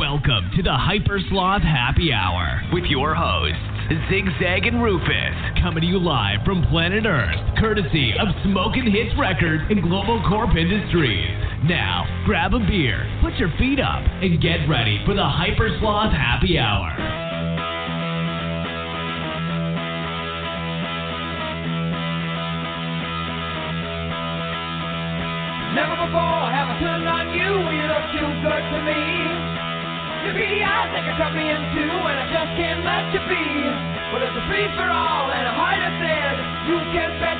Welcome 0.00 0.50
to 0.56 0.62
the 0.62 0.72
Hyper 0.72 1.20
Sloth 1.28 1.60
Happy 1.60 2.10
Hour 2.10 2.62
with 2.72 2.84
your 2.84 3.14
hosts, 3.14 3.60
Zigzag 4.08 4.64
and 4.64 4.82
Rufus, 4.82 5.60
coming 5.60 5.82
to 5.82 5.86
you 5.86 5.98
live 5.98 6.40
from 6.42 6.64
planet 6.72 7.04
Earth, 7.04 7.36
courtesy 7.58 8.14
of 8.18 8.28
Smoking 8.42 8.90
Hits 8.90 9.12
Records 9.20 9.62
and 9.68 9.82
Global 9.82 10.24
Corp 10.26 10.56
Industries. 10.56 11.28
Now, 11.68 12.08
grab 12.24 12.54
a 12.54 12.60
beer, 12.60 13.04
put 13.20 13.34
your 13.34 13.52
feet 13.58 13.78
up, 13.78 14.00
and 14.24 14.40
get 14.40 14.66
ready 14.66 15.04
for 15.04 15.12
the 15.12 15.22
Hyper 15.22 15.68
Sloth 15.80 16.14
Happy 16.14 16.58
Hour. 16.58 17.29
Take 31.00 31.14
a 31.14 31.16
cut 31.16 31.32
me 31.32 31.48
in 31.48 31.60
two, 31.72 31.88
and 31.88 32.16
I 32.20 32.26
just 32.28 32.52
can't 32.60 32.84
let 32.84 33.08
you 33.16 33.22
be. 33.24 33.44
But 34.12 34.20
it's 34.20 34.36
a 34.36 34.44
free 34.52 34.68
for 34.76 34.84
all, 34.84 35.32
and 35.32 35.48
I'm 35.48 35.56
hard 35.56 35.80
said, 35.96 36.34
you 36.68 36.76
can 36.92 37.10
bet 37.24 37.39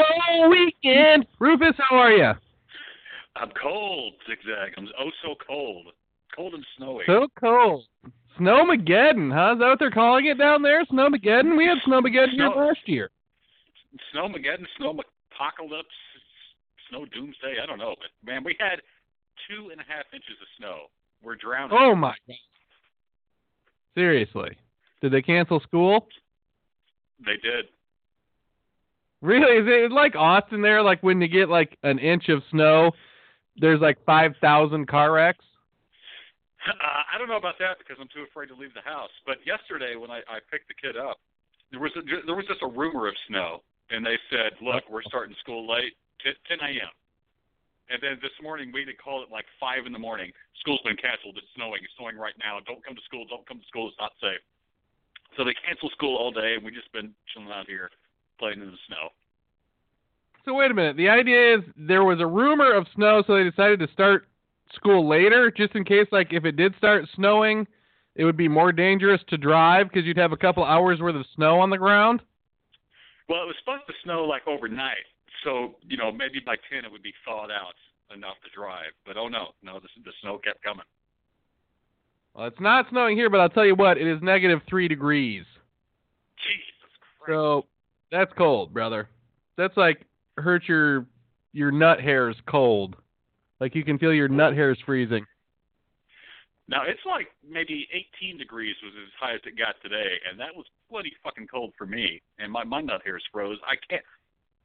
roll 0.00 0.50
weekend. 0.50 1.26
Rufus, 1.38 1.74
how 1.78 1.96
are 1.96 2.12
you? 2.12 2.32
I'm 3.36 3.50
cold, 3.60 4.14
zigzag. 4.28 4.74
I'm 4.76 4.88
oh 4.98 5.10
so 5.22 5.34
cold, 5.46 5.86
cold 6.34 6.54
and 6.54 6.66
snowy. 6.76 7.04
So 7.06 7.28
cold. 7.38 7.84
Snowmageddon, 8.38 9.32
huh? 9.32 9.54
Is 9.54 9.58
that 9.58 9.68
what 9.68 9.78
they're 9.78 9.90
calling 9.90 10.26
it 10.26 10.38
down 10.38 10.62
there? 10.62 10.84
Snowmageddon? 10.86 11.56
We 11.56 11.66
had 11.66 11.78
Snowmageddon 11.86 12.32
here 12.32 12.48
last 12.48 12.80
year. 12.86 13.10
Snowmageddon, 14.14 14.66
snow 14.78 14.98
apocalypse, 15.32 15.88
snow 16.88 17.06
doomsday. 17.06 17.56
I 17.62 17.66
don't 17.66 17.78
know, 17.78 17.94
but 17.98 18.10
man, 18.28 18.44
we 18.44 18.56
had 18.58 18.80
two 19.48 19.70
and 19.70 19.80
a 19.80 19.84
half 19.84 20.06
inches 20.12 20.36
of 20.40 20.48
snow. 20.58 20.86
We're 21.22 21.36
drowning. 21.36 21.76
Oh 21.78 21.94
my 21.94 22.14
god. 22.26 22.36
Seriously. 23.94 24.56
Did 25.02 25.12
they 25.12 25.22
cancel 25.22 25.60
school? 25.60 26.06
They 27.24 27.36
did. 27.42 27.66
Really? 29.22 29.56
Is 29.56 29.66
it 29.68 29.92
like 29.92 30.16
Austin 30.16 30.62
there? 30.62 30.82
Like 30.82 31.02
when 31.02 31.20
you 31.20 31.28
get 31.28 31.48
like 31.48 31.76
an 31.82 31.98
inch 31.98 32.28
of 32.28 32.42
snow, 32.50 32.92
there's 33.56 33.80
like 33.80 33.98
5,000 34.04 34.40
car 34.88 35.12
wrecks? 35.12 35.44
Uh, 36.66 37.04
I 37.08 37.16
don't 37.18 37.28
know 37.28 37.40
about 37.40 37.58
that 37.60 37.76
because 37.80 37.96
I'm 38.00 38.08
too 38.12 38.24
afraid 38.28 38.48
to 38.48 38.56
leave 38.56 38.72
the 38.72 38.84
house. 38.84 39.12
But 39.24 39.40
yesterday 39.44 39.96
when 39.96 40.10
I, 40.10 40.20
I 40.28 40.40
picked 40.50 40.68
the 40.68 40.76
kid 40.76 40.96
up, 40.96 41.20
there 41.70 41.80
was 41.80 41.92
a, 41.96 42.02
there 42.04 42.36
was 42.36 42.48
just 42.48 42.60
a 42.62 42.68
rumor 42.68 43.06
of 43.06 43.14
snow, 43.28 43.62
and 43.90 44.04
they 44.04 44.18
said, 44.28 44.58
"Look, 44.60 44.82
we're 44.90 45.06
starting 45.06 45.36
school 45.38 45.70
late, 45.70 45.94
10, 46.26 46.34
10 46.58 46.66
a.m." 46.66 46.92
And 47.88 47.98
then 48.02 48.18
this 48.20 48.34
morning 48.42 48.74
we 48.74 48.82
had 48.82 48.98
called 48.98 49.22
it 49.22 49.30
like 49.30 49.46
five 49.58 49.86
in 49.86 49.92
the 49.94 50.02
morning. 50.02 50.34
School's 50.60 50.82
been 50.82 50.98
canceled. 50.98 51.38
It's 51.38 51.46
snowing. 51.54 51.80
It's 51.82 51.94
snowing 51.96 52.18
right 52.18 52.34
now. 52.42 52.58
Don't 52.66 52.82
come 52.84 52.98
to 52.98 53.04
school. 53.06 53.24
Don't 53.30 53.46
come 53.46 53.62
to 53.62 53.68
school. 53.70 53.88
It's 53.88 53.98
not 54.02 54.12
safe. 54.20 54.42
So 55.38 55.46
they 55.46 55.54
canceled 55.62 55.94
school 55.94 56.18
all 56.18 56.34
day, 56.34 56.58
and 56.58 56.62
we 56.66 56.74
just 56.74 56.90
been 56.92 57.14
chilling 57.30 57.54
out 57.54 57.70
here 57.70 57.88
playing 58.40 58.60
in 58.60 58.66
the 58.66 58.78
snow. 58.88 59.10
So 60.44 60.54
wait 60.54 60.70
a 60.70 60.74
minute. 60.74 60.96
The 60.96 61.08
idea 61.08 61.56
is 61.56 61.60
there 61.76 62.02
was 62.02 62.18
a 62.18 62.26
rumor 62.26 62.72
of 62.72 62.86
snow, 62.94 63.22
so 63.26 63.36
they 63.36 63.44
decided 63.44 63.78
to 63.80 63.88
start 63.92 64.26
school 64.74 65.08
later, 65.08 65.50
just 65.50 65.74
in 65.74 65.84
case, 65.84 66.06
like 66.10 66.32
if 66.32 66.44
it 66.44 66.56
did 66.56 66.74
start 66.78 67.04
snowing, 67.14 67.66
it 68.14 68.24
would 68.24 68.36
be 68.36 68.48
more 68.48 68.72
dangerous 68.72 69.20
to 69.28 69.36
drive 69.36 69.88
because 69.88 70.06
you'd 70.06 70.16
have 70.16 70.32
a 70.32 70.36
couple 70.36 70.64
hours 70.64 71.00
worth 71.00 71.14
of 71.14 71.26
snow 71.34 71.60
on 71.60 71.70
the 71.70 71.78
ground. 71.78 72.22
Well, 73.28 73.42
it 73.42 73.46
was 73.46 73.56
supposed 73.60 73.86
to 73.86 73.92
snow 74.02 74.24
like 74.24 74.42
overnight, 74.48 75.06
so 75.44 75.76
you 75.86 75.96
know 75.96 76.10
maybe 76.10 76.40
by 76.44 76.56
ten 76.70 76.84
it 76.84 76.90
would 76.90 77.02
be 77.02 77.14
thawed 77.24 77.50
out 77.50 77.74
enough 78.14 78.36
to 78.44 78.50
drive. 78.58 78.90
But 79.06 79.16
oh 79.16 79.28
no, 79.28 79.48
no, 79.62 79.78
the, 79.78 79.88
the 80.04 80.12
snow 80.20 80.38
kept 80.38 80.62
coming. 80.64 80.84
Well, 82.34 82.46
it's 82.46 82.60
not 82.60 82.86
snowing 82.90 83.16
here, 83.16 83.30
but 83.30 83.40
I'll 83.40 83.48
tell 83.48 83.66
you 83.66 83.74
what, 83.74 83.98
it 83.98 84.06
is 84.06 84.20
negative 84.22 84.60
three 84.68 84.88
degrees. 84.88 85.44
Jesus 86.42 86.90
Christ! 87.20 87.36
So 87.36 87.66
that's 88.10 88.32
cold, 88.36 88.72
brother. 88.72 89.08
That's 89.56 89.76
like 89.76 90.06
hurt 90.38 90.64
your 90.66 91.06
your 91.52 91.70
nut 91.70 92.00
hairs 92.00 92.36
cold. 92.48 92.96
Like 93.60 93.74
you 93.74 93.84
can 93.84 93.98
feel 93.98 94.12
your 94.12 94.28
nut 94.28 94.54
hairs 94.54 94.78
freezing. 94.84 95.26
Now 96.68 96.82
it's 96.86 97.00
like 97.04 97.28
maybe 97.48 97.88
18 98.22 98.38
degrees 98.38 98.76
was 98.82 98.92
as 99.02 99.12
high 99.18 99.34
as 99.34 99.40
it 99.44 99.58
got 99.58 99.74
today, 99.82 100.16
and 100.30 100.38
that 100.38 100.54
was 100.54 100.66
bloody 100.88 101.12
fucking 101.22 101.48
cold 101.48 101.72
for 101.76 101.86
me. 101.86 102.22
And 102.38 102.52
my 102.52 102.64
my 102.64 102.80
nut 102.80 103.02
hairs 103.04 103.24
froze. 103.32 103.58
I 103.66 103.74
can't. 103.88 104.04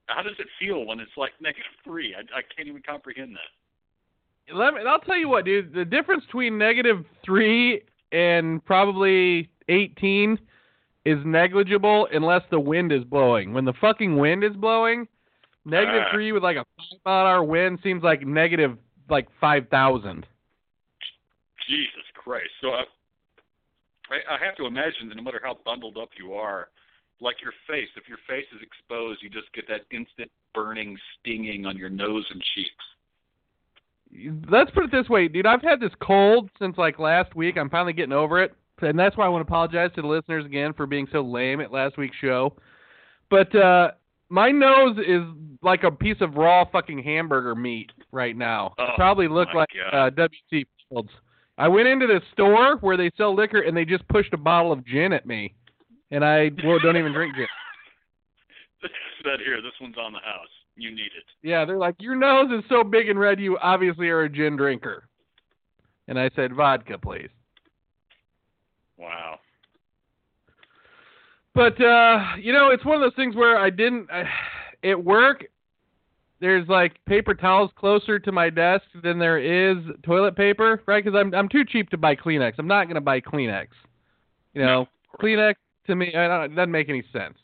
How 0.06 0.22
does 0.22 0.35
it 0.38 0.47
feel 0.59 0.85
when 0.85 1.00
it's 1.00 1.17
like 1.17 1.31
negative 1.41 1.72
three? 1.83 2.16
I 2.16 2.22
I 2.38 2.41
can't 2.56 2.67
even 2.67 2.83
comprehend 2.83 3.35
that. 3.35 4.56
Let 4.56 4.75
me, 4.75 4.81
I'll 4.88 5.00
tell 5.00 5.17
you 5.17 5.27
what, 5.27 5.45
dude. 5.45 5.73
The 5.73 5.83
difference 5.83 6.23
between 6.25 6.57
negative 6.57 7.03
three 7.25 7.81
and 8.12 8.63
probably 8.63 9.50
eighteen 9.67 10.38
is 11.05 11.19
negligible 11.23 12.07
unless 12.11 12.41
the 12.49 12.59
wind 12.59 12.91
is 12.91 13.03
blowing. 13.03 13.53
When 13.53 13.66
the 13.66 13.73
fucking 13.79 14.17
wind 14.17 14.43
is 14.43 14.55
blowing, 14.55 15.07
negative 15.63 16.03
Ah. 16.07 16.11
three 16.11 16.31
with 16.31 16.43
like 16.43 16.57
a 16.57 16.66
five 16.77 16.99
mile 17.05 17.25
hour 17.25 17.43
wind 17.43 17.79
seems 17.83 18.03
like 18.03 18.25
negative 18.25 18.77
like 19.09 19.27
five 19.39 19.69
thousand. 19.69 20.25
Jesus 21.67 22.03
Christ! 22.13 22.49
So 22.61 22.69
I, 22.69 22.83
I 24.09 24.35
I 24.35 24.45
have 24.45 24.55
to 24.57 24.65
imagine 24.65 25.09
that 25.09 25.15
no 25.15 25.23
matter 25.23 25.41
how 25.44 25.57
bundled 25.65 25.97
up 25.97 26.09
you 26.17 26.33
are, 26.33 26.69
like 27.21 27.41
your 27.41 27.53
face, 27.67 27.89
if 27.95 28.07
your 28.07 28.19
face 28.27 28.45
is 28.55 28.61
exposed, 28.61 29.21
you 29.23 29.29
just 29.29 29.51
get 29.53 29.67
that 29.67 29.81
instant 29.91 30.31
burning, 30.53 30.97
stinging 31.19 31.65
on 31.65 31.77
your 31.77 31.89
nose 31.89 32.25
and 32.31 32.41
cheeks. 32.55 32.85
Let's 34.49 34.71
put 34.71 34.85
it 34.85 34.91
this 34.91 35.09
way, 35.09 35.27
dude. 35.27 35.45
I've 35.45 35.61
had 35.61 35.79
this 35.79 35.91
cold 36.01 36.49
since 36.59 36.77
like 36.77 36.99
last 36.99 37.35
week. 37.35 37.57
I'm 37.57 37.69
finally 37.69 37.94
getting 37.94 38.13
over 38.13 38.41
it, 38.41 38.55
and 38.81 38.97
that's 38.97 39.16
why 39.18 39.25
I 39.25 39.30
want 39.30 39.46
to 39.46 39.52
apologize 39.52 39.91
to 39.96 40.02
the 40.02 40.08
listeners 40.08 40.46
again 40.46 40.74
for 40.74 40.86
being 40.86 41.08
so 41.12 41.22
lame 41.22 41.62
at 41.62 41.72
last 41.72 41.97
week's 41.97 42.18
show. 42.18 42.56
But 43.30 43.56
uh 43.56 43.91
my 44.30 44.52
nose 44.52 44.97
is 44.97 45.22
like 45.62 45.84
a 45.84 45.91
piece 45.91 46.18
of 46.19 46.36
raw 46.36 46.66
fucking 46.69 47.03
hamburger 47.03 47.56
meat 47.56 47.91
right 48.12 48.36
now. 48.36 48.74
Oh, 48.78 48.88
Probably 48.96 49.28
look 49.28 49.50
like 49.53 49.69
uh. 49.91 50.09
WC 50.09 50.66
Fields. 50.90 51.09
I 51.58 51.68
went 51.68 51.88
into 51.88 52.08
the 52.08 52.22
store 52.34 52.78
where 52.81 52.97
they 52.97 53.12
sell 53.18 53.34
liquor 53.34 53.62
and 53.62 53.78
they 53.78 53.86
just 53.86 54.08
pushed 54.09 54.34
a 54.34 54.38
bottle 54.38 54.72
of 54.72 54.86
gin 54.86 55.13
at 55.13 55.25
me, 55.25 55.53
and 56.12 56.25
I 56.25 56.50
well, 56.66 56.80
don't 56.80 56.97
even 56.97 57.13
drink 57.13 57.36
gin. 57.36 57.47
This 58.81 58.92
said 59.24 59.40
here, 59.44 59.62
this 59.62 59.72
one's 59.81 59.96
on 59.97 60.13
the 60.13 60.19
house. 60.19 60.47
You 60.75 60.92
need 60.92 61.06
it. 61.06 61.25
Yeah, 61.42 61.66
they're 61.66 61.78
like, 61.78 61.96
your 62.00 62.16
nose 62.16 62.52
is 62.52 62.63
so 62.69 62.84
big 62.84 63.09
and 63.09 63.19
red, 63.19 63.40
you 63.40 63.57
obviously 63.57 64.09
are 64.09 64.22
a 64.22 64.30
gin 64.30 64.56
drinker. 64.56 65.07
And 66.07 66.19
I 66.19 66.30
said, 66.36 66.53
vodka, 66.53 66.97
please. 67.00 67.30
Wow. 68.97 69.39
But 71.53 71.81
uh, 71.81 72.35
you 72.39 72.51
know, 72.51 72.69
it's 72.69 72.85
one 72.85 72.95
of 72.95 73.01
those 73.01 73.16
things 73.16 73.35
where 73.35 73.57
I 73.57 73.69
didn't 73.69 74.09
I, 74.11 74.25
at 74.83 75.03
work. 75.03 75.45
There's 76.41 76.67
like 76.67 77.03
paper 77.06 77.33
towels 77.33 77.72
closer 77.78 78.19
to 78.19 78.31
my 78.31 78.50
desk 78.50 78.83
than 79.01 79.18
there 79.18 79.39
is 79.39 79.77
toilet 80.03 80.36
paper, 80.36 80.81
right? 80.86 81.03
Because 81.03 81.18
I'm 81.18 81.33
I'm 81.33 81.47
too 81.47 81.63
cheap 81.65 81.89
to 81.92 81.97
buy 81.97 82.15
Kleenex. 82.15 82.53
I'm 82.57 82.68
not 82.68 82.88
gonna 82.88 83.01
buy 83.01 83.21
Kleenex. 83.21 83.68
You 84.53 84.65
know, 84.65 84.88
course. 85.12 85.31
Kleenex 85.31 85.56
to 85.88 85.95
me, 85.95 86.13
I 86.15 86.27
don't, 86.27 86.51
it 86.51 86.56
doesn't 86.56 86.71
make 86.71 86.89
any 86.89 87.03
sense. 87.13 87.38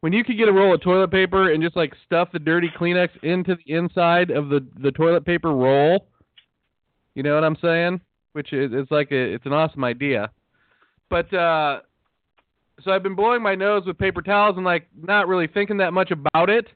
When 0.00 0.12
you 0.12 0.24
could 0.24 0.38
get 0.38 0.48
a 0.48 0.52
roll 0.52 0.74
of 0.74 0.80
toilet 0.80 1.10
paper 1.10 1.52
and 1.52 1.62
just 1.62 1.76
like 1.76 1.92
stuff 2.06 2.28
the 2.32 2.38
dirty 2.38 2.70
Kleenex 2.78 3.08
into 3.22 3.56
the 3.56 3.74
inside 3.74 4.30
of 4.30 4.48
the 4.48 4.64
the 4.80 4.92
toilet 4.92 5.24
paper 5.24 5.52
roll, 5.52 6.06
you 7.14 7.22
know 7.22 7.34
what 7.34 7.44
I'm 7.44 7.56
saying? 7.60 8.00
Which 8.32 8.52
is 8.52 8.70
it's 8.72 8.90
like 8.90 9.10
a 9.10 9.34
it's 9.34 9.44
an 9.46 9.52
awesome 9.52 9.84
idea. 9.84 10.30
But 11.10 11.32
uh 11.34 11.80
so 12.82 12.92
I've 12.92 13.02
been 13.02 13.14
blowing 13.14 13.42
my 13.42 13.54
nose 13.54 13.82
with 13.86 13.98
paper 13.98 14.22
towels 14.22 14.56
and 14.56 14.64
like 14.64 14.88
not 14.96 15.28
really 15.28 15.46
thinking 15.46 15.76
that 15.78 15.92
much 15.92 16.10
about 16.10 16.48
it 16.48 16.66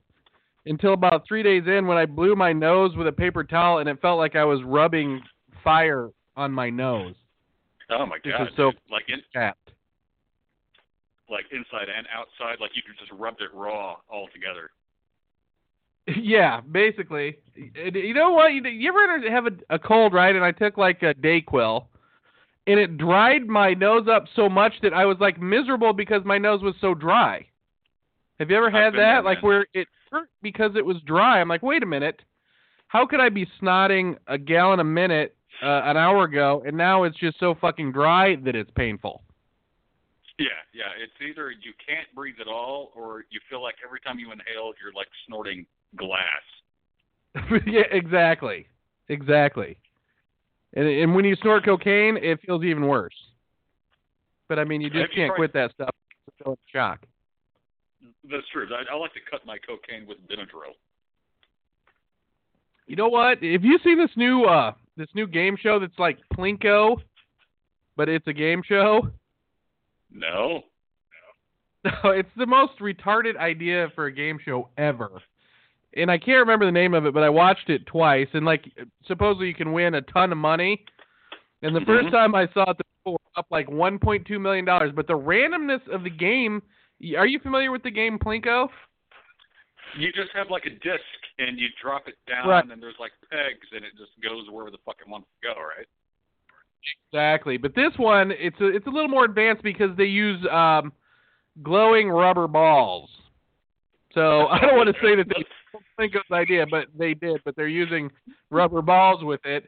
until 0.66 0.92
about 0.92 1.25
three 1.26 1.42
days 1.42 1.62
in 1.66 1.86
when 1.86 1.96
I 1.96 2.04
blew 2.06 2.36
my 2.36 2.52
nose 2.52 2.94
with 2.96 3.06
a 3.06 3.12
paper 3.12 3.44
towel 3.44 3.78
and 3.78 3.88
it 3.88 4.00
felt 4.02 4.19
like 4.19 4.36
I 4.36 4.44
was 4.44 4.62
rubbing 4.64 5.22
fire 5.62 6.10
on 6.36 6.52
my 6.52 6.69
nose. 6.69 7.14
Oh 7.90 8.06
my 8.06 8.19
god! 8.25 8.48
so- 8.56 8.72
like 8.90 9.04
in, 9.08 9.20
Chapped. 9.32 9.70
like 11.30 11.44
inside 11.52 11.88
and 11.94 12.06
outside, 12.14 12.60
like 12.60 12.70
you 12.75 12.82
could 12.82 12.98
just 12.98 13.12
rubbed 13.12 13.40
it 13.40 13.50
raw 13.54 13.96
all 14.08 14.28
together. 14.32 14.70
Yeah, 16.22 16.60
basically. 16.60 17.38
You 17.56 18.12
know 18.12 18.32
what? 18.32 18.52
You, 18.52 18.62
you 18.66 18.90
ever 18.90 19.30
have 19.30 19.46
a, 19.46 19.75
a 19.76 19.78
cold, 19.78 20.12
right? 20.12 20.37
And 20.37 20.44
I 20.44 20.52
took 20.52 20.76
like 20.76 21.02
a 21.02 21.14
Dayquil, 21.14 21.87
and 22.66 22.81
it 22.81 22.96
dried 22.96 23.46
my 23.46 23.75
nose 23.75 24.06
up 24.08 24.25
so 24.34 24.49
much 24.49 24.72
that 24.82 24.94
I 24.94 25.05
was 25.05 25.16
like 25.20 25.40
miserable 25.40 25.93
because 25.93 26.22
my 26.25 26.38
nose 26.38 26.62
was 26.62 26.75
so 26.81 26.94
dry. 26.94 27.46
Have 28.38 28.50
you 28.50 28.56
ever 28.56 28.70
had 28.70 28.94
that? 28.94 28.96
there, 28.96 29.22
like 29.22 29.43
where 29.43 29.66
it 29.75 29.87
hurt 30.11 30.28
because 30.43 30.72
it 30.76 30.84
was 30.84 30.96
dry. 31.06 31.40
I'm 31.40 31.49
like, 31.49 31.62
wait 31.62 31.82
a 31.82 31.87
minute, 31.87 32.20
how 32.88 33.06
could 33.06 33.20
I 33.20 33.28
be 33.28 33.46
snotting 33.61 34.16
a 34.26 34.38
gallon 34.38 34.81
a 34.81 34.84
minute 34.84 35.37
uh, 35.62 35.82
an 35.84 35.96
hour 35.96 36.25
ago, 36.25 36.62
and 36.66 36.76
now 36.76 37.05
it's 37.05 37.19
just 37.19 37.38
so 37.38 37.55
fucking 37.61 37.93
dry 37.93 38.37
that 38.44 38.56
it's 38.56 38.70
painful. 38.72 39.22
Yeah, 40.38 40.49
yeah. 40.72 40.90
It's 41.00 41.12
either 41.20 41.50
you 41.50 41.72
can't 41.87 42.08
breathe 42.14 42.37
at 42.40 42.49
all, 42.49 42.90
or 42.96 43.25
you 43.31 43.40
feel 43.49 43.62
like 43.62 43.76
every 43.84 44.00
time 44.00 44.19
you 44.19 44.32
inhale, 44.32 44.72
you're 44.82 44.93
like 44.94 45.06
snorting 45.26 45.66
glass. 45.96 46.43
yeah, 47.66 47.82
exactly, 47.90 48.66
exactly. 49.08 49.76
And 50.75 50.87
and 50.87 51.15
when 51.15 51.25
you 51.25 51.37
snort 51.37 51.65
cocaine, 51.65 52.17
it 52.17 52.41
feels 52.44 52.65
even 52.65 52.87
worse. 52.87 53.15
But 54.49 54.59
I 54.59 54.65
mean, 54.65 54.81
you 54.81 54.91
just 54.91 55.15
can't 55.15 55.35
quit 55.35 55.53
that 55.55 55.73
stuff. 55.73 55.94
It's 56.26 56.37
so 56.44 56.59
shock. 56.73 57.00
That's 58.31 58.47
true. 58.53 58.67
I, 58.71 58.94
I 58.94 58.99
like 58.99 59.12
to 59.15 59.21
cut 59.31 59.47
my 59.47 59.56
cocaine 59.59 60.06
with 60.06 60.19
Benadryl. 60.29 60.75
You 62.87 62.97
know 62.97 63.09
what? 63.09 63.43
Have 63.43 63.65
you 63.65 63.79
seen 63.82 63.99
this 63.99 64.11
new 64.17 64.44
uh 64.44 64.73
this 64.97 65.09
new 65.15 65.26
game 65.26 65.56
show 65.61 65.79
that's 65.79 65.99
like 65.99 66.19
Plinko, 66.35 66.97
but 67.97 68.09
it's 68.09 68.26
a 68.26 68.32
game 68.32 68.62
show? 68.67 69.09
No. 70.11 70.62
No, 71.85 71.93
it's 72.11 72.31
the 72.37 72.47
most 72.47 72.79
retarded 72.81 73.37
idea 73.37 73.88
for 73.94 74.06
a 74.06 74.12
game 74.12 74.38
show 74.44 74.69
ever. 74.76 75.11
And 75.96 76.11
I 76.11 76.19
can't 76.19 76.41
remember 76.41 76.67
the 76.67 76.73
name 76.73 76.93
of 76.94 77.06
it, 77.06 77.14
but 77.14 77.23
I 77.23 77.29
watched 77.29 77.70
it 77.70 77.87
twice. 77.87 78.29
And 78.32 78.44
like, 78.44 78.64
supposedly 79.06 79.46
you 79.49 79.55
can 79.55 79.73
win 79.73 79.94
a 79.94 80.02
ton 80.02 80.32
of 80.32 80.38
money. 80.38 80.85
And 81.62 81.75
the 81.75 81.81
first 81.82 82.08
Mhm. 82.08 82.11
time 82.11 82.35
I 82.35 82.46
saw 82.49 82.70
it, 82.70 82.79
the 82.79 82.85
people 82.99 83.12
were 83.12 83.19
up 83.37 83.46
like 83.50 83.69
1.2 83.69 84.38
million 84.41 84.64
dollars. 84.64 84.93
But 84.93 85.06
the 85.06 85.19
randomness 85.19 85.87
of 85.88 86.02
the 86.05 86.11
game. 86.11 86.62
Are 87.17 87.26
you 87.26 87.38
familiar 87.41 87.70
with 87.73 87.82
the 87.82 87.91
game 87.91 88.19
Plinko? 88.19 88.70
You 89.96 90.11
just 90.12 90.32
have 90.32 90.50
like 90.50 90.67
a 90.67 90.70
disc 90.70 91.05
and 91.38 91.58
you 91.58 91.69
drop 91.81 92.08
it 92.08 92.17
down, 92.26 92.49
Right. 92.49 92.64
and 92.69 92.82
there's 92.82 92.99
like 92.99 93.12
pegs, 93.31 93.67
and 93.73 93.85
it 93.85 93.93
just 93.97 94.12
goes 94.20 94.49
wherever 94.50 94.70
the 94.70 94.79
fuck 94.79 94.97
it 95.00 95.08
wants 95.08 95.29
to 95.43 95.49
go, 95.49 95.61
right? 95.61 95.87
Exactly. 97.12 97.56
But 97.56 97.75
this 97.75 97.97
one, 97.97 98.32
it's 98.32 98.61
a 98.61 98.67
it's 98.67 98.87
a 98.87 98.90
little 98.90 99.08
more 99.08 99.25
advanced 99.25 99.62
because 99.62 99.94
they 99.97 100.05
use 100.05 100.44
um, 100.50 100.93
glowing 101.62 102.08
rubber 102.11 102.47
balls. 102.49 103.11
So 104.12 104.47
I 104.49 104.61
don't 104.61 104.76
want 104.76 104.94
to 104.94 105.00
say 105.02 105.14
that 105.17 105.29
they 105.29 105.44
Plinko's 105.99 106.31
idea, 106.32 106.67
but 106.71 106.87
they 106.97 107.15
did. 107.15 107.41
But 107.44 107.56
they're 107.56 107.69
using 107.69 108.11
rubber 108.50 108.82
balls 108.82 109.23
with 109.25 109.41
it, 109.44 109.67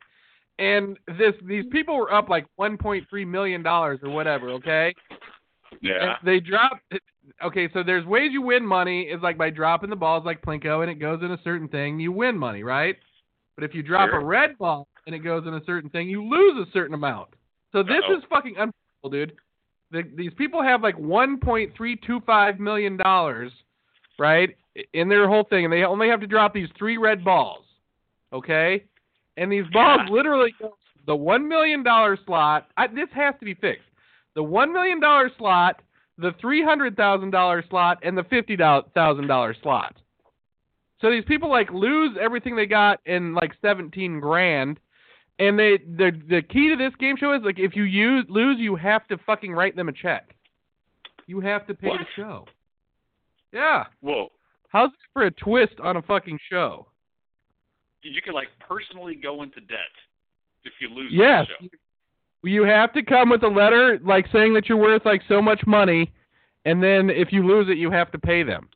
and 0.59 0.99
this 1.19 1.35
these 1.45 1.65
people 1.71 1.97
were 1.97 2.13
up 2.13 2.29
like 2.29 2.47
1.3 2.59 3.27
million 3.27 3.63
dollars 3.63 4.01
or 4.03 4.11
whatever. 4.11 4.51
Okay, 4.51 4.95
Yeah. 5.81 6.17
and 6.17 6.17
they 6.27 6.41
drop. 6.41 6.79
Okay, 7.43 7.69
so 7.73 7.83
there's 7.83 8.05
ways 8.07 8.31
you 8.33 8.41
win 8.43 8.65
money 8.65 9.03
is 9.03 9.21
like 9.21 9.37
by 9.37 9.51
dropping 9.51 9.91
the 9.91 9.97
balls 9.97 10.25
like 10.25 10.41
Plinko, 10.43 10.83
and 10.83 10.91
it 10.91 10.95
goes 11.01 11.23
in 11.23 11.33
a 11.33 11.39
certain 11.43 11.69
thing. 11.69 11.99
You 11.99 12.13
win 12.13 12.39
money, 12.39 12.63
right? 12.63 12.97
But 13.57 13.65
if 13.65 13.75
you 13.75 13.83
drop 13.83 14.11
Sure. 14.11 14.21
a 14.21 14.25
red 14.25 14.57
ball 14.59 14.87
and 15.07 15.15
it 15.15 15.21
goes 15.21 15.47
in 15.47 15.55
a 15.55 15.65
certain 15.65 15.91
thing, 15.91 16.09
you 16.09 16.23
lose 16.23 16.67
a 16.69 16.71
certain 16.73 16.95
amount. 16.95 17.31
So 17.73 17.83
this 17.83 18.03
Uh-oh. 18.05 18.17
is 18.19 18.25
fucking 18.31 18.57
unbelievable, 18.59 19.11
dude. 19.11 19.33
The, 19.91 20.03
these 20.17 20.33
people 20.35 20.63
have 20.63 20.83
like 20.83 20.97
1.325 20.97 22.59
million 22.59 22.97
dollars, 22.97 23.53
right, 24.19 24.57
in 24.93 25.09
their 25.09 25.29
whole 25.29 25.45
thing, 25.45 25.65
and 25.65 25.73
they 25.73 25.85
only 25.85 26.09
have 26.09 26.21
to 26.21 26.27
drop 26.27 26.53
these 26.55 26.69
three 26.79 26.97
red 26.99 27.25
balls, 27.25 27.65
okay? 28.33 28.85
And 29.37 29.51
these 29.51 29.67
balls 29.73 30.01
Yeah. 30.07 30.13
literally 30.13 30.55
go 30.61 30.77
the 31.07 31.15
one 31.17 31.47
million 31.49 31.83
dollar 31.83 32.19
slot. 32.27 32.69
I, 32.77 32.89
this 32.89 33.09
has 33.15 33.35
to 33.39 33.45
be 33.45 33.55
fixed. 33.55 33.87
The 34.35 34.43
one 34.43 34.73
million 34.73 34.99
dollar 35.01 35.31
slot, 35.39 35.81
the 36.19 36.33
three 36.41 36.63
hundred 36.65 36.97
thousand 36.97 37.31
dollar 37.31 37.65
slot, 37.71 37.99
and 38.03 38.17
the 38.19 38.25
fifty 38.25 38.57
thousand 38.57 39.27
dollar 39.29 39.55
slot. 39.63 39.97
So 41.01 41.11
these 41.11 41.25
people 41.27 41.49
like 41.51 41.71
lose 41.71 42.17
everything 42.21 42.57
they 42.57 42.67
got 42.67 43.01
in 43.07 43.35
like 43.35 43.53
seventeen 43.63 44.19
grand, 44.19 44.81
and 45.39 45.59
they 45.59 45.79
the 45.79 46.11
the 46.29 46.43
key 46.43 46.71
to 46.71 46.77
this 46.77 46.95
game 46.99 47.17
show 47.19 47.35
is 47.35 47.43
like 47.45 47.59
if 47.59 47.77
you 47.77 47.85
use 47.85 48.25
lose, 48.29 48.59
you 48.59 48.75
have 48.77 49.07
to 49.09 49.19
fucking 49.27 49.53
write 49.53 49.77
them 49.77 49.89
a 49.89 49.93
check. 49.93 50.35
You 51.27 51.41
have 51.41 51.67
to 51.67 51.75
pay 51.75 51.89
What? 51.89 52.01
the 52.01 52.07
show. 52.17 52.47
Yeah. 53.53 53.85
Whoa. 54.01 54.31
How's 54.69 54.91
it 54.91 54.99
for 55.13 55.23
a 55.23 55.31
twist 55.31 55.75
on 55.83 55.97
a 55.97 56.03
fucking 56.03 56.39
show? 56.51 56.87
You 58.03 58.21
can 58.23 58.35
like 58.35 58.49
personally 58.61 59.15
go 59.17 59.43
into 59.43 59.61
debt 59.63 59.79
if 60.65 60.73
you 60.81 60.89
lose 60.89 61.11
Yes. 61.13 61.47
the 61.61 61.67
show. 61.67 61.71
Yeah. 61.73 61.79
You 62.53 62.63
have 62.65 62.93
to 62.93 63.03
come 63.03 63.31
with 63.31 63.43
a 63.43 63.49
letter 63.49 63.99
like 64.05 64.27
saying 64.33 64.55
that 64.55 64.69
you're 64.69 64.79
worth 64.79 65.05
like 65.05 65.23
so 65.29 65.43
much 65.43 65.61
money, 65.67 66.13
and 66.65 66.81
then 66.83 67.11
if 67.11 67.33
you 67.33 67.45
lose 67.45 67.69
it, 67.69 67.77
you 67.79 67.91
have 67.91 68.13
to 68.13 68.19
pay 68.19 68.43
them. 68.45 68.69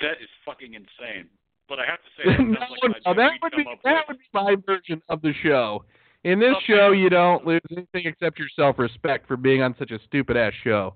That 0.00 0.12
is 0.22 0.28
fucking 0.44 0.74
insane. 0.74 1.28
But 1.68 1.80
I 1.80 1.86
have 1.86 1.98
to 1.98 2.10
say, 2.16 2.22
that 2.36 2.40
no, 2.40 2.60
like 2.88 3.02
no, 3.06 3.14
that 3.14 3.30
we'd 3.42 3.50
be 3.56 3.64
that 3.84 4.04
with. 4.08 4.08
would 4.08 4.18
be 4.18 4.24
my 4.32 4.56
version 4.66 5.02
of 5.08 5.20
the 5.22 5.32
show. 5.42 5.84
In 6.24 6.38
this 6.38 6.54
Okay. 6.56 6.64
show, 6.74 6.92
you 6.92 7.08
don't 7.08 7.44
lose 7.46 7.60
anything 7.70 8.06
except 8.06 8.38
your 8.38 8.48
self-respect 8.54 9.26
for 9.26 9.36
being 9.36 9.62
on 9.62 9.74
such 9.78 9.90
a 9.90 9.98
stupid 10.06 10.36
ass 10.36 10.52
show, 10.62 10.94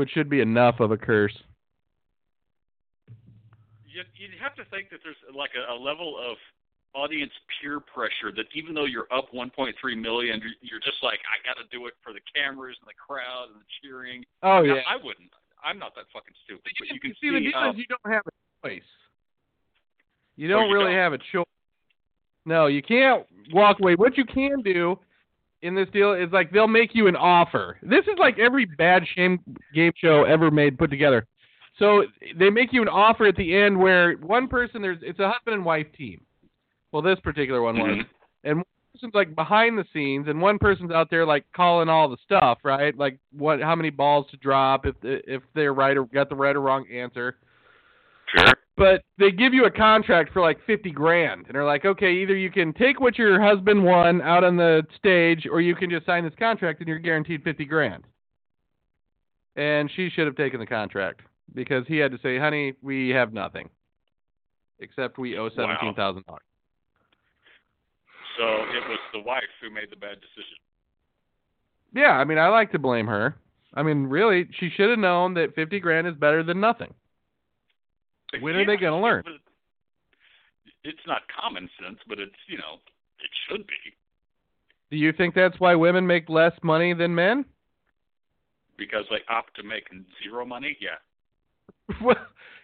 which 0.00 0.10
should 0.16 0.30
be 0.30 0.40
enough 0.40 0.80
of 0.80 0.90
a 0.92 0.96
curse. 0.96 1.36
you, 3.84 4.00
you'd 4.16 4.40
have 4.40 4.54
to 4.56 4.64
think 4.72 4.88
that 4.88 5.00
there's 5.04 5.20
like 5.36 5.50
a, 5.52 5.72
a 5.72 5.76
level 5.76 6.16
of 6.16 6.38
audience 6.94 7.30
peer 7.60 7.78
pressure 7.80 8.32
that 8.34 8.46
even 8.54 8.72
though 8.72 8.86
you're 8.86 9.06
up 9.12 9.28
1.3 9.34 9.76
million, 10.00 10.40
you're- 10.62 10.80
just 10.82 10.96
like, 11.02 11.20
I 11.28 11.36
got 11.46 11.60
to 11.60 11.68
do 11.70 11.86
it 11.86 11.92
for 12.02 12.14
the 12.14 12.20
cameras 12.34 12.76
and 12.80 12.88
the 12.88 12.96
crowd 12.96 13.48
and 13.52 13.60
the 13.60 13.68
cheering. 13.82 14.24
Oh 14.42 14.62
Now, 14.62 14.74
yeah. 14.76 14.80
I 14.88 14.96
wouldn't. 14.96 15.30
I'm 15.62 15.78
not 15.78 15.94
that 15.96 16.06
fucking 16.14 16.32
stupid. 16.44 16.72
But 16.80 16.88
you 16.94 16.98
can 16.98 17.12
see, 17.20 17.28
the 17.30 17.40
deal 17.40 17.52
how, 17.52 17.70
is 17.70 17.76
you 17.76 17.84
don't 17.86 18.10
have 18.12 18.22
a 18.24 18.32
choice. 18.66 18.82
You 20.36 20.48
oh, 20.48 20.50
don't 20.56 20.62
Oh, 20.64 20.66
you 20.68 20.72
really 20.80 20.92
don't? 20.96 21.00
have 21.04 21.12
a 21.12 21.18
choice. 21.18 21.44
No, 22.46 22.66
you 22.68 22.80
can't 22.80 23.26
walk 23.52 23.76
away. 23.80 23.96
What 23.96 24.16
you 24.16 24.24
can 24.24 24.62
do 24.62 24.98
in 25.62 25.74
this 25.74 25.88
deal 25.92 26.12
is 26.12 26.30
like 26.32 26.50
they'll 26.50 26.66
make 26.66 26.94
you 26.94 27.06
an 27.06 27.16
offer. 27.16 27.78
This 27.82 28.04
is 28.06 28.18
like 28.18 28.38
every 28.38 28.64
bad 28.64 29.04
shame 29.14 29.38
game 29.74 29.92
show 29.96 30.24
ever 30.24 30.50
made 30.50 30.78
put 30.78 30.90
together. 30.90 31.26
So 31.78 32.04
they 32.38 32.50
make 32.50 32.72
you 32.72 32.82
an 32.82 32.88
offer 32.88 33.26
at 33.26 33.36
the 33.36 33.56
end 33.56 33.78
where 33.78 34.14
one 34.14 34.48
person 34.48 34.82
there's 34.82 34.98
it's 35.02 35.18
a 35.20 35.30
husband 35.30 35.54
and 35.54 35.64
wife 35.64 35.86
team. 35.96 36.20
Well, 36.92 37.02
this 37.02 37.20
particular 37.20 37.62
one 37.62 37.78
was 37.78 37.98
Mhm. 37.98 38.06
and 38.44 38.56
one 38.58 38.64
person's 38.92 39.14
like 39.14 39.34
behind 39.34 39.78
the 39.78 39.84
scenes, 39.92 40.28
and 40.28 40.40
one 40.42 40.58
person's 40.58 40.90
out 40.90 41.08
there 41.10 41.24
like 41.24 41.44
calling 41.54 41.88
all 41.88 42.08
the 42.08 42.16
stuff, 42.24 42.58
right? 42.64 42.96
Like 42.96 43.18
what, 43.32 43.60
how 43.62 43.74
many 43.76 43.90
balls 43.90 44.26
to 44.30 44.36
drop, 44.38 44.86
if 44.86 44.96
if 45.02 45.42
they're 45.54 45.72
right 45.74 45.96
or 45.96 46.04
got 46.06 46.28
the 46.28 46.34
right 46.34 46.56
or 46.56 46.60
wrong 46.60 46.86
answer. 46.92 47.36
Sure. 48.36 48.52
But 48.80 49.02
they 49.18 49.30
give 49.30 49.52
you 49.52 49.66
a 49.66 49.70
contract 49.70 50.32
for 50.32 50.40
like 50.40 50.56
fifty 50.66 50.90
grand, 50.90 51.44
and 51.46 51.54
they're 51.54 51.66
like, 51.66 51.84
okay, 51.84 52.14
either 52.14 52.34
you 52.34 52.50
can 52.50 52.72
take 52.72 52.98
what 52.98 53.18
your 53.18 53.38
husband 53.38 53.84
won 53.84 54.22
out 54.22 54.42
on 54.42 54.56
the 54.56 54.86
stage, 54.96 55.46
or 55.52 55.60
you 55.60 55.74
can 55.74 55.90
just 55.90 56.06
sign 56.06 56.24
this 56.24 56.32
contract 56.38 56.80
and 56.80 56.88
you're 56.88 56.98
guaranteed 56.98 57.42
fifty 57.44 57.66
grand. 57.66 58.04
And 59.54 59.90
she 59.94 60.08
should 60.08 60.24
have 60.24 60.34
taken 60.34 60.60
the 60.60 60.66
contract 60.66 61.20
because 61.54 61.84
he 61.88 61.98
had 61.98 62.10
to 62.12 62.18
say, 62.22 62.38
honey, 62.38 62.72
we 62.80 63.10
have 63.10 63.34
nothing, 63.34 63.68
except 64.78 65.18
we 65.18 65.36
owe 65.36 65.50
seventeen 65.50 65.94
thousand 65.94 66.24
dollars. 66.24 66.40
So 68.38 68.44
it 68.44 68.88
was 68.88 68.98
the 69.12 69.20
wife 69.20 69.42
who 69.60 69.68
made 69.68 69.90
the 69.90 69.96
bad 69.96 70.22
decision. 70.22 70.56
Yeah, 71.94 72.12
I 72.12 72.24
mean, 72.24 72.38
I 72.38 72.48
like 72.48 72.72
to 72.72 72.78
blame 72.78 73.08
her. 73.08 73.36
I 73.74 73.82
mean, 73.82 74.06
really, 74.06 74.48
she 74.58 74.70
should 74.74 74.88
have 74.88 74.98
known 74.98 75.34
that 75.34 75.54
fifty 75.54 75.80
grand 75.80 76.06
is 76.06 76.14
better 76.14 76.42
than 76.42 76.60
nothing. 76.60 76.94
When 78.38 78.54
are 78.54 78.64
they 78.64 78.76
gonna 78.76 79.00
learn? 79.00 79.24
It's 80.84 81.06
not 81.06 81.22
common 81.40 81.68
sense, 81.82 81.98
but 82.08 82.18
it's 82.18 82.32
you 82.46 82.58
know 82.58 82.78
it 83.18 83.30
should 83.48 83.66
be 83.66 83.74
Do 84.90 84.96
you 84.96 85.12
think 85.12 85.34
that's 85.34 85.58
why 85.58 85.74
women 85.74 86.06
make 86.06 86.28
less 86.28 86.52
money 86.62 86.94
than 86.94 87.14
men? 87.14 87.44
because 88.80 89.04
they 89.10 89.18
opt 89.32 89.54
to 89.54 89.62
make 89.62 89.84
zero 90.24 90.44
money. 90.44 90.76
Yeah. 90.80 90.96
Well, 92.02 92.16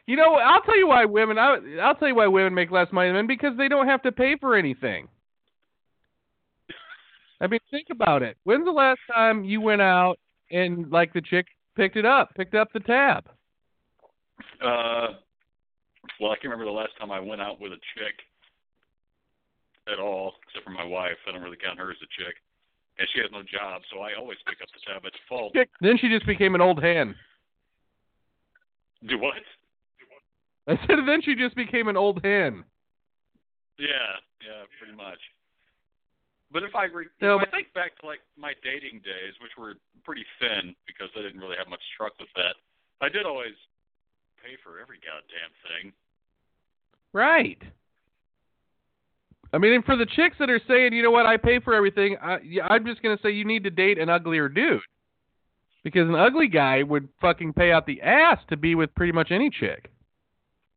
you 0.06 0.14
know, 0.14 0.34
I'll 0.36 0.62
tell 0.62 0.78
you 0.78 0.86
why 0.86 1.04
women. 1.04 1.36
I, 1.36 1.56
I'll 1.82 1.96
tell 1.96 2.06
you 2.06 2.14
why 2.14 2.28
women 2.28 2.54
make 2.54 2.70
less 2.70 2.86
money 2.92 3.08
than 3.08 3.16
men 3.16 3.26
because 3.26 3.56
they 3.58 3.66
don't 3.66 3.88
have 3.88 4.02
to 4.02 4.12
pay 4.12 4.36
for 4.40 4.54
anything. 4.54 5.08
I 7.40 7.48
mean, 7.48 7.58
think 7.72 7.88
about 7.90 8.22
it. 8.22 8.36
When's 8.44 8.64
the 8.64 8.70
last 8.70 9.00
time 9.12 9.42
you 9.42 9.60
went 9.60 9.82
out 9.82 10.16
and 10.52 10.90
like 10.92 11.12
the 11.12 11.20
chick 11.20 11.46
picked 11.74 11.96
it 11.96 12.06
up, 12.06 12.30
picked 12.36 12.54
up 12.54 12.68
the 12.72 12.80
tab? 12.80 13.28
Uh, 14.64 15.08
well, 16.20 16.32
I 16.32 16.36
can't 16.36 16.50
remember 16.52 16.64
the 16.64 16.76
last 16.76 16.92
time 16.98 17.10
I 17.10 17.20
went 17.20 17.40
out 17.40 17.60
with 17.60 17.72
a 17.72 17.80
chick 17.94 18.16
at 19.90 19.98
all, 19.98 20.34
except 20.46 20.64
for 20.64 20.70
my 20.70 20.84
wife. 20.84 21.16
I 21.28 21.32
don't 21.32 21.42
really 21.42 21.58
count 21.62 21.78
her 21.78 21.90
as 21.90 21.96
a 22.02 22.10
chick, 22.18 22.36
and 22.98 23.06
she 23.12 23.20
has 23.20 23.30
no 23.32 23.42
job, 23.42 23.82
so 23.92 24.00
I 24.00 24.14
always 24.18 24.38
pick 24.46 24.58
up 24.62 24.68
the 24.74 24.80
tab 24.86 25.04
at 25.06 25.12
default. 25.12 25.54
Then 25.80 25.98
she 25.98 26.08
just 26.08 26.26
became 26.26 26.54
an 26.54 26.60
old 26.60 26.82
hen. 26.82 27.14
Do 29.06 29.18
what? 29.18 29.42
I 30.66 30.74
said 30.86 30.98
then 31.06 31.22
she 31.22 31.34
just 31.34 31.54
became 31.54 31.86
an 31.86 31.96
old 31.96 32.24
hen. 32.24 32.64
Yeah, 33.78 34.18
yeah, 34.42 34.66
pretty 34.80 34.96
much. 34.96 35.20
But 36.50 36.62
if 36.62 36.74
I 36.74 36.86
re- 36.86 37.12
No, 37.20 37.38
if 37.38 37.48
I 37.48 37.50
think 37.50 37.74
back 37.74 37.98
to 38.00 38.06
like 38.06 38.22
my 38.38 38.54
dating 38.62 39.02
days, 39.04 39.34
which 39.42 39.54
were 39.58 39.74
pretty 40.02 40.24
thin 40.40 40.74
because 40.86 41.10
I 41.14 41.22
didn't 41.22 41.38
really 41.38 41.58
have 41.58 41.68
much 41.68 41.82
truck 41.96 42.14
with 42.18 42.30
that, 42.34 42.56
I 43.02 43.10
did 43.10 43.26
always 43.26 43.54
pay 44.42 44.56
for 44.62 44.80
every 44.80 44.98
goddamn 45.02 45.52
thing. 45.66 45.92
Right. 47.16 47.56
I 49.50 49.56
mean, 49.56 49.72
and 49.72 49.84
for 49.86 49.96
the 49.96 50.04
chicks 50.04 50.36
that 50.38 50.50
are 50.50 50.60
saying, 50.68 50.92
you 50.92 51.02
know 51.02 51.10
what, 51.10 51.24
I 51.24 51.38
pay 51.38 51.60
for 51.60 51.72
everything, 51.72 52.18
I, 52.20 52.40
yeah, 52.44 52.66
I'm 52.66 52.84
just 52.84 53.02
gonna 53.02 53.16
say 53.22 53.30
you 53.30 53.46
need 53.46 53.64
to 53.64 53.70
date 53.70 53.98
an 53.98 54.10
uglier 54.10 54.50
dude, 54.50 54.82
because 55.82 56.06
an 56.10 56.14
ugly 56.14 56.46
guy 56.46 56.82
would 56.82 57.08
fucking 57.22 57.54
pay 57.54 57.72
out 57.72 57.86
the 57.86 58.02
ass 58.02 58.36
to 58.50 58.58
be 58.58 58.74
with 58.74 58.94
pretty 58.94 59.12
much 59.12 59.30
any 59.30 59.48
chick. 59.48 59.90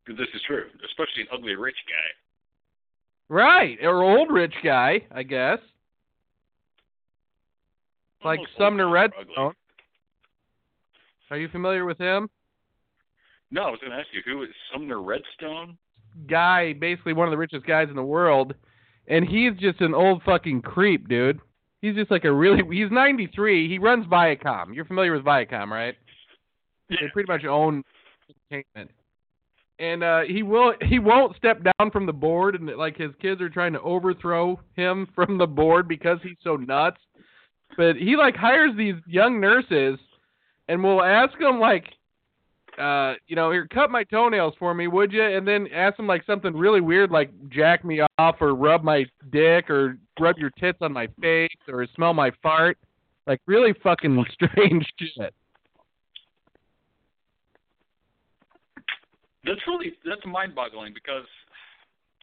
This 0.08 0.30
is 0.34 0.42
true, 0.48 0.68
especially 0.86 1.24
an 1.24 1.28
ugly 1.34 1.56
rich 1.56 1.76
guy. 1.90 2.16
Right, 3.28 3.78
or 3.82 4.02
old 4.02 4.32
rich 4.32 4.56
guy, 4.64 5.02
I 5.12 5.24
guess, 5.24 5.60
like 8.24 8.40
Almost 8.40 8.54
all 8.60 8.66
Sumner 8.66 8.86
guys 8.86 8.94
are 8.94 9.06
ugly. 9.20 9.26
Redstone. 9.28 9.54
Are 11.32 11.38
you 11.38 11.50
familiar 11.50 11.84
with 11.84 11.98
him? 11.98 12.30
No, 13.52 13.64
I 13.64 13.72
was 13.72 13.80
going 13.82 13.92
to 13.92 13.98
ask 13.98 14.08
you 14.14 14.22
who 14.24 14.44
is 14.44 14.50
Sumner 14.72 15.02
Redstone? 15.02 15.78
Guy, 16.28 16.74
basically 16.74 17.14
one 17.14 17.28
of 17.28 17.32
the 17.32 17.38
richest 17.38 17.66
guys 17.66 17.88
in 17.90 17.96
the 17.96 18.04
world, 18.04 18.54
and 19.08 19.28
he's 19.28 19.54
just 19.60 19.82
an 19.82 19.94
old 19.94 20.22
fucking 20.24 20.62
creep, 20.62 21.08
dude. 21.10 21.40
He's 21.82 21.96
just 21.96 22.12
like 22.12 22.26
a 22.26 22.32
really. 22.32 22.62
He's 22.72 22.92
93. 22.92 23.70
He 23.70 23.80
runs 23.80 24.06
Viacom. 24.08 24.74
You're 24.74 24.86
familiar 24.86 25.14
with 25.14 25.24
Viacom, 25.24 25.70
right? 25.70 25.96
Yeah. 26.90 26.98
They 27.02 27.08
pretty 27.14 27.32
much 27.32 27.46
own 27.46 27.84
entertainment. 28.52 28.92
And 29.80 30.04
uh 30.04 30.22
he 30.28 30.44
will 30.44 30.74
he 30.82 31.00
won't 31.00 31.38
step 31.38 31.62
down 31.64 31.92
from 31.92 32.06
the 32.06 32.14
board 32.14 32.56
and 32.56 32.68
like 32.78 32.98
his 32.98 33.12
kids 33.22 33.40
are 33.40 33.50
trying 33.50 33.72
to 33.74 33.82
overthrow 33.82 34.60
him 34.76 35.08
from 35.16 35.38
the 35.38 35.48
board 35.48 35.88
because 35.88 36.18
he's 36.22 36.38
so 36.44 36.58
nuts. 36.58 36.98
But 37.78 37.96
he 37.96 38.18
like 38.18 38.36
hires 38.36 38.76
these 38.76 38.96
young 39.08 39.40
nurses 39.40 40.00
and 40.68 40.84
will 40.84 41.02
ask 41.02 41.38
them 41.40 41.60
like 41.60 41.86
uh 42.80 43.16
you 43.28 43.36
know, 43.36 43.52
here 43.52 43.68
cut 43.74 43.92
my 43.92 44.04
toenails 44.04 44.54
for 44.58 44.74
me, 44.74 44.88
would 44.88 45.12
you? 45.12 45.24
And 45.24 45.48
then 45.48 45.68
ask 45.74 45.98
them 45.98 46.08
like 46.08 46.26
something 46.26 46.56
really 46.56 46.82
weird 46.82 47.12
like 47.12 47.32
jack 47.50 47.84
me 47.84 48.02
off 48.18 48.36
or 48.40 48.56
rub 48.56 48.84
my 48.84 49.06
dick 49.32 49.70
or 49.70 49.98
rub 50.20 50.38
your 50.38 50.52
tits 50.52 50.80
on 50.82 50.94
my 50.94 51.08
face 51.22 51.50
or 51.68 51.86
smell 51.96 52.14
my 52.14 52.32
fart. 52.42 52.78
Like 53.28 53.42
really 53.46 53.74
fucking 53.84 54.26
strange 54.34 54.86
shit. 54.98 55.34
That's 59.46 59.62
really 59.68 59.94
that's 60.06 60.22
mind-boggling 60.26 60.94
because, 60.94 61.26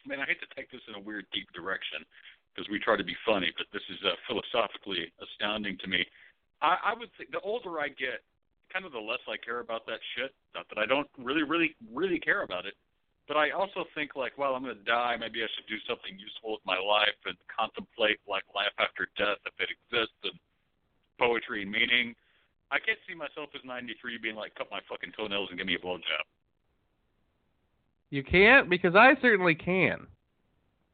I 0.05 0.09
mean, 0.09 0.21
I 0.21 0.27
hate 0.27 0.39
to 0.45 0.51
take 0.55 0.71
this 0.71 0.83
in 0.87 0.95
a 0.95 1.01
weird, 1.01 1.27
deep 1.33 1.49
direction 1.57 2.05
because 2.55 2.69
we 2.71 2.79
try 2.79 2.97
to 2.97 3.05
be 3.05 3.17
funny, 3.25 3.53
but 3.57 3.67
this 3.73 3.83
is 3.89 3.99
uh, 4.05 4.17
philosophically 4.29 5.13
astounding 5.21 5.77
to 5.81 5.89
me. 5.89 6.05
I, 6.63 6.93
I 6.93 6.95
would 6.97 7.11
think 7.17 7.31
the 7.33 7.41
older 7.41 7.81
I 7.81 7.89
get, 7.89 8.25
kind 8.73 8.85
of 8.85 8.93
the 8.93 9.01
less 9.03 9.23
I 9.29 9.37
care 9.37 9.61
about 9.61 9.87
that 9.87 10.01
shit. 10.15 10.35
Not 10.55 10.67
that 10.69 10.79
I 10.79 10.87
don't 10.87 11.09
really, 11.19 11.43
really, 11.43 11.75
really 11.93 12.19
care 12.19 12.43
about 12.43 12.67
it, 12.67 12.75
but 13.29 13.37
I 13.37 13.51
also 13.51 13.85
think 13.95 14.15
like, 14.15 14.39
well, 14.39 14.55
I'm 14.55 14.63
going 14.63 14.77
to 14.77 14.85
die. 14.85 15.17
Maybe 15.19 15.43
I 15.43 15.49
should 15.55 15.67
do 15.67 15.79
something 15.89 16.19
useful 16.19 16.53
with 16.53 16.65
my 16.65 16.79
life 16.79 17.19
and 17.27 17.37
contemplate 17.51 18.19
like 18.29 18.45
life 18.55 18.75
after 18.79 19.09
death 19.19 19.39
if 19.47 19.55
it 19.59 19.71
exists 19.71 20.19
and 20.25 20.39
poetry 21.19 21.63
and 21.63 21.71
meaning. 21.71 22.15
I 22.71 22.79
can't 22.79 22.99
see 23.09 23.15
myself 23.15 23.51
as 23.55 23.63
93 23.65 24.19
being 24.19 24.37
like, 24.37 24.55
cut 24.55 24.67
my 24.71 24.81
fucking 24.89 25.13
toenails 25.17 25.49
and 25.51 25.59
give 25.59 25.67
me 25.67 25.75
a 25.75 25.79
blowjob. 25.79 26.27
You 28.11 28.23
can't 28.23 28.71
because 28.71 28.95
I 28.95 29.15
certainly 29.21 29.55
can. 29.55 30.07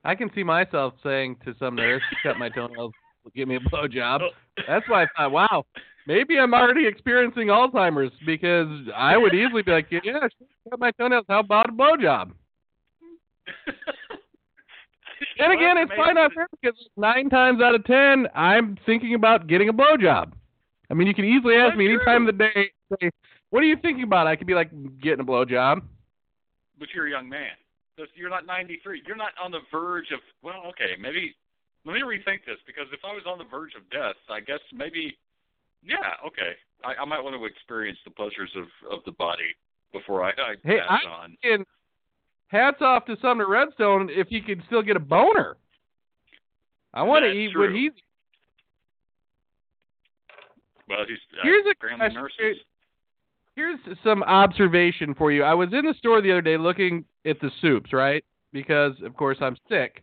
I 0.05 0.14
can 0.14 0.31
see 0.35 0.43
myself 0.43 0.95
saying 1.02 1.37
to 1.45 1.55
some 1.59 1.76
nurse, 1.76 2.02
"Cut 2.23 2.38
my 2.38 2.49
toenails, 2.49 2.93
give 3.35 3.49
me 3.49 3.57
a 3.57 3.61
blowjob." 3.61 4.21
Oh. 4.59 4.62
That's 4.69 4.87
why 4.87 5.05
I 5.05 5.07
thought, 5.17 5.33
wow, 5.33 5.64
maybe 6.06 6.38
I'm 6.38 6.54
already 6.54 6.87
experiencing 6.87 7.49
Alzheimer's 7.49 8.12
because 8.26 8.68
I 8.94 9.16
would 9.16 9.35
easily 9.35 9.62
be 9.62 9.73
like, 9.73 9.90
"Yeah, 9.90 10.00
sure, 10.02 10.49
cut 10.71 10.80
my 10.80 10.90
toenails. 10.92 11.26
How 11.28 11.40
about 11.40 11.71
a 11.71 11.73
blowjob?" 11.73 12.32
And 15.38 15.52
again, 15.52 15.78
it's 15.78 15.90
probably 15.94 16.14
not 16.14 16.32
fair 16.35 16.47
because 16.61 16.78
nine 16.97 17.30
times 17.30 17.62
out 17.62 17.75
of 17.75 17.85
ten, 17.85 18.28
I'm 18.35 18.76
thinking 18.85 19.14
about 19.14 19.47
getting 19.47 19.68
a 19.68 19.73
blowjob. 19.73 20.32
I 20.90 20.94
mean, 20.94 21.06
you 21.06 21.14
can 21.14 21.25
easily 21.25 21.54
ask 21.54 21.71
That's 21.71 21.78
me 21.78 21.88
any 21.88 22.04
time 22.04 22.28
of 22.28 22.37
the 22.37 22.44
day, 22.44 22.71
say, 23.00 23.11
"What 23.50 23.62
are 23.62 23.66
you 23.66 23.76
thinking 23.76 24.04
about?" 24.04 24.26
I 24.26 24.37
could 24.37 24.47
be 24.47 24.54
like, 24.54 24.71
"Getting 25.00 25.21
a 25.21 25.25
blowjob." 25.25 25.82
but 26.82 26.90
you're 26.92 27.06
a 27.06 27.11
young 27.11 27.28
man. 27.28 27.54
So 27.97 28.06
You're 28.16 28.28
not 28.28 28.44
93. 28.44 29.02
You're 29.06 29.14
not 29.14 29.30
on 29.38 29.52
the 29.52 29.61
verge 29.71 30.11
of. 30.11 30.18
Well, 30.42 30.66
okay, 30.71 30.99
maybe. 31.00 31.32
Let 31.87 31.94
me 31.94 32.02
rethink 32.02 32.42
this 32.42 32.59
because 32.66 32.87
if 32.92 32.99
I 33.04 33.14
was 33.14 33.23
on 33.25 33.38
the 33.38 33.44
verge 33.44 33.75
of 33.78 33.88
death, 33.90 34.18
I 34.28 34.40
guess 34.40 34.59
maybe. 34.75 35.16
Yeah, 35.85 35.97
okay. 36.27 36.53
I, 36.85 37.03
I 37.03 37.05
might 37.05 37.21
want 37.23 37.37
to 37.37 37.45
experience 37.45 37.99
the 38.05 38.11
pleasures 38.11 38.51
of 38.57 38.65
of 38.91 39.05
the 39.05 39.12
body 39.12 39.55
before 39.93 40.23
I, 40.25 40.31
I 40.31 40.55
Hey, 40.65 40.79
pass 40.81 41.01
I- 41.05 41.09
on. 41.11 41.37
And 41.43 41.67
hats 42.49 42.79
off 42.81 43.05
to 43.07 43.17
Sumner 43.23 43.49
Redstone 43.49 44.09
if 44.11 44.29
he 44.29 44.41
could 44.41 44.62
still 44.67 44.83
get 44.83 44.97
a 44.97 45.01
boner. 45.01 45.57
I 46.95 47.03
want 47.03 47.25
to 47.25 47.31
eat 47.31 47.53
true. 47.53 47.67
what 47.69 47.75
he's. 47.75 47.93
Well, 50.89 50.99
he's 51.09 51.19
uh, 51.33 51.41
Here's 51.43 51.65
a 51.71 51.75
question. 51.75 52.15
nurses. 52.15 52.62
Here's 53.55 53.79
some 54.03 54.23
observation 54.23 55.15
for 55.15 55.31
you. 55.31 55.43
I 55.43 55.55
was 55.55 55.69
in 55.73 55.85
the 55.85 55.95
store 55.99 56.23
the 56.23 56.31
other 56.33 56.41
day 56.43 56.57
looking 56.57 57.05
at 57.27 57.39
the 57.41 57.51
soups, 57.61 57.93
right? 57.93 58.25
Because 58.53 58.93
of 59.05 59.15
course 59.17 59.39
I'm 59.41 59.57
sick, 59.69 60.03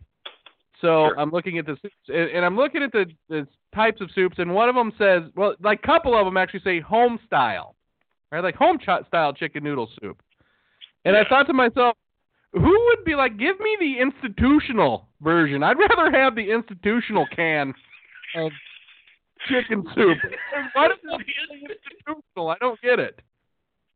so 0.80 1.08
Sure. 1.08 1.18
I'm 1.18 1.30
looking 1.30 1.58
at 1.58 1.66
the 1.66 1.76
soups, 1.82 1.94
and, 2.08 2.44
I'm 2.44 2.56
looking 2.56 2.82
at 2.82 2.92
the, 2.92 3.06
the 3.28 3.46
types 3.74 4.00
of 4.00 4.10
soups, 4.14 4.36
and 4.38 4.54
one 4.54 4.68
of 4.68 4.74
them 4.74 4.92
says, 4.98 5.22
well, 5.36 5.54
like 5.62 5.80
a 5.82 5.86
couple 5.86 6.18
of 6.18 6.24
them 6.24 6.36
actually 6.36 6.60
say 6.60 6.80
home 6.80 7.18
style, 7.26 7.76
right? 8.32 8.42
Like 8.42 8.56
home 8.56 8.78
ch- 8.78 9.06
style 9.06 9.32
chicken 9.32 9.64
noodle 9.64 9.88
soup. 10.00 10.22
And 11.04 11.16
I 11.16 11.24
thought 11.28 11.46
to 11.46 11.52
myself, 11.52 11.96
who 12.52 12.84
would 12.88 13.04
be 13.04 13.14
like, 13.14 13.38
give 13.38 13.58
me 13.60 13.76
the 13.78 14.00
institutional 14.00 15.08
version? 15.20 15.62
I'd 15.62 15.78
rather 15.78 16.10
have 16.10 16.34
the 16.34 16.50
institutional 16.50 17.26
can 17.34 17.72
of 18.36 18.50
chicken 19.48 19.84
soup. 19.94 20.18
Why 20.74 20.88
does 20.88 20.98
it 21.02 21.20
say 21.20 21.66
institutional? 21.70 22.50
I 22.50 22.56
don't 22.58 22.80
get 22.82 22.98
it. 22.98 23.20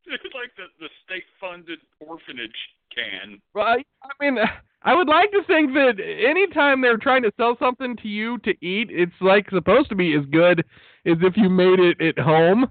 It's 0.15 0.35
like 0.35 0.55
the 0.57 0.67
the 0.81 0.89
state 1.05 1.25
funded 1.41 1.79
orphanage 2.01 2.51
can. 2.95 3.41
Well, 3.55 3.67
I, 3.67 3.85
mean, 4.21 4.39
I 4.83 4.95
would 4.95 5.09
like 5.09 5.31
to 5.33 5.43
think 5.47 5.73
that 5.75 5.95
anytime 5.99 6.81
they're 6.81 6.99
trying 6.99 7.23
to 7.23 7.33
sell 7.37 7.57
something 7.59 7.97
to 7.97 8.09
you 8.09 8.39
to 8.39 8.51
eat, 8.65 8.89
it's 8.91 9.13
like 9.21 9.49
supposed 9.51 9.89
to 9.89 9.95
be 9.95 10.15
as 10.15 10.25
good 10.27 10.61
as 11.07 11.17
if 11.23 11.37
you 11.37 11.49
made 11.49 11.81
it 11.81 12.01
at 12.01 12.19
home. 12.23 12.71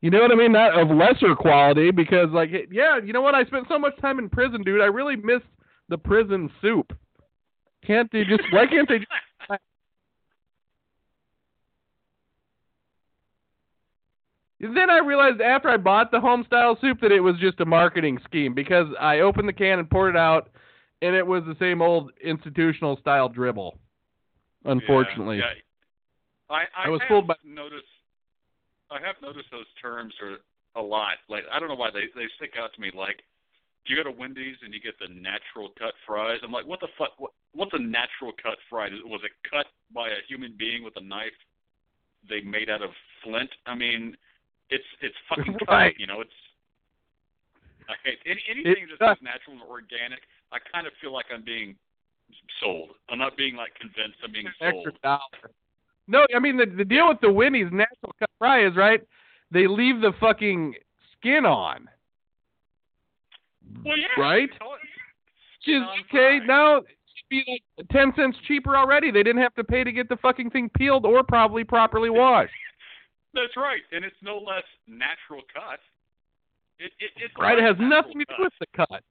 You 0.00 0.10
know 0.10 0.20
what 0.20 0.30
I 0.30 0.36
mean? 0.36 0.52
Not 0.52 0.78
of 0.78 0.94
lesser 0.94 1.34
quality, 1.34 1.90
because 1.90 2.28
like, 2.30 2.50
yeah, 2.70 2.98
you 3.02 3.12
know 3.12 3.22
what? 3.22 3.34
I 3.34 3.44
spent 3.44 3.66
so 3.68 3.78
much 3.78 3.98
time 4.00 4.18
in 4.18 4.28
prison, 4.28 4.62
dude. 4.62 4.80
I 4.80 4.86
really 4.86 5.16
miss 5.16 5.42
the 5.88 5.98
prison 5.98 6.50
soup. 6.62 6.96
Can't 7.84 8.10
they 8.12 8.24
just? 8.24 8.42
Why 8.52 8.66
can't 8.66 8.88
they? 8.88 8.98
Just, 8.98 9.10
then 14.60 14.90
I 14.90 14.98
realized 14.98 15.40
after 15.40 15.68
I 15.68 15.76
bought 15.76 16.10
the 16.10 16.20
home 16.20 16.44
style 16.46 16.76
soup 16.80 17.00
that 17.00 17.12
it 17.12 17.20
was 17.20 17.36
just 17.38 17.60
a 17.60 17.64
marketing 17.64 18.18
scheme 18.24 18.54
because 18.54 18.86
I 19.00 19.20
opened 19.20 19.48
the 19.48 19.52
can 19.52 19.78
and 19.78 19.88
poured 19.88 20.14
it 20.14 20.18
out, 20.18 20.50
and 21.02 21.14
it 21.14 21.26
was 21.26 21.44
the 21.44 21.56
same 21.60 21.80
old 21.80 22.10
institutional 22.22 22.96
style 22.98 23.28
dribble. 23.28 23.78
Unfortunately, 24.64 25.38
Yeah, 25.38 25.44
yeah. 26.50 26.56
I, 26.56 26.82
I, 26.82 26.86
I 26.86 26.88
was 26.88 27.00
have 27.02 27.08
fooled 27.08 27.26
by- 27.28 27.36
noticed. 27.44 27.84
I 28.90 28.98
have 29.06 29.16
noticed 29.22 29.48
those 29.52 29.66
terms 29.80 30.14
are 30.22 30.38
a 30.80 30.84
lot. 30.84 31.18
Like 31.28 31.44
I 31.52 31.60
don't 31.60 31.68
know 31.68 31.74
why 31.74 31.90
they 31.92 32.06
they 32.14 32.26
stick 32.36 32.54
out 32.60 32.72
to 32.74 32.80
me. 32.80 32.90
Like 32.94 33.22
do 33.86 33.94
you 33.94 34.02
go 34.02 34.10
to 34.10 34.16
Wendy's 34.18 34.56
and 34.62 34.74
you 34.74 34.80
get 34.80 34.98
the 34.98 35.08
natural 35.14 35.70
cut 35.78 35.94
fries. 36.06 36.38
I'm 36.42 36.52
like, 36.52 36.66
what 36.66 36.80
the 36.80 36.88
fuck? 36.98 37.12
What, 37.18 37.32
what's 37.52 37.72
a 37.74 37.78
natural 37.78 38.32
cut 38.42 38.58
fry? 38.68 38.88
Was 39.04 39.20
it 39.24 39.32
cut 39.48 39.66
by 39.94 40.08
a 40.08 40.20
human 40.28 40.54
being 40.58 40.84
with 40.84 40.94
a 40.96 41.00
knife? 41.00 41.36
They 42.28 42.40
made 42.40 42.68
out 42.68 42.82
of 42.82 42.90
flint. 43.24 43.48
I 43.66 43.74
mean, 43.74 44.16
it's 44.70 44.84
it's 45.00 45.16
fucking. 45.28 45.56
Right. 45.68 45.94
You 45.98 46.06
know, 46.06 46.20
it's. 46.20 46.30
Hate 48.04 48.18
any, 48.26 48.42
anything 48.50 48.84
It's 48.84 49.00
that's 49.00 49.20
natural 49.22 49.56
and 49.56 49.62
organic. 49.62 50.20
I 50.52 50.58
kind 50.70 50.86
of 50.86 50.92
feel 51.00 51.10
like 51.12 51.24
I'm 51.32 51.42
being 51.42 51.74
sold. 52.60 52.90
I'm 53.08 53.18
not 53.18 53.34
being 53.36 53.56
like 53.56 53.74
convinced. 53.80 54.18
I'm 54.22 54.32
being 54.32 54.46
sold. 54.60 54.88
dollar. 55.02 55.20
No, 56.06 56.26
I 56.34 56.38
mean 56.38 56.56
the 56.56 56.66
the 56.66 56.84
deal 56.84 57.08
with 57.08 57.20
the 57.20 57.32
Wendy's 57.32 57.72
natural 57.72 58.14
cut 58.18 58.30
fry 58.38 58.66
is 58.66 58.76
right. 58.76 59.00
They 59.50 59.66
leave 59.66 60.00
the 60.00 60.12
fucking 60.20 60.74
skin 61.18 61.46
on, 61.46 61.88
Well, 63.84 63.96
yeah. 63.96 64.20
Right? 64.20 64.50
they 64.50 64.58
call 64.58 64.74
it 64.74 64.80
which 65.66 65.74
is 65.76 65.82
on 65.82 65.98
okay. 66.00 66.38
fry. 66.40 66.46
Now 66.46 66.76
it 66.76 66.84
should 67.16 67.28
be 67.30 67.44
like 67.78 67.88
ten 67.88 68.12
cents 68.16 68.36
cheaper 68.46 68.76
already. 68.76 69.10
They 69.10 69.22
didn't 69.22 69.42
have 69.42 69.54
to 69.54 69.64
pay 69.64 69.84
to 69.84 69.92
get 69.92 70.08
the 70.08 70.16
fucking 70.16 70.50
thing 70.50 70.70
peeled 70.76 71.06
or 71.06 71.22
probably 71.22 71.64
properly 71.64 72.10
washed. 72.10 72.52
That's 73.38 73.54
right, 73.54 73.86
and 73.94 74.04
it's 74.04 74.18
no 74.20 74.42
less 74.42 74.66
natural 74.90 75.46
cut. 75.54 75.78
It, 76.82 76.90
it, 76.98 77.14
it's 77.22 77.34
Right? 77.38 77.58
It 77.58 77.62
has 77.62 77.78
nothing 77.78 78.18
to 78.18 78.26
do 78.26 78.42
with 78.42 78.52
the 78.58 78.66
cut. 78.74 79.06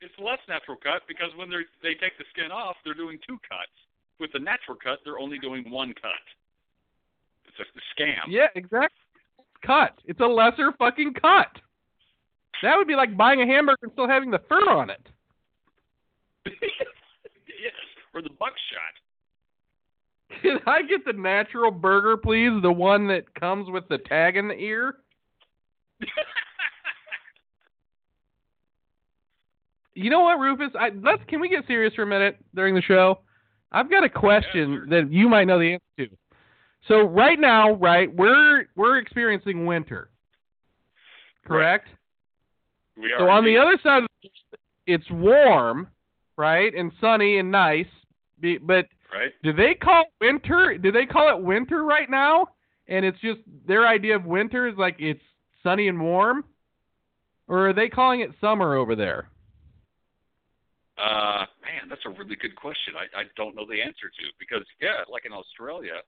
It's 0.00 0.16
less 0.16 0.40
natural 0.48 0.80
cut 0.80 1.04
because 1.04 1.28
when 1.36 1.52
they 1.52 1.60
they 1.82 1.92
take 2.00 2.16
the 2.16 2.24
skin 2.32 2.48
off, 2.50 2.76
they're 2.84 2.96
doing 2.96 3.18
two 3.28 3.36
cuts. 3.44 3.76
With 4.18 4.32
the 4.32 4.40
natural 4.40 4.76
cut, 4.80 5.04
they're 5.04 5.20
only 5.20 5.38
doing 5.38 5.68
one 5.70 5.92
cut. 6.00 6.24
It's 7.44 7.60
a, 7.60 7.68
a 7.68 7.82
scam. 7.92 8.24
Yeah, 8.28 8.48
exactly. 8.54 9.04
Cut. 9.60 9.92
It's 10.06 10.20
a 10.20 10.26
lesser 10.26 10.72
fucking 10.78 11.14
cut. 11.20 11.52
That 12.62 12.76
would 12.76 12.88
be 12.88 12.96
like 12.96 13.16
buying 13.16 13.42
a 13.42 13.46
hamburger 13.46 13.84
and 13.84 13.92
still 13.92 14.08
having 14.08 14.30
the 14.30 14.40
fur 14.48 14.70
on 14.70 14.88
it. 14.88 15.04
yes, 16.46 17.76
or 18.14 18.22
the 18.22 18.32
buckshot. 18.38 18.96
Can 20.42 20.58
I 20.66 20.82
get 20.82 21.04
the 21.04 21.12
natural 21.12 21.70
burger, 21.70 22.16
please? 22.16 22.50
The 22.62 22.72
one 22.72 23.06
that 23.08 23.32
comes 23.38 23.70
with 23.70 23.88
the 23.88 23.98
tag 23.98 24.36
in 24.36 24.48
the 24.48 24.54
ear? 24.54 24.96
You 29.94 30.10
know 30.10 30.20
what, 30.20 30.38
Rufus? 30.38 30.72
I, 30.78 30.90
let's 31.02 31.22
can 31.26 31.40
we 31.40 31.48
get 31.48 31.66
serious 31.66 31.94
for 31.94 32.02
a 32.02 32.06
minute 32.06 32.36
during 32.54 32.74
the 32.74 32.82
show? 32.82 33.20
I've 33.72 33.90
got 33.90 34.04
a 34.04 34.10
question 34.10 34.86
that 34.90 35.10
you 35.10 35.26
might 35.28 35.44
know 35.44 35.58
the 35.58 35.72
answer 35.72 36.10
to. 36.10 36.16
So 36.86 37.00
right 37.08 37.40
now, 37.40 37.72
right, 37.72 38.14
we're 38.14 38.66
we're 38.76 38.98
experiencing 38.98 39.64
winter. 39.64 40.10
Correct? 41.46 41.88
we 42.96 43.10
are 43.12 43.20
So 43.20 43.28
on 43.30 43.44
the 43.44 43.56
other 43.56 43.78
side, 43.82 44.02
of 44.02 44.08
the- 44.22 44.28
it's 44.86 45.10
warm, 45.10 45.88
right, 46.36 46.74
and 46.74 46.92
sunny 47.00 47.38
and 47.38 47.50
nice. 47.50 47.86
But 48.62 48.86
right? 49.18 49.32
do 49.42 49.52
they 49.52 49.74
call 49.74 50.04
winter? 50.20 50.78
Do 50.78 50.92
they 50.92 51.06
call 51.06 51.36
it 51.36 51.42
winter 51.42 51.84
right 51.84 52.10
now? 52.10 52.46
And 52.88 53.04
it's 53.04 53.18
just 53.20 53.40
their 53.66 53.86
idea 53.86 54.16
of 54.16 54.24
winter 54.24 54.68
is 54.68 54.76
like 54.76 54.96
it's 54.98 55.20
sunny 55.62 55.88
and 55.88 56.00
warm, 56.00 56.44
or 57.48 57.68
are 57.68 57.72
they 57.72 57.88
calling 57.88 58.20
it 58.20 58.30
summer 58.40 58.76
over 58.76 58.94
there? 58.94 59.28
Uh, 60.98 61.44
man, 61.60 61.88
that's 61.90 62.00
a 62.06 62.10
really 62.10 62.36
good 62.36 62.56
question. 62.56 62.94
I, 62.96 63.20
I 63.20 63.24
don't 63.36 63.54
know 63.54 63.66
the 63.66 63.82
answer 63.82 64.08
to 64.08 64.24
because 64.38 64.64
yeah, 64.80 65.04
like 65.12 65.26
in 65.26 65.32
Australia, 65.32 66.00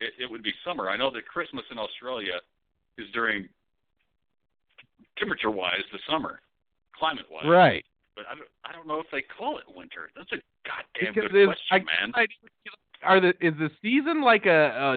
it, 0.00 0.12
it 0.20 0.30
would 0.30 0.42
be 0.42 0.52
summer. 0.64 0.90
I 0.90 0.96
know 0.96 1.10
that 1.12 1.26
Christmas 1.26 1.64
in 1.70 1.78
Australia 1.78 2.34
is 2.98 3.06
during 3.14 3.48
temperature-wise 5.16 5.86
the 5.92 5.98
summer, 6.10 6.40
climate-wise. 6.98 7.46
Right. 7.46 7.84
But 8.18 8.26
I 8.26 8.34
don't, 8.34 8.48
I 8.64 8.72
don't 8.72 8.88
know 8.88 8.98
if 8.98 9.06
they 9.12 9.22
call 9.22 9.58
it 9.58 9.64
winter. 9.68 10.10
That's 10.16 10.32
a 10.32 10.42
goddamn 10.66 11.14
Because 11.14 11.30
good 11.30 11.46
question, 11.46 11.64
I, 11.70 11.78
man. 11.78 12.12
I, 12.16 12.26
are 13.06 13.20
the 13.20 13.28
is 13.40 13.54
the 13.60 13.70
season 13.80 14.22
like 14.22 14.44
a, 14.46 14.96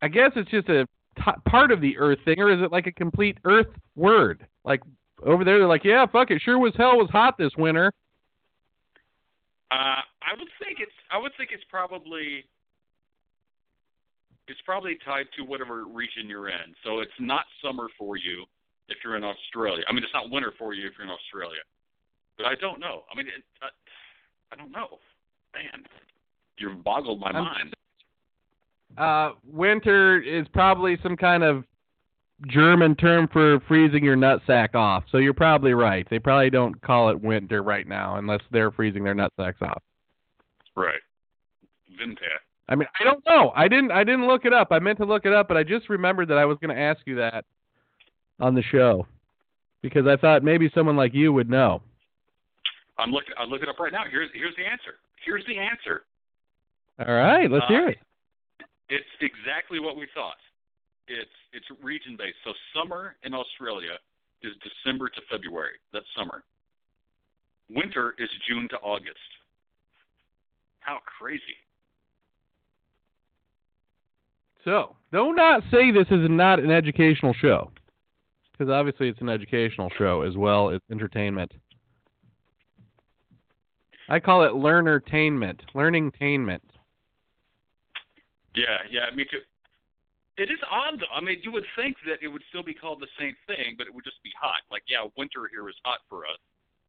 I 0.00 0.06
guess 0.06 0.30
it's 0.36 0.48
just 0.48 0.68
a 0.68 0.86
t- 1.16 1.40
part 1.44 1.72
of 1.72 1.80
the 1.80 1.98
Earth 1.98 2.20
thing, 2.24 2.38
or 2.38 2.52
is 2.52 2.62
it 2.62 2.70
like 2.70 2.86
a 2.86 2.92
complete 2.92 3.38
Earth 3.44 3.66
word? 3.96 4.46
Like 4.64 4.80
over 5.26 5.42
there, 5.42 5.58
they're 5.58 5.66
like, 5.66 5.82
yeah, 5.82 6.06
fuck 6.06 6.30
it, 6.30 6.40
sure 6.40 6.56
was 6.56 6.72
hell 6.76 6.96
was 6.96 7.10
hot 7.10 7.36
this 7.36 7.50
winter. 7.58 7.92
Uh, 9.72 9.74
I 10.22 10.38
would 10.38 10.48
think 10.62 10.78
it's. 10.78 10.92
I 11.10 11.18
would 11.18 11.32
think 11.36 11.50
it's 11.52 11.64
probably. 11.68 12.44
It's 14.46 14.60
probably 14.64 14.98
tied 15.04 15.26
to 15.36 15.42
whatever 15.42 15.84
region 15.84 16.28
you're 16.28 16.48
in. 16.48 16.76
So 16.84 17.00
it's 17.00 17.10
not 17.18 17.44
summer 17.60 17.88
for 17.98 18.16
you 18.16 18.44
if 18.88 18.98
you're 19.04 19.16
in 19.16 19.24
Australia. 19.24 19.84
I 19.88 19.92
mean, 19.92 20.02
it's 20.02 20.12
not 20.14 20.30
winter 20.30 20.52
for 20.58 20.74
you 20.74 20.86
if 20.86 20.92
you're 20.98 21.06
in 21.06 21.12
Australia. 21.12 21.60
But 22.36 22.46
I 22.46 22.54
don't 22.60 22.80
know. 22.80 23.02
I 23.12 23.16
mean, 23.16 23.26
it, 23.26 23.42
I, 23.62 23.68
I 24.52 24.56
don't 24.56 24.72
know. 24.72 24.98
Man, 25.54 25.84
you've 26.58 26.82
boggled 26.82 27.20
my 27.20 27.30
I'm- 27.30 27.44
mind. 27.44 27.74
Uh, 28.98 29.30
winter 29.50 30.20
is 30.20 30.46
probably 30.52 30.98
some 31.02 31.16
kind 31.16 31.42
of 31.42 31.64
German 32.46 32.94
term 32.96 33.26
for 33.32 33.60
freezing 33.66 34.04
your 34.04 34.16
nutsack 34.16 34.74
off. 34.74 35.04
So 35.10 35.16
you're 35.16 35.32
probably 35.32 35.72
right. 35.72 36.06
They 36.10 36.18
probably 36.18 36.50
don't 36.50 36.78
call 36.82 37.08
it 37.08 37.18
winter 37.18 37.62
right 37.62 37.88
now 37.88 38.16
unless 38.16 38.40
they're 38.50 38.70
freezing 38.70 39.02
their 39.04 39.14
nutsacks 39.14 39.62
off. 39.62 39.82
Right. 40.76 41.00
Vinta. 41.98 42.16
I 42.68 42.74
mean, 42.74 42.88
I 43.00 43.04
don't 43.04 43.24
know. 43.26 43.52
I 43.54 43.68
didn't. 43.68 43.90
I 43.92 44.04
didn't 44.04 44.26
look 44.26 44.44
it 44.44 44.52
up. 44.52 44.68
I 44.70 44.78
meant 44.78 44.98
to 44.98 45.04
look 45.04 45.24
it 45.24 45.32
up, 45.32 45.48
but 45.48 45.56
I 45.56 45.62
just 45.62 45.88
remembered 45.88 46.28
that 46.28 46.38
I 46.38 46.44
was 46.44 46.58
going 46.60 46.74
to 46.74 46.80
ask 46.80 47.00
you 47.06 47.16
that 47.16 47.44
on 48.40 48.54
the 48.54 48.62
show 48.62 49.06
because 49.82 50.06
I 50.06 50.16
thought 50.16 50.42
maybe 50.42 50.70
someone 50.74 50.96
like 50.96 51.14
you 51.14 51.32
would 51.32 51.50
know. 51.50 51.82
I'm 52.98 53.10
looking. 53.10 53.34
I'm 53.38 53.48
looking 53.48 53.68
up 53.68 53.78
right 53.78 53.92
now. 53.92 54.04
Here's 54.10 54.30
here's 54.34 54.54
the 54.56 54.64
answer. 54.64 54.98
Here's 55.24 55.44
the 55.46 55.58
answer. 55.58 56.02
All 56.98 57.14
right, 57.14 57.50
let's 57.50 57.64
Uh, 57.64 57.68
hear 57.68 57.88
it. 57.88 57.98
It's 58.88 59.08
exactly 59.20 59.80
what 59.80 59.96
we 59.96 60.06
thought. 60.14 60.36
It's 61.08 61.30
it's 61.52 61.66
region 61.82 62.16
based. 62.16 62.36
So 62.44 62.52
summer 62.74 63.16
in 63.24 63.34
Australia 63.34 63.98
is 64.42 64.52
December 64.62 65.08
to 65.08 65.20
February. 65.30 65.78
That's 65.92 66.06
summer. 66.16 66.44
Winter 67.70 68.14
is 68.18 68.28
June 68.48 68.68
to 68.68 68.76
August. 68.78 69.16
How 70.80 70.98
crazy. 71.18 71.56
So, 74.64 74.94
do 75.12 75.32
not 75.34 75.62
say 75.70 75.90
this 75.90 76.06
is 76.10 76.28
not 76.28 76.60
an 76.60 76.70
educational 76.70 77.32
show, 77.34 77.70
because 78.62 78.72
obviously 78.72 79.08
it's 79.08 79.20
an 79.20 79.28
educational 79.28 79.90
show 79.98 80.22
as 80.22 80.36
well 80.36 80.70
as 80.70 80.80
entertainment. 80.88 81.50
I 84.08 84.20
call 84.20 84.44
it 84.44 84.52
learnertainment, 84.52 85.58
learningtainment. 85.74 86.60
Yeah, 88.54 88.78
yeah, 88.88 89.06
me 89.16 89.24
too. 89.24 89.38
It 90.38 90.44
is 90.44 90.58
odd 90.70 91.00
though. 91.00 91.12
I 91.12 91.20
mean, 91.20 91.38
you 91.42 91.50
would 91.50 91.64
think 91.76 91.96
that 92.06 92.22
it 92.22 92.28
would 92.28 92.42
still 92.50 92.62
be 92.62 92.72
called 92.72 93.00
the 93.00 93.08
same 93.18 93.34
thing, 93.48 93.74
but 93.76 93.88
it 93.88 93.94
would 93.94 94.04
just 94.04 94.22
be 94.22 94.30
hot. 94.40 94.60
Like, 94.70 94.82
yeah, 94.86 95.08
winter 95.16 95.48
here 95.50 95.68
is 95.68 95.74
hot 95.84 95.98
for 96.08 96.18
us. 96.18 96.38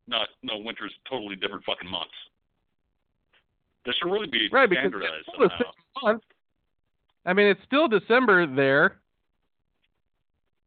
Not 0.08 0.28
no, 0.44 0.58
winter's 0.58 0.94
totally 1.10 1.36
different 1.36 1.64
fucking 1.66 1.90
months. 1.90 2.14
This 3.86 3.96
should 3.96 4.12
really 4.12 4.28
be 4.28 4.48
Right, 4.52 4.70
because 4.70 4.82
standardized 4.84 5.26
it's 5.26 5.30
still 5.36 5.48
the 5.48 5.56
same 5.58 6.04
month. 6.04 6.24
I 7.26 7.34
mean, 7.34 7.48
it's 7.48 7.62
still 7.66 7.88
December 7.88 8.46
there. 8.46 9.00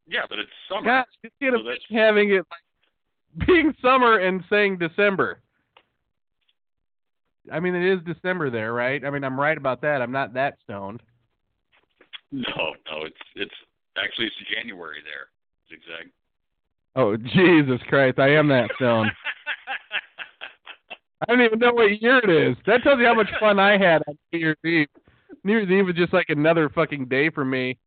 Yeah, 0.08 0.22
but 0.28 0.38
it's 0.38 0.50
summer. 0.68 1.04
Just 1.22 1.34
get 1.40 1.52
So 1.52 1.62
that's- 1.62 1.80
having 1.90 2.30
it 2.30 2.44
like 2.50 3.46
being 3.46 3.74
summer 3.82 4.18
and 4.18 4.42
saying 4.48 4.78
December. 4.78 5.40
I 7.52 7.60
mean, 7.60 7.74
it 7.74 7.84
is 7.84 8.00
December 8.04 8.50
there, 8.50 8.72
right? 8.72 9.04
I 9.04 9.10
mean, 9.10 9.22
I'm 9.24 9.38
right 9.38 9.56
about 9.56 9.80
that. 9.82 10.02
I'm 10.02 10.10
not 10.12 10.34
that 10.34 10.58
stoned. 10.64 11.00
No, 12.32 12.74
no, 12.90 13.04
it's 13.04 13.16
it's 13.36 13.54
actually 13.96 14.26
it's 14.26 14.36
January 14.52 14.98
there. 15.04 15.28
Zigzag. 15.68 16.10
Oh, 16.96 17.16
Jesus 17.16 17.80
Christ, 17.88 18.18
I 18.18 18.30
am 18.30 18.48
that 18.48 18.70
stoned. 18.76 19.10
I 21.20 21.24
don't 21.28 21.40
even 21.42 21.58
know 21.58 21.72
what 21.72 22.00
year 22.02 22.18
it 22.18 22.30
is. 22.30 22.56
That 22.66 22.82
tells 22.82 22.98
you 23.00 23.06
how 23.06 23.14
much 23.14 23.30
fun 23.40 23.58
I 23.58 23.78
had 23.78 24.02
on 24.08 24.18
New 24.32 24.38
Year's 24.38 24.56
Eve. 24.64 24.88
New 25.44 25.52
Year's 25.58 25.70
Eve 25.70 25.86
was 25.86 25.94
just 25.96 26.12
like 26.12 26.26
another 26.28 26.68
fucking 26.68 27.06
day 27.06 27.30
for 27.30 27.44
me, 27.44 27.78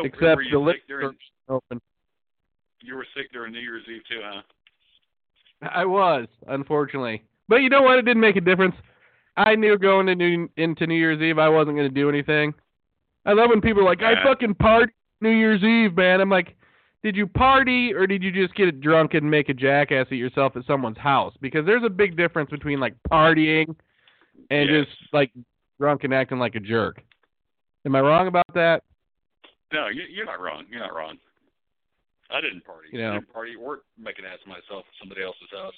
Were 0.00 0.06
except 0.06 0.42
you 0.42 0.64
the 0.64 0.72
sick 0.72 0.86
during, 0.88 1.16
open. 1.48 1.80
you 2.80 2.94
were 2.96 3.06
sick 3.16 3.32
during 3.32 3.52
New 3.52 3.60
Year's 3.60 3.84
Eve 3.88 4.02
too, 4.08 4.20
huh? 4.22 4.42
I 5.72 5.84
was, 5.84 6.26
unfortunately. 6.48 7.22
But 7.48 7.56
you 7.56 7.68
know 7.68 7.82
what? 7.82 7.98
It 7.98 8.02
didn't 8.02 8.20
make 8.20 8.36
a 8.36 8.40
difference. 8.40 8.74
I 9.36 9.54
knew 9.54 9.78
going 9.78 10.08
into 10.08 10.48
into 10.56 10.86
New 10.86 10.94
Year's 10.94 11.20
Eve 11.20 11.38
I 11.38 11.48
wasn't 11.48 11.76
going 11.76 11.88
to 11.88 11.94
do 11.94 12.08
anything. 12.08 12.54
I 13.26 13.32
love 13.32 13.50
when 13.50 13.60
people 13.60 13.82
are 13.82 13.84
like, 13.86 14.02
"I 14.02 14.22
fucking 14.22 14.54
party 14.56 14.92
New 15.20 15.30
Year's 15.30 15.62
Eve, 15.62 15.96
man." 15.96 16.20
I'm 16.20 16.30
like, 16.30 16.54
"Did 17.02 17.16
you 17.16 17.26
party 17.26 17.92
or 17.94 18.06
did 18.06 18.22
you 18.22 18.30
just 18.30 18.54
get 18.54 18.80
drunk 18.80 19.14
and 19.14 19.28
make 19.30 19.48
a 19.48 19.54
jackass 19.54 20.06
at 20.10 20.18
yourself 20.18 20.56
at 20.56 20.64
someone's 20.66 20.98
house?" 20.98 21.34
Because 21.40 21.64
there's 21.66 21.82
a 21.84 21.90
big 21.90 22.16
difference 22.16 22.50
between 22.50 22.80
like 22.80 22.94
partying 23.10 23.74
and 24.50 24.68
Yes. 24.68 24.86
just 24.86 25.12
like 25.12 25.32
drunk 25.80 26.04
and 26.04 26.14
acting 26.14 26.38
like 26.38 26.54
a 26.54 26.60
jerk. 26.60 27.02
Am 27.86 27.96
I 27.96 28.00
wrong 28.00 28.26
about 28.28 28.44
that? 28.54 28.84
No, 29.74 29.88
you, 29.88 30.02
you're 30.08 30.24
not 30.24 30.40
wrong. 30.40 30.64
You're 30.70 30.80
not 30.80 30.94
wrong. 30.94 31.18
I 32.30 32.40
didn't 32.40 32.64
party. 32.64 32.88
You 32.92 33.00
know. 33.00 33.10
I 33.10 33.14
didn't 33.14 33.32
party 33.32 33.52
or 33.56 33.80
make 33.98 34.18
an 34.20 34.24
ass 34.24 34.38
of 34.42 34.48
myself 34.48 34.84
at 34.86 34.94
somebody 35.00 35.22
else's 35.22 35.50
house, 35.52 35.74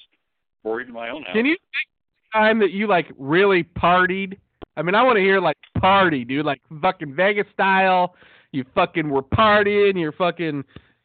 or 0.64 0.82
even 0.82 0.92
my 0.92 1.09
own 1.09 1.22
house. 1.22 1.35
Can 1.35 1.46
you 1.46 1.56
think 1.56 1.88
time 2.32 2.59
that 2.59 2.72
you 2.72 2.87
like 2.87 3.06
really 3.18 3.64
partied? 3.64 4.37
I 4.76 4.82
mean, 4.82 4.94
I 4.94 5.02
want 5.02 5.16
to 5.16 5.22
hear 5.22 5.40
like 5.40 5.56
party, 5.80 6.24
dude, 6.24 6.44
like 6.44 6.61
fucking 6.82 7.14
Vegas 7.14 7.46
style. 7.54 8.14
You 8.52 8.64
fucking 8.74 9.09
were 9.09 9.22
partying, 9.22 9.98
you're 9.98 10.12
fucking 10.12 10.64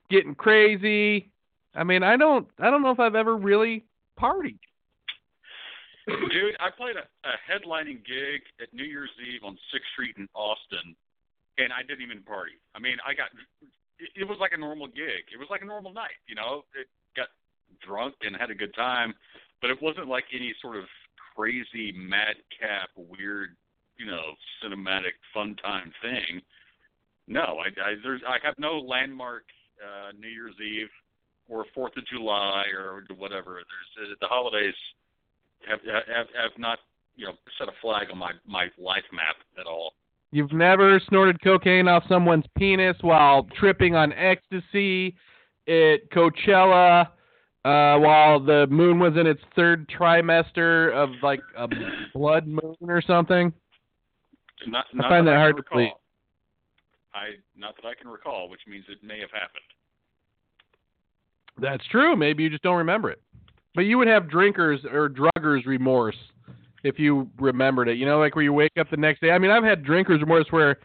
getting 0.09 0.35
crazy. 0.35 1.31
I 1.73 1.83
mean, 1.83 2.03
I 2.03 2.17
don't, 2.17 2.47
I 2.59 2.69
don't 2.69 2.81
know 2.81 2.91
if 2.91 2.99
I've 2.99 3.15
ever 3.15 3.35
really 3.37 3.85
partied. 4.19 4.59
Dude, 6.07 6.57
I 6.59 6.69
played 6.75 6.95
a, 6.97 7.07
a 7.27 7.33
headlining 7.47 8.03
gig 8.05 8.41
at 8.61 8.73
New 8.73 8.83
Year's 8.83 9.09
Eve 9.21 9.41
on 9.45 9.57
Sixth 9.71 9.87
Street 9.93 10.15
in 10.17 10.27
Austin, 10.35 10.95
and 11.57 11.73
I 11.73 11.81
didn't 11.83 12.01
even 12.01 12.23
party. 12.23 12.59
I 12.75 12.79
mean, 12.79 12.97
I 13.05 13.13
got 13.13 13.29
it, 13.99 14.27
was 14.27 14.37
like 14.39 14.51
a 14.53 14.59
normal 14.59 14.87
gig. 14.87 15.29
It 15.33 15.37
was 15.37 15.47
like 15.49 15.61
a 15.61 15.65
normal 15.65 15.93
night, 15.93 16.17
you 16.27 16.35
know. 16.35 16.63
It 16.79 16.87
got 17.15 17.27
drunk 17.85 18.15
and 18.21 18.35
had 18.35 18.49
a 18.49 18.55
good 18.55 18.73
time, 18.73 19.13
but 19.61 19.69
it 19.69 19.81
wasn't 19.81 20.07
like 20.07 20.25
any 20.33 20.53
sort 20.61 20.77
of 20.77 20.85
crazy 21.35 21.93
madcap 21.95 22.89
weird, 22.95 23.55
you 23.97 24.05
know, 24.05 24.33
cinematic 24.63 25.15
fun 25.33 25.55
time 25.63 25.91
thing. 26.01 26.41
No, 27.27 27.61
I, 27.61 27.67
I 27.81 27.95
there's 28.03 28.21
I 28.27 28.37
have 28.43 28.55
no 28.57 28.79
landmark 28.79 29.43
uh, 29.79 30.11
New 30.19 30.27
Year's 30.27 30.55
Eve 30.59 30.89
or 31.49 31.65
Fourth 31.73 31.95
of 31.97 32.05
July 32.07 32.65
or 32.75 33.03
whatever. 33.17 33.61
There's 33.61 34.11
uh, 34.11 34.15
the 34.19 34.27
holidays 34.27 34.75
have 35.67 35.79
have 35.85 36.27
have 36.35 36.51
not 36.57 36.79
you 37.15 37.27
know 37.27 37.33
set 37.57 37.67
a 37.67 37.75
flag 37.81 38.07
on 38.11 38.17
my 38.17 38.31
my 38.47 38.67
life 38.77 39.05
map 39.13 39.35
at 39.59 39.65
all. 39.65 39.93
You've 40.31 40.53
never 40.53 40.99
snorted 41.07 41.41
cocaine 41.43 41.87
off 41.87 42.03
someone's 42.07 42.45
penis 42.57 42.95
while 43.01 43.47
tripping 43.59 43.95
on 43.95 44.13
ecstasy 44.13 45.15
at 45.67 46.09
Coachella 46.11 47.07
uh, 47.65 47.97
while 47.99 48.39
the 48.39 48.65
moon 48.69 48.97
was 48.97 49.17
in 49.17 49.27
its 49.27 49.41
third 49.55 49.87
trimester 49.89 50.93
of 50.93 51.09
like 51.21 51.41
a 51.57 51.67
blood 52.13 52.47
moon 52.47 52.75
or 52.87 53.01
something. 53.01 53.51
Not, 54.67 54.85
I 54.99 55.09
find 55.09 55.27
that 55.27 55.31
can 55.31 55.39
hard 55.39 55.57
to 55.57 55.63
believe. 55.69 55.89
I 57.13 57.31
not 57.57 57.75
that 57.75 57.85
I 57.85 57.93
can 57.93 58.09
recall, 58.09 58.49
which 58.49 58.61
means 58.67 58.85
it 58.87 59.03
may 59.03 59.19
have 59.19 59.31
happened. 59.31 59.63
That's 61.59 61.85
true. 61.87 62.15
Maybe 62.15 62.43
you 62.43 62.49
just 62.49 62.63
don't 62.63 62.77
remember 62.77 63.11
it. 63.11 63.21
But 63.75 63.81
you 63.81 63.97
would 63.97 64.07
have 64.07 64.29
drinkers 64.29 64.81
or 64.85 65.09
druggers 65.09 65.65
remorse 65.65 66.15
if 66.83 66.99
you 66.99 67.29
remembered 67.39 67.87
it. 67.87 67.97
You 67.97 68.05
know, 68.05 68.19
like 68.19 68.35
where 68.35 68.43
you 68.43 68.53
wake 68.53 68.77
up 68.79 68.89
the 68.89 68.97
next 68.97 69.21
day. 69.21 69.31
I 69.31 69.37
mean, 69.37 69.51
I've 69.51 69.63
had 69.63 69.83
drinkers 69.83 70.21
remorse 70.21 70.47
where 70.49 70.77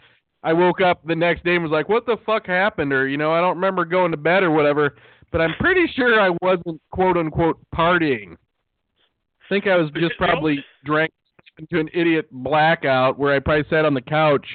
I 0.43 0.53
woke 0.53 0.81
up 0.81 1.07
the 1.07 1.17
next 1.17 1.45
day 1.45 1.55
and 1.55 1.63
was 1.63 1.73
like, 1.73 1.89
"What 1.89 2.07
the 2.07 2.17
fuck 2.25 2.47
happened?" 2.47 2.93
Or 2.93 3.09
you 3.09 3.17
know, 3.17 3.33
I 3.33 3.41
don't 3.41 3.57
remember 3.57 3.85
going 3.85 4.11
to 4.11 4.17
bed 4.17 4.43
or 4.43 4.51
whatever. 4.51 4.97
But 5.33 5.41
I'm 5.41 5.55
pretty 5.59 5.87
sure 5.95 6.21
I 6.21 6.31
wasn't 6.41 6.81
quote 6.93 7.17
unquote 7.17 7.59
partying. 7.75 8.35
I 8.35 9.49
think 9.49 9.67
I 9.67 9.77
was 9.77 9.91
just 9.93 10.17
probably 10.17 10.65
drank 10.85 11.13
into 11.59 11.81
an 11.81 11.89
idiot 11.95 12.27
blackout 12.31 13.19
where 13.19 13.35
I 13.35 13.39
probably 13.39 13.65
sat 13.71 13.85
on 13.85 13.95
the 13.95 14.01
couch, 14.01 14.47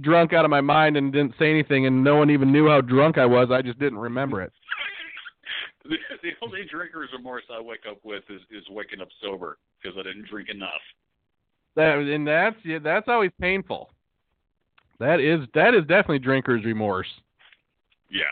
drunk 0.00 0.32
out 0.32 0.44
of 0.44 0.50
my 0.50 0.60
mind, 0.60 0.96
and 0.96 1.12
didn't 1.12 1.34
say 1.38 1.50
anything, 1.50 1.86
and 1.86 2.04
no 2.04 2.16
one 2.16 2.30
even 2.30 2.52
knew 2.52 2.68
how 2.68 2.80
drunk 2.80 3.18
I 3.18 3.26
was. 3.26 3.48
I 3.50 3.62
just 3.62 3.78
didn't 3.78 3.98
remember 3.98 4.42
it. 4.42 4.52
the, 5.88 5.96
the 6.22 6.30
only 6.42 6.64
drinker's 6.70 7.10
remorse 7.12 7.44
I 7.50 7.60
wake 7.60 7.84
up 7.90 7.98
with 8.04 8.24
is 8.28 8.40
is 8.50 8.64
waking 8.70 9.00
up 9.00 9.08
sober 9.22 9.58
because 9.82 9.98
I 9.98 10.02
didn't 10.02 10.28
drink 10.28 10.48
enough. 10.48 10.70
That 11.76 11.98
and 11.98 12.26
that's 12.26 12.56
yeah, 12.64 12.78
that's 12.82 13.08
always 13.08 13.30
painful. 13.40 13.90
That 15.00 15.20
is 15.20 15.46
that 15.54 15.74
is 15.74 15.82
definitely 15.82 16.18
drinker's 16.20 16.64
remorse. 16.64 17.08
Yeah. 18.10 18.22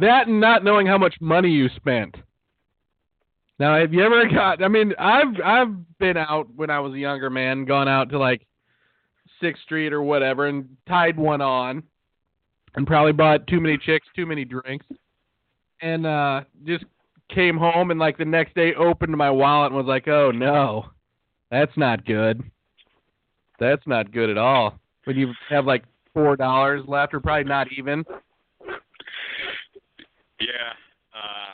That 0.00 0.28
and 0.28 0.40
not 0.40 0.64
knowing 0.64 0.86
how 0.86 0.98
much 0.98 1.14
money 1.20 1.50
you 1.50 1.68
spent. 1.76 2.14
Now, 3.58 3.76
have 3.76 3.92
you 3.92 4.04
ever 4.04 4.28
got? 4.28 4.62
I 4.62 4.68
mean, 4.68 4.92
I've 4.98 5.40
I've 5.44 5.98
been 5.98 6.16
out 6.16 6.48
when 6.54 6.70
I 6.70 6.78
was 6.80 6.92
a 6.92 6.98
younger 6.98 7.30
man, 7.30 7.64
gone 7.64 7.88
out 7.88 8.10
to 8.10 8.18
like 8.18 8.46
Sixth 9.40 9.62
Street 9.62 9.92
or 9.92 10.02
whatever, 10.02 10.46
and 10.46 10.68
tied 10.86 11.16
one 11.16 11.40
on, 11.40 11.82
and 12.74 12.86
probably 12.86 13.12
bought 13.12 13.46
too 13.46 13.60
many 13.60 13.78
chicks, 13.78 14.06
too 14.14 14.26
many 14.26 14.44
drinks, 14.44 14.86
and 15.82 16.06
uh 16.06 16.42
just 16.64 16.84
came 17.34 17.56
home 17.56 17.90
and 17.90 18.00
like 18.00 18.16
the 18.18 18.24
next 18.24 18.54
day 18.54 18.74
opened 18.74 19.16
my 19.16 19.30
wallet 19.30 19.72
and 19.72 19.76
was 19.76 19.86
like, 19.86 20.08
oh 20.08 20.30
no, 20.30 20.86
that's 21.50 21.76
not 21.76 22.04
good. 22.06 22.42
That's 23.60 23.86
not 23.86 24.12
good 24.12 24.30
at 24.30 24.38
all. 24.38 24.78
When 25.04 25.16
you 25.16 25.32
have 25.50 25.66
like 25.66 25.84
four 26.14 26.36
dollars 26.36 26.82
left, 26.86 27.12
or 27.14 27.20
probably 27.20 27.44
not 27.44 27.66
even. 27.76 28.04
Yeah. 30.40 30.72
Uh, 31.14 31.50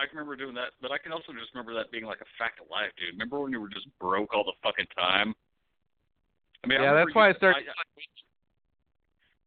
I 0.00 0.06
can 0.08 0.18
remember 0.18 0.36
doing 0.36 0.54
that, 0.54 0.72
but 0.82 0.92
I 0.92 0.98
can 0.98 1.12
also 1.12 1.32
just 1.32 1.52
remember 1.54 1.74
that 1.74 1.90
being 1.90 2.04
like 2.04 2.20
a 2.20 2.28
fact 2.38 2.60
of 2.60 2.66
life, 2.70 2.90
dude. 2.98 3.12
Remember 3.14 3.40
when 3.40 3.52
you 3.52 3.60
were 3.60 3.68
just 3.68 3.86
broke 3.98 4.34
all 4.34 4.44
the 4.44 4.52
fucking 4.62 4.86
time? 4.96 5.34
I 6.64 6.68
mean, 6.68 6.80
Yeah, 6.80 6.90
remember 6.92 7.06
that's 7.06 7.14
why 7.16 7.24
I 7.26 7.28
you- 7.28 7.34
started. 7.36 7.64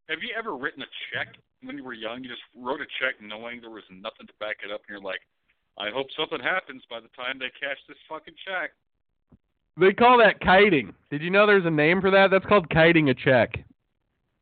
have 0.09 0.19
you 0.23 0.29
ever 0.37 0.55
written 0.55 0.81
a 0.83 0.89
check 1.13 1.35
when 1.65 1.77
you 1.77 1.83
were 1.83 1.93
young? 1.93 2.23
You 2.23 2.29
just 2.29 2.41
wrote 2.55 2.81
a 2.81 2.87
check 2.99 3.15
knowing 3.21 3.61
there 3.61 3.69
was 3.69 3.83
nothing 3.89 4.27
to 4.27 4.33
back 4.39 4.57
it 4.63 4.71
up, 4.71 4.81
and 4.87 4.95
you're 4.95 5.03
like, 5.03 5.21
I 5.77 5.89
hope 5.89 6.07
something 6.17 6.39
happens 6.39 6.83
by 6.89 6.99
the 6.99 7.09
time 7.15 7.39
they 7.39 7.51
cash 7.59 7.77
this 7.87 7.97
fucking 8.07 8.35
check. 8.45 8.71
They 9.79 9.93
call 9.93 10.19
that 10.19 10.39
kiting. 10.39 10.93
Did 11.09 11.21
you 11.21 11.31
know 11.31 11.47
there's 11.47 11.65
a 11.65 11.71
name 11.71 11.99
for 11.99 12.11
that? 12.11 12.29
That's 12.29 12.45
called 12.45 12.69
kiting 12.69 13.09
a 13.09 13.13
check. 13.13 13.55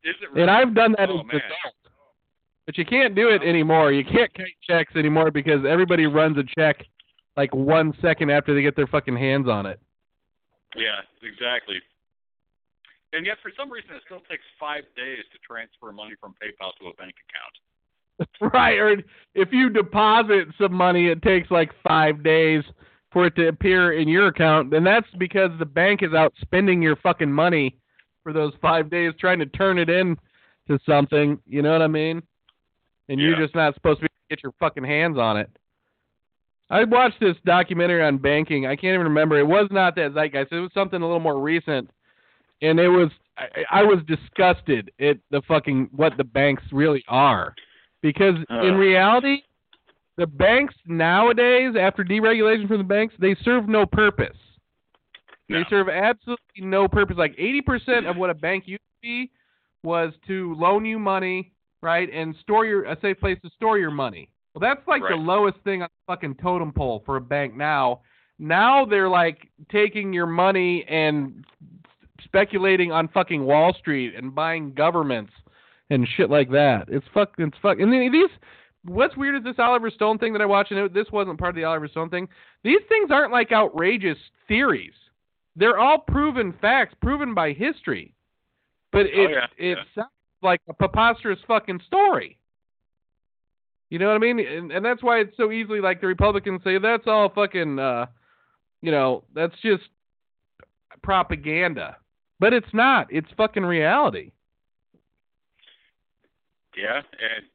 Is 0.04 0.14
it 0.20 0.30
really? 0.30 0.42
And 0.42 0.50
I've 0.50 0.74
done 0.74 0.94
that 0.98 1.08
Oh, 1.08 1.20
as 1.20 1.20
an 1.20 1.30
adult. 1.30 1.74
But 2.66 2.78
you 2.78 2.84
can't 2.84 3.14
do 3.14 3.28
it 3.28 3.42
anymore. 3.42 3.92
You 3.92 4.04
can't 4.04 4.32
kite 4.34 4.54
checks 4.68 4.94
anymore 4.94 5.30
because 5.30 5.64
everybody 5.68 6.06
runs 6.06 6.36
a 6.38 6.44
check 6.56 6.84
like 7.36 7.52
one 7.54 7.92
second 8.02 8.30
after 8.30 8.54
they 8.54 8.62
get 8.62 8.76
their 8.76 8.86
fucking 8.86 9.16
hands 9.16 9.48
on 9.48 9.66
it. 9.66 9.80
Yeah, 10.76 11.00
exactly. 11.22 11.76
And 13.12 13.26
yet, 13.26 13.36
for 13.42 13.50
some 13.58 13.70
reason, 13.70 13.90
it 13.94 14.02
still 14.06 14.20
takes 14.30 14.44
five 14.58 14.84
days 14.96 15.24
to 15.32 15.38
transfer 15.46 15.92
money 15.92 16.14
from 16.20 16.32
PayPal 16.42 16.72
to 16.80 16.88
a 16.88 16.94
bank 16.94 17.14
account. 17.28 18.52
right. 18.54 18.78
Or 18.78 18.96
if 19.34 19.52
you 19.52 19.70
deposit 19.70 20.48
some 20.58 20.72
money, 20.72 21.08
it 21.08 21.22
takes 21.22 21.50
like 21.50 21.70
five 21.86 22.22
days 22.22 22.62
for 23.12 23.26
it 23.26 23.36
to 23.36 23.48
appear 23.48 23.92
in 23.92 24.08
your 24.08 24.28
account. 24.28 24.72
And 24.72 24.86
that's 24.86 25.06
because 25.18 25.50
the 25.58 25.66
bank 25.66 26.02
is 26.02 26.14
out 26.14 26.32
spending 26.40 26.80
your 26.80 26.96
fucking 26.96 27.30
money 27.30 27.76
for 28.22 28.32
those 28.32 28.52
five 28.62 28.90
days 28.90 29.12
trying 29.18 29.38
to 29.40 29.46
turn 29.46 29.78
it 29.78 29.90
in 29.90 30.16
to 30.68 30.78
something. 30.86 31.38
You 31.46 31.62
know 31.62 31.72
what 31.72 31.82
I 31.82 31.88
mean? 31.88 32.22
And 33.08 33.20
you're 33.20 33.36
just 33.36 33.54
not 33.54 33.74
supposed 33.74 34.00
to 34.00 34.08
get 34.30 34.42
your 34.42 34.52
fucking 34.58 34.84
hands 34.84 35.18
on 35.18 35.36
it. 35.36 35.50
I 36.70 36.84
watched 36.84 37.20
this 37.20 37.36
documentary 37.44 38.02
on 38.02 38.16
banking. 38.16 38.66
I 38.66 38.76
can't 38.76 38.94
even 38.94 39.08
remember. 39.08 39.38
It 39.38 39.46
was 39.46 39.68
not 39.70 39.94
that 39.96 40.14
zeitgeist. 40.14 40.52
It 40.52 40.60
was 40.60 40.70
something 40.72 41.02
a 41.02 41.04
little 41.04 41.20
more 41.20 41.38
recent, 41.38 41.90
and 42.62 42.80
it 42.80 42.88
was 42.88 43.10
I, 43.36 43.80
I 43.80 43.82
was 43.82 43.98
disgusted 44.06 44.90
at 45.00 45.18
the 45.30 45.42
fucking 45.46 45.90
what 45.92 46.16
the 46.16 46.24
banks 46.24 46.62
really 46.72 47.04
are, 47.08 47.54
because 48.00 48.36
in 48.48 48.74
reality, 48.74 49.42
the 50.16 50.26
banks 50.26 50.74
nowadays, 50.86 51.74
after 51.78 52.04
deregulation 52.04 52.68
from 52.68 52.78
the 52.78 52.84
banks, 52.84 53.14
they 53.18 53.36
serve 53.42 53.68
no 53.68 53.84
purpose. 53.84 54.36
No. 55.48 55.58
They 55.58 55.64
serve 55.68 55.88
absolutely 55.88 56.62
no 56.62 56.88
purpose. 56.88 57.16
Like 57.18 57.34
eighty 57.38 57.60
percent 57.60 58.06
of 58.06 58.16
what 58.16 58.30
a 58.30 58.34
bank 58.34 58.64
used 58.66 58.80
to 58.80 59.02
be 59.02 59.30
was 59.82 60.12
to 60.28 60.54
loan 60.54 60.84
you 60.84 60.98
money, 60.98 61.52
right, 61.82 62.08
and 62.12 62.34
store 62.42 62.64
your 62.64 62.84
a 62.84 62.98
safe 63.00 63.18
place 63.18 63.38
to 63.42 63.50
store 63.56 63.78
your 63.78 63.90
money. 63.90 64.28
Well, 64.54 64.60
that's 64.60 64.86
like 64.86 65.02
the 65.08 65.16
lowest 65.16 65.58
thing 65.64 65.82
on 65.82 65.88
the 65.88 66.12
fucking 66.12 66.36
totem 66.42 66.72
pole 66.72 67.02
for 67.06 67.16
a 67.16 67.20
bank 67.20 67.56
now. 67.56 68.02
Now 68.38 68.84
they're 68.84 69.08
like 69.08 69.48
taking 69.70 70.12
your 70.12 70.26
money 70.26 70.84
and 70.88 71.44
speculating 72.32 72.90
on 72.92 73.08
fucking 73.08 73.44
Wall 73.44 73.74
Street 73.78 74.14
and 74.16 74.34
buying 74.34 74.72
governments 74.72 75.32
and 75.90 76.08
shit 76.16 76.30
like 76.30 76.50
that. 76.50 76.86
It's 76.88 77.04
fucking 77.12 77.46
it's 77.48 77.56
fuck. 77.60 77.78
And 77.78 77.92
then 77.92 78.10
these 78.10 78.30
what's 78.84 79.16
weird 79.16 79.36
is 79.36 79.44
this 79.44 79.58
Oliver 79.58 79.90
Stone 79.90 80.18
thing 80.18 80.32
that 80.32 80.40
I 80.42 80.46
watched, 80.46 80.70
and 80.72 80.80
it, 80.80 80.94
this 80.94 81.06
wasn't 81.12 81.38
part 81.38 81.50
of 81.50 81.56
the 81.56 81.64
Oliver 81.64 81.88
Stone 81.88 82.08
thing. 82.10 82.28
These 82.64 82.80
things 82.88 83.10
aren't 83.10 83.32
like 83.32 83.52
outrageous 83.52 84.18
theories. 84.48 84.94
They're 85.56 85.78
all 85.78 85.98
proven 85.98 86.54
facts, 86.60 86.94
proven 87.02 87.34
by 87.34 87.52
history. 87.52 88.14
But 88.90 89.06
it 89.06 89.12
Oh, 89.14 89.28
yeah, 89.28 89.46
it 89.58 89.78
yeah. 89.78 89.84
sounds 89.94 90.10
like 90.42 90.60
a 90.68 90.72
preposterous 90.74 91.38
fucking 91.46 91.80
story. 91.86 92.38
You 93.90 93.98
know 93.98 94.06
what 94.08 94.14
I 94.14 94.18
mean? 94.18 94.38
And, 94.40 94.72
and 94.72 94.82
that's 94.84 95.02
why 95.02 95.18
it's 95.20 95.36
so 95.36 95.52
easily 95.52 95.80
like 95.80 96.00
the 96.00 96.06
Republicans 96.06 96.62
say 96.64 96.78
that's 96.78 97.06
all 97.06 97.28
fucking, 97.28 97.78
uh, 97.78 98.06
you 98.80 98.90
know, 98.90 99.24
that's 99.34 99.54
just 99.62 99.82
propaganda. 101.02 101.98
But 102.42 102.52
it's 102.52 102.74
not. 102.74 103.06
It's 103.08 103.30
fucking 103.36 103.62
reality. 103.62 104.32
Yeah, 106.76 106.96
and 106.98 107.46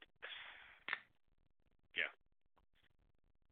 yeah, 1.91 2.07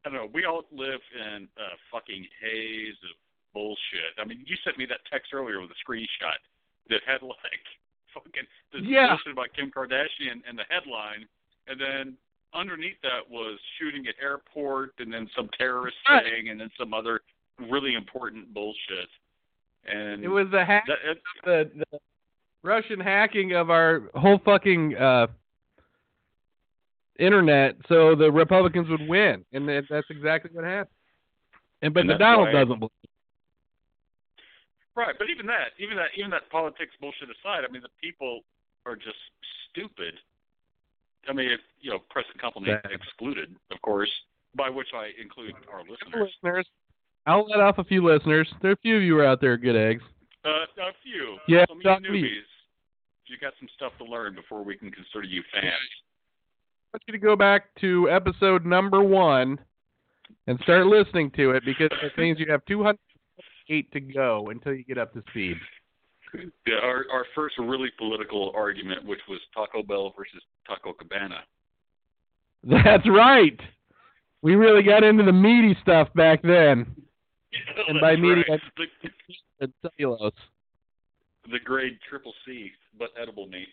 I 0.05 0.09
don't 0.09 0.13
know. 0.15 0.29
We 0.33 0.45
all 0.45 0.63
live 0.71 1.01
in 1.11 1.49
a 1.59 1.75
fucking 1.91 2.25
haze 2.39 2.95
of 3.03 3.15
bullshit. 3.53 4.15
I 4.17 4.23
mean, 4.23 4.45
you 4.47 4.55
sent 4.63 4.77
me 4.77 4.85
that 4.85 4.99
text 5.11 5.33
earlier 5.33 5.59
with 5.59 5.71
a 5.71 5.79
screenshot 5.83 6.39
that 6.87 7.01
had 7.05 7.21
like 7.21 7.65
fucking 8.13 8.47
this 8.71 8.83
Yeah. 8.85 9.09
bullshit 9.09 9.33
about 9.33 9.51
Kim 9.57 9.69
Kardashian 9.75 10.39
and 10.47 10.57
the 10.57 10.63
headline, 10.69 11.27
and 11.67 11.75
then 11.81 12.15
underneath 12.53 13.01
that 13.03 13.27
was 13.29 13.59
shooting 13.77 14.07
at 14.07 14.15
airport, 14.23 14.91
and 14.99 15.11
then 15.11 15.29
some 15.35 15.49
terrorist 15.57 15.97
Right. 16.07 16.23
thing, 16.23 16.47
and 16.47 16.61
then 16.61 16.71
some 16.79 16.93
other 16.93 17.19
really 17.59 17.95
important 17.95 18.53
bullshit. 18.53 19.09
And 19.85 20.23
It 20.23 20.27
was 20.27 20.47
the 20.51 20.63
hack, 20.65 20.85
that, 20.87 21.17
the, 21.43 21.71
the 21.91 21.99
Russian 22.63 22.99
hacking 22.99 23.53
of 23.53 23.69
our 23.69 24.09
whole 24.15 24.39
fucking 24.43 24.95
uh, 24.95 25.27
internet, 27.19 27.75
so 27.87 28.15
the 28.15 28.31
Republicans 28.31 28.89
would 28.89 29.07
win, 29.07 29.45
and 29.53 29.67
that, 29.69 29.85
that's 29.89 30.07
exactly 30.09 30.49
what 30.53 30.63
happened. 30.65 30.89
And 31.81 31.93
but 31.93 32.01
And 32.01 32.09
the 32.09 32.15
Donald 32.15 32.47
why- 32.47 32.53
doesn't 32.53 32.79
believe. 32.79 32.91
Right, 34.95 35.13
but 35.19 35.29
even 35.29 35.45
that, 35.47 35.75
even 35.77 35.97
that, 35.97 36.11
even 36.15 36.31
that 36.31 36.49
politics 36.49 36.91
bullshit 37.01 37.27
aside, 37.29 37.65
I 37.67 37.71
mean, 37.71 37.81
the 37.81 37.89
people 38.01 38.41
are 38.85 38.95
just 38.95 39.17
stupid. 39.69 40.13
I 41.27 41.33
mean, 41.33 41.51
if 41.51 41.59
you 41.81 41.89
know, 41.91 41.99
present 42.09 42.37
company 42.39 42.69
Yeah. 42.69 42.79
excluded, 42.89 43.53
of 43.71 43.81
course, 43.81 44.09
by 44.55 44.69
which 44.69 44.93
I 44.93 45.11
include 45.21 45.53
our 45.69 45.81
listeners. 45.81 46.31
Listeners, 46.41 46.65
I'll 47.25 47.45
let 47.47 47.59
off 47.59 47.77
a 47.79 47.83
few 47.83 48.03
listeners. 48.05 48.47
There 48.61 48.71
are 48.71 48.73
a 48.73 48.77
few 48.77 48.97
of 48.97 49.03
you 49.03 49.21
out 49.23 49.41
there, 49.41 49.57
good 49.57 49.75
eggs. 49.75 50.03
Uh, 50.43 50.49
a 50.49 50.91
few, 51.03 51.37
Yeah, 51.47 51.65
some 51.67 51.79
you 52.03 52.11
me. 52.11 52.19
you 53.25 53.37
got 53.41 53.53
some 53.59 53.67
stuff 53.75 53.93
to 53.97 54.05
learn 54.05 54.35
before 54.35 54.63
we 54.63 54.77
can 54.77 54.91
consider 54.91 55.23
you 55.23 55.41
fans. 55.51 55.65
I 56.93 56.97
want 56.97 57.03
you 57.07 57.13
to 57.13 57.17
go 57.19 57.35
back 57.35 57.73
to 57.81 58.09
episode 58.11 58.63
number 58.65 59.01
one 59.03 59.57
and 60.47 60.59
start 60.61 60.85
listening 60.85 61.31
to 61.31 61.51
it 61.51 61.63
because 61.65 61.89
it 62.03 62.11
means 62.17 62.39
you 62.39 62.45
have 62.51 62.63
208 62.65 63.91
to 63.91 63.99
go 63.99 64.49
until 64.51 64.73
you 64.73 64.83
get 64.83 64.99
up 64.99 65.13
to 65.13 65.23
speed. 65.31 65.57
Yeah, 66.67 66.75
our 66.83 67.05
our 67.11 67.25
first 67.33 67.55
really 67.57 67.89
political 67.97 68.51
argument, 68.55 69.05
which 69.05 69.21
was 69.29 69.39
Taco 69.53 69.81
Bell 69.83 70.13
versus 70.17 70.41
Taco 70.67 70.93
Cabana. 70.93 71.39
That's 72.63 73.07
right. 73.09 73.59
We 74.41 74.55
really 74.55 74.83
got 74.83 75.03
into 75.03 75.23
the 75.23 75.31
meaty 75.31 75.77
stuff 75.81 76.09
back 76.13 76.41
then. 76.43 76.85
And 77.87 77.99
by 78.01 78.11
That's 78.11 78.21
meaty, 78.21 78.43
right. 78.49 78.59
I- 78.77 78.85
the, 79.03 79.09
And 79.61 79.73
cellulose. 79.81 80.33
the 81.51 81.59
grade 81.59 81.97
triple 82.09 82.33
C, 82.45 82.71
but 82.97 83.09
edible 83.21 83.47
meat. 83.47 83.67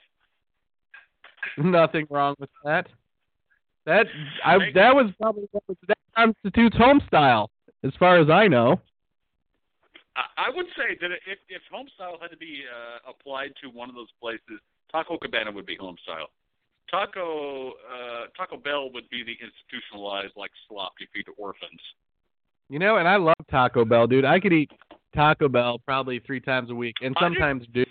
Nothing 1.58 2.06
wrong 2.10 2.34
with 2.38 2.50
that. 2.64 2.86
That 3.84 4.06
I 4.44 4.58
that 4.74 4.94
was 4.94 5.10
probably 5.20 5.48
that 5.88 5.98
constitutes 6.16 6.76
home 6.76 7.00
style, 7.08 7.50
as 7.82 7.92
far 7.98 8.18
as 8.20 8.30
I 8.30 8.46
know. 8.46 8.80
I, 10.14 10.46
I 10.46 10.50
would 10.54 10.66
say 10.76 10.96
that 11.00 11.10
if 11.26 11.38
if 11.48 11.62
home 11.70 11.88
style 11.96 12.16
had 12.20 12.30
to 12.30 12.36
be 12.36 12.62
uh, 12.62 13.10
applied 13.10 13.52
to 13.62 13.68
one 13.68 13.88
of 13.88 13.96
those 13.96 14.12
places, 14.20 14.60
Taco 14.92 15.18
Cabana 15.18 15.50
would 15.50 15.66
be 15.66 15.74
home 15.76 15.96
style. 16.04 16.28
Taco 16.90 17.70
uh, 17.90 18.26
Taco 18.36 18.56
Bell 18.56 18.92
would 18.92 19.08
be 19.10 19.24
the 19.24 19.34
institutionalized 19.42 20.34
like 20.36 20.52
slop 20.68 20.92
you 21.00 21.06
feed 21.12 21.24
to 21.26 21.32
orphans. 21.36 21.80
You 22.72 22.78
know, 22.78 22.96
and 22.96 23.06
I 23.06 23.16
love 23.16 23.36
Taco 23.50 23.84
Bell, 23.84 24.06
dude. 24.06 24.24
I 24.24 24.40
could 24.40 24.54
eat 24.54 24.70
Taco 25.14 25.46
Bell 25.46 25.78
probably 25.84 26.20
three 26.20 26.40
times 26.40 26.70
a 26.70 26.74
week, 26.74 26.96
and 27.02 27.14
I 27.18 27.20
do. 27.20 27.24
sometimes 27.26 27.66
do. 27.74 27.84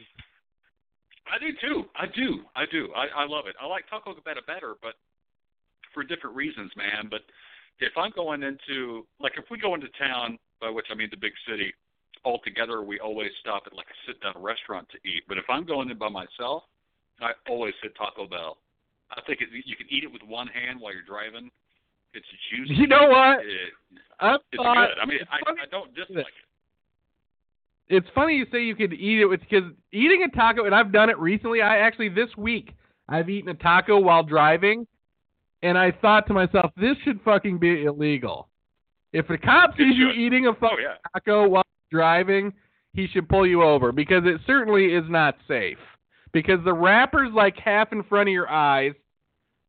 I 1.29 1.37
do 1.37 1.53
too. 1.61 1.83
I 1.95 2.07
do. 2.07 2.39
I 2.55 2.63
do. 2.65 2.89
I, 2.95 3.21
I 3.21 3.27
love 3.27 3.45
it. 3.45 3.53
I 3.61 3.67
like 3.67 3.87
Taco 3.87 4.15
Cabana 4.15 4.41
better, 4.47 4.73
but 4.81 4.93
for 5.93 6.03
different 6.03 6.35
reasons, 6.35 6.71
man. 6.75 7.09
But 7.11 7.21
if 7.79 7.93
I'm 7.95 8.09
going 8.15 8.41
into 8.41 9.05
like 9.19 9.33
if 9.37 9.45
we 9.51 9.59
go 9.59 9.75
into 9.75 9.85
town, 9.99 10.39
by 10.59 10.71
which 10.71 10.87
I 10.89 10.95
mean 10.95 11.09
the 11.11 11.17
big 11.17 11.33
city, 11.47 11.71
all 12.23 12.39
together 12.43 12.81
we 12.81 12.99
always 12.99 13.29
stop 13.39 13.63
at 13.67 13.77
like 13.77 13.85
a 13.85 13.97
sit 14.07 14.19
down 14.23 14.33
restaurant 14.41 14.87
to 14.89 14.97
eat. 15.07 15.21
But 15.27 15.37
if 15.37 15.45
I'm 15.47 15.63
going 15.63 15.91
in 15.91 15.99
by 15.99 16.09
myself, 16.09 16.63
I 17.21 17.33
always 17.47 17.75
hit 17.83 17.93
Taco 17.95 18.27
Bell. 18.27 18.57
I 19.11 19.21
think 19.27 19.41
it, 19.41 19.49
you 19.63 19.75
can 19.75 19.85
eat 19.91 20.03
it 20.03 20.11
with 20.11 20.23
one 20.25 20.47
hand 20.47 20.81
while 20.81 20.91
you're 20.91 21.05
driving. 21.05 21.51
It's 22.13 22.25
juicy. 22.49 22.73
You 22.75 22.87
know 22.87 23.07
what? 23.07 23.39
It, 23.39 23.73
I 24.19 24.35
it's 24.35 24.43
thought, 24.55 24.75
good. 24.89 25.01
I 25.01 25.05
mean, 25.05 25.19
I, 25.31 25.37
I 25.51 25.65
don't 25.71 25.93
dislike 25.95 26.25
it. 26.27 27.95
it's 27.95 28.07
funny 28.13 28.35
you 28.35 28.45
say 28.51 28.63
you 28.63 28.75
could 28.75 28.93
eat 28.93 29.19
it 29.21 29.25
with 29.25 29.39
because 29.41 29.63
eating 29.91 30.23
a 30.31 30.35
taco, 30.35 30.65
and 30.65 30.75
I've 30.75 30.91
done 30.91 31.09
it 31.09 31.17
recently. 31.19 31.61
I 31.61 31.77
actually 31.79 32.09
this 32.09 32.29
week 32.37 32.73
I've 33.09 33.29
eaten 33.29 33.49
a 33.49 33.53
taco 33.55 33.99
while 33.99 34.23
driving, 34.23 34.85
and 35.63 35.77
I 35.77 35.91
thought 35.91 36.27
to 36.27 36.33
myself, 36.33 36.71
this 36.77 36.95
should 37.03 37.19
fucking 37.23 37.59
be 37.59 37.83
illegal. 37.83 38.47
If 39.13 39.29
a 39.29 39.37
cop 39.37 39.75
sees 39.77 39.95
you 39.97 40.09
eating 40.11 40.47
a 40.47 40.51
Oh 40.51 40.55
fucking 40.55 40.77
yeah. 40.81 40.95
taco 41.13 41.47
while 41.47 41.63
driving, 41.91 42.53
he 42.93 43.07
should 43.07 43.27
pull 43.27 43.45
you 43.45 43.61
over 43.63 43.91
because 43.91 44.23
it 44.25 44.39
certainly 44.47 44.93
is 44.93 45.03
not 45.09 45.35
safe. 45.47 45.77
Because 46.33 46.63
the 46.63 46.73
wrapper's 46.73 47.31
like 47.33 47.57
half 47.57 47.91
in 47.91 48.03
front 48.03 48.29
of 48.29 48.33
your 48.33 48.49
eyes, 48.49 48.93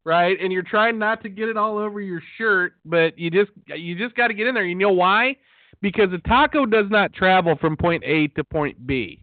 right? 0.05 0.37
And 0.41 0.53
you're 0.53 0.63
trying 0.63 0.99
not 0.99 1.23
to 1.23 1.29
get 1.29 1.49
it 1.49 1.57
all 1.57 1.79
over 1.79 2.01
your 2.01 2.23
shirt, 2.39 2.75
but 2.85 3.19
you 3.19 3.31
just 3.31 3.51
you 3.67 3.97
just 3.97 4.15
got 4.17 4.29
to 4.29 4.35
get 4.35 4.47
in 4.47 4.55
there. 4.55 4.65
You 4.65 4.75
know 4.75 4.93
why? 4.93 5.37
Because 5.81 6.13
a 6.13 6.19
taco 6.29 6.67
does 6.67 6.87
not 6.91 7.13
travel 7.13 7.57
from 7.61 7.77
point 7.77 8.03
A 8.05 8.29
to 8.29 8.45
point 8.45 8.87
B. 8.87 9.23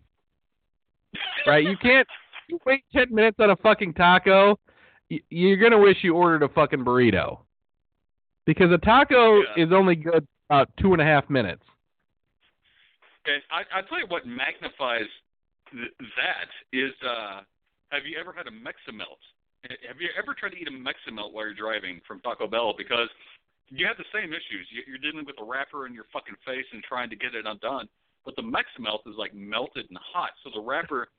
Right? 1.47 1.63
You 1.63 1.77
can't 1.77 2.07
you 2.49 2.59
wait 2.65 2.83
10 2.93 3.13
minutes 3.13 3.37
on 3.39 3.49
a 3.51 3.55
fucking 3.57 3.93
taco, 3.93 4.59
you're 5.29 5.57
going 5.57 5.71
to 5.71 5.77
wish 5.77 5.97
you 6.01 6.15
ordered 6.15 6.43
a 6.43 6.49
fucking 6.49 6.83
burrito. 6.83 7.39
Because 8.45 8.71
a 8.71 8.77
taco 8.79 9.37
Yeah. 9.41 9.63
is 9.65 9.71
only 9.71 9.95
good 9.95 10.27
about 10.49 10.69
two 10.79 10.93
and 10.93 11.01
a 11.01 11.05
half 11.05 11.29
minutes. 11.29 11.63
And 13.25 13.41
I, 13.51 13.79
I 13.79 13.81
tell 13.83 13.99
you 13.99 14.07
what 14.07 14.25
magnifies 14.25 15.05
th- 15.71 15.91
that 15.99 16.49
is, 16.73 16.91
uh, 17.07 17.41
have 17.91 18.05
you 18.05 18.17
ever 18.19 18.33
had 18.33 18.47
a 18.47 18.51
Meximelt? 18.51 19.21
Eh, 19.65 19.75
have 19.87 19.99
you 19.99 20.09
ever 20.17 20.33
tried 20.33 20.51
to 20.51 20.57
eat 20.57 20.67
a 20.67 20.71
Meximelt 20.71 21.33
while 21.33 21.45
you're 21.45 21.53
driving 21.53 21.99
from 22.07 22.19
Taco 22.21 22.47
Bell? 22.47 22.73
Because 22.77 23.09
you 23.69 23.85
have 23.85 23.97
the 23.97 24.07
same 24.13 24.31
issues. 24.31 24.67
You- 24.71 24.83
You're 24.87 24.97
dealing 25.03 25.25
with 25.25 25.39
a 25.39 25.43
wrapper 25.43 25.85
in 25.85 25.93
your 25.93 26.05
fucking 26.13 26.35
face 26.45 26.65
and 26.71 26.83
trying 26.83 27.09
to 27.09 27.15
get 27.15 27.35
it 27.35 27.45
undone. 27.45 27.89
But 28.25 28.35
the 28.35 28.41
Meximelt 28.41 29.07
is 29.07 29.15
like 29.17 29.33
melted 29.33 29.87
and 29.89 29.97
hot, 29.97 30.31
so 30.43 30.49
the 30.53 30.61
wrapper 30.61 31.09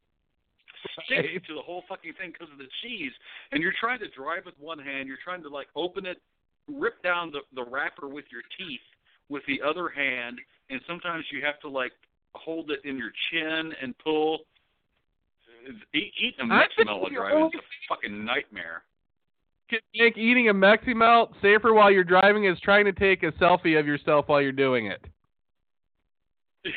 sticks 1.05 1.47
to 1.47 1.55
the 1.55 1.63
whole 1.63 1.83
fucking 1.89 2.15
thing 2.15 2.33
because 2.33 2.51
of 2.53 2.59
the 2.59 2.69
cheese. 2.83 3.13
And 3.53 3.63
you're 3.63 3.75
trying 3.79 3.99
to 4.01 4.09
drive 4.09 4.45
with 4.47 4.59
one 4.59 4.79
hand. 4.79 5.09
You're 5.09 5.19
trying 5.23 5.43
to 5.43 5.49
like 5.49 5.69
open 5.77 6.07
it, 6.07 6.21
rip 6.69 7.03
down 7.03 7.31
the 7.33 7.41
the 7.55 7.65
wrapper 7.65 8.09
with 8.09 8.25
your 8.31 8.43
teeth 8.57 8.81
with 9.29 9.45
the 9.47 9.61
other 9.63 9.89
hand, 9.89 10.41
and 10.71 10.81
sometimes 10.87 11.25
you 11.33 11.45
have 11.45 11.61
to 11.61 11.69
like 11.69 11.93
hold 12.35 12.71
it 12.71 12.81
in 12.85 12.97
your 12.97 13.13
chin 13.31 13.73
and 13.83 13.97
pull. 13.99 14.41
Eat, 15.95 16.13
eating 16.19 16.51
a 16.51 16.67
think 16.77 16.89
Meximelt 16.89 17.01
while 17.01 17.11
driving 17.11 17.47
is 17.47 17.61
a 17.61 17.95
fucking 17.95 18.25
nightmare. 18.25 18.83
Make 19.95 20.17
eating 20.17 20.49
a 20.49 20.55
Mexi 20.55 20.95
Melt 20.95 21.33
safer 21.41 21.73
while 21.73 21.91
you're 21.91 22.05
driving 22.05 22.45
is 22.45 22.59
trying 22.61 22.85
to 22.87 22.93
take 22.93 23.23
a 23.23 23.31
selfie 23.33 23.79
of 23.79 23.87
yourself 23.87 24.27
while 24.27 24.43
you're 24.43 24.53
doing 24.53 24.87
it. 24.87 25.01
yeah, 26.65 26.71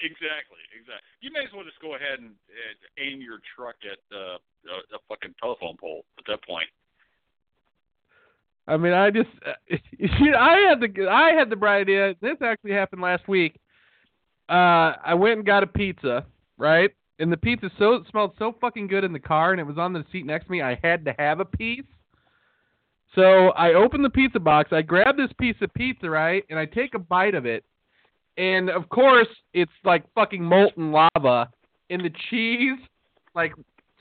exactly, 0.00 0.62
exactly. 0.72 1.02
You 1.20 1.32
may 1.32 1.40
as 1.40 1.52
well 1.54 1.64
just 1.64 1.80
go 1.80 1.96
ahead 1.96 2.18
and, 2.18 2.30
and 2.30 2.78
aim 2.98 3.20
your 3.20 3.40
truck 3.56 3.76
at 3.84 3.98
uh, 4.16 4.38
a, 4.38 4.96
a 4.96 4.98
fucking 5.08 5.34
telephone 5.40 5.76
pole 5.78 6.04
at 6.18 6.24
that 6.28 6.42
point. 6.46 6.68
I 8.68 8.76
mean, 8.76 8.92
I 8.92 9.10
just, 9.10 9.30
you 9.98 10.30
know, 10.30 10.38
I 10.38 10.58
had 10.68 10.80
the, 10.80 11.08
I 11.08 11.32
had 11.32 11.50
the 11.50 11.56
bright 11.56 11.80
idea. 11.80 12.14
This 12.20 12.36
actually 12.42 12.72
happened 12.72 13.02
last 13.02 13.26
week. 13.26 13.58
Uh, 14.48 14.94
I 15.04 15.14
went 15.14 15.38
and 15.38 15.46
got 15.46 15.62
a 15.62 15.66
pizza, 15.66 16.24
right? 16.56 16.90
And 17.18 17.32
the 17.32 17.36
pizza 17.36 17.70
so 17.78 18.04
smelled 18.10 18.34
so 18.38 18.54
fucking 18.60 18.86
good 18.86 19.04
in 19.04 19.12
the 19.12 19.18
car, 19.18 19.52
and 19.52 19.60
it 19.60 19.66
was 19.66 19.78
on 19.78 19.92
the 19.92 20.04
seat 20.12 20.24
next 20.24 20.46
to 20.46 20.52
me. 20.52 20.62
I 20.62 20.78
had 20.82 21.04
to 21.04 21.14
have 21.18 21.40
a 21.40 21.44
piece. 21.44 21.84
So 23.14 23.48
I 23.50 23.74
open 23.74 24.02
the 24.02 24.10
pizza 24.10 24.38
box. 24.38 24.72
I 24.72 24.82
grab 24.82 25.16
this 25.16 25.32
piece 25.38 25.56
of 25.60 25.72
pizza, 25.74 26.08
right, 26.08 26.44
and 26.50 26.58
I 26.58 26.66
take 26.66 26.94
a 26.94 26.98
bite 26.98 27.34
of 27.34 27.46
it. 27.46 27.64
And 28.36 28.70
of 28.70 28.88
course, 28.88 29.28
it's 29.52 29.72
like 29.84 30.04
fucking 30.14 30.44
molten 30.44 30.92
lava, 30.92 31.50
and 31.90 32.04
the 32.04 32.12
cheese 32.30 32.78
like 33.34 33.52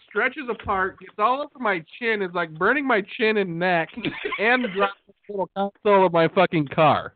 stretches 0.08 0.44
apart, 0.50 1.00
gets 1.00 1.14
all 1.18 1.42
over 1.42 1.60
my 1.60 1.84
chin, 2.00 2.22
It's 2.22 2.34
like 2.34 2.52
burning 2.58 2.86
my 2.86 3.02
chin 3.18 3.38
and 3.38 3.60
neck, 3.60 3.90
and 4.40 4.66
drops 4.76 4.94
the 5.08 5.34
little 5.34 5.50
console 5.56 6.06
of 6.06 6.14
my 6.14 6.28
fucking 6.30 6.68
car. 6.68 7.14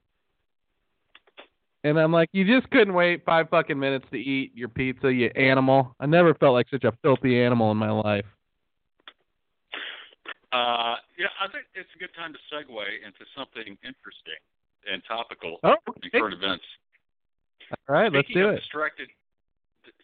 And 1.84 2.00
I'm 2.00 2.12
like, 2.12 2.30
you 2.32 2.46
just 2.46 2.70
couldn't 2.70 2.94
wait 2.94 3.26
five 3.26 3.50
fucking 3.50 3.78
minutes 3.80 4.06
to 4.12 4.18
eat 4.18 4.52
your 4.54 4.70
pizza, 4.70 5.12
you 5.12 5.28
animal. 5.36 5.96
I 6.00 6.06
never 6.06 6.36
felt 6.36 6.54
like 6.54 6.68
such 6.70 6.84
a 6.84 6.94
filthy 7.02 7.42
animal 7.42 7.72
in 7.72 7.78
my 7.78 7.90
life. 7.90 8.26
Uh, 10.54 11.00
yeah, 11.18 11.32
I 11.40 11.48
think 11.52 11.66
it's 11.74 11.90
a 11.96 12.00
good 12.00 12.14
time 12.16 12.34
to 12.34 12.40
segue 12.54 12.68
into 12.68 13.24
something 13.36 13.78
interesting 13.82 14.42
and 14.92 15.02
topical 15.08 15.58
Oh, 15.64 15.76
in 16.04 16.10
current 16.12 16.34
events. 16.36 16.64
all 17.88 17.96
right, 17.96 18.12
let's 18.12 18.28
Speaking 18.28 18.44
do 18.44 18.50
of 18.50 18.56
it. 18.56 18.60
Distracted. 18.60 19.10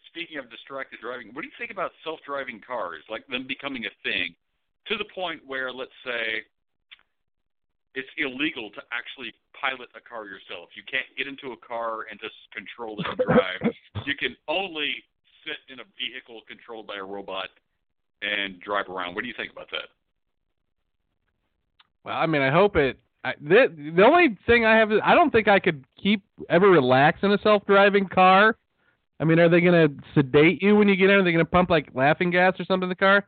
Speaking 0.08 0.38
of 0.38 0.50
distracted 0.50 0.98
driving, 1.00 1.28
what 1.34 1.42
do 1.42 1.46
you 1.46 1.54
think 1.58 1.70
about 1.70 1.92
self-driving 2.02 2.62
cars, 2.66 3.04
like 3.10 3.26
them 3.28 3.46
becoming 3.46 3.84
a 3.84 3.92
thing, 4.02 4.34
to 4.88 4.96
the 4.96 5.04
point 5.14 5.40
where, 5.46 5.70
let's 5.70 5.94
say, 6.04 6.42
it's 7.98 8.08
illegal 8.16 8.70
to 8.70 8.80
actually 8.94 9.34
pilot 9.58 9.88
a 9.98 10.00
car 10.08 10.24
yourself. 10.24 10.70
You 10.78 10.86
can't 10.86 11.10
get 11.18 11.26
into 11.26 11.50
a 11.50 11.58
car 11.58 12.06
and 12.08 12.20
just 12.20 12.38
control 12.54 13.00
it 13.00 13.06
and 13.10 13.18
drive. 13.18 13.74
you 14.06 14.14
can 14.14 14.36
only 14.46 15.02
sit 15.42 15.58
in 15.66 15.80
a 15.80 15.86
vehicle 15.98 16.42
controlled 16.46 16.86
by 16.86 16.96
a 16.96 17.02
robot 17.02 17.48
and 18.22 18.60
drive 18.60 18.88
around. 18.88 19.16
What 19.16 19.22
do 19.22 19.28
you 19.28 19.34
think 19.36 19.50
about 19.50 19.66
that? 19.72 19.90
Well, 22.04 22.16
I 22.16 22.26
mean, 22.26 22.40
I 22.40 22.52
hope 22.52 22.76
it. 22.76 22.98
I, 23.24 23.34
the, 23.40 23.66
the 23.96 24.04
only 24.04 24.38
thing 24.46 24.64
I 24.64 24.76
have 24.76 24.92
is 24.92 25.00
I 25.02 25.16
don't 25.16 25.30
think 25.30 25.48
I 25.48 25.58
could 25.58 25.84
keep 26.00 26.22
ever 26.48 26.70
relax 26.70 27.18
in 27.24 27.32
a 27.32 27.38
self-driving 27.42 28.08
car. 28.08 28.56
I 29.18 29.24
mean, 29.24 29.40
are 29.40 29.48
they 29.48 29.60
going 29.60 29.88
to 29.88 30.02
sedate 30.14 30.62
you 30.62 30.76
when 30.76 30.86
you 30.86 30.94
get 30.94 31.10
in? 31.10 31.16
Are 31.16 31.24
they 31.24 31.32
going 31.32 31.44
to 31.44 31.50
pump 31.50 31.68
like 31.68 31.88
laughing 31.94 32.30
gas 32.30 32.54
or 32.60 32.64
something 32.64 32.84
in 32.84 32.90
the 32.90 32.94
car? 32.94 33.24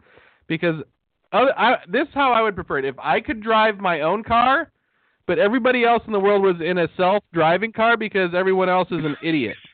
Because 0.46 0.76
other, 1.32 1.58
I, 1.58 1.76
this 1.88 2.08
is 2.08 2.14
how 2.14 2.32
I 2.32 2.42
would 2.42 2.54
prefer 2.54 2.78
it. 2.78 2.84
If 2.84 2.98
I 2.98 3.20
could 3.20 3.42
drive 3.42 3.78
my 3.78 4.00
own 4.00 4.24
car, 4.24 4.70
but 5.26 5.38
everybody 5.38 5.84
else 5.84 6.02
in 6.06 6.12
the 6.12 6.20
world 6.20 6.42
was 6.42 6.56
in 6.60 6.78
a 6.78 6.88
self-driving 6.96 7.72
car 7.72 7.96
because 7.96 8.30
everyone 8.34 8.68
else 8.68 8.88
is 8.90 9.04
an 9.04 9.16
idiot. 9.22 9.56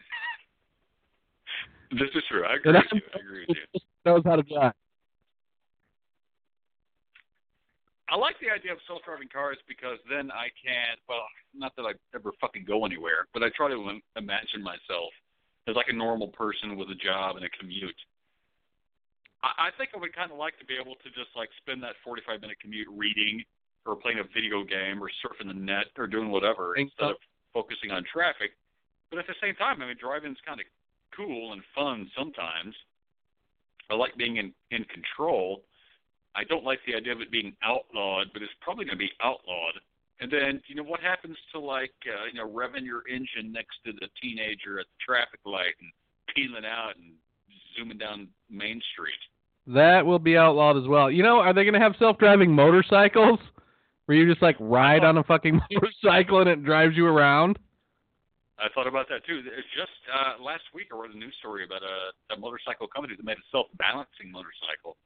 This 1.88 2.10
is 2.16 2.24
true. 2.28 2.44
I 2.44 2.56
agree 2.56 2.72
with 2.72 2.84
you. 2.92 3.00
I 3.14 3.18
agree 3.20 3.44
with 3.48 3.56
you. 3.72 3.80
knows 4.04 4.22
how 4.24 4.34
to 4.34 4.42
drive. 4.42 4.72
I 8.08 8.16
like 8.16 8.34
the 8.42 8.50
idea 8.50 8.72
of 8.72 8.78
self-driving 8.86 9.28
cars 9.32 9.56
because 9.66 9.98
then 10.10 10.30
I 10.30 10.50
can, 10.58 10.98
well, 11.08 11.26
not 11.54 11.74
that 11.76 11.82
I 11.82 11.92
ever 12.14 12.32
fucking 12.40 12.64
go 12.66 12.84
anywhere, 12.84 13.26
but 13.32 13.42
I 13.42 13.50
try 13.56 13.68
to 13.68 13.78
imagine 14.16 14.62
myself 14.62 15.10
as 15.68 15.74
like 15.74 15.86
a 15.88 15.92
normal 15.92 16.28
person 16.28 16.76
with 16.76 16.90
a 16.90 16.94
job 16.94 17.36
and 17.36 17.44
a 17.44 17.50
commute. 17.50 17.96
I, 19.46 19.68
I 19.68 19.70
think 19.78 19.90
I 19.94 19.98
would 19.98 20.14
kind 20.14 20.32
of 20.32 20.38
like 20.38 20.59
to 20.59 20.66
be 20.66 20.74
able 20.74 20.98
to 20.98 21.09
just 21.14 21.30
like 21.38 21.48
spend 21.62 21.82
that 21.87 21.94
45 22.02 22.40
minute 22.42 22.59
commute 22.61 22.88
reading 22.90 23.44
or 23.87 23.94
playing 23.94 24.18
a 24.18 24.26
video 24.35 24.66
game 24.66 24.98
or 24.98 25.06
surfing 25.22 25.46
the 25.46 25.54
net 25.54 25.94
or 25.96 26.06
doing 26.06 26.30
whatever 26.30 26.74
Think 26.74 26.90
instead 26.90 27.14
so. 27.14 27.14
of 27.14 27.22
focusing 27.54 27.90
on 27.94 28.02
traffic. 28.11 28.50
But 29.11 29.20
at 29.20 29.26
the 29.30 29.38
same 29.40 29.54
time, 29.54 29.80
I 29.80 29.87
mean, 29.87 29.96
driving's 30.00 30.42
kind 30.44 30.59
of 30.59 30.66
cool 31.14 31.52
and 31.52 31.62
fun 31.74 32.11
sometimes. 32.18 32.74
I 33.88 33.94
like 33.94 34.16
being 34.16 34.37
in 34.37 34.52
in 34.74 34.82
control. 34.90 35.62
I 36.35 36.42
don't 36.44 36.64
like 36.64 36.80
the 36.87 36.94
idea 36.94 37.12
of 37.12 37.20
it 37.20 37.30
being 37.30 37.54
outlawed, 37.62 38.28
but 38.35 38.42
it's 38.42 38.52
probably 38.61 38.85
going 38.85 38.98
to 38.98 39.04
be 39.06 39.12
outlawed. 39.22 39.78
And 40.20 40.30
then, 40.30 40.61
you 40.66 40.74
know, 40.74 40.82
what 40.82 41.00
happens 41.00 41.37
to 41.52 41.61
like, 41.61 41.94
uh, 42.04 42.26
you 42.26 42.37
know, 42.37 42.48
revving 42.48 42.85
your 42.85 43.02
engine 43.09 43.52
next 43.52 43.76
to 43.87 43.92
the 43.92 44.09
teenager 44.20 44.80
at 44.80 44.87
the 44.87 45.00
traffic 45.00 45.40
light 45.46 45.76
and 45.80 45.90
peeling 46.35 46.64
out 46.64 46.96
and 46.96 47.14
zooming 47.76 47.96
down 47.96 48.28
Main 48.50 48.82
Street? 48.92 49.20
That 49.66 50.07
will 50.07 50.18
be 50.18 50.37
outlawed 50.37 50.76
as 50.76 50.87
well. 50.87 51.11
You 51.11 51.22
know, 51.22 51.40
are 51.40 51.52
they 51.52 51.64
going 51.64 51.74
to 51.74 51.81
have 51.81 51.94
self-driving 51.98 52.52
motorcycles 52.52 53.40
where 54.07 54.16
you 54.16 54.31
just 54.31 54.42
like 54.42 54.57
ride 54.61 55.02
on 55.02 55.18
a 55.18 55.24
fucking 55.24 55.61
motorcycle 55.70 56.40
and 56.40 56.48
it 56.48 56.64
drives 56.64 56.96
you 56.96 57.07
around? 57.07 57.59
I 58.59 58.68
thought 58.74 58.87
about 58.87 59.09
that 59.11 59.26
too. 59.26 59.42
It's 59.44 59.68
just 59.76 59.92
uh, 60.09 60.42
last 60.42 60.62
week 60.72 60.88
I 60.92 60.96
read 60.96 61.11
a 61.11 61.18
news 61.18 61.35
story 61.40 61.64
about 61.64 61.83
a, 61.83 62.35
a 62.35 62.38
motorcycle 62.38 62.87
company 62.87 63.14
that 63.16 63.24
made 63.24 63.37
a 63.37 63.46
self-balancing 63.50 64.31
motorcycle, 64.33 64.96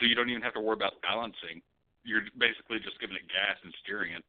so 0.00 0.06
you 0.06 0.14
don't 0.14 0.28
even 0.28 0.42
have 0.42 0.54
to 0.54 0.60
worry 0.60 0.74
about 0.74 0.94
balancing. 1.02 1.62
You're 2.02 2.22
basically 2.38 2.78
just 2.78 2.98
giving 3.00 3.16
it 3.16 3.22
gas 3.28 3.58
and 3.62 3.72
steering 3.84 4.12
it. 4.12 4.24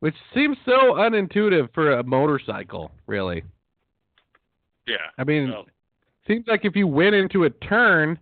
Which 0.00 0.14
seems 0.34 0.56
so 0.64 0.94
unintuitive 0.94 1.72
for 1.72 1.92
a 1.92 2.02
motorcycle, 2.02 2.90
really. 3.06 3.44
Yeah. 4.86 4.96
I 5.18 5.24
mean, 5.24 5.50
Well, 5.50 5.66
seems 6.30 6.46
like 6.46 6.64
if 6.64 6.76
you 6.76 6.86
went 6.86 7.14
into 7.14 7.44
a 7.44 7.50
turn, 7.50 8.18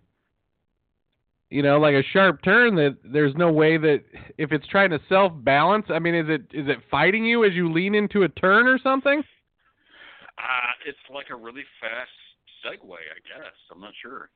you 1.49 1.61
know, 1.61 1.79
like 1.79 1.93
a 1.93 2.03
sharp 2.11 2.41
turn, 2.43 2.75
that 2.75 2.97
there's 3.03 3.35
no 3.35 3.51
way 3.51 3.77
that 3.77 4.03
if 4.37 4.51
it's 4.51 4.67
trying 4.67 4.89
to 4.89 4.99
self 5.07 5.31
balance. 5.35 5.85
I 5.89 5.99
mean, 5.99 6.15
is 6.15 6.25
it 6.27 6.41
is 6.51 6.67
it 6.67 6.77
fighting 6.89 7.25
you 7.25 7.45
as 7.45 7.53
you 7.53 7.71
lean 7.71 7.95
into 7.95 8.23
a 8.23 8.29
turn 8.29 8.67
or 8.67 8.79
something? 8.79 9.23
uh, 10.39 10.71
it's 10.87 10.97
like 11.13 11.27
a 11.31 11.35
really 11.35 11.63
fast 11.81 12.09
Segway, 12.65 12.95
I 12.95 13.39
guess. 13.39 13.53
I'm 13.71 13.81
not 13.81 13.93
sure. 14.01 14.29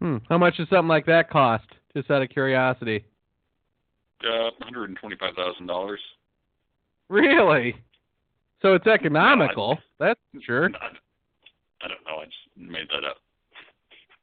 Hmm. 0.00 0.18
How 0.28 0.38
much 0.38 0.56
does 0.56 0.68
something 0.68 0.88
like 0.88 1.06
that 1.06 1.30
cost? 1.30 1.66
Just 1.96 2.10
out 2.10 2.22
of 2.22 2.28
curiosity. 2.28 3.04
Uh, 4.22 4.50
hundred 4.60 4.90
and 4.90 4.98
twenty-five 4.98 5.34
thousand 5.34 5.66
dollars. 5.66 6.00
Really? 7.08 7.76
So 8.62 8.74
it's 8.74 8.86
economical. 8.86 9.78
That's 9.98 10.20
for 10.34 10.40
sure. 10.42 10.64
I 11.82 11.88
don't 11.88 12.04
know. 12.06 12.22
I 12.22 12.24
just 12.24 12.36
made 12.56 12.88
that 12.88 13.06
up. 13.06 13.16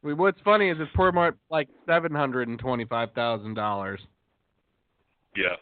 I 0.06 0.14
what's 0.14 0.40
funny 0.44 0.70
is 0.70 0.78
it's 0.80 0.92
poor 0.96 1.12
more 1.12 1.36
like 1.50 1.70
seven 1.86 2.12
hundred 2.14 2.48
and 2.48 2.60
twenty-five 2.60 3.14
thousand 3.14 3.54
dollars, 3.54 4.02
Yeah. 5.36 5.56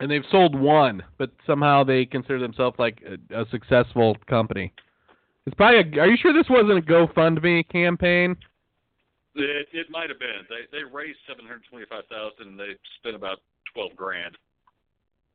and 0.00 0.10
they've 0.10 0.24
sold 0.30 0.58
one, 0.58 1.02
but 1.18 1.30
somehow 1.46 1.84
they 1.84 2.06
consider 2.06 2.38
themselves 2.38 2.78
like 2.78 3.02
a, 3.30 3.42
a 3.42 3.44
successful 3.50 4.16
company. 4.28 4.72
It's 5.46 5.54
probably. 5.54 5.98
A, 5.98 6.02
are 6.02 6.06
you 6.08 6.16
sure 6.16 6.32
this 6.32 6.48
wasn't 6.48 6.78
a 6.78 6.82
GoFundMe 6.82 7.68
campaign? 7.68 8.36
It 9.34 9.68
it 9.72 9.86
might 9.90 10.08
have 10.08 10.18
been. 10.18 10.46
They 10.48 10.78
they 10.78 10.84
raised 10.84 11.18
seven 11.28 11.44
hundred 11.44 11.62
twenty-five 11.70 12.04
thousand, 12.10 12.48
and 12.52 12.58
they 12.58 12.76
spent 13.00 13.14
about 13.14 13.38
twelve 13.74 13.94
grand. 13.94 14.36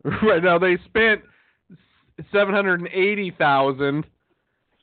right 0.23 0.43
now, 0.43 0.57
they 0.57 0.77
spent 0.86 1.21
seven 2.32 2.54
hundred 2.54 2.82
and 2.82 2.89
eighty 2.89 3.32
thousand, 3.38 4.06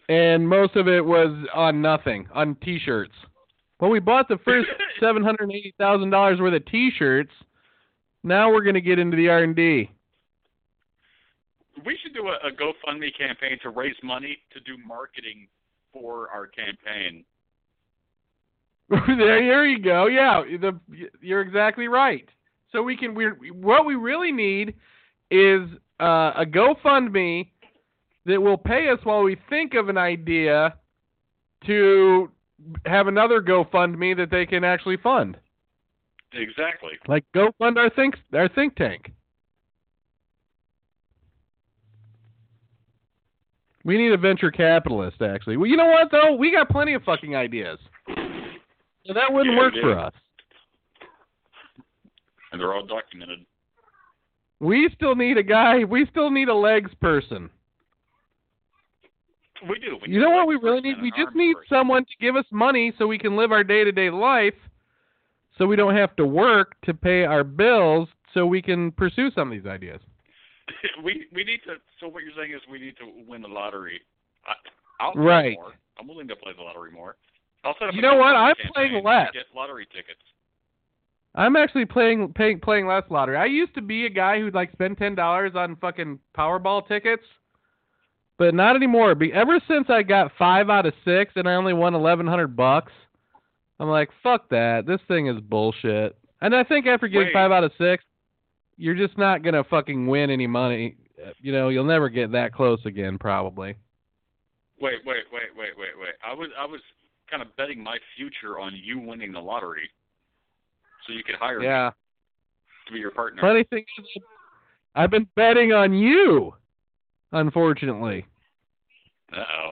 and 0.08 0.48
most 0.48 0.76
of 0.76 0.88
it 0.88 1.04
was 1.04 1.30
on 1.54 1.80
nothing, 1.80 2.28
on 2.34 2.56
T-shirts. 2.56 3.14
Well, 3.80 3.90
we 3.90 4.00
bought 4.00 4.28
the 4.28 4.38
first 4.44 4.68
seven 5.00 5.22
hundred 5.22 5.50
eighty 5.50 5.74
thousand 5.78 6.10
dollars 6.10 6.40
worth 6.40 6.54
of 6.54 6.66
T-shirts. 6.66 7.32
Now 8.22 8.52
we're 8.52 8.64
gonna 8.64 8.80
get 8.80 8.98
into 8.98 9.16
the 9.16 9.28
R 9.28 9.42
and 9.42 9.56
D. 9.56 9.90
We 11.84 11.96
should 12.02 12.12
do 12.12 12.28
a, 12.28 12.48
a 12.48 12.50
GoFundMe 12.50 13.16
campaign 13.16 13.58
to 13.62 13.70
raise 13.70 13.94
money 14.02 14.36
to 14.52 14.60
do 14.60 14.76
marketing 14.86 15.48
for 15.92 16.28
our 16.28 16.46
campaign. 16.46 17.24
there, 18.90 19.16
there 19.16 19.66
you 19.66 19.78
go. 19.78 20.06
Yeah, 20.06 20.42
the, 20.60 20.78
you're 21.22 21.40
exactly 21.40 21.88
right. 21.88 22.28
So 22.72 22.82
we 22.82 22.96
can. 22.96 23.14
We 23.14 23.50
what 23.50 23.86
we 23.86 23.94
really 23.94 24.32
need 24.32 24.74
is 25.30 25.62
uh, 26.00 26.32
a 26.36 26.44
GoFundMe 26.46 27.48
that 28.26 28.40
will 28.40 28.58
pay 28.58 28.88
us 28.88 28.98
while 29.04 29.22
we 29.22 29.36
think 29.48 29.74
of 29.74 29.88
an 29.88 29.98
idea 29.98 30.74
to 31.66 32.30
have 32.86 33.06
another 33.06 33.40
GoFundMe 33.40 34.16
that 34.16 34.30
they 34.30 34.46
can 34.46 34.64
actually 34.64 34.96
fund. 34.98 35.36
Exactly. 36.32 36.92
Like 37.08 37.24
go 37.34 37.50
fund 37.58 37.78
our 37.78 37.90
think 37.90 38.16
our 38.34 38.48
think 38.48 38.76
tank. 38.76 39.12
We 43.82 43.96
need 43.96 44.12
a 44.12 44.18
venture 44.18 44.50
capitalist, 44.50 45.22
actually. 45.22 45.56
Well, 45.56 45.66
you 45.66 45.76
know 45.76 45.86
what 45.86 46.10
though? 46.10 46.34
We 46.36 46.52
got 46.52 46.68
plenty 46.68 46.94
of 46.94 47.02
fucking 47.02 47.34
ideas. 47.34 47.78
So 49.06 49.14
that 49.14 49.32
wouldn't 49.32 49.54
Yeah, 49.54 49.60
work 49.60 49.74
for 49.80 49.98
us. 49.98 50.12
And 52.52 52.60
they're 52.60 52.74
all 52.74 52.86
documented. 52.86 53.40
We 54.60 54.90
still 54.94 55.14
need 55.14 55.38
a 55.38 55.42
guy. 55.42 55.84
We 55.84 56.06
still 56.10 56.30
need 56.30 56.48
a 56.48 56.54
legs 56.54 56.90
person. 57.00 57.50
We 59.68 59.78
do. 59.78 59.98
We 60.02 60.12
You 60.12 60.20
know 60.20 60.30
what 60.30 60.46
we 60.46 60.56
really 60.56 60.80
need? 60.80 61.02
We 61.02 61.10
just 61.10 61.34
need 61.34 61.54
person. 61.54 61.68
someone 61.68 62.04
to 62.04 62.12
give 62.20 62.36
us 62.36 62.44
money 62.50 62.92
so 62.98 63.06
we 63.06 63.18
can 63.18 63.36
live 63.36 63.52
our 63.52 63.64
day 63.64 63.84
to 63.84 63.92
day 63.92 64.10
life, 64.10 64.54
so 65.58 65.66
we 65.66 65.76
don't 65.76 65.96
have 65.96 66.14
to 66.16 66.26
work 66.26 66.80
to 66.82 66.94
pay 66.94 67.24
our 67.24 67.44
bills, 67.44 68.08
so 68.32 68.46
we 68.46 68.62
can 68.62 68.92
pursue 68.92 69.30
some 69.32 69.52
of 69.52 69.58
these 69.58 69.70
ideas. 69.70 70.00
we 71.04 71.26
we 71.34 71.44
need 71.44 71.60
to. 71.66 71.76
So 71.98 72.08
what 72.08 72.22
you're 72.22 72.32
saying 72.36 72.52
is 72.52 72.60
we 72.70 72.78
need 72.78 72.96
to 72.98 73.10
win 73.26 73.42
the 73.42 73.48
lottery. 73.48 74.00
I, 74.46 74.52
I'll 75.02 75.14
right. 75.14 75.56
More. 75.56 75.72
I'm 75.98 76.08
willing 76.08 76.28
to 76.28 76.36
play 76.36 76.52
the 76.56 76.62
lottery 76.62 76.90
more. 76.90 77.16
I'll 77.64 77.74
set 77.78 77.88
up. 77.88 77.94
You 77.94 78.02
know 78.02 78.16
what? 78.16 78.36
I'm 78.36 78.54
campaign 78.54 78.72
playing 78.74 79.04
less. 79.04 79.30
Get 79.32 79.46
lottery 79.54 79.86
tickets. 79.86 80.20
I'm 81.34 81.56
actually 81.56 81.84
playing 81.84 82.32
paying, 82.34 82.58
playing 82.58 82.86
less 82.86 83.04
lottery. 83.08 83.36
I 83.36 83.46
used 83.46 83.74
to 83.74 83.82
be 83.82 84.06
a 84.06 84.10
guy 84.10 84.38
who'd 84.40 84.54
like 84.54 84.72
spend 84.72 84.98
ten 84.98 85.14
dollars 85.14 85.52
on 85.54 85.76
fucking 85.76 86.18
Powerball 86.36 86.86
tickets, 86.88 87.22
but 88.36 88.54
not 88.54 88.74
anymore. 88.74 89.14
Be, 89.14 89.32
ever 89.32 89.60
since 89.68 89.86
I 89.88 90.02
got 90.02 90.32
five 90.38 90.70
out 90.70 90.86
of 90.86 90.94
six 91.04 91.32
and 91.36 91.48
I 91.48 91.54
only 91.54 91.72
won 91.72 91.94
eleven 91.94 92.26
hundred 92.26 92.56
bucks, 92.56 92.92
I'm 93.78 93.88
like, 93.88 94.10
fuck 94.22 94.48
that. 94.50 94.86
This 94.86 95.00
thing 95.06 95.28
is 95.28 95.40
bullshit. 95.40 96.16
And 96.40 96.54
I 96.54 96.64
think 96.64 96.86
after 96.86 97.06
getting 97.06 97.28
Wait. 97.28 97.32
five 97.32 97.52
out 97.52 97.64
of 97.64 97.72
six, 97.78 98.02
you're 98.76 98.96
just 98.96 99.16
not 99.16 99.42
gonna 99.42 99.62
fucking 99.64 100.06
win 100.06 100.30
any 100.30 100.46
money. 100.46 100.96
You 101.40 101.52
know, 101.52 101.68
you'll 101.68 101.84
never 101.84 102.08
get 102.08 102.32
that 102.32 102.52
close 102.52 102.80
again, 102.86 103.18
probably. 103.18 103.76
Wait, 104.80 104.98
wait, 105.04 105.24
wait, 105.30 105.54
wait, 105.56 105.76
wait, 105.76 105.90
wait. 106.00 106.14
I 106.26 106.32
was 106.32 106.48
I 106.58 106.64
was 106.66 106.80
kind 107.30 107.42
of 107.42 107.54
betting 107.56 107.84
my 107.84 107.98
future 108.16 108.58
on 108.58 108.72
you 108.74 108.98
winning 108.98 109.30
the 109.30 109.38
lottery, 109.38 109.88
so 111.10 111.16
you 111.16 111.24
could 111.24 111.34
hire 111.36 111.58
me 111.58 111.66
Yeah. 111.66 111.90
to 112.86 112.92
be 112.92 112.98
your 113.00 113.10
partner. 113.10 113.40
Funny 113.42 113.64
thing 113.64 113.84
is, 113.98 114.22
I've 114.94 115.10
been 115.10 115.26
betting 115.36 115.72
on 115.72 115.92
you. 115.92 116.54
Unfortunately. 117.32 118.24
Uh 119.32 119.44
oh, 119.62 119.70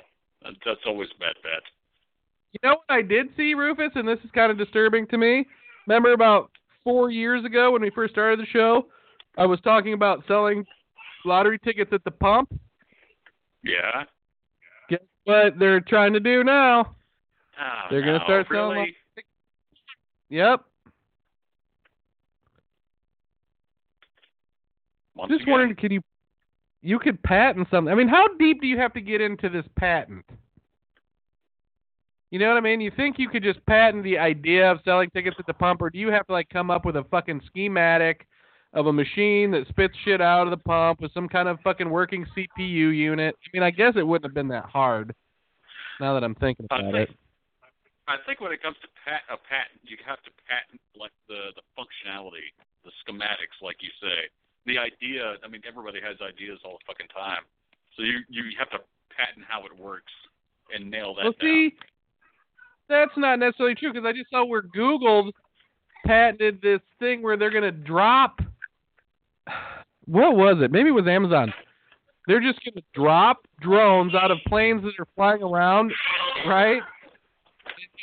that's 0.64 0.80
always 0.86 1.08
a 1.16 1.18
bad 1.18 1.34
bet. 1.42 1.62
You 2.52 2.60
know 2.62 2.76
what 2.86 2.96
I 2.96 3.02
did 3.02 3.26
see, 3.36 3.54
Rufus, 3.54 3.90
and 3.94 4.06
this 4.06 4.18
is 4.24 4.30
kind 4.32 4.50
of 4.50 4.58
disturbing 4.58 5.06
to 5.08 5.18
me. 5.18 5.44
Remember 5.86 6.12
about 6.12 6.50
four 6.84 7.10
years 7.10 7.44
ago 7.44 7.72
when 7.72 7.82
we 7.82 7.90
first 7.90 8.14
started 8.14 8.38
the 8.38 8.46
show, 8.46 8.86
I 9.36 9.46
was 9.46 9.60
talking 9.60 9.92
about 9.92 10.22
selling 10.28 10.64
lottery 11.24 11.58
tickets 11.58 11.92
at 11.92 12.04
the 12.04 12.10
pump. 12.12 12.52
Yeah. 13.64 14.04
Guess 14.88 15.00
what 15.24 15.58
they're 15.58 15.80
trying 15.80 16.12
to 16.12 16.20
do 16.20 16.44
now? 16.44 16.94
Oh, 17.60 17.82
They're 17.90 18.00
gonna 18.00 18.18
no, 18.18 18.24
start 18.24 18.46
selling 18.52 18.78
really? 18.78 18.94
Yep. 20.30 20.64
Once 25.18 25.32
Just 25.32 25.42
again, 25.42 25.52
wondering, 25.52 25.74
can 25.74 25.90
you 25.90 26.00
you 26.80 27.00
could 27.00 27.20
patent 27.24 27.66
something? 27.72 27.92
I 27.92 27.96
mean, 27.96 28.06
how 28.06 28.28
deep 28.38 28.60
do 28.60 28.68
you 28.68 28.78
have 28.78 28.92
to 28.94 29.00
get 29.00 29.20
into 29.20 29.48
this 29.48 29.64
patent? 29.76 30.24
You 32.30 32.38
know 32.38 32.48
what 32.48 32.56
I 32.56 32.60
mean? 32.60 32.80
You 32.80 32.92
think 32.94 33.18
you 33.18 33.28
could 33.28 33.42
just 33.42 33.64
patent 33.66 34.04
the 34.04 34.16
idea 34.16 34.70
of 34.70 34.78
selling 34.84 35.10
tickets 35.10 35.36
at 35.40 35.46
the 35.46 35.54
pump, 35.54 35.82
or 35.82 35.90
do 35.90 35.98
you 35.98 36.08
have 36.08 36.26
to 36.28 36.32
like 36.32 36.48
come 36.50 36.70
up 36.70 36.84
with 36.84 36.96
a 36.96 37.04
fucking 37.10 37.40
schematic 37.46 38.28
of 38.74 38.86
a 38.86 38.92
machine 38.92 39.50
that 39.50 39.66
spits 39.68 39.94
shit 40.04 40.20
out 40.20 40.46
of 40.46 40.50
the 40.50 40.62
pump 40.62 41.00
with 41.00 41.12
some 41.14 41.28
kind 41.28 41.48
of 41.48 41.58
fucking 41.64 41.90
working 41.90 42.24
CPU 42.36 42.96
unit? 42.96 43.34
I 43.42 43.48
mean, 43.52 43.64
I 43.64 43.70
guess 43.70 43.94
it 43.96 44.06
wouldn't 44.06 44.30
have 44.30 44.34
been 44.34 44.48
that 44.48 44.66
hard. 44.66 45.14
Now 46.00 46.14
that 46.14 46.22
I'm 46.22 46.36
thinking 46.36 46.66
I 46.70 46.78
about 46.78 46.92
think, 46.92 47.10
it. 47.10 47.16
I 48.06 48.16
think 48.24 48.40
when 48.40 48.52
it 48.52 48.62
comes 48.62 48.76
to 48.82 48.88
pat, 49.04 49.22
a 49.26 49.36
patent, 49.36 49.82
you 49.82 49.96
have 50.06 50.22
to 50.22 50.30
patent 50.46 50.80
like 50.94 51.12
the 51.26 51.50
the 51.56 51.64
functionality, 51.74 52.54
the 52.84 52.92
schematics, 53.02 53.58
like 53.62 53.78
you 53.80 53.90
say. 54.00 54.30
The 54.68 54.76
idea. 54.76 55.34
I 55.42 55.48
mean, 55.48 55.62
everybody 55.66 55.98
has 56.04 56.20
ideas 56.20 56.60
all 56.62 56.78
the 56.78 56.84
fucking 56.86 57.08
time, 57.08 57.42
so 57.96 58.02
you 58.02 58.20
you 58.28 58.44
have 58.58 58.68
to 58.70 58.78
patent 59.08 59.46
how 59.48 59.64
it 59.64 59.72
works. 59.72 60.12
and 60.74 60.90
nail 60.90 61.14
that 61.14 61.22
down. 61.22 61.24
Well, 61.24 61.32
down. 61.40 61.70
see, 61.70 61.74
that's 62.88 63.16
not 63.16 63.38
necessarily 63.38 63.74
true 63.74 63.92
because 63.92 64.06
I 64.06 64.12
just 64.12 64.30
saw 64.30 64.44
where 64.44 64.60
Google 64.62 65.32
patented 66.06 66.60
this 66.60 66.80
thing 66.98 67.22
where 67.22 67.36
they're 67.38 67.50
gonna 67.50 67.72
drop. 67.72 68.40
What 70.04 70.36
was 70.36 70.56
it? 70.62 70.70
Maybe 70.70 70.88
it 70.88 70.92
was 70.92 71.06
Amazon. 71.06 71.52
They're 72.26 72.40
just 72.40 72.60
gonna 72.64 72.84
drop 72.94 73.46
drones 73.60 74.14
out 74.14 74.30
of 74.30 74.38
planes 74.46 74.82
that 74.82 74.92
are 74.98 75.08
flying 75.16 75.42
around, 75.42 75.92
right? 76.46 76.82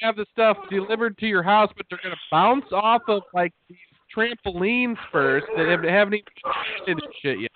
Have 0.01 0.16
the 0.16 0.26
stuff 0.32 0.57
delivered 0.70 1.18
to 1.20 1.28
your 1.28 1.43
house, 1.43 1.72
but 1.78 1.86
they're 1.89 1.99
gonna 2.03 2.16
bounce 2.32 2.66
off 2.72 3.03
of 3.07 3.22
like 3.34 3.53
these 3.70 3.78
trampolines 4.16 4.97
first 5.11 5.45
that 5.57 5.68
have- 5.68 5.84
haven't 5.84 6.16
even 6.16 6.26
and 6.88 7.01
shit 7.22 7.39
yet. 7.39 7.51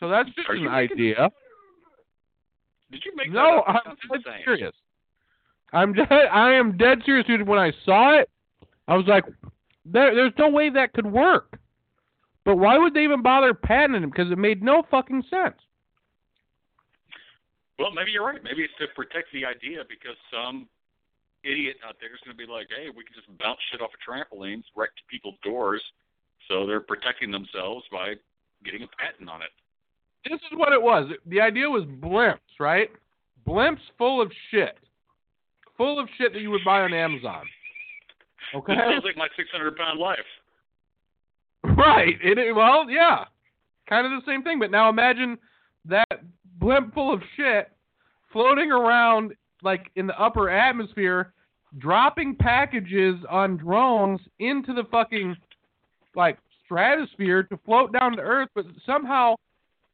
So 0.00 0.08
that's 0.08 0.28
just 0.30 0.48
an 0.48 0.64
making- 0.64 0.68
idea. 0.68 1.30
Did 2.90 3.04
you 3.04 3.14
make 3.16 3.30
No, 3.30 3.64
that 3.66 3.76
up? 3.76 3.98
I'm 4.12 4.20
dead 4.22 4.42
serious. 4.44 4.74
I'm 5.72 5.92
dead, 5.92 6.10
I 6.12 6.52
am 6.52 6.76
dead 6.76 7.02
serious, 7.04 7.26
dude. 7.26 7.46
When 7.46 7.58
I 7.58 7.72
saw 7.84 8.12
it, 8.18 8.30
I 8.86 8.96
was 8.96 9.06
like, 9.06 9.24
there, 9.84 10.14
"There's 10.14 10.36
no 10.38 10.48
way 10.48 10.70
that 10.70 10.92
could 10.92 11.06
work." 11.06 11.58
But 12.44 12.56
why 12.56 12.78
would 12.78 12.94
they 12.94 13.02
even 13.02 13.22
bother 13.22 13.52
patenting 13.54 14.04
it? 14.04 14.06
Because 14.06 14.30
it 14.30 14.38
made 14.38 14.62
no 14.62 14.82
fucking 14.84 15.22
sense. 15.24 15.60
Well, 17.78 17.90
maybe 17.90 18.12
you're 18.12 18.24
right. 18.24 18.42
Maybe 18.42 18.62
it's 18.62 18.74
to 18.78 18.86
protect 18.94 19.32
the 19.32 19.44
idea 19.44 19.84
because 19.88 20.16
some 20.30 20.68
idiot 21.46 21.76
out 21.86 21.96
there 22.00 22.10
is 22.10 22.20
going 22.24 22.36
to 22.36 22.40
be 22.40 22.50
like, 22.50 22.66
hey, 22.68 22.90
we 22.90 23.04
can 23.04 23.14
just 23.14 23.30
bounce 23.38 23.58
shit 23.70 23.80
off 23.80 23.90
of 23.94 24.00
trampolines 24.02 24.66
right 24.74 24.90
to 24.90 25.02
people's 25.10 25.38
doors. 25.42 25.82
So 26.48 26.66
they're 26.66 26.80
protecting 26.80 27.30
themselves 27.30 27.84
by 27.90 28.14
getting 28.64 28.82
a 28.82 28.90
patent 28.98 29.30
on 29.30 29.42
it. 29.42 29.54
This 30.28 30.40
is 30.50 30.58
what 30.58 30.72
it 30.72 30.82
was. 30.82 31.10
The 31.26 31.40
idea 31.40 31.70
was 31.70 31.84
blimps, 31.84 32.58
right? 32.58 32.90
Blimps 33.46 33.82
full 33.96 34.20
of 34.20 34.30
shit, 34.50 34.76
full 35.76 36.00
of 36.00 36.08
shit 36.18 36.32
that 36.32 36.42
you 36.42 36.50
would 36.50 36.64
buy 36.64 36.82
on 36.82 36.92
Amazon. 36.92 37.44
Okay. 38.54 38.72
It 38.72 38.76
sounds 38.90 39.04
like 39.04 39.16
my 39.16 39.28
600 39.36 39.76
pound 39.76 40.00
life. 40.00 40.18
Right. 41.62 42.14
It, 42.22 42.38
it 42.38 42.52
well, 42.52 42.90
yeah. 42.90 43.24
Kind 43.88 44.06
of 44.06 44.12
the 44.12 44.30
same 44.30 44.42
thing, 44.42 44.58
but 44.58 44.70
now 44.72 44.88
imagine 44.88 45.38
that 45.84 46.24
blimp 46.58 46.92
full 46.92 47.12
of 47.12 47.22
shit 47.36 47.70
floating 48.32 48.72
around 48.72 49.32
like 49.62 49.90
in 49.96 50.06
the 50.06 50.20
upper 50.20 50.50
atmosphere, 50.50 51.32
dropping 51.78 52.36
packages 52.36 53.16
on 53.30 53.56
drones 53.56 54.20
into 54.38 54.72
the 54.72 54.84
fucking 54.90 55.36
like 56.14 56.38
stratosphere 56.64 57.42
to 57.44 57.58
float 57.64 57.92
down 57.92 58.16
to 58.16 58.22
Earth, 58.22 58.48
but 58.54 58.64
somehow 58.84 59.34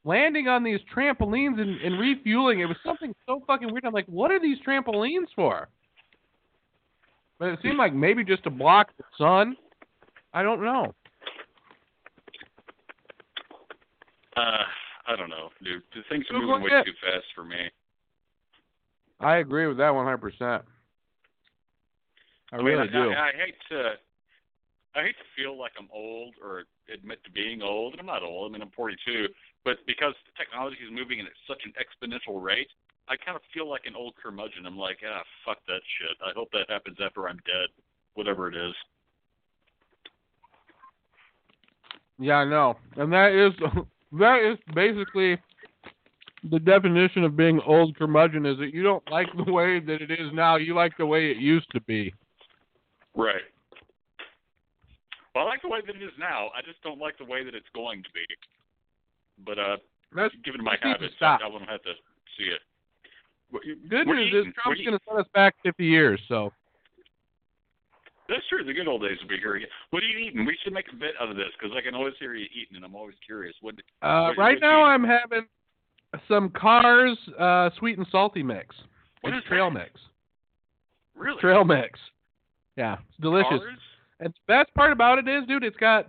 landing 0.05 0.49
on 0.49 0.65
these 0.65 0.81
trampolines 0.95 1.61
and, 1.61 1.81
and 1.81 1.99
refueling. 1.99 2.61
It 2.61 2.67
was 2.67 2.77
something 2.85 3.15
so 3.27 3.43
fucking 3.47 3.71
weird. 3.71 3.85
I'm 3.85 3.93
like, 3.93 4.07
what 4.07 4.31
are 4.31 4.41
these 4.41 4.59
trampolines 4.67 5.29
for? 5.35 5.69
But 7.39 7.49
it 7.49 7.59
seemed 7.63 7.79
like 7.79 7.95
maybe 7.95 8.25
just 8.25 8.45
to 8.45 8.51
block 8.51 8.89
the 8.97 9.05
sun. 9.19 9.57
I 10.33 10.43
don't 10.43 10.63
know. 10.63 10.95
Uh, 14.37 14.65
I 15.07 15.17
don't 15.17 15.29
know, 15.29 15.51
dude. 15.63 15.83
The 15.95 16.03
things 16.09 16.25
are 16.31 16.41
moving 16.41 16.63
way 16.63 16.71
too 16.85 16.93
fast 17.03 17.27
for 17.35 17.45
me. 17.45 17.71
I 19.21 19.37
agree 19.37 19.67
with 19.67 19.77
that 19.77 19.93
100%. 19.93 20.63
I 22.53 22.57
mean, 22.59 22.67
really 22.67 22.89
I, 22.89 22.93
do. 22.93 23.11
I, 23.11 23.29
I 23.29 23.33
hate 23.33 23.59
to, 23.71 23.79
I 24.95 25.03
hate 25.03 25.17
to 25.17 25.29
feel 25.35 25.59
like 25.59 25.73
I'm 25.79 25.89
old 25.93 26.35
or 26.43 26.65
admit 26.93 27.25
to 27.25 27.31
being 27.31 27.63
old. 27.63 27.95
And 27.95 28.01
I'm 28.01 28.07
not 28.07 28.23
old. 28.23 28.51
I 28.51 28.53
mean, 28.53 28.63
I'm 28.63 28.71
42. 28.77 29.27
But 29.65 29.79
because 29.87 30.15
technology 30.37 30.77
is 30.85 30.93
moving 30.93 31.21
at 31.21 31.27
such 31.49 31.63
an 31.65 31.73
exponential 31.81 32.43
rate, 32.43 32.69
I 33.09 33.17
kind 33.17 33.37
of 33.37 33.43
feel 33.55 33.69
like 33.69 33.83
an 33.87 33.95
old 33.97 34.15
curmudgeon. 34.23 34.67
I'm 34.67 34.77
like, 34.77 34.99
ah, 35.07 35.23
fuck 35.45 35.59
that 35.67 35.81
shit. 35.99 36.17
I 36.25 36.33
hope 36.35 36.51
that 36.53 36.69
happens 36.69 36.99
after 37.03 37.29
I'm 37.29 37.39
dead, 37.47 37.69
whatever 38.15 38.49
it 38.49 38.57
is. 38.57 38.75
Yeah, 42.19 42.37
I 42.37 42.45
know. 42.45 42.77
And 42.97 43.13
that 43.13 43.33
is 43.33 43.53
that 44.19 44.41
is 44.43 44.59
basically 44.75 45.39
the 46.51 46.59
definition 46.59 47.25
of 47.25 47.37
being 47.37 47.61
old 47.67 47.97
curmudgeon 47.97 48.47
is 48.47 48.59
that 48.59 48.75
you 48.75 48.83
don't 48.83 49.09
like 49.11 49.29
the 49.45 49.53
way 49.53 49.81
that 49.81 50.03
it 50.03 50.11
is 50.11 50.33
now, 50.33 50.57
you 50.57 50.75
like 50.75 50.97
the 50.99 51.07
way 51.07 51.31
it 51.31 51.37
used 51.37 51.71
to 51.73 51.81
be. 51.83 52.13
Right. 53.15 53.43
Well, 55.35 55.45
I 55.45 55.49
like 55.49 55.63
the 55.63 55.69
way 55.69 55.81
that 55.87 55.97
it 55.97 56.03
is 56.03 56.13
now. 56.19 56.49
I 56.57 56.61
just 56.65 56.83
don't 56.83 56.99
like 57.01 57.17
the 57.19 57.25
way 57.25 57.45
that 57.45 57.55
it's 57.55 57.69
going 57.75 58.03
to 58.03 58.09
be. 58.13 58.25
But 59.45 59.59
uh, 59.59 59.77
That's 60.15 60.35
given 60.45 60.63
my 60.63 60.75
It 60.75 60.85
needs 60.85 60.99
to 60.99 61.25
habits. 61.25 61.43
I, 61.43 61.47
I 61.47 61.49
won't 61.49 61.69
have 61.69 61.83
to 61.83 61.93
see 62.37 62.45
it. 62.53 62.61
Good 63.89 64.09
are 64.09 64.15
news 64.15 64.29
is 64.29 64.29
eating? 64.29 64.53
What 64.57 64.63
Trump's 64.65 64.81
going 64.85 64.99
to 64.99 65.05
set 65.09 65.19
us 65.21 65.27
back 65.35 65.55
50 65.63 65.85
years, 65.85 66.21
so 66.29 66.53
That's 68.29 68.47
true. 68.49 68.65
The 68.65 68.73
good 68.73 68.89
old 68.89 69.03
days 69.03 69.19
will 69.21 69.29
be 69.29 69.37
here 69.39 69.57
again. 69.57 69.69
What 69.91 70.03
are 70.03 70.07
you 70.07 70.19
eating? 70.27 70.47
We 70.47 70.57
should 70.65 70.73
make 70.73 70.87
a 70.93 70.97
bit 70.97 71.13
out 71.21 71.29
of 71.31 71.37
this 71.37 71.53
because 71.59 71.77
I 71.77 71.83
can 71.83 71.95
always 71.95 72.15
hear 72.19 72.35
you 72.35 72.47
eating, 72.53 72.77
and 72.77 72.85
I'm 72.85 72.95
always 72.95 73.17
curious. 73.25 73.55
What? 73.61 73.75
uh, 74.01 74.29
What- 74.29 74.39
right 74.39 74.59
now 74.61 74.85
I'm 74.85 75.05
having 75.05 75.47
some 76.29 76.51
Kar's 76.51 77.19
uh, 77.39 77.71
sweet 77.79 77.99
and 77.99 78.07
salty 78.11 78.43
mix. 78.43 78.75
What 79.23 79.35
it's 79.35 79.45
is 79.45 79.49
trail 79.49 79.71
that? 79.71 79.79
mix. 79.81 80.01
Really? 81.15 81.41
Trail 81.41 81.65
mix. 81.65 81.99
Yeah, 82.77 82.97
it's 83.09 83.21
delicious. 83.21 83.61
Kar's? 83.61 83.79
And 84.21 84.33
the 84.33 84.41
best 84.47 84.73
part 84.75 84.93
about 84.93 85.19
it 85.19 85.29
is, 85.29 85.47
dude, 85.47 85.65
it's 85.65 85.77
got. 85.77 86.07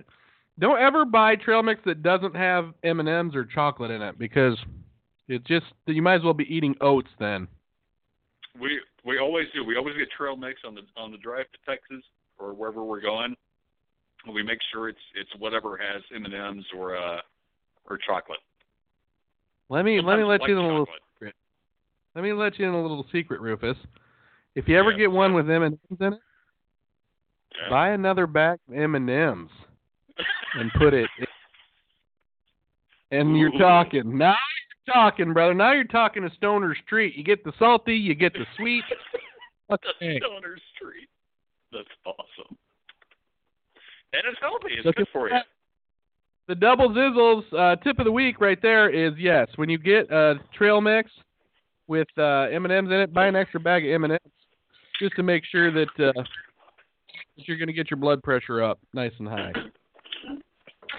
Don't 0.59 0.79
ever 0.79 1.03
buy 1.03 1.35
trail 1.35 1.63
mix 1.63 1.81
that 1.85 2.03
doesn't 2.03 2.35
have 2.35 2.73
M 2.83 2.99
and 2.99 3.09
M's 3.09 3.35
or 3.35 3.43
chocolate 3.43 3.89
in 3.89 4.03
it 4.03 4.19
because 4.19 4.55
it's 5.27 5.45
just 5.47 5.65
you 5.87 6.01
might 6.01 6.15
as 6.15 6.23
well 6.23 6.33
be 6.33 6.43
eating 6.43 6.75
oats 6.79 7.09
then. 7.19 7.47
We 8.59 8.79
we 9.03 9.17
always 9.17 9.47
do. 9.53 9.63
We 9.63 9.77
always 9.77 9.95
get 9.97 10.09
trail 10.15 10.35
mix 10.35 10.59
on 10.65 10.75
the 10.75 10.81
on 10.95 11.11
the 11.11 11.17
drive 11.17 11.45
to 11.53 11.71
Texas 11.71 12.03
or 12.37 12.53
wherever 12.53 12.83
we're 12.83 13.01
going. 13.01 13.35
We 14.31 14.43
make 14.43 14.59
sure 14.71 14.89
it's 14.89 14.99
it's 15.15 15.31
whatever 15.39 15.75
has 15.77 16.03
M 16.15 16.25
and 16.25 16.33
M's 16.33 16.65
or 16.77 16.95
uh 16.95 17.19
or 17.89 17.97
chocolate. 17.97 18.39
Let 19.69 19.85
me 19.85 20.01
let 20.01 20.17
me 20.17 20.23
let 20.23 20.41
you 20.47 20.57
in 20.57 20.63
a 20.63 20.67
little 20.67 20.85
chocolate. 20.85 21.35
let 22.13 22.23
me 22.23 22.31
let 22.31 22.59
you 22.59 22.67
in 22.67 22.75
a 22.75 22.81
little 22.81 23.05
secret, 23.11 23.41
Rufus. 23.41 23.77
If 24.55 24.67
you 24.67 24.77
ever 24.77 24.91
Yeah, 24.91 24.97
get 24.97 25.11
one 25.11 25.31
yeah. 25.31 25.35
with 25.37 25.49
M 25.49 25.63
and 25.63 25.79
M's 25.89 25.99
in 25.99 26.13
it, 26.13 26.19
Yeah. 27.61 27.69
buy 27.69 27.89
another 27.89 28.27
bag 28.27 28.59
of 28.67 28.75
M 28.75 28.95
and 28.95 29.09
M's 29.09 29.49
and 30.55 30.71
put 30.77 30.93
it. 30.93 31.09
In. 31.19 31.25
And 33.19 33.37
you're 33.37 33.51
talking 33.51 34.17
now. 34.17 34.35
You're 34.87 34.93
talking, 34.95 35.33
brother. 35.33 35.53
Now 35.53 35.73
you're 35.73 35.83
talking 35.83 36.23
a 36.23 36.33
stoner 36.35 36.75
street. 36.85 37.15
You 37.15 37.23
get 37.23 37.43
the 37.43 37.53
salty, 37.59 37.95
you 37.95 38.15
get 38.15 38.33
the 38.33 38.45
sweet. 38.57 38.83
Okay. 39.71 40.19
Stoner 40.19 40.57
Street. 40.75 41.07
That's 41.71 41.87
awesome. 42.05 42.57
And 44.11 44.21
it's 44.29 44.37
healthy. 44.39 44.75
It's 44.77 44.85
Look 44.85 44.95
good 44.95 45.07
for 45.11 45.29
you. 45.29 45.37
The 46.47 46.55
double 46.55 46.89
zizzles 46.89 47.43
uh, 47.53 47.77
tip 47.77 47.97
of 47.97 48.05
the 48.05 48.11
week 48.11 48.41
right 48.41 48.61
there 48.61 48.89
is 48.89 49.13
yes. 49.17 49.47
When 49.55 49.69
you 49.69 49.77
get 49.77 50.11
a 50.11 50.35
trail 50.55 50.81
mix 50.81 51.09
with 51.87 52.09
uh, 52.17 52.47
M 52.51 52.65
and 52.65 52.73
M's 52.73 52.89
in 52.89 52.99
it, 52.99 53.13
buy 53.13 53.27
an 53.27 53.35
extra 53.35 53.59
bag 53.59 53.85
of 53.85 53.93
M 53.93 54.03
and 54.03 54.13
M's 54.13 54.33
just 54.99 55.15
to 55.15 55.23
make 55.23 55.43
sure 55.49 55.71
that, 55.71 55.87
uh, 55.97 56.11
that 56.13 56.27
you're 57.35 57.57
going 57.57 57.67
to 57.67 57.73
get 57.73 57.89
your 57.91 57.97
blood 57.97 58.21
pressure 58.23 58.61
up 58.61 58.79
nice 58.93 59.11
and 59.19 59.27
high. 59.27 59.51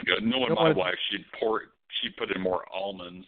Yeah, 0.06 0.14
knowing 0.22 0.48
my 0.54 0.62
wanna- 0.64 0.74
wife, 0.74 0.94
she'd 1.10 1.24
pour 1.38 1.62
she'd 2.02 2.16
put 2.16 2.34
in 2.34 2.42
more 2.42 2.62
almonds. 2.74 3.24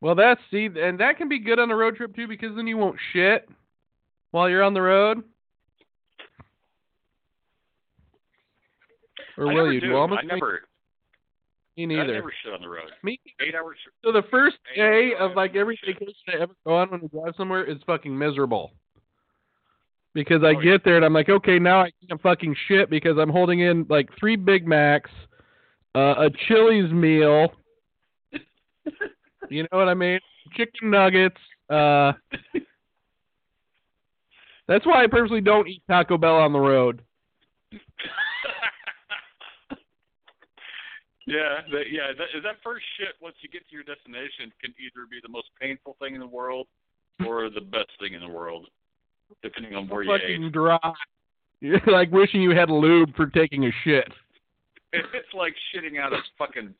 Well, 0.00 0.14
that's 0.14 0.40
see, 0.50 0.66
and 0.76 1.00
that 1.00 1.16
can 1.16 1.28
be 1.28 1.38
good 1.40 1.58
on 1.58 1.70
a 1.70 1.74
road 1.74 1.96
trip 1.96 2.14
too 2.14 2.28
because 2.28 2.54
then 2.54 2.66
you 2.66 2.76
won't 2.76 2.96
shit 3.12 3.48
while 4.30 4.48
you're 4.50 4.62
on 4.62 4.74
the 4.74 4.82
road. 4.82 5.24
Or 9.38 9.50
I 9.50 9.54
will 9.54 9.72
you? 9.72 9.80
do. 9.80 9.88
Do 9.88 9.96
almost 9.96 10.20
I 10.22 10.26
never. 10.26 10.62
me 11.76 11.86
neither. 11.86 12.02
I 12.02 12.06
never 12.16 12.32
shit 12.44 12.52
on 12.52 12.60
the 12.60 12.68
road. 12.68 12.90
Me 13.02 13.18
Eight 13.40 13.54
hours. 13.54 13.78
So 14.04 14.12
the 14.12 14.22
first 14.30 14.56
day 14.76 15.12
of 15.18 15.32
like 15.34 15.56
every 15.56 15.78
vacation 15.84 16.14
I 16.28 16.42
ever 16.42 16.52
go 16.66 16.76
on 16.76 16.90
when 16.90 17.00
we 17.00 17.08
drive 17.08 17.34
somewhere 17.36 17.64
is 17.64 17.78
fucking 17.86 18.16
miserable. 18.16 18.72
Because 20.14 20.42
I 20.44 20.50
Oh, 20.56 20.60
get 20.60 20.84
there 20.84 20.96
and 20.96 21.04
I'm 21.04 21.14
like, 21.14 21.30
okay, 21.30 21.58
now 21.58 21.82
I 21.82 21.90
can't 22.06 22.20
fucking 22.20 22.54
shit 22.68 22.90
because 22.90 23.16
I'm 23.18 23.30
holding 23.30 23.60
in 23.60 23.86
like 23.88 24.10
three 24.18 24.36
Big 24.36 24.66
Macs, 24.66 25.10
uh, 25.94 26.14
a 26.18 26.30
Chili's 26.48 26.92
meal. 26.92 27.48
you 29.48 29.62
know 29.62 29.78
what 29.78 29.88
I 29.88 29.94
mean? 29.94 30.20
Chicken 30.54 30.90
nuggets. 30.90 31.36
Uh, 31.70 32.12
that's 34.68 34.84
why 34.84 35.02
I 35.02 35.06
personally 35.06 35.40
don't 35.40 35.66
eat 35.66 35.82
Taco 35.88 36.18
Bell 36.18 36.36
on 36.36 36.52
the 36.52 36.60
road. 36.60 37.02
yeah, 41.26 41.62
that, 41.72 41.84
yeah. 41.90 42.12
That, 42.18 42.28
that 42.42 42.56
first 42.62 42.84
shit 42.98 43.14
once 43.20 43.36
you 43.40 43.48
get 43.48 43.66
to 43.68 43.74
your 43.74 43.84
destination 43.84 44.52
can 44.60 44.74
either 44.78 45.06
be 45.10 45.20
the 45.22 45.28
most 45.30 45.48
painful 45.58 45.96
thing 45.98 46.14
in 46.14 46.20
the 46.20 46.26
world 46.26 46.66
or 47.26 47.48
the 47.48 47.60
best 47.60 47.90
thing 47.98 48.14
in 48.14 48.20
the 48.20 48.28
world, 48.28 48.68
depending 49.42 49.74
on 49.74 49.88
where 49.88 50.02
you 50.02 50.14
ate. 50.14 50.20
fucking 50.20 50.50
dry. 50.52 50.78
You're 51.60 51.80
like 51.86 52.10
wishing 52.10 52.42
you 52.42 52.50
had 52.50 52.70
lube 52.70 53.14
for 53.14 53.26
taking 53.26 53.64
a 53.66 53.70
shit. 53.84 54.08
It's 54.94 55.32
like 55.32 55.54
shitting 55.74 55.98
out 55.98 56.12
a 56.12 56.18
fucking 56.36 56.74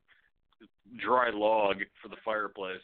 dry 1.02 1.30
log 1.32 1.76
for 2.02 2.08
the 2.08 2.16
fireplace. 2.22 2.76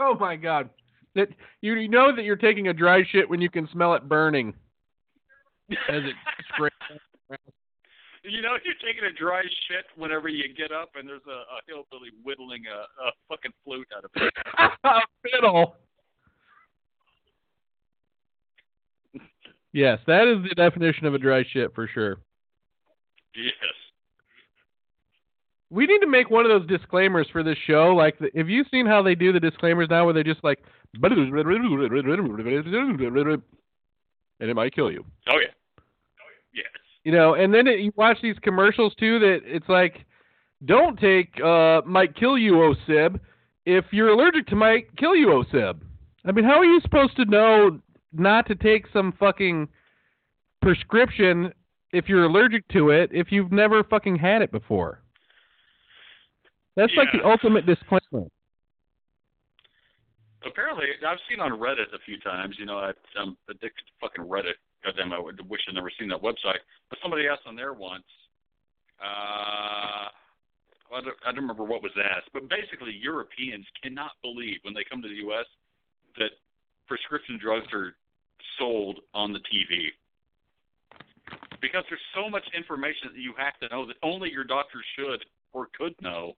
Oh 0.00 0.16
my 0.18 0.36
god. 0.36 0.70
That 1.14 1.28
you, 1.60 1.86
know 1.86 2.14
that 2.16 2.24
you're 2.24 2.36
taking 2.36 2.68
a 2.68 2.72
dry 2.72 3.02
shit 3.12 3.28
when 3.28 3.42
you 3.42 3.50
can 3.50 3.68
smell 3.70 3.92
it 3.94 4.08
burning 4.08 4.54
as 5.70 6.02
it 6.02 6.14
scrapes. 6.54 6.76
You 8.24 8.40
know, 8.40 8.56
you're 8.64 8.80
taking 8.80 9.04
a 9.04 9.12
dry 9.12 9.42
shit 9.42 9.84
whenever 9.96 10.28
you 10.28 10.44
get 10.54 10.72
up, 10.72 10.90
and 10.94 11.06
there's 11.06 11.20
a, 11.28 11.30
a 11.30 11.60
hillbilly 11.66 12.10
whittling 12.24 12.64
a, 12.66 13.06
a 13.08 13.12
fucking 13.28 13.52
flute 13.64 13.88
out 13.94 14.04
of 14.04 14.10
it. 14.14 14.32
Fiddle. 15.30 15.76
Yes, 19.72 19.98
that 20.06 20.26
is 20.26 20.48
the 20.48 20.54
definition 20.54 21.06
of 21.06 21.14
a 21.14 21.18
dry 21.18 21.44
shit 21.52 21.74
for 21.74 21.88
sure. 21.88 22.16
Yes. 23.34 23.52
We 25.70 25.86
need 25.86 26.00
to 26.00 26.06
make 26.06 26.30
one 26.30 26.46
of 26.46 26.50
those 26.50 26.66
disclaimers 26.66 27.28
for 27.30 27.42
this 27.42 27.58
show. 27.66 27.94
Like, 27.94 28.18
the, 28.18 28.30
have 28.34 28.48
you 28.48 28.64
seen 28.70 28.86
how 28.86 29.02
they 29.02 29.14
do 29.14 29.32
the 29.32 29.40
disclaimers 29.40 29.88
now, 29.90 30.06
where 30.06 30.14
they 30.14 30.22
just 30.22 30.42
like, 30.42 30.60
and 34.40 34.50
it 34.50 34.54
might 34.54 34.74
kill 34.74 34.90
you. 34.90 35.04
Oh 35.28 35.38
yeah. 35.38 35.52
Yes. 36.54 36.66
You 37.04 37.12
know, 37.12 37.34
and 37.34 37.52
then 37.52 37.66
it, 37.66 37.80
you 37.80 37.92
watch 37.96 38.18
these 38.22 38.36
commercials 38.42 38.94
too 38.94 39.18
that 39.18 39.40
it's 39.44 39.68
like, 39.68 40.04
don't 40.64 40.98
take 40.98 41.40
uh 41.40 41.82
might 41.86 42.16
kill 42.16 42.38
you, 42.38 42.62
O 42.62 42.74
Sib. 42.86 43.20
If 43.66 43.84
you're 43.92 44.08
allergic 44.08 44.46
to 44.48 44.56
might 44.56 44.96
kill 44.96 45.14
you, 45.14 45.32
O 45.32 45.44
Sib. 45.52 45.84
I 46.24 46.32
mean, 46.32 46.44
how 46.44 46.58
are 46.58 46.64
you 46.64 46.80
supposed 46.80 47.16
to 47.16 47.24
know 47.26 47.78
not 48.12 48.46
to 48.48 48.54
take 48.54 48.86
some 48.92 49.12
fucking 49.18 49.68
prescription 50.62 51.52
if 51.92 52.08
you're 52.08 52.24
allergic 52.24 52.66
to 52.68 52.90
it 52.90 53.10
if 53.12 53.30
you've 53.30 53.52
never 53.52 53.84
fucking 53.84 54.16
had 54.16 54.42
it 54.42 54.50
before? 54.50 55.02
That's 56.76 56.92
like 56.96 57.08
the 57.12 57.26
ultimate 57.26 57.66
disclaimer. 57.66 58.28
Apparently, 60.46 60.86
I've 61.06 61.18
seen 61.28 61.40
on 61.40 61.58
Reddit 61.58 61.90
a 61.92 61.98
few 62.06 62.20
times. 62.20 62.54
You 62.58 62.66
know, 62.66 62.78
I, 62.78 62.92
I'm 63.18 63.36
addicted 63.50 63.82
to 63.82 63.92
fucking 64.00 64.24
Reddit. 64.24 64.54
Goddamn, 64.84 65.12
I 65.12 65.18
would 65.18 65.42
wish 65.50 65.60
I'd 65.68 65.74
never 65.74 65.90
seen 65.98 66.08
that 66.08 66.22
website. 66.22 66.62
But 66.88 67.00
somebody 67.02 67.26
asked 67.26 67.42
on 67.46 67.56
there 67.56 67.72
once. 67.72 68.06
Uh, 69.02 70.06
I 70.94 71.02
don't, 71.02 71.16
I 71.26 71.32
don't 71.32 71.42
remember 71.42 71.64
what 71.64 71.82
was 71.82 71.92
asked, 71.98 72.30
but 72.32 72.48
basically, 72.48 72.94
Europeans 72.94 73.66
cannot 73.82 74.12
believe 74.22 74.58
when 74.62 74.72
they 74.72 74.84
come 74.88 75.02
to 75.02 75.08
the 75.08 75.20
U.S. 75.26 75.46
that 76.18 76.30
prescription 76.88 77.38
drugs 77.40 77.66
are 77.72 77.94
sold 78.58 79.00
on 79.14 79.32
the 79.32 79.40
TV. 79.40 79.92
Because 81.60 81.84
there's 81.88 82.00
so 82.14 82.30
much 82.30 82.44
information 82.56 83.12
that 83.12 83.20
you 83.20 83.34
have 83.36 83.58
to 83.60 83.68
know 83.74 83.86
that 83.86 83.96
only 84.02 84.30
your 84.30 84.44
doctor 84.44 84.78
should 84.96 85.24
or 85.52 85.68
could 85.76 85.94
know 86.00 86.34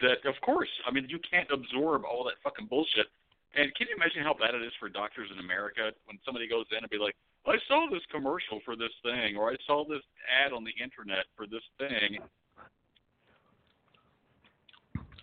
that 0.00 0.24
of 0.24 0.34
course, 0.42 0.68
I 0.86 0.92
mean 0.92 1.06
you 1.08 1.18
can't 1.30 1.48
absorb 1.52 2.04
all 2.04 2.24
that 2.24 2.34
fucking 2.42 2.66
bullshit. 2.66 3.06
And 3.56 3.74
can 3.74 3.88
you 3.88 3.96
imagine 3.96 4.22
how 4.22 4.34
bad 4.34 4.54
it 4.54 4.62
is 4.62 4.72
for 4.78 4.88
doctors 4.88 5.30
in 5.32 5.38
America 5.40 5.90
when 6.04 6.18
somebody 6.24 6.48
goes 6.48 6.66
in 6.70 6.78
and 6.78 6.90
be 6.90 6.98
like, 6.98 7.16
I 7.46 7.56
saw 7.66 7.86
this 7.90 8.02
commercial 8.12 8.60
for 8.64 8.76
this 8.76 8.92
thing 9.02 9.36
or 9.36 9.50
I 9.50 9.56
saw 9.66 9.84
this 9.88 10.02
ad 10.28 10.52
on 10.52 10.64
the 10.64 10.74
internet 10.82 11.24
for 11.36 11.46
this 11.46 11.64
thing. 11.78 12.20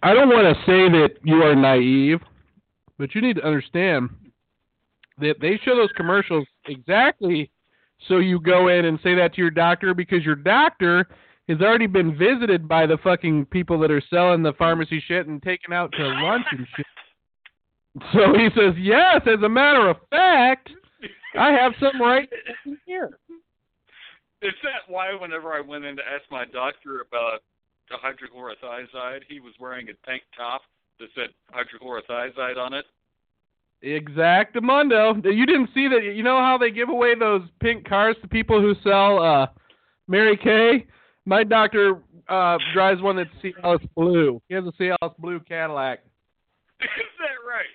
I 0.02 0.14
don't 0.14 0.30
want 0.30 0.56
to 0.56 0.62
say 0.66 0.90
that 0.90 1.18
you 1.24 1.44
are 1.44 1.56
naive, 1.56 2.20
but 2.98 3.14
you 3.16 3.22
need 3.22 3.38
to 3.38 3.46
understand 3.46 4.10
that 5.20 5.36
they 5.40 5.60
show 5.64 5.76
those 5.76 5.92
commercials 5.96 6.46
exactly 6.68 7.50
so 8.08 8.18
you 8.18 8.40
go 8.40 8.68
in 8.68 8.86
and 8.86 9.00
say 9.02 9.16
that 9.16 9.34
to 9.36 9.42
your 9.42 9.52
doctor 9.52 9.94
because 9.94 10.24
your 10.24 10.36
doctor 10.36 11.08
has 11.48 11.62
already 11.62 11.88
been 11.88 12.18
visited 12.18 12.68
by 12.68 12.86
the 12.86 12.98
fucking 13.04 13.46
people 13.46 13.80
that 13.80 13.92
are 13.92 14.02
selling 14.10 14.44
the 14.44 14.54
pharmacy 14.54 15.02
shit 15.08 15.28
and 15.28 15.42
taken 15.44 15.74
out 15.74 15.92
to 15.94 16.04
lunch 16.08 16.46
and 16.52 16.68
shit. 16.76 16.86
So 18.12 18.34
he 18.34 18.50
says, 18.56 18.78
"Yes, 18.78 19.22
as 19.26 19.42
a 19.44 19.50
matter 19.50 19.88
of 19.88 19.98
fact, 20.10 20.70
I 21.38 21.52
have 21.52 21.74
some 21.80 22.02
right 22.02 22.30
here." 22.86 23.18
Is 24.42 24.54
that 24.64 24.88
why 24.88 25.14
whenever 25.14 25.54
I 25.54 25.62
went 25.62 25.86
in 25.86 25.96
to 25.96 26.04
ask 26.06 26.30
my 26.30 26.46
doctor 26.46 27.02
about 27.02 27.42
hydrochlorothiazide, 27.90 29.24
he 29.30 29.40
was 29.40 29.54
wearing 29.60 29.90
a 29.90 29.94
tank 30.06 30.24
top 30.36 30.64
that 31.00 31.08
said 31.16 31.30
hydrochlorothiazide 31.54 32.58
on 32.58 32.74
it? 32.74 32.86
Exactamundo. 33.84 35.24
You 35.24 35.46
didn't 35.46 35.70
see 35.74 35.88
that. 35.88 36.04
You 36.04 36.24
know 36.24 36.40
how 36.40 36.58
they 36.58 36.72
give 36.72 36.90
away 36.90 37.14
those 37.16 37.44
pink 37.60 37.88
cars 37.88 38.16
to 38.22 38.28
people 38.28 38.62
who 38.62 38.74
sell 38.84 39.22
uh 39.22 39.48
Mary 40.08 40.38
Kay? 40.38 40.88
My 41.26 41.44
doctor 41.44 42.02
uh 42.28 42.58
drives 42.74 43.02
one 43.02 43.18
that's 43.18 43.30
Cialis 43.44 43.88
blue. 43.96 44.42
He 44.48 44.56
has 44.56 44.64
a 44.66 44.72
Cialis 44.82 45.18
blue 45.20 45.40
Cadillac. 45.40 46.00
Is 46.82 46.88
that 47.20 47.48
right? 47.48 47.66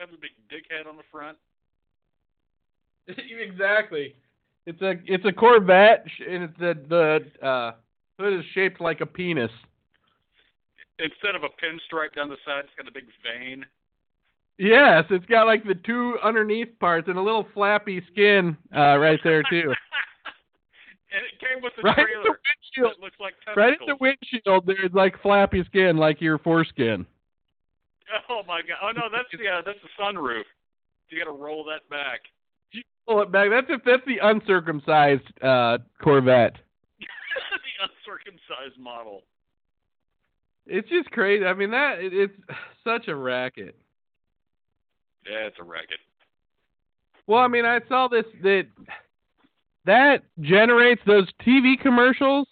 Have 0.00 0.10
a 0.10 0.20
big 0.20 0.30
dickhead 0.50 0.88
on 0.88 0.96
the 0.96 1.02
front. 1.10 1.36
exactly. 3.08 4.14
It's 4.66 4.80
a 4.82 4.94
it's 5.06 5.24
a 5.24 5.32
Corvette 5.32 6.04
and 6.28 6.44
it's 6.44 6.58
the 6.58 6.74
the 6.88 7.46
uh 7.46 7.72
hood 8.18 8.38
is 8.38 8.44
shaped 8.54 8.80
like 8.80 9.00
a 9.00 9.06
penis. 9.06 9.50
Instead 10.98 11.36
of 11.36 11.44
a 11.44 11.52
pinstripe 11.62 12.14
down 12.16 12.28
the 12.28 12.36
side, 12.44 12.64
it's 12.64 12.74
got 12.76 12.88
a 12.88 12.92
big 12.92 13.06
vein. 13.22 13.64
Yes, 14.58 15.04
it's 15.10 15.26
got 15.26 15.46
like 15.46 15.64
the 15.64 15.74
two 15.74 16.18
underneath 16.22 16.78
parts 16.80 17.08
and 17.08 17.16
a 17.16 17.22
little 17.22 17.46
flappy 17.54 18.02
skin 18.12 18.56
uh 18.76 18.98
right 18.98 19.20
there 19.22 19.42
too. 19.44 19.72
and 21.12 21.22
it 21.24 21.38
came 21.40 21.62
with 21.62 21.72
a 21.78 21.82
right 21.82 21.90
at 21.90 21.96
the 21.96 22.02
trailer 22.02 22.40
windshield. 22.74 23.00
looks 23.00 23.16
like 23.20 23.34
Right 23.56 23.72
at 23.72 23.86
the 23.86 23.96
windshield, 24.00 24.66
there's 24.66 24.92
like 24.92 25.20
flappy 25.22 25.64
skin, 25.64 25.96
like 25.96 26.20
your 26.20 26.38
foreskin. 26.38 27.06
Oh 28.28 28.42
my 28.46 28.60
god! 28.62 28.78
Oh 28.82 28.90
no, 28.92 29.02
that's 29.12 29.28
the 29.32 29.48
uh, 29.48 29.62
that's 29.64 29.78
the 29.82 30.02
sunroof. 30.02 30.44
You 31.10 31.18
got 31.18 31.30
to 31.30 31.36
roll 31.36 31.64
that 31.64 31.88
back. 31.88 32.20
You 32.72 32.82
Pull 33.06 33.22
it 33.22 33.32
back. 33.32 33.48
That's 33.50 33.66
if 33.70 33.82
that's 33.84 34.04
the 34.06 34.18
uncircumcised 34.22 35.22
uh, 35.42 35.78
Corvette. 36.02 36.56
the 36.98 37.84
uncircumcised 37.84 38.78
model. 38.78 39.22
It's 40.66 40.88
just 40.88 41.10
crazy. 41.10 41.44
I 41.44 41.54
mean, 41.54 41.70
that 41.70 41.98
it, 42.00 42.12
it's 42.12 42.34
such 42.84 43.08
a 43.08 43.14
racket. 43.14 43.76
Yeah, 45.26 45.46
it's 45.46 45.56
a 45.60 45.64
racket. 45.64 45.98
Well, 47.26 47.40
I 47.40 47.48
mean, 47.48 47.64
I 47.64 47.80
saw 47.88 48.08
this 48.08 48.24
that 48.42 48.66
that 49.84 50.22
generates 50.40 51.00
those 51.06 51.28
TV 51.46 51.78
commercials 51.80 52.46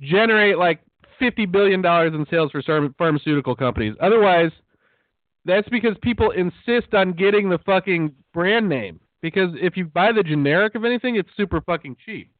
generate 0.00 0.58
like 0.58 0.80
fifty 1.18 1.46
billion 1.46 1.82
dollars 1.82 2.12
in 2.14 2.26
sales 2.30 2.50
for 2.50 2.62
pharm- 2.62 2.94
pharmaceutical 2.96 3.54
companies. 3.54 3.94
Otherwise, 4.00 4.50
that's 5.44 5.68
because 5.68 5.96
people 6.02 6.30
insist 6.32 6.94
on 6.94 7.12
getting 7.12 7.48
the 7.48 7.58
fucking 7.58 8.14
brand 8.34 8.68
name. 8.68 9.00
Because 9.20 9.50
if 9.60 9.76
you 9.76 9.86
buy 9.86 10.12
the 10.12 10.22
generic 10.22 10.74
of 10.74 10.84
anything, 10.84 11.16
it's 11.16 11.28
super 11.36 11.60
fucking 11.60 11.96
cheap. 12.04 12.30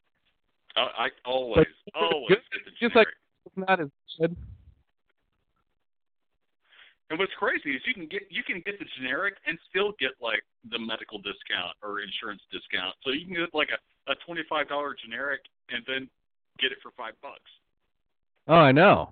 I, 0.77 0.81
I 0.81 1.09
always, 1.25 1.67
always 1.95 2.29
good. 2.29 2.39
get 2.65 2.75
Just 2.81 2.97
like-. 2.97 3.09
It's 3.47 3.57
not 3.57 3.81
as 3.81 3.89
good. 4.21 4.37
And 7.11 7.19
what's 7.19 7.33
crazy 7.39 7.71
is 7.71 7.83
you 7.87 7.95
can 7.95 8.07
get 8.07 8.23
you 8.31 8.43
can 8.45 8.63
get 8.67 8.79
the 8.79 8.85
generic 8.99 9.35
and 9.47 9.59
still 9.71 9.93
get 9.99 10.13
like 10.21 10.43
the 10.71 10.79
medical 10.79 11.19
discount 11.19 11.73
or 11.83 12.01
insurance 12.01 12.43
discount. 12.53 12.95
So 13.03 13.13
you 13.13 13.25
can 13.25 13.35
get 13.35 13.55
like 13.55 13.69
a 13.73 14.13
a 14.13 14.15
twenty 14.27 14.43
five 14.49 14.69
dollar 14.69 14.95
generic 15.03 15.41
and 15.71 15.83
then 15.87 16.09
get 16.61 16.73
it 16.73 16.79
for 16.83 16.93
five 16.97 17.15
bucks. 17.23 17.51
Oh, 18.47 18.55
I 18.55 18.73
know. 18.73 19.11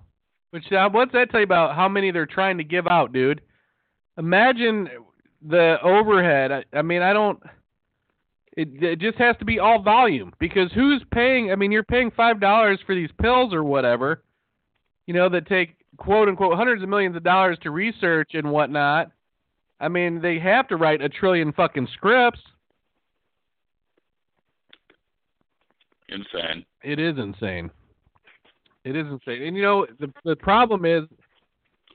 Which 0.51 0.71
uh, 0.71 0.89
what's 0.89 1.11
that 1.13 1.31
tell 1.31 1.41
you 1.41 1.45
about 1.45 1.75
how 1.75 1.89
many 1.89 2.11
they're 2.11 2.25
trying 2.25 2.57
to 2.57 2.63
give 2.63 2.87
out, 2.87 3.13
dude? 3.13 3.41
Imagine 4.17 4.89
the 5.47 5.77
overhead. 5.83 6.51
I, 6.51 6.63
I 6.73 6.81
mean, 6.81 7.01
I 7.01 7.13
don't. 7.13 7.41
It, 8.55 8.81
it 8.81 8.99
just 8.99 9.17
has 9.19 9.35
to 9.37 9.45
be 9.45 9.59
all 9.59 9.81
volume 9.81 10.33
because 10.39 10.71
who's 10.73 11.03
paying? 11.11 11.51
I 11.51 11.55
mean, 11.55 11.71
you're 11.71 11.83
paying 11.83 12.11
five 12.11 12.39
dollars 12.39 12.79
for 12.85 12.95
these 12.95 13.11
pills 13.21 13.53
or 13.53 13.63
whatever, 13.63 14.23
you 15.05 15.13
know, 15.13 15.29
that 15.29 15.47
take 15.47 15.76
quote 15.95 16.27
unquote 16.27 16.55
hundreds 16.57 16.83
of 16.83 16.89
millions 16.89 17.15
of 17.15 17.23
dollars 17.23 17.57
to 17.63 17.71
research 17.71 18.31
and 18.33 18.51
whatnot. 18.51 19.11
I 19.79 19.87
mean, 19.87 20.21
they 20.21 20.39
have 20.39 20.67
to 20.69 20.75
write 20.75 21.01
a 21.01 21.09
trillion 21.09 21.53
fucking 21.53 21.87
scripts. 21.93 22.39
Insane. 26.09 26.65
It 26.83 26.99
is 26.99 27.17
insane. 27.17 27.69
It 28.85 28.95
is 28.95 29.05
insane. 29.07 29.43
And 29.43 29.55
you 29.57 29.63
know, 29.63 29.85
the 29.99 30.11
the 30.23 30.35
problem 30.35 30.85
is 30.85 31.03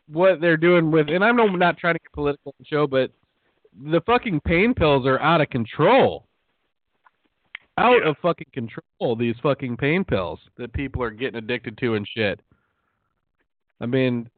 what 0.09 0.40
they're 0.40 0.57
doing 0.59 0.90
with 0.90 1.09
and 1.09 1.24
I'm 1.24 1.36
not 1.59 1.78
trying 1.78 1.95
to 1.95 2.01
get 2.01 2.12
political 2.12 2.51
on 2.51 2.55
the 2.59 2.66
show, 2.66 2.86
but 2.86 3.11
the 3.90 4.03
fucking 4.03 4.40
pain 4.40 4.74
pills 4.74 5.07
are 5.07 5.20
out 5.20 5.40
of 5.40 5.49
control. 5.51 6.26
Out 7.78 8.03
Yeah. 8.03 8.11
of 8.11 8.18
fucking 8.18 8.49
control, 8.53 9.16
these 9.16 9.36
fucking 9.43 9.78
pain 9.78 10.05
pills 10.05 10.38
that 10.59 10.72
people 10.74 11.03
are 11.03 11.11
getting 11.11 11.38
addicted 11.38 11.78
to 11.78 11.95
and 11.95 12.07
shit. 12.07 12.40
I 13.83 13.87
mean, 13.87 14.30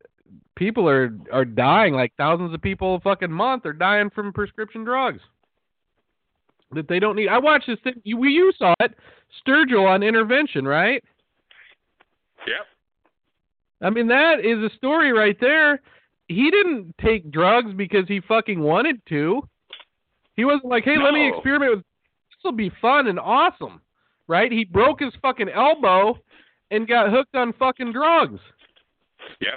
people 0.57 0.89
are 0.89 1.17
are 1.31 1.45
dying 1.45 1.95
like 1.95 2.13
thousands 2.17 2.55
of 2.55 2.63
people 2.63 2.97
a 2.97 3.01
fucking 3.01 3.31
month 3.31 3.67
are 3.67 3.73
dying 3.73 4.11
from 4.11 4.33
prescription 4.33 4.83
drugs 4.83 5.21
that 6.73 6.89
they 6.89 6.99
don't 6.99 7.15
need. 7.15 7.29
I 7.29 7.39
watched 7.39 7.67
this 7.67 7.79
thing. 7.85 8.01
You, 8.05 8.25
you 8.25 8.53
saw 8.59 8.75
it, 8.81 8.95
Sturgill 9.47 9.87
on 9.87 10.03
intervention, 10.03 10.67
right? 10.67 11.05
Yep. 12.47 12.67
I 13.83 13.91
mean, 13.91 14.09
that 14.09 14.41
is 14.41 14.59
a 14.59 14.75
story 14.77 15.13
right 15.13 15.37
there. 15.41 15.81
he 16.29 16.51
didn't 16.51 16.95
take 17.01 17.31
drugs 17.31 17.73
because 17.77 18.09
he 18.09 18.21
fucking 18.27 18.61
wanted 18.61 19.01
to. 19.11 19.47
He 20.37 20.45
wasn't 20.45 20.67
like, 20.67 20.85
hey, 20.85 20.97
let 21.03 21.13
me 21.13 21.29
experiment 21.29 21.77
with 21.77 21.79
this 21.81 22.45
will 22.45 22.53
be 22.53 22.73
fun 22.81 23.07
and 23.07 23.21
awesome. 23.21 23.81
Right? 24.27 24.51
He 24.51 24.65
broke 24.65 25.01
his 25.01 25.13
fucking 25.21 25.51
elbow 25.51 26.19
and 26.71 26.89
got 26.89 27.11
hooked 27.11 27.35
on 27.35 27.53
fucking 27.53 27.93
drugs. 27.93 28.41
Yeah. 29.41 29.57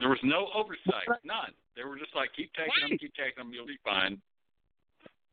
There 0.00 0.08
was 0.08 0.18
no 0.22 0.48
oversight. 0.54 1.08
None. 1.24 1.52
They 1.76 1.84
were 1.84 1.98
just 1.98 2.14
like, 2.14 2.30
keep 2.36 2.50
taking 2.54 2.88
them, 2.88 2.98
keep 2.98 3.14
taking 3.14 3.38
them, 3.38 3.52
you'll 3.52 3.66
be 3.66 3.78
fine. 3.84 4.20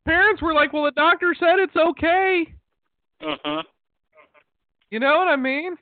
Parents 0.06 0.42
were 0.42 0.54
like, 0.54 0.74
Well 0.74 0.84
the 0.84 0.92
doctor 0.92 1.36
said 1.40 1.60
it's 1.60 1.76
okay. 1.76 2.54
Uh 3.22 3.36
huh. 3.44 3.64
You 4.90 5.00
know 5.00 5.18
what 5.18 5.28
I 5.28 5.36
mean? 5.36 5.76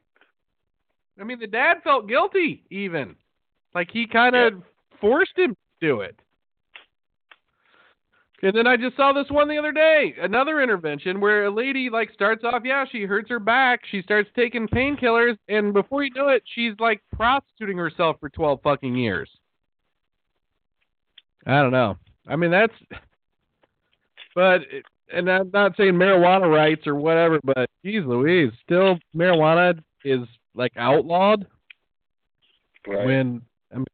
I 1.20 1.24
mean 1.24 1.40
the 1.40 1.48
dad 1.48 1.78
felt 1.84 2.08
guilty 2.08 2.64
even. 2.70 3.16
Like 3.74 3.90
he 3.92 4.06
kinda 4.08 4.52
forced 5.00 5.38
him 5.38 5.52
to 5.52 5.88
do 5.88 6.02
it. 6.02 6.20
And 8.44 8.56
then 8.56 8.66
I 8.66 8.76
just 8.76 8.96
saw 8.96 9.14
this 9.14 9.30
one 9.30 9.48
the 9.48 9.58
other 9.58 9.72
day, 9.72 10.16
another 10.20 10.62
intervention 10.62 11.20
where 11.20 11.46
a 11.46 11.52
lady 11.52 11.90
like 11.92 12.12
starts 12.12 12.44
off, 12.44 12.64
yeah, 12.66 12.86
she 12.92 13.04
hurts 13.04 13.30
her 13.30 13.40
back, 13.40 13.82
she 13.92 14.02
starts 14.02 14.30
taking 14.36 14.68
painkillers, 14.68 15.38
and 15.48 15.74
before 15.74 16.04
you 16.04 16.12
know 16.16 16.30
it, 16.30 16.44
she's 16.56 16.74
like 16.80 17.02
prostituting 17.16 17.78
herself 17.78 18.18
for 18.20 18.30
twelve 18.30 18.60
fucking 18.64 18.96
years. 18.96 19.30
I 21.46 21.62
don't 21.62 21.72
know. 21.72 21.98
I 22.28 22.36
mean 22.36 22.52
that's, 22.52 22.74
but 24.36 24.62
and 25.14 25.30
I'm 25.30 25.52
not 25.54 25.78
saying 25.78 25.94
marijuana 25.94 26.52
rights 26.52 26.88
or 26.88 26.96
whatever, 26.96 27.40
but 27.44 27.70
geez 27.86 28.04
Louise, 28.06 28.52
still 28.64 28.98
marijuana 29.16 29.80
is 30.04 30.22
like 30.56 30.72
outlawed 30.78 31.46
Right. 32.88 33.06
when 33.06 33.42
I 33.72 33.78
mean, 33.78 33.86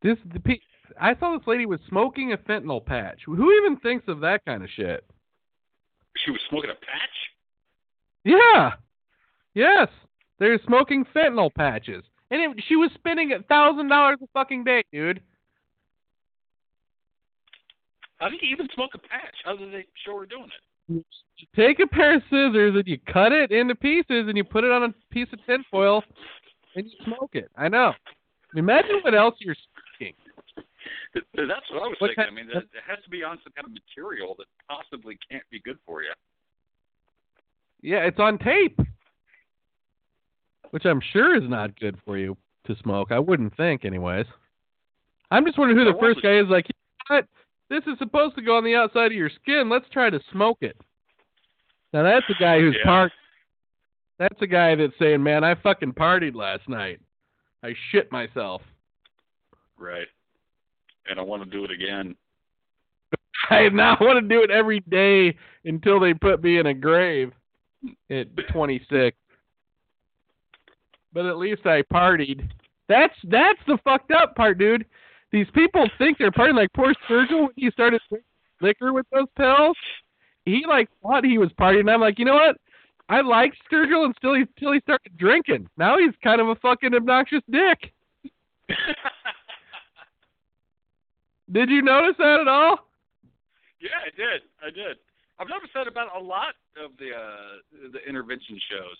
this 0.00 0.16
the 0.32 0.40
pe- 0.40 0.60
I 1.00 1.14
saw 1.16 1.36
this 1.36 1.46
lady 1.46 1.66
was 1.66 1.80
smoking 1.88 2.32
a 2.32 2.38
fentanyl 2.38 2.84
patch. 2.84 3.20
Who 3.26 3.52
even 3.52 3.76
thinks 3.78 4.04
of 4.08 4.20
that 4.20 4.44
kind 4.44 4.62
of 4.62 4.70
shit? 4.74 5.04
she 6.24 6.30
was 6.30 6.40
smoking 6.48 6.70
a 6.70 6.74
patch? 6.74 7.16
Yeah, 8.24 8.72
yes, 9.54 9.88
they're 10.38 10.58
smoking 10.66 11.04
fentanyl 11.14 11.54
patches, 11.54 12.04
and 12.30 12.58
it, 12.58 12.64
she 12.68 12.76
was 12.76 12.90
spending 12.94 13.32
a 13.32 13.42
thousand 13.42 13.88
dollars 13.88 14.18
a 14.22 14.26
fucking 14.34 14.64
day, 14.64 14.82
dude. 14.92 15.20
How 18.18 18.28
did 18.28 18.40
you 18.42 18.50
even 18.52 18.68
smoke 18.74 18.90
a 18.94 18.98
patch? 18.98 19.34
How 19.44 19.56
did 19.56 19.72
they 19.72 19.86
show 20.04 20.18
her 20.18 20.26
doing 20.26 20.44
it? 20.44 21.04
You 21.36 21.46
take 21.56 21.80
a 21.80 21.86
pair 21.86 22.16
of 22.16 22.22
scissors 22.24 22.74
and 22.76 22.86
you 22.86 22.98
cut 23.10 23.32
it 23.32 23.50
into 23.50 23.74
pieces 23.74 24.26
and 24.28 24.36
you 24.36 24.44
put 24.44 24.64
it 24.64 24.70
on 24.70 24.82
a 24.82 24.94
piece 25.10 25.28
of 25.32 25.38
tinfoil 25.46 26.02
and 26.76 26.84
you 26.84 26.92
smoke 27.04 27.30
it. 27.32 27.48
I 27.56 27.68
know. 27.68 27.92
Imagine 28.56 29.00
what 29.02 29.14
else 29.14 29.36
you're 29.38 29.54
That's 31.14 31.70
what 31.70 31.82
I 31.82 31.88
was 31.88 31.96
thinking. 32.00 32.24
I 32.26 32.30
mean, 32.30 32.46
that, 32.48 32.58
it 32.58 32.84
has 32.86 33.02
to 33.04 33.10
be 33.10 33.22
on 33.24 33.38
some 33.42 33.52
kind 33.54 33.66
of 33.66 33.72
material 33.72 34.36
that 34.38 34.46
possibly 34.68 35.18
can't 35.30 35.42
be 35.50 35.60
good 35.60 35.78
for 35.84 36.02
you. 36.02 36.12
Yeah, 37.82 38.04
it's 38.04 38.18
on 38.18 38.38
tape, 38.38 38.78
which 40.70 40.84
I'm 40.84 41.00
sure 41.12 41.34
is 41.36 41.48
not 41.48 41.78
good 41.80 41.96
for 42.04 42.16
you 42.18 42.36
to 42.66 42.76
smoke. 42.82 43.10
I 43.10 43.18
wouldn't 43.18 43.56
think, 43.56 43.84
anyways. 43.84 44.26
I'm 45.30 45.44
just 45.44 45.58
wondering 45.58 45.78
who 45.84 45.92
the 45.92 45.98
first 45.98 46.22
guy 46.22 46.38
is. 46.38 46.46
Like, 46.48 46.66
you 46.68 46.74
know 47.08 47.16
what? 47.16 47.26
This 47.68 47.92
is 47.92 47.98
supposed 47.98 48.34
to 48.36 48.42
go 48.42 48.56
on 48.56 48.64
the 48.64 48.74
outside 48.74 49.06
of 49.06 49.12
your 49.12 49.30
skin. 49.30 49.68
Let's 49.70 49.88
try 49.92 50.10
to 50.10 50.20
smoke 50.32 50.58
it. 50.60 50.76
Now 51.92 52.02
that's 52.02 52.26
a 52.28 52.34
guy 52.38 52.60
who's 52.60 52.76
Yeah. 52.78 52.84
part. 52.84 53.12
That's 54.18 54.40
a 54.42 54.46
guy 54.46 54.74
that's 54.74 54.96
saying, 54.98 55.22
"Man, 55.22 55.44
I 55.44 55.54
fucking 55.54 55.94
partied 55.94 56.34
last 56.34 56.68
night. 56.68 57.00
I 57.62 57.74
shit 57.90 58.12
myself. 58.12 58.62
Right. 59.78 60.08
And 61.08 61.18
I 61.18 61.22
want 61.22 61.42
to 61.42 61.50
do 61.50 61.64
it 61.64 61.70
again. 61.70 62.14
I 63.50 63.68
now 63.68 63.96
want 64.00 64.20
to 64.22 64.34
do 64.34 64.42
it 64.42 64.50
every 64.50 64.80
day 64.80 65.36
until 65.64 65.98
they 66.00 66.14
put 66.14 66.42
me 66.42 66.58
in 66.58 66.66
a 66.66 66.74
grave 66.74 67.32
at 68.10 68.26
26. 68.52 69.16
But 71.12 71.26
at 71.26 71.38
least 71.38 71.66
I 71.66 71.82
partied. 71.82 72.48
That's 72.88 73.14
that's 73.24 73.58
the 73.66 73.78
fucked 73.84 74.10
up 74.12 74.34
part, 74.36 74.58
dude. 74.58 74.84
These 75.32 75.46
people 75.54 75.88
think 75.98 76.18
they're 76.18 76.30
partying. 76.30 76.56
Like 76.56 76.72
poor 76.72 76.94
Sturgill 77.08 77.42
when 77.42 77.50
he 77.56 77.70
started 77.70 78.00
drinking 78.08 78.24
liquor 78.60 78.92
with 78.92 79.06
those 79.12 79.28
pills. 79.36 79.76
He 80.44 80.64
like 80.68 80.88
thought 81.02 81.24
he 81.24 81.38
was 81.38 81.50
partying. 81.58 81.80
And 81.80 81.90
I'm 81.90 82.00
like, 82.00 82.18
you 82.18 82.24
know 82.24 82.34
what? 82.34 82.56
I 83.08 83.20
liked 83.22 83.56
Sturgill 83.70 84.06
until 84.06 84.34
he 84.34 84.42
until 84.42 84.72
he 84.72 84.80
started 84.80 85.16
drinking. 85.16 85.68
Now 85.76 85.98
he's 85.98 86.14
kind 86.22 86.40
of 86.40 86.48
a 86.48 86.54
fucking 86.56 86.94
obnoxious 86.94 87.42
dick. 87.50 87.92
Did 91.52 91.70
you 91.70 91.82
notice 91.82 92.16
that 92.18 92.40
at 92.40 92.48
all? 92.48 92.86
yeah, 93.80 93.98
I 94.06 94.10
did. 94.16 94.42
I 94.62 94.70
did. 94.70 94.96
I've 95.38 95.48
noticed 95.48 95.72
that 95.74 95.88
about 95.88 96.14
a 96.14 96.20
lot 96.20 96.54
of 96.76 96.92
the 96.98 97.10
uh 97.16 97.88
the 97.92 98.00
intervention 98.08 98.58
shows. 98.70 98.96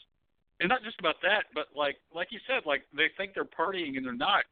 And 0.61 0.69
not 0.69 0.83
just 0.85 0.99
about 0.99 1.17
that, 1.23 1.45
but 1.55 1.69
like 1.77 1.97
like 2.15 2.29
you 2.31 2.41
said, 2.47 2.65
like 2.67 2.83
they 2.97 3.09
think 3.17 3.33
they're 3.35 3.45
partying 3.45 3.97
and 3.97 4.05
they're 4.05 4.13
not. 4.17 4.45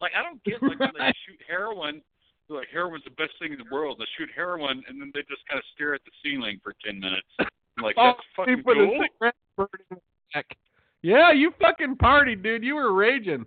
Like 0.00 0.12
I 0.18 0.22
don't 0.22 0.42
get 0.44 0.62
like 0.62 0.78
when 0.78 0.90
they 0.98 1.12
shoot 1.26 1.40
heroin, 1.46 2.02
they're 2.48 2.58
like 2.58 2.68
heroin's 2.70 3.04
the 3.04 3.10
best 3.16 3.32
thing 3.40 3.52
in 3.52 3.58
the 3.58 3.70
world. 3.70 3.96
They 3.98 4.06
shoot 4.18 4.30
heroin 4.34 4.82
and 4.88 5.00
then 5.00 5.10
they 5.14 5.20
just 5.30 5.46
kind 5.48 5.58
of 5.58 5.64
stare 5.74 5.94
at 5.94 6.00
the 6.04 6.12
ceiling 6.22 6.60
for 6.62 6.74
ten 6.84 6.98
minutes. 7.00 7.26
I'm 7.38 7.84
like 7.84 7.94
Oh, 7.98 8.14
that's 8.14 8.26
fucking 8.36 8.62
cool. 8.64 9.00
cigarette 9.02 9.34
burning 9.56 9.86
in 9.90 9.96
the 9.96 10.00
back. 10.34 10.56
Yeah, 11.02 11.30
you 11.32 11.52
fucking 11.60 11.96
party, 11.96 12.34
dude. 12.34 12.64
You 12.64 12.74
were 12.74 12.92
raging. 12.92 13.46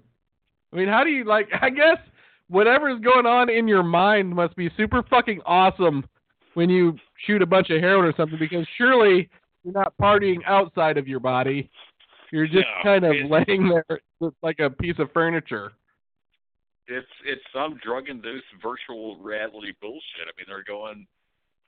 I 0.72 0.76
mean, 0.78 0.88
how 0.88 1.04
do 1.04 1.10
you 1.10 1.26
like? 1.26 1.50
I 1.62 1.70
guess 1.70 1.98
whatever's 2.52 3.00
going 3.02 3.26
on 3.26 3.50
in 3.50 3.68
your 3.68 3.82
mind 3.84 4.30
must 4.36 4.56
be 4.56 4.70
super 4.78 5.02
fucking 5.10 5.42
awesome 5.46 6.06
when 6.54 6.70
you 6.70 6.96
shoot 7.26 7.42
a 7.42 7.46
bunch 7.46 7.70
of 7.70 7.82
heroin 7.82 8.06
or 8.06 8.14
something, 8.18 8.38
because 8.38 8.66
surely 8.78 9.30
you're 9.64 9.74
not 9.74 9.94
partying 10.00 10.38
outside 10.46 10.98
of 10.98 11.08
your 11.08 11.20
body. 11.22 11.70
You're 12.32 12.46
just 12.48 12.60
No, 12.60 12.84
kind 12.84 13.06
of 13.06 13.16
laying 13.30 13.70
there 13.70 14.00
like 14.42 14.60
a 14.60 14.70
piece 14.70 14.96
of 15.00 15.12
furniture. 15.14 15.72
It's 16.88 17.08
it's 17.26 17.42
some 17.54 17.80
drug 17.84 18.10
induced 18.10 18.46
virtual 18.62 19.18
reality 19.18 19.72
bullshit. 19.82 20.28
I 20.28 20.32
mean 20.38 20.46
they're 20.48 20.64
going 20.64 21.08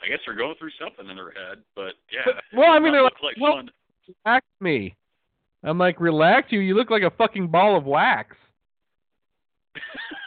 I 0.02 0.08
guess 0.08 0.20
they're 0.26 0.36
going 0.36 0.56
through 0.60 0.72
something 0.82 1.10
in 1.10 1.16
their 1.16 1.32
head, 1.32 1.60
but 1.76 1.94
yeah. 2.12 2.22
But- 2.26 2.44
well, 2.58 2.72
I 2.74 2.80
mean, 2.80 2.92
they're 2.92 3.04
look 3.04 3.14
like, 3.24 3.38
like 3.38 3.42
well- 3.42 3.54
fun. 3.56 3.70
Relax 4.26 4.46
me. 4.60 4.96
I'm 5.64 5.78
like, 5.78 6.02
relax 6.02 6.52
you. 6.52 6.60
You 6.60 6.76
look 6.76 6.90
like 6.90 7.04
a 7.04 7.12
fucking 7.12 7.48
ball 7.48 7.78
of 7.78 7.86
wax. 7.86 8.36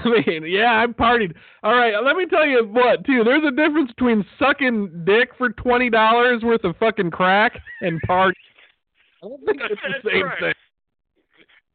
I 0.04 0.08
mean, 0.26 0.44
yeah, 0.46 0.72
I'm 0.72 0.94
partied. 0.94 1.34
All 1.62 1.74
right, 1.74 1.94
let 2.02 2.16
me 2.16 2.26
tell 2.26 2.46
you 2.46 2.64
what, 2.64 3.04
too. 3.04 3.22
There's 3.24 3.44
a 3.44 3.50
difference 3.50 3.90
between 3.92 4.24
sucking 4.38 5.04
dick 5.04 5.30
for 5.36 5.50
twenty 5.50 5.90
dollars 5.90 6.42
worth 6.42 6.64
of 6.64 6.76
fucking 6.76 7.10
crack 7.10 7.58
and 7.80 8.00
party. 8.06 8.38
I 9.22 9.28
don't 9.28 9.44
think 9.44 9.60
it's 9.62 9.80
the 9.82 9.88
That's 9.92 10.04
same 10.04 10.26
right. 10.26 10.40
thing. 10.40 10.54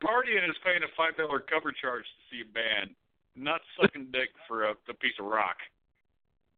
Partying 0.03 0.49
is 0.49 0.55
paying 0.63 0.83
a 0.83 0.91
five 0.95 1.17
dollar 1.17 1.39
cover 1.39 1.71
charge 1.71 2.03
to 2.03 2.21
see 2.29 2.41
a 2.41 2.53
band, 2.53 2.91
not 3.35 3.61
sucking 3.79 4.07
dick 4.11 4.29
for 4.47 4.65
a, 4.65 4.71
a 4.89 4.93
piece 4.93 5.13
of 5.19 5.25
rock. 5.25 5.57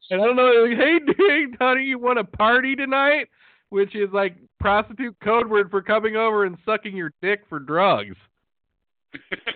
And 0.10 0.22
I 0.22 0.26
don't 0.26 0.36
know, 0.36 0.66
like, 0.68 0.78
hey, 0.78 1.00
dude, 1.18 1.58
honey, 1.60 1.84
you 1.84 2.00
want 2.00 2.20
to 2.20 2.24
party 2.24 2.76
tonight? 2.76 3.28
Which 3.70 3.96
is 3.96 4.10
like 4.14 4.36
prostitute 4.60 5.16
code 5.24 5.50
word 5.50 5.72
for 5.72 5.82
coming 5.82 6.16
over 6.16 6.46
and 6.46 6.58
sucking 6.66 6.96
your 6.96 7.12
dick 7.22 7.42
for 7.50 7.60
drugs. 7.60 8.16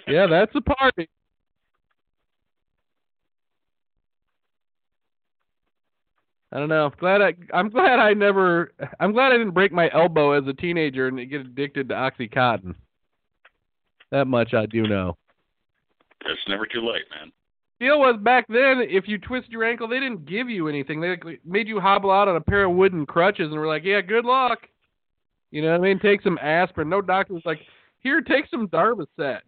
Yeah, 0.07 0.25
that's 0.25 0.51
a 0.55 0.61
party. 0.61 1.07
I 6.51 6.57
don't 6.57 6.69
know. 6.69 6.91
Glad 6.99 7.21
I 7.21 7.33
I'm 7.53 7.69
glad 7.69 7.99
I 7.99 8.13
never 8.13 8.73
I'm 8.99 9.11
glad 9.11 9.31
I 9.31 9.37
didn't 9.37 9.53
break 9.53 9.71
my 9.71 9.89
elbow 9.93 10.31
as 10.31 10.47
a 10.47 10.53
teenager 10.53 11.07
and 11.07 11.29
get 11.29 11.41
addicted 11.41 11.89
to 11.89 11.95
oxycontin. 11.95 12.75
That 14.11 14.25
much 14.25 14.53
I 14.53 14.65
do 14.65 14.83
know. 14.83 15.15
it's 16.25 16.41
never 16.47 16.65
too 16.65 16.81
late, 16.81 17.05
man. 17.11 17.31
Deal 17.79 17.99
was 17.99 18.17
back 18.21 18.45
then 18.49 18.81
if 18.81 19.07
you 19.07 19.19
twist 19.19 19.49
your 19.49 19.63
ankle 19.63 19.87
they 19.87 19.99
didn't 19.99 20.25
give 20.25 20.49
you 20.49 20.67
anything. 20.67 20.99
They 20.99 21.17
made 21.45 21.67
you 21.67 21.79
hobble 21.79 22.11
out 22.11 22.27
on 22.27 22.35
a 22.35 22.41
pair 22.41 22.65
of 22.65 22.75
wooden 22.75 23.05
crutches 23.05 23.51
and 23.51 23.59
were 23.59 23.67
like, 23.67 23.83
"Yeah, 23.83 24.01
good 24.01 24.25
luck." 24.25 24.67
You 25.51 25.61
know 25.61 25.71
what 25.71 25.81
I 25.81 25.83
mean? 25.83 25.99
Take 25.99 26.21
some 26.21 26.37
aspirin. 26.41 26.89
No 26.89 27.01
doctor 27.01 27.33
was 27.33 27.45
like, 27.45 27.59
"Here, 28.01 28.21
take 28.21 28.47
some 28.49 28.67
Darvocet." 28.67 29.41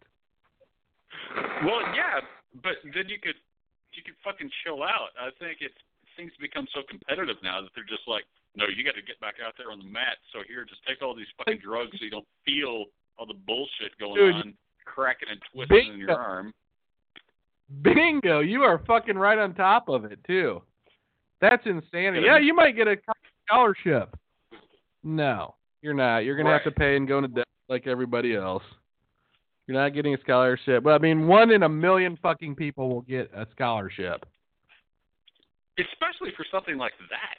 Well, 1.64 1.82
yeah, 1.96 2.22
but 2.64 2.74
then 2.84 3.10
you 3.10 3.18
could 3.22 3.36
you 3.94 4.04
could 4.04 4.16
fucking 4.24 4.50
chill 4.64 4.84
out. 4.84 5.10
I 5.20 5.30
think 5.40 5.58
it 5.62 5.72
to 6.18 6.42
become 6.42 6.68
so 6.74 6.82
competitive 6.88 7.38
now 7.44 7.62
that 7.62 7.70
they're 7.76 7.88
just 7.88 8.08
like, 8.08 8.24
no, 8.56 8.66
you 8.68 8.84
got 8.84 8.96
to 8.96 9.02
get 9.02 9.20
back 9.20 9.36
out 9.46 9.54
there 9.58 9.72
on 9.72 9.80
the 9.80 9.86
mat. 9.86 10.18
So 10.34 10.40
here, 10.48 10.66
just 10.66 10.82
take 10.88 11.02
all 11.02 11.16
these 11.16 11.30
fucking 11.38 11.60
drugs 11.64 11.92
so 11.98 12.04
you 12.04 12.12
don't 12.12 12.28
feel 12.46 12.86
all 13.18 13.26
the 13.26 13.40
bullshit 13.48 13.98
going 14.00 14.16
Dude, 14.16 14.36
on, 14.36 14.54
cracking 14.86 15.30
and 15.32 15.40
twisting 15.54 15.94
in 15.94 16.00
your 16.00 16.12
arm. 16.12 16.54
Bingo, 17.82 18.40
you 18.40 18.64
are 18.64 18.82
fucking 18.86 19.18
right 19.18 19.38
on 19.38 19.54
top 19.54 19.88
of 19.88 20.06
it 20.06 20.20
too. 20.28 20.62
That's 21.40 21.66
insanity. 21.66 22.26
Yeah. 22.26 22.34
Yeah, 22.34 22.40
you 22.40 22.54
might 22.54 22.76
get 22.76 22.88
a 22.88 22.98
scholarship. 23.48 24.16
No, 25.04 25.56
you're 25.82 25.94
not. 25.94 26.20
You're 26.20 26.38
gonna 26.38 26.52
have 26.52 26.64
to 26.66 26.72
pay 26.72 26.98
and 26.98 27.08
go 27.08 27.18
into 27.20 27.30
debt 27.30 27.48
like 27.70 27.88
everybody 27.88 28.36
else. 28.36 28.64
You're 29.66 29.78
not 29.78 29.94
getting 29.94 30.14
a 30.14 30.20
scholarship. 30.20 30.84
But 30.84 30.92
I 30.92 30.98
mean, 30.98 31.28
one 31.28 31.52
in 31.52 31.64
a 31.64 31.70
million 31.70 32.18
fucking 32.22 32.56
people 32.56 32.90
will 32.90 33.02
get 33.02 33.32
a 33.34 33.48
scholarship. 33.52 34.26
Especially 35.80 36.32
for 36.36 36.46
something 36.52 36.78
like 36.78 36.94
that. 37.10 37.38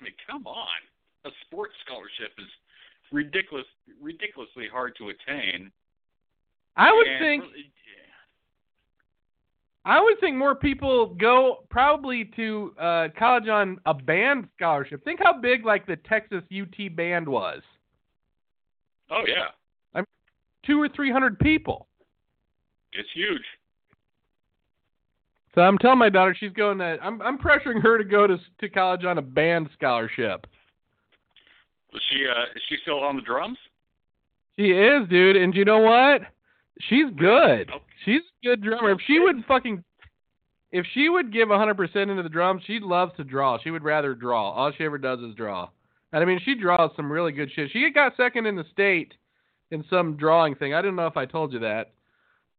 I 0.00 0.04
mean, 0.04 0.12
come 0.26 0.46
on. 0.46 0.80
A 1.24 1.30
sports 1.46 1.72
scholarship 1.84 2.32
is 2.38 2.46
ridiculous, 3.12 3.66
ridiculously 4.00 4.66
hard 4.70 4.94
to 4.98 5.08
attain. 5.10 5.70
I 6.76 6.92
would 6.92 7.06
And 7.06 7.18
think 7.20 7.42
really- 7.44 7.70
I 9.86 10.00
would 10.00 10.18
think 10.18 10.36
more 10.36 10.54
people 10.54 11.14
go 11.14 11.66
probably 11.68 12.24
to 12.36 12.74
uh, 12.78 13.08
college 13.18 13.48
on 13.48 13.78
a 13.84 13.92
band 13.92 14.48
scholarship. 14.56 15.04
Think 15.04 15.20
how 15.22 15.38
big 15.38 15.66
like 15.66 15.86
the 15.86 15.96
Texas 15.96 16.42
UT 16.50 16.88
band 16.96 17.28
was. 17.28 17.60
Oh 19.10 19.24
yeah, 19.26 20.02
Two 20.64 20.80
or 20.80 20.88
three 20.88 21.10
hundred 21.12 21.38
people. 21.38 21.86
it's 22.94 23.08
huge. 23.14 23.42
So 25.54 25.60
I'm 25.60 25.78
telling 25.78 25.98
my 25.98 26.08
daughter 26.08 26.36
she's 26.38 26.52
going 26.52 26.78
to. 26.78 26.98
I'm 27.00 27.22
I'm 27.22 27.38
pressuring 27.38 27.82
her 27.82 27.98
to 27.98 28.04
go 28.04 28.26
to 28.26 28.38
to 28.60 28.68
college 28.68 29.04
on 29.04 29.18
a 29.18 29.22
band 29.22 29.68
scholarship. 29.74 30.46
Was 31.92 32.02
she 32.10 32.26
uh, 32.26 32.42
is 32.56 32.62
she 32.68 32.76
still 32.82 33.00
on 33.00 33.16
the 33.16 33.22
drums? 33.22 33.58
She 34.58 34.70
is, 34.70 35.08
dude, 35.08 35.36
and 35.36 35.54
you 35.54 35.64
know 35.64 35.78
what? 35.78 36.22
She's 36.88 37.06
good. 37.16 37.70
Okay. 37.70 37.84
She's 38.04 38.20
a 38.20 38.46
good 38.46 38.62
drummer. 38.62 38.90
If 38.90 38.98
she 39.06 39.18
would 39.18 39.44
fucking, 39.46 39.82
if 40.70 40.86
she 40.92 41.08
would 41.08 41.32
give 41.32 41.48
100% 41.48 41.96
into 41.96 42.22
the 42.22 42.28
drums, 42.28 42.62
she 42.66 42.78
loves 42.80 43.12
to 43.16 43.24
draw. 43.24 43.58
She 43.62 43.70
would 43.70 43.82
rather 43.82 44.14
draw. 44.14 44.50
All 44.50 44.72
she 44.76 44.84
ever 44.84 44.98
does 44.98 45.20
is 45.20 45.34
draw. 45.34 45.68
And 46.12 46.22
I 46.22 46.26
mean, 46.26 46.40
she 46.44 46.54
draws 46.54 46.90
some 46.94 47.10
really 47.10 47.32
good 47.32 47.50
shit. 47.54 47.70
She 47.72 47.88
got 47.92 48.16
second 48.16 48.46
in 48.46 48.54
the 48.54 48.64
state 48.72 49.14
in 49.70 49.84
some 49.90 50.16
drawing 50.16 50.54
thing. 50.54 50.74
I 50.74 50.82
don't 50.82 50.96
know 50.96 51.06
if 51.06 51.16
I 51.16 51.26
told 51.26 51.52
you 51.52 51.60
that, 51.60 51.92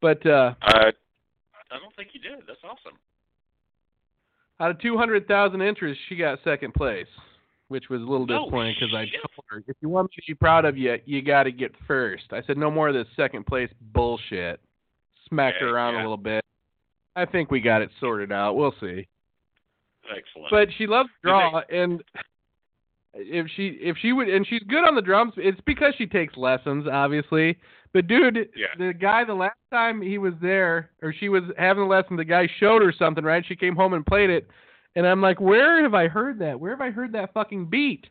but 0.01 0.25
uh 0.25 0.53
Uh, 0.61 0.91
I 1.76 1.80
don't 1.80 1.95
think 1.95 2.09
you 2.13 2.21
did. 2.21 2.39
That's 2.47 2.59
awesome. 2.63 2.97
out 4.59 4.71
of 4.71 4.80
200,000 4.80 5.61
entries, 5.61 5.97
she 6.07 6.15
got 6.15 6.39
second 6.43 6.73
place, 6.73 7.07
which 7.67 7.89
was 7.89 8.01
a 8.01 8.05
little 8.05 8.26
No 8.26 8.45
disappointing 8.45 8.76
because 8.80 8.95
I 8.95 9.05
told 9.05 9.45
her, 9.47 9.63
if 9.67 9.76
you 9.82 9.89
want 9.89 10.09
me 10.09 10.15
to 10.15 10.21
be 10.28 10.36
proud 10.36 10.65
of 10.65 10.78
you, 10.78 10.95
you 11.05 11.21
got 11.21 11.43
to 11.43 11.51
get 11.51 11.71
first. 11.88 12.26
I 12.32 12.41
said, 12.47 12.57
no 12.57 12.71
more 12.71 12.88
of 12.88 12.93
this 12.93 13.07
second 13.15 13.45
place 13.45 13.69
bullshit. 13.93 14.59
Smacked 15.30 15.59
her 15.59 15.69
around 15.69 15.95
yeah. 15.95 16.01
a 16.01 16.03
little 16.03 16.17
bit. 16.17 16.45
I 17.15 17.26
think 17.26 17.49
we 17.49 17.59
got 17.59 17.82
it 17.82 17.89
sorted 17.99 18.32
out. 18.32 18.55
We'll 18.55 18.76
see. 18.80 19.07
Excellent. 20.09 20.51
But 20.51 20.67
she 20.78 20.86
loves 20.86 21.09
draw, 21.23 21.61
and 21.69 22.03
if 23.15 23.47
she 23.55 23.69
if 23.82 23.97
she 24.01 24.11
would, 24.13 24.30
and 24.30 24.45
she's 24.45 24.61
good 24.67 24.86
on 24.86 24.93
the 24.93 25.01
drums. 25.01 25.34
It's 25.38 25.59
because 25.65 25.93
she 25.97 26.05
takes 26.05 26.38
lessons, 26.38 26.86
obviously. 26.91 27.57
But 27.95 28.07
dude, 28.07 28.49
Yeah. 28.57 28.67
the 28.77 28.91
guy 28.91 29.23
the 29.23 29.33
last 29.33 29.55
time 29.71 30.01
he 30.01 30.17
was 30.17 30.33
there 30.41 30.89
or 31.01 31.13
she 31.13 31.29
was 31.29 31.43
having 31.57 31.83
the 31.83 31.87
lesson, 31.89 32.17
the 32.17 32.25
guy 32.25 32.45
showed 32.59 32.81
her 32.81 32.91
something, 32.91 33.23
right? 33.23 33.41
She 33.47 33.55
came 33.55 33.73
home 33.73 33.93
and 33.93 34.05
played 34.05 34.29
it, 34.29 34.49
and 34.97 35.07
I'm 35.07 35.21
like, 35.21 35.39
where 35.39 35.81
have 35.81 35.93
I 35.93 36.09
heard 36.09 36.37
that? 36.39 36.59
Where 36.59 36.71
have 36.71 36.81
I 36.81 36.91
heard 36.91 37.13
that 37.13 37.31
fucking 37.33 37.67
beat? 37.67 38.07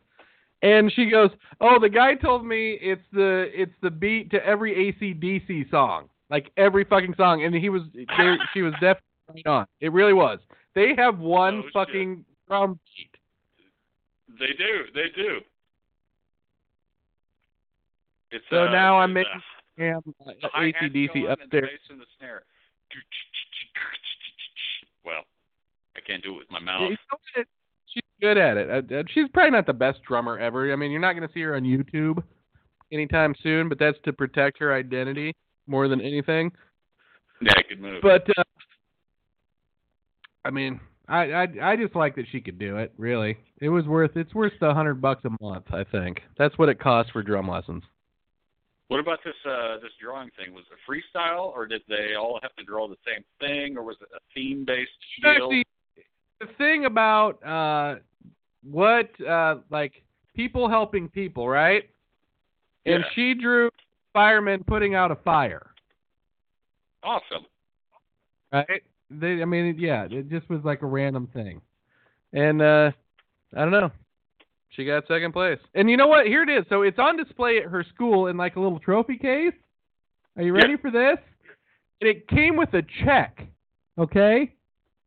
And 0.63 0.91
she 0.91 1.11
goes, 1.11 1.29
oh, 1.61 1.77
the 1.79 1.87
guy 1.89 2.15
told 2.15 2.43
me 2.47 2.79
it's 2.81 3.03
the 3.13 3.51
it's 3.53 3.75
the 3.83 3.91
beat 3.91 4.31
to 4.31 4.43
every 4.43 4.73
ACDC 4.91 5.69
song, 5.69 6.09
like 6.31 6.49
every 6.57 6.83
fucking 6.85 7.13
song. 7.15 7.43
And 7.43 7.53
he 7.53 7.69
was 7.69 7.83
there. 8.17 8.39
she 8.55 8.63
was 8.63 8.73
definitely 8.81 9.45
on. 9.45 9.67
It 9.81 9.91
really 9.91 10.13
was. 10.13 10.39
They 10.73 10.95
have 10.97 11.19
one 11.19 11.57
Oh, 11.59 11.61
shit. 11.65 11.73
fucking 11.73 12.25
drum 12.47 12.79
beat. 12.97 14.39
they 14.39 14.53
do. 14.57 14.85
They 14.95 15.09
do. 15.15 15.41
It's 18.31 18.43
So 18.49 18.63
uh, 18.63 18.71
now 18.71 18.97
I'm 18.97 19.13
making 19.13 19.31
uh, 19.35 19.39
the 19.77 20.49
hi-hat's 20.53 20.77
ACDC 20.81 21.29
up 21.29 21.39
and 21.41 21.51
the 21.51 21.57
and 21.89 21.99
the 21.99 22.05
snare. 22.17 22.43
Well, 25.03 25.23
I 25.95 25.99
can't 26.01 26.23
do 26.23 26.35
it 26.35 26.37
with 26.37 26.51
my 26.51 26.59
mouth. 26.59 26.91
She's 27.93 28.03
good 28.19 28.37
at 28.37 28.57
it. 28.57 28.69
Uh, 28.69 28.95
uh, 28.95 29.03
she's 29.13 29.29
probably 29.33 29.51
not 29.51 29.65
the 29.65 29.73
best 29.73 29.99
drummer 30.07 30.37
ever. 30.37 30.71
I 30.71 30.75
mean, 30.75 30.91
you're 30.91 30.99
not 30.99 31.13
going 31.13 31.27
to 31.27 31.33
see 31.33 31.41
her 31.41 31.55
on 31.55 31.63
YouTube 31.63 32.21
anytime 32.91 33.35
soon, 33.41 33.69
but 33.69 33.79
that's 33.79 33.97
to 34.05 34.13
protect 34.13 34.59
her 34.59 34.73
identity 34.73 35.33
more 35.67 35.87
than 35.87 36.01
anything. 36.01 36.51
Yeah, 37.41 37.53
good 37.69 37.81
move. 37.81 38.01
But 38.01 38.27
uh, 38.37 38.43
I 40.43 40.51
mean, 40.51 40.79
I, 41.07 41.31
I 41.31 41.47
I 41.61 41.75
just 41.75 41.95
like 41.95 42.15
that 42.15 42.25
she 42.31 42.41
could 42.41 42.59
do 42.59 42.77
it. 42.77 42.93
Really, 42.97 43.37
it 43.59 43.69
was 43.69 43.85
worth 43.85 44.11
it's 44.15 44.33
worth 44.33 44.53
the 44.59 44.73
hundred 44.73 45.01
bucks 45.01 45.25
a 45.25 45.43
month. 45.43 45.65
I 45.71 45.83
think 45.83 46.21
that's 46.37 46.57
what 46.57 46.69
it 46.69 46.79
costs 46.79 47.11
for 47.11 47.23
drum 47.23 47.49
lessons. 47.49 47.83
What 48.87 48.99
about 48.99 49.19
this 49.25 49.33
uh 49.45 49.77
this 49.79 49.91
drawing 50.01 50.29
thing? 50.37 50.53
Was 50.53 50.63
it 50.71 50.77
freestyle 50.87 51.45
or 51.45 51.65
did 51.65 51.81
they 51.87 52.15
all 52.15 52.39
have 52.41 52.55
to 52.55 52.63
draw 52.63 52.87
the 52.87 52.97
same 53.05 53.23
thing 53.39 53.77
or 53.77 53.83
was 53.83 53.97
it 54.01 54.07
a 54.15 54.19
theme 54.33 54.63
based 54.65 54.91
deal? 55.21 55.31
Actually, 55.31 55.65
the 56.39 56.47
thing 56.57 56.85
about 56.85 57.43
uh, 57.45 57.95
what 58.63 59.09
uh, 59.21 59.57
like 59.69 60.03
people 60.35 60.69
helping 60.69 61.09
people, 61.09 61.47
right? 61.47 61.89
And 62.85 63.03
she 63.15 63.33
drew 63.33 63.71
firemen 64.13 64.63
putting 64.63 64.93
out 64.93 65.09
a 65.09 65.15
fire, 65.15 65.71
Awesome. 67.03 67.47
right? 68.51 68.83
They, 69.09 69.41
I 69.41 69.45
mean, 69.45 69.75
yeah, 69.79 70.05
it 70.09 70.29
just 70.29 70.47
was 70.49 70.61
like 70.63 70.83
a 70.83 70.85
random 70.85 71.27
thing, 71.33 71.61
and 72.31 72.61
uh, 72.61 72.91
I 73.55 73.59
don't 73.61 73.71
know. 73.71 73.91
She 74.75 74.85
got 74.85 75.07
second 75.07 75.31
place, 75.31 75.59
and 75.73 75.89
you 75.89 75.97
know 75.97 76.07
what? 76.07 76.25
Here 76.27 76.43
it 76.43 76.49
is. 76.49 76.65
So 76.69 76.81
it's 76.81 76.99
on 76.99 77.17
display 77.17 77.57
at 77.57 77.65
her 77.65 77.83
school 77.93 78.27
in 78.27 78.37
like 78.37 78.55
a 78.55 78.59
little 78.59 78.79
trophy 78.79 79.17
case. 79.17 79.53
Are 80.35 80.43
you 80.43 80.53
Yeah. 80.53 80.61
ready 80.61 80.77
for 80.77 80.91
this? 80.91 81.17
And 82.01 82.09
it 82.09 82.27
came 82.27 82.57
with 82.57 82.73
a 82.73 82.81
check, 83.03 83.47
okay? 83.97 84.53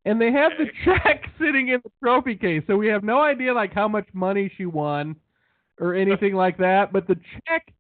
And 0.07 0.19
they 0.21 0.33
have 0.33 0.53
the 0.59 0.67
check 0.85 1.25
sitting 1.39 1.69
in 1.69 1.81
the 1.85 1.91
trophy 2.03 2.35
case, 2.35 2.63
so 2.67 2.77
we 2.77 2.89
have 2.89 3.05
no 3.05 3.21
idea 3.21 3.53
like 3.53 3.75
how 3.75 3.89
much 3.89 4.07
money 4.15 4.51
she 4.57 4.65
won 4.65 5.17
or 5.79 5.95
anything 5.95 6.35
like 6.35 6.57
that. 6.59 6.93
But 6.93 7.07
the 7.07 7.17
check, 7.47 7.75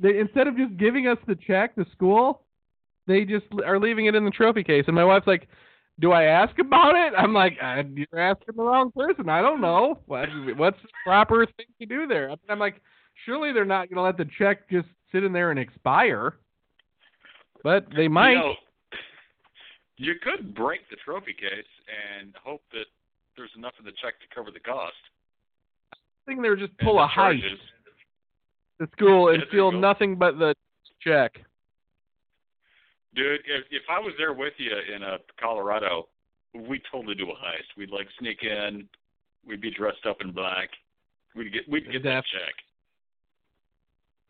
they 0.00 0.18
instead 0.18 0.48
of 0.48 0.56
just 0.56 0.76
giving 0.78 1.06
us 1.06 1.18
the 1.26 1.34
check, 1.34 1.74
the 1.74 1.84
school, 1.92 2.42
they 3.06 3.24
just 3.24 3.46
are 3.64 3.78
leaving 3.78 4.06
it 4.06 4.14
in 4.14 4.24
the 4.24 4.30
trophy 4.30 4.64
case. 4.64 4.84
And 4.86 4.96
my 4.96 5.04
wife's 5.04 5.26
like, 5.26 5.48
"Do 6.00 6.12
I 6.12 6.24
ask 6.24 6.58
about 6.58 6.94
it?" 6.94 7.14
I'm 7.16 7.32
like, 7.32 7.56
uh, 7.62 7.82
"You're 7.94 8.20
asking 8.20 8.56
the 8.56 8.62
wrong 8.62 8.92
person. 8.92 9.28
I 9.28 9.42
don't 9.42 9.60
know. 9.60 10.00
What, 10.06 10.28
what's 10.56 10.80
the 10.82 10.88
proper 11.04 11.46
thing 11.46 11.66
to 11.80 11.86
do 11.86 12.06
there?" 12.06 12.34
I'm 12.48 12.58
like, 12.58 12.80
"Surely 13.24 13.52
they're 13.52 13.64
not 13.64 13.88
going 13.88 13.96
to 13.96 14.02
let 14.02 14.16
the 14.16 14.28
check 14.38 14.68
just 14.70 14.88
sit 15.12 15.24
in 15.24 15.32
there 15.32 15.50
and 15.50 15.58
expire." 15.58 16.34
But 17.62 17.86
they 17.96 18.08
might. 18.08 18.32
You 18.32 18.38
know, 18.38 18.54
you 19.96 20.14
could 20.22 20.54
break 20.54 20.80
the 20.90 20.96
trophy 21.04 21.32
case 21.32 21.64
and 22.20 22.34
hope 22.44 22.62
that 22.72 22.86
there's 23.36 23.50
enough 23.56 23.72
in 23.78 23.84
the 23.84 23.92
check 24.02 24.14
to 24.20 24.34
cover 24.34 24.50
the 24.50 24.60
cost. 24.60 24.94
I 25.92 25.96
think 26.26 26.42
they 26.42 26.50
would 26.50 26.58
just 26.58 26.76
pull 26.78 26.96
the 26.96 27.04
a 27.04 27.08
heist 27.08 27.40
to 28.80 28.88
school 28.92 29.28
and 29.28 29.42
steal 29.48 29.72
nothing 29.72 30.16
but 30.16 30.38
the 30.38 30.54
check. 31.00 31.40
Dude, 33.16 33.40
if 33.46 33.64
if 33.70 33.82
I 33.90 33.98
was 33.98 34.12
there 34.18 34.34
with 34.34 34.52
you 34.58 34.72
in 34.94 35.02
uh, 35.02 35.18
Colorado, 35.40 36.08
we'd 36.54 36.82
totally 36.92 37.14
do 37.14 37.30
a 37.30 37.34
heist. 37.34 37.76
We'd 37.76 37.90
like 37.90 38.06
sneak 38.20 38.42
in, 38.42 38.86
we'd 39.46 39.60
be 39.60 39.70
dressed 39.70 40.04
up 40.08 40.18
in 40.20 40.32
black. 40.32 40.68
We'd 41.34 41.52
get 41.52 41.62
we'd 41.68 41.90
get 41.90 42.02
that 42.04 42.24
check. 42.32 42.54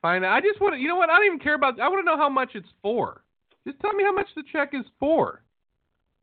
Fine. 0.03 0.25
I 0.25 0.41
just 0.41 0.61
want 0.61 0.75
to. 0.75 0.81
You 0.81 0.87
know 0.89 0.97
what? 0.97 1.11
I 1.11 1.17
don't 1.17 1.27
even 1.27 1.39
care 1.41 1.55
about. 1.55 1.81
I 1.81 1.89
want 1.89 2.01
to 2.01 2.07
know 2.07 2.17
how 2.17 2.29
much 2.29 2.51
it's 2.55 2.69
for. 2.81 3.23
Just 3.67 3.81
tell 3.81 3.93
me 3.93 4.05
how 4.05 4.13
much 4.13 4.29
the 4.37 4.45
check 4.53 4.71
is 4.73 4.85
for. 5.01 5.43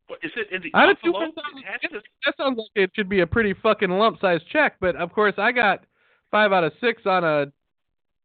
What 0.08 0.20
is 0.24 0.32
it 0.36 0.48
in 0.54 0.62
the 0.62 0.72
of 0.78 0.98
envelope? 1.04 1.34
200,000 1.36 1.60
It 1.60 1.66
has 1.66 1.92
to 1.92 2.02
That 2.26 2.38
sounds 2.38 2.58
like 2.58 2.68
it 2.76 2.92
should 2.96 3.10
be 3.10 3.22
a 3.22 3.28
pretty 3.28 3.54
fucking 3.62 3.90
lump 3.90 4.22
size 4.22 4.42
check. 4.52 4.76
But 4.80 4.96
of 4.96 5.12
course, 5.12 5.34
I 5.38 5.52
got 5.52 5.84
five 6.32 6.54
out 6.54 6.64
of 6.64 6.72
six 6.80 7.02
on 7.06 7.24
a 7.24 7.52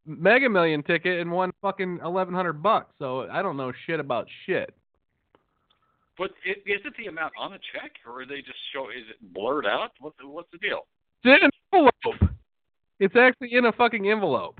Mega 0.09 0.49
Million 0.49 0.81
ticket 0.83 1.19
and 1.19 1.31
won 1.31 1.51
fucking 1.61 1.99
eleven 2.03 2.33
hundred 2.33 2.63
bucks. 2.63 2.93
So 2.97 3.27
I 3.31 3.41
don't 3.41 3.57
know 3.57 3.71
shit 3.85 3.99
about 3.99 4.27
shit. 4.45 4.73
But 6.17 6.31
it, 6.43 6.57
is 6.65 6.81
it 6.83 6.93
the 6.97 7.05
amount 7.05 7.33
on 7.39 7.51
the 7.51 7.59
check, 7.73 7.91
or 8.05 8.21
are 8.21 8.25
they 8.25 8.39
just 8.39 8.57
show? 8.73 8.89
Is 8.89 9.05
it 9.09 9.33
blurred 9.33 9.65
out? 9.65 9.91
What's 9.99 10.17
the, 10.19 10.27
what's 10.27 10.51
the 10.51 10.57
deal? 10.57 10.81
It's 11.23 11.41
in 11.41 11.45
an 11.45 11.51
envelope. 11.71 12.35
It's 12.99 13.15
actually 13.15 13.53
in 13.53 13.65
a 13.65 13.71
fucking 13.71 14.09
envelope. 14.09 14.59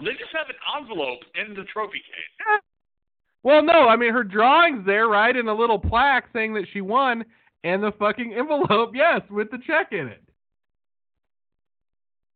They 0.00 0.12
just 0.12 0.32
have 0.32 0.48
an 0.48 0.56
envelope 0.80 1.20
in 1.34 1.54
the 1.54 1.64
trophy 1.72 1.98
case. 1.98 2.60
Well, 3.42 3.62
no, 3.62 3.88
I 3.88 3.96
mean 3.96 4.12
her 4.12 4.24
drawing's 4.24 4.84
there, 4.84 5.08
right, 5.08 5.34
in 5.34 5.48
a 5.48 5.54
little 5.54 5.78
plaque 5.78 6.28
saying 6.32 6.54
that 6.54 6.66
she 6.72 6.80
won, 6.80 7.24
and 7.64 7.82
the 7.82 7.92
fucking 7.92 8.34
envelope, 8.38 8.90
yes, 8.94 9.20
with 9.30 9.50
the 9.50 9.58
check 9.66 9.92
in 9.92 10.08
it. 10.08 10.22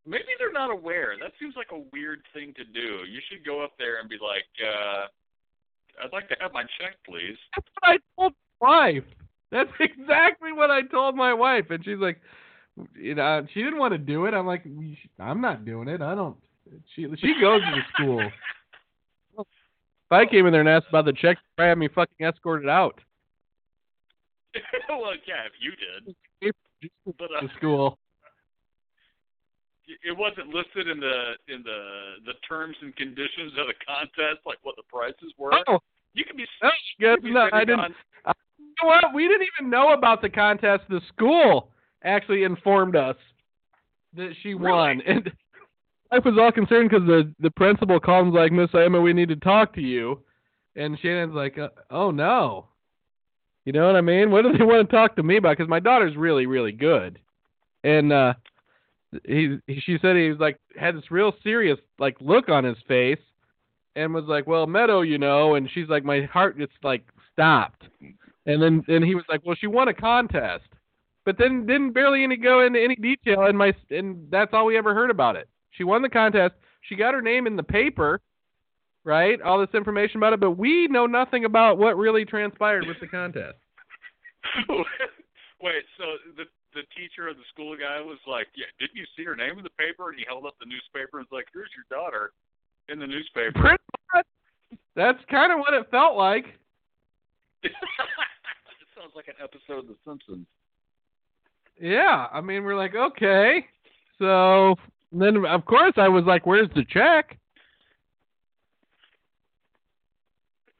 Maybe 0.06 0.34
they're 0.38 0.52
not 0.52 0.70
aware. 0.70 1.14
That 1.20 1.32
seems 1.38 1.54
like 1.56 1.68
a 1.72 1.82
weird 1.92 2.22
thing 2.34 2.54
to 2.56 2.64
do. 2.64 3.04
You 3.08 3.20
should 3.28 3.44
go 3.44 3.62
up 3.62 3.72
there 3.78 4.00
and 4.00 4.08
be 4.08 4.18
like, 4.20 4.48
uh, 4.60 5.06
"I'd 6.02 6.12
like 6.12 6.28
to 6.28 6.36
have 6.40 6.52
my 6.52 6.62
check, 6.62 6.96
please." 7.06 7.36
That's 7.56 7.68
what 7.80 7.90
I 7.90 7.98
told 8.16 8.32
my 8.60 8.68
wife. 8.68 9.04
That's 9.50 9.70
exactly 9.80 10.52
what 10.52 10.70
I 10.70 10.82
told 10.82 11.14
my 11.14 11.32
wife, 11.32 11.66
and 11.70 11.84
she's 11.84 11.98
like, 11.98 12.20
you 12.94 13.14
know, 13.14 13.46
she 13.52 13.62
didn't 13.62 13.78
want 13.78 13.92
to 13.92 13.98
do 13.98 14.26
it. 14.26 14.34
I'm 14.34 14.46
like, 14.46 14.64
I'm 15.18 15.40
not 15.40 15.64
doing 15.64 15.88
it. 15.88 16.02
I 16.02 16.14
don't. 16.14 16.36
She 16.96 17.02
she 17.20 17.34
goes 17.40 17.60
to 17.60 17.70
the 17.70 17.82
school. 17.94 18.30
If 20.10 20.16
I 20.16 20.26
came 20.26 20.44
in 20.44 20.52
there 20.52 20.60
and 20.60 20.68
asked 20.68 20.88
about 20.90 21.06
the 21.06 21.14
check, 21.14 21.38
they 21.56 21.68
had 21.68 21.78
me 21.78 21.88
fucking 21.88 22.26
escorted 22.26 22.68
out 22.68 23.00
well, 24.88 25.12
yeah, 25.26 25.46
if 25.46 25.52
you 25.60 25.72
did, 25.76 26.54
but 27.18 27.28
uh, 27.36 27.40
to 27.40 27.48
school. 27.56 27.98
It 30.04 30.16
wasn't 30.16 30.48
listed 30.48 30.88
in 30.88 31.00
the 31.00 31.32
in 31.48 31.62
the 31.62 32.14
the 32.26 32.32
terms 32.48 32.76
and 32.82 32.94
conditions 32.96 33.52
of 33.58 33.66
the 33.66 33.74
contest, 33.86 34.40
like 34.46 34.58
what 34.62 34.76
the 34.76 34.82
prices 34.92 35.32
were. 35.38 35.52
Oh, 35.68 35.78
You 36.14 36.24
can 36.24 36.36
be. 36.36 36.46
no, 36.62 36.70
you 36.98 37.08
yes, 37.08 37.16
can 37.16 37.24
be 37.24 37.32
no, 37.32 37.48
I 37.52 37.60
didn't. 37.64 37.80
on- 37.80 37.94
You 38.58 38.64
know 38.82 38.88
what? 38.88 39.04
We 39.14 39.28
didn't 39.28 39.48
even 39.58 39.70
know 39.70 39.92
about 39.92 40.22
the 40.22 40.30
contest. 40.30 40.84
The 40.88 41.00
school 41.08 41.68
actually 42.04 42.44
informed 42.44 42.96
us 42.96 43.16
that 44.14 44.32
she 44.42 44.54
won, 44.54 45.00
and 45.06 45.30
I 46.10 46.18
was 46.18 46.34
all 46.38 46.52
concerned 46.52 46.90
because 46.90 47.06
the 47.06 47.32
the 47.40 47.50
principal 47.50 47.98
called 48.00 48.24
and 48.26 48.32
was 48.34 48.40
like, 48.40 48.52
"Miss 48.52 48.70
Emma, 48.74 49.00
we 49.00 49.12
need 49.12 49.28
to 49.30 49.36
talk 49.36 49.74
to 49.74 49.80
you," 49.80 50.20
and 50.76 50.98
Shannon's 51.00 51.34
like, 51.34 51.58
uh, 51.58 51.68
"Oh 51.90 52.10
no." 52.10 52.68
You 53.64 53.72
know 53.72 53.86
what 53.86 53.94
I 53.94 54.00
mean? 54.00 54.30
What 54.32 54.42
do 54.42 54.52
they 54.56 54.64
want 54.64 54.88
to 54.88 54.94
talk 54.96 55.14
to 55.16 55.22
me 55.22 55.36
about? 55.36 55.56
Because 55.56 55.68
my 55.70 55.78
daughter's 55.80 56.16
really, 56.16 56.46
really 56.46 56.72
good, 56.72 57.18
and 57.84 58.12
uh, 58.12 58.34
he, 59.24 59.58
he 59.66 59.80
she 59.80 59.98
said 60.00 60.16
he 60.16 60.30
was 60.30 60.38
like 60.38 60.58
had 60.78 60.96
this 60.96 61.10
real 61.10 61.32
serious 61.42 61.78
like 61.98 62.16
look 62.20 62.48
on 62.48 62.64
his 62.64 62.76
face, 62.88 63.18
and 63.96 64.14
was 64.14 64.24
like, 64.24 64.46
"Well, 64.46 64.66
Meadow, 64.66 65.02
you 65.02 65.18
know," 65.18 65.54
and 65.54 65.68
she's 65.72 65.88
like, 65.88 66.04
"My 66.04 66.22
heart 66.22 66.58
just 66.58 66.72
like 66.82 67.04
stopped," 67.32 67.84
and 68.46 68.62
then 68.62 68.82
and 68.88 69.04
he 69.04 69.14
was 69.14 69.24
like, 69.28 69.40
"Well, 69.44 69.56
she 69.58 69.66
won 69.66 69.88
a 69.88 69.94
contest," 69.94 70.68
but 71.24 71.36
then 71.38 71.66
didn't 71.66 71.92
barely 71.92 72.24
any 72.24 72.36
go 72.36 72.64
into 72.64 72.80
any 72.80 72.96
detail, 72.96 73.46
and 73.46 73.56
my 73.56 73.72
and 73.90 74.28
that's 74.30 74.52
all 74.52 74.66
we 74.66 74.76
ever 74.76 74.94
heard 74.94 75.10
about 75.10 75.36
it. 75.36 75.48
She 75.70 75.84
won 75.84 76.02
the 76.02 76.08
contest. 76.08 76.54
She 76.82 76.96
got 76.96 77.14
her 77.14 77.22
name 77.22 77.46
in 77.46 77.56
the 77.56 77.62
paper, 77.62 78.20
right? 79.04 79.40
All 79.42 79.60
this 79.60 79.74
information 79.74 80.16
about 80.18 80.32
it, 80.32 80.40
but 80.40 80.52
we 80.52 80.88
know 80.88 81.06
nothing 81.06 81.44
about 81.44 81.78
what 81.78 81.96
really 81.96 82.24
transpired 82.24 82.86
with 82.86 82.98
the 83.00 83.06
contest. 83.06 83.58
Wait, 84.68 85.84
so 85.96 86.04
the 86.36 86.44
the 86.74 86.82
teacher 86.96 87.28
of 87.28 87.36
the 87.36 87.44
school 87.52 87.76
guy 87.76 88.00
was 88.00 88.18
like, 88.26 88.48
"Yeah, 88.54 88.66
didn't 88.78 88.96
you 88.96 89.06
see 89.16 89.24
her 89.24 89.36
name 89.36 89.58
in 89.58 89.64
the 89.64 89.76
paper?" 89.78 90.10
And 90.10 90.18
he 90.18 90.24
held 90.26 90.46
up 90.46 90.58
the 90.58 90.66
newspaper 90.66 91.18
and 91.18 91.26
was 91.30 91.36
like, 91.36 91.48
"Here's 91.52 91.70
your 91.76 91.86
daughter 91.90 92.32
in 92.88 92.98
the 92.98 93.06
newspaper." 93.06 93.76
That's 94.94 95.18
kind 95.30 95.52
of 95.52 95.58
what 95.58 95.74
it 95.74 95.90
felt 95.90 96.16
like. 96.16 96.46
it 97.62 97.72
sounds 98.96 99.12
like 99.14 99.28
an 99.28 99.34
episode 99.42 99.78
of 99.78 99.88
The 99.88 99.96
Simpsons. 100.04 100.46
Yeah, 101.80 102.28
I 102.32 102.40
mean, 102.40 102.64
we're 102.64 102.76
like, 102.76 102.94
okay. 102.94 103.66
So 104.18 104.76
then, 105.10 105.44
of 105.46 105.64
course, 105.64 105.94
I 105.96 106.08
was 106.08 106.24
like, 106.24 106.46
"Where's 106.46 106.68
the 106.74 106.84
check?" 106.84 107.38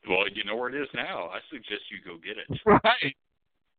Well, 0.08 0.28
you 0.34 0.44
know 0.44 0.56
where 0.56 0.68
it 0.68 0.80
is 0.80 0.88
now. 0.94 1.28
I 1.28 1.38
suggest 1.50 1.82
you 1.90 1.98
go 2.04 2.18
get 2.18 2.36
it. 2.38 2.60
Right. 2.66 3.16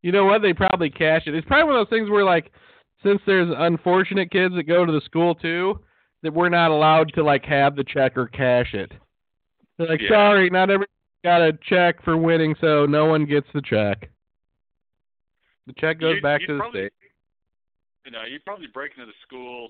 You 0.03 0.11
know 0.11 0.25
what? 0.25 0.41
They 0.41 0.53
probably 0.53 0.89
cash 0.91 1.23
it. 1.25 1.33
It's 1.33 1.47
probably 1.47 1.63
one 1.71 1.75
of 1.79 1.87
those 1.89 1.97
things 1.97 2.09
where, 2.09 2.23
like, 2.25 2.51
since 3.03 3.21
there's 3.25 3.49
unfortunate 3.57 4.29
kids 4.31 4.53
that 4.55 4.63
go 4.63 4.85
to 4.85 4.91
the 4.91 5.01
school 5.05 5.33
too, 5.33 5.79
that 6.21 6.33
we're 6.33 6.49
not 6.49 6.71
allowed 6.71 7.11
to 7.15 7.23
like 7.23 7.43
have 7.45 7.75
the 7.75 7.83
check 7.83 8.15
or 8.17 8.27
cash 8.27 8.73
it. 8.73 8.91
They're 9.77 9.87
like, 9.87 10.01
Yeah. 10.01 10.09
sorry, 10.09 10.49
not 10.49 10.69
everyone 10.69 10.87
got 11.23 11.41
a 11.41 11.53
check 11.67 12.01
for 12.03 12.15
winning, 12.17 12.55
so 12.61 12.85
no 12.85 13.05
one 13.05 13.25
gets 13.25 13.47
the 13.53 13.61
check. 13.61 14.09
The 15.67 15.73
check 15.73 15.99
goes 15.99 16.11
You'd- 16.15 16.21
back 16.21 16.41
you'd 16.41 16.47
to 16.47 16.53
the 16.53 16.59
probably- 16.59 16.79
state. 16.81 16.93
You 18.05 18.11
know, 18.11 18.23
you'd 18.23 18.43
probably 18.45 18.67
break 18.67 18.91
into 18.93 19.05
the 19.05 19.13
school 19.25 19.69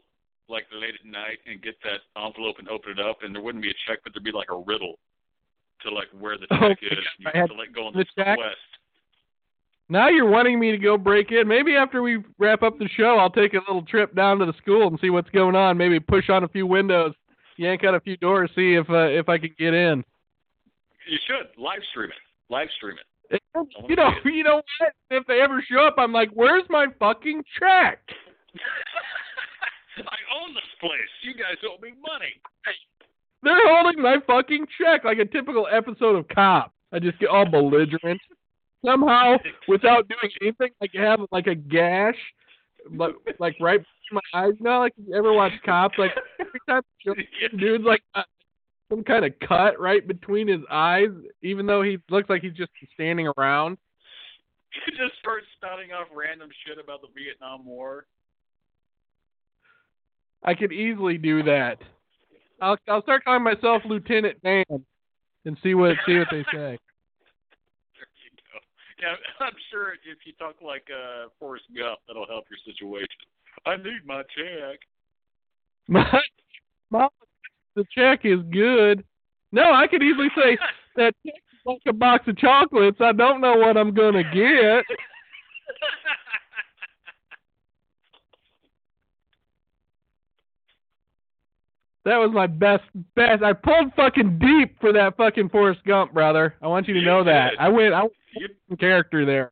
like 0.49 0.65
late 0.73 0.95
at 0.95 1.05
night 1.05 1.39
and 1.45 1.61
get 1.61 1.79
that 1.83 2.01
envelope 2.17 2.57
and 2.59 2.67
open 2.67 2.91
it 2.91 2.99
up, 2.99 3.21
and 3.23 3.33
there 3.33 3.41
wouldn't 3.41 3.63
be 3.63 3.69
a 3.69 3.73
check, 3.87 3.99
but 4.03 4.13
there'd 4.13 4.23
be 4.23 4.31
like 4.31 4.49
a 4.51 4.57
riddle 4.57 4.97
to 5.81 5.91
like 5.91 6.07
where 6.19 6.37
the 6.37 6.47
Oh, 6.51 6.69
check 6.73 6.81
my 6.81 6.87
is. 6.97 7.05
You 7.19 7.31
I 7.33 7.37
have 7.37 7.49
to 7.49 7.55
like 7.55 7.71
go 7.73 7.85
on 7.87 7.93
the 7.93 8.05
check. 8.17 8.37
quest. 8.37 8.57
Now 9.89 10.09
you're 10.09 10.29
wanting 10.29 10.59
me 10.59 10.71
to 10.71 10.77
go 10.77 10.97
break 10.97 11.31
in. 11.31 11.47
Maybe 11.47 11.75
after 11.75 12.01
we 12.01 12.23
wrap 12.39 12.63
up 12.63 12.79
the 12.79 12.89
show, 12.95 13.17
I'll 13.19 13.29
take 13.29 13.53
a 13.53 13.59
little 13.59 13.83
trip 13.83 14.15
down 14.15 14.39
to 14.39 14.45
the 14.45 14.53
school 14.53 14.87
and 14.87 14.97
see 14.99 15.09
what's 15.09 15.29
going 15.29 15.55
on. 15.55 15.77
Maybe 15.77 15.99
push 15.99 16.29
on 16.29 16.43
a 16.43 16.47
few 16.47 16.65
windows, 16.65 17.13
yank 17.57 17.83
out 17.83 17.93
a 17.93 17.99
few 17.99 18.17
doors, 18.17 18.49
see 18.55 18.75
if 18.75 18.89
uh, 18.89 19.07
if 19.07 19.27
I 19.29 19.37
can 19.37 19.53
get 19.59 19.73
in. 19.73 20.03
You 21.09 21.17
should 21.27 21.61
live 21.61 21.81
stream 21.91 22.09
it. 22.09 22.53
Live 22.53 22.69
stream 22.77 22.95
it. 22.97 23.41
You 23.87 23.95
know, 23.95 24.11
you 24.25 24.43
know 24.43 24.61
what? 24.79 24.93
If 25.09 25.27
they 25.27 25.41
ever 25.41 25.63
show 25.69 25.85
up, 25.85 25.95
I'm 25.97 26.13
like, 26.13 26.29
"Where's 26.33 26.63
my 26.69 26.87
fucking 26.99 27.43
check?" 27.59 27.99
I 29.97 30.17
own 30.39 30.53
this 30.53 30.63
place. 30.79 31.11
You 31.21 31.33
guys 31.33 31.57
owe 31.65 31.79
me 31.81 31.93
money. 32.01 32.33
They're 33.43 33.67
holding 33.67 34.01
my 34.01 34.17
fucking 34.25 34.65
check 34.79 35.03
like 35.03 35.19
a 35.19 35.25
typical 35.25 35.67
episode 35.71 36.15
of 36.15 36.27
Cop. 36.29 36.73
I 36.93 36.99
just 36.99 37.19
get 37.19 37.29
all 37.29 37.45
belligerent 37.45 38.21
somehow 38.85 39.37
without 39.67 40.07
doing 40.07 40.33
anything. 40.41 40.71
Like 40.81 40.93
have 40.93 41.19
like 41.31 41.47
a 41.47 41.55
gash, 41.55 42.17
like 42.91 43.15
like 43.39 43.55
right 43.59 43.79
between 43.79 44.21
my 44.33 44.39
eyes. 44.39 44.53
You 44.59 44.63
know, 44.65 44.79
like 44.79 44.93
you 44.97 45.15
ever 45.15 45.33
watch 45.33 45.53
Cops? 45.65 45.97
Like 45.97 46.11
every 46.39 46.59
time 46.67 46.81
the 47.05 47.57
dude's 47.57 47.83
like 47.83 48.03
uh, 48.15 48.23
some 48.89 49.03
kind 49.03 49.25
of 49.25 49.33
cut 49.47 49.79
right 49.79 50.07
between 50.07 50.47
his 50.47 50.61
eyes, 50.69 51.09
even 51.41 51.65
though 51.65 51.81
he 51.81 51.97
looks 52.09 52.29
like 52.29 52.41
he's 52.41 52.53
just 52.53 52.71
standing 52.93 53.31
around. 53.37 53.77
You 54.87 54.97
just 54.97 55.19
start 55.19 55.43
spouting 55.55 55.91
off 55.91 56.07
random 56.15 56.49
shit 56.65 56.83
about 56.83 57.01
the 57.01 57.07
Vietnam 57.15 57.65
War. 57.65 58.05
I 60.43 60.55
could 60.55 60.73
easily 60.73 61.17
do 61.17 61.43
that. 61.43 61.77
I'll 62.61 62.77
I'll 62.87 63.03
start 63.03 63.23
calling 63.23 63.43
myself 63.43 63.83
Lieutenant 63.85 64.41
Dan 64.43 64.65
and 65.45 65.57
see 65.63 65.73
what 65.73 65.95
see 66.05 66.17
what 66.17 66.27
they 66.31 66.45
say. 66.51 66.77
There 69.03 69.11
you 69.11 69.17
go. 69.17 69.21
Yeah, 69.39 69.45
I'm 69.45 69.53
sure 69.71 69.93
if 69.93 70.17
you 70.25 70.33
talk 70.39 70.55
like 70.61 70.87
uh, 70.91 71.29
Forrest 71.39 71.65
Gump, 71.77 71.99
that'll 72.07 72.27
help 72.27 72.45
your 72.49 72.59
situation. 72.65 73.07
I 73.65 73.77
need 73.77 74.05
my 74.05 74.23
check. 74.35 74.79
My, 75.89 76.21
my 76.89 77.07
the 77.75 77.83
check 77.93 78.21
is 78.23 78.39
good. 78.51 79.03
No, 79.51 79.73
I 79.73 79.85
could 79.87 80.01
easily 80.01 80.29
say 80.33 80.57
that 80.95 81.13
check 81.25 81.35
is 81.35 81.59
like 81.65 81.81
a 81.87 81.91
box 81.91 82.25
of 82.29 82.37
chocolates. 82.37 82.99
I 83.01 83.11
don't 83.11 83.41
know 83.41 83.55
what 83.55 83.75
I'm 83.75 83.93
gonna 83.93 84.23
get. 84.23 84.85
That 92.05 92.17
was 92.17 92.31
my 92.33 92.47
best 92.47 92.83
best. 93.15 93.43
I 93.43 93.53
pulled 93.53 93.93
fucking 93.95 94.39
deep 94.39 94.79
for 94.79 94.93
that 94.93 95.17
fucking 95.17 95.49
Forrest 95.49 95.83
Gump, 95.85 96.13
brother. 96.13 96.55
I 96.61 96.67
want 96.67 96.87
you 96.87 96.93
to 96.93 96.99
You 96.99 97.05
know 97.05 97.23
that. 97.23 97.53
I 97.59 97.69
went 97.69 97.93
I 97.93 98.03
went 98.03 98.13
you, 98.35 98.77
character 98.77 99.25
there. 99.25 99.51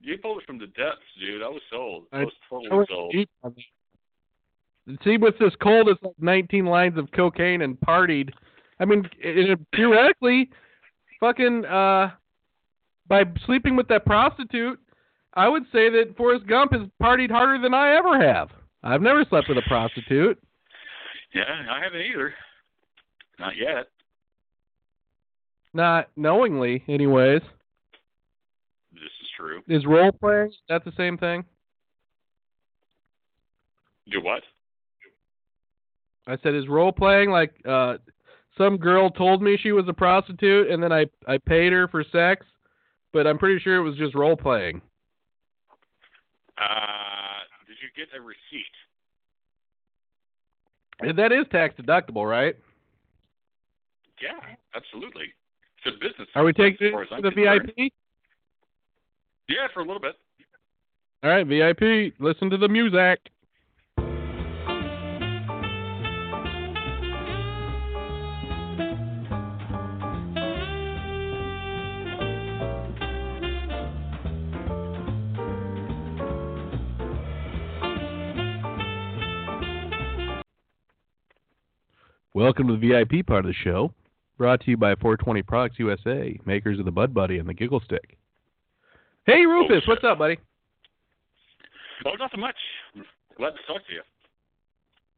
you 0.00 0.18
pulled 0.18 0.38
it 0.42 0.46
from 0.46 0.58
the 0.58 0.66
depths, 0.66 1.00
dude. 1.18 1.42
I 1.42 1.48
was 1.48 1.62
sold. 1.70 2.04
I 2.12 2.20
I- 2.20 2.24
was 2.24 2.32
totally 2.48 2.86
sold. 2.88 3.12
deep 3.12 3.30
on 3.42 3.54
that. 3.56 3.64
See 5.04 5.18
what's 5.18 5.38
this 5.38 5.52
cold 5.62 5.88
as 5.88 5.96
like 6.02 6.14
19 6.18 6.64
lines 6.66 6.98
of 6.98 7.10
cocaine 7.12 7.62
and 7.62 7.78
partied. 7.80 8.30
I 8.80 8.84
mean, 8.86 9.08
it, 9.22 9.50
it- 9.50 9.58
theoretically, 9.76 10.50
fucking 11.20 11.64
uh, 11.66 12.10
by 13.06 13.24
sleeping 13.46 13.76
with 13.76 13.88
that 13.88 14.04
prostitute, 14.06 14.78
I 15.34 15.48
would 15.48 15.64
say 15.72 15.90
that 15.90 16.14
Forrest 16.16 16.46
Gump 16.46 16.72
has 16.72 16.82
partied 17.00 17.30
harder 17.30 17.62
than 17.62 17.72
I 17.74 17.94
ever 17.96 18.20
have. 18.20 18.50
I've 18.82 19.02
never 19.02 19.24
slept 19.28 19.48
with 19.48 19.58
a 19.58 19.62
prostitute. 19.68 20.42
Yeah, 21.34 21.42
I 21.70 21.80
haven't 21.84 22.00
either. 22.00 22.34
Not 23.38 23.56
yet. 23.56 23.88
Not 25.72 26.08
knowingly, 26.16 26.82
anyways. 26.88 27.42
True. 29.40 29.62
Is 29.68 29.86
role 29.86 30.12
playing 30.12 30.52
that 30.68 30.84
the 30.84 30.92
same 30.98 31.16
thing? 31.16 31.44
Do 34.10 34.20
what? 34.22 34.42
I 36.26 36.36
said, 36.42 36.54
is 36.54 36.68
role 36.68 36.92
playing 36.92 37.30
like 37.30 37.54
uh, 37.66 37.96
some 38.58 38.76
girl 38.76 39.08
told 39.10 39.40
me 39.42 39.56
she 39.62 39.72
was 39.72 39.86
a 39.88 39.94
prostitute 39.94 40.70
and 40.70 40.82
then 40.82 40.92
I 40.92 41.06
I 41.26 41.38
paid 41.38 41.72
her 41.72 41.88
for 41.88 42.04
sex, 42.12 42.44
but 43.14 43.26
I'm 43.26 43.38
pretty 43.38 43.60
sure 43.60 43.76
it 43.76 43.82
was 43.82 43.96
just 43.96 44.14
role 44.14 44.36
playing. 44.36 44.82
Uh, 46.58 47.40
did 47.66 47.76
you 47.80 47.88
get 47.96 48.14
a 48.14 48.20
receipt? 48.20 48.36
And 51.00 51.18
that 51.18 51.32
is 51.32 51.46
tax 51.50 51.74
deductible, 51.80 52.28
right? 52.28 52.54
Yeah, 54.20 54.38
absolutely. 54.74 55.32
It's 55.82 55.96
a 55.96 55.98
business. 55.98 56.28
Are 56.34 56.44
we 56.44 56.52
taking 56.52 56.88
it 56.88 56.90
to 56.90 57.22
the 57.22 57.30
concerned. 57.30 57.72
VIP? 57.78 57.92
Yeah, 59.50 59.66
for 59.74 59.80
a 59.80 59.84
little 59.84 60.00
bit. 60.00 60.14
All 61.24 61.30
right, 61.30 61.44
VIP. 61.44 62.14
Listen 62.20 62.50
to 62.50 62.56
the 62.56 62.68
music. 62.68 63.18
Welcome 82.32 82.68
to 82.68 82.76
the 82.76 82.88
VIP 82.88 83.26
part 83.26 83.44
of 83.44 83.48
the 83.50 83.54
show. 83.64 83.92
Brought 84.38 84.60
to 84.60 84.70
you 84.70 84.76
by 84.76 84.94
420 84.94 85.42
Products 85.42 85.80
USA, 85.80 86.38
makers 86.46 86.78
of 86.78 86.84
the 86.84 86.92
Bud 86.92 87.12
Buddy 87.12 87.38
and 87.38 87.48
the 87.48 87.52
Giggle 87.52 87.80
Stick. 87.80 88.16
Hey 89.30 89.46
Rufus, 89.46 89.86
what's 89.86 90.02
up, 90.02 90.18
buddy? 90.18 90.38
Oh, 92.04 92.14
nothing 92.18 92.40
much. 92.40 92.56
Glad 93.36 93.50
to 93.50 93.72
talk 93.72 93.86
to 93.86 93.92
you. 93.92 94.02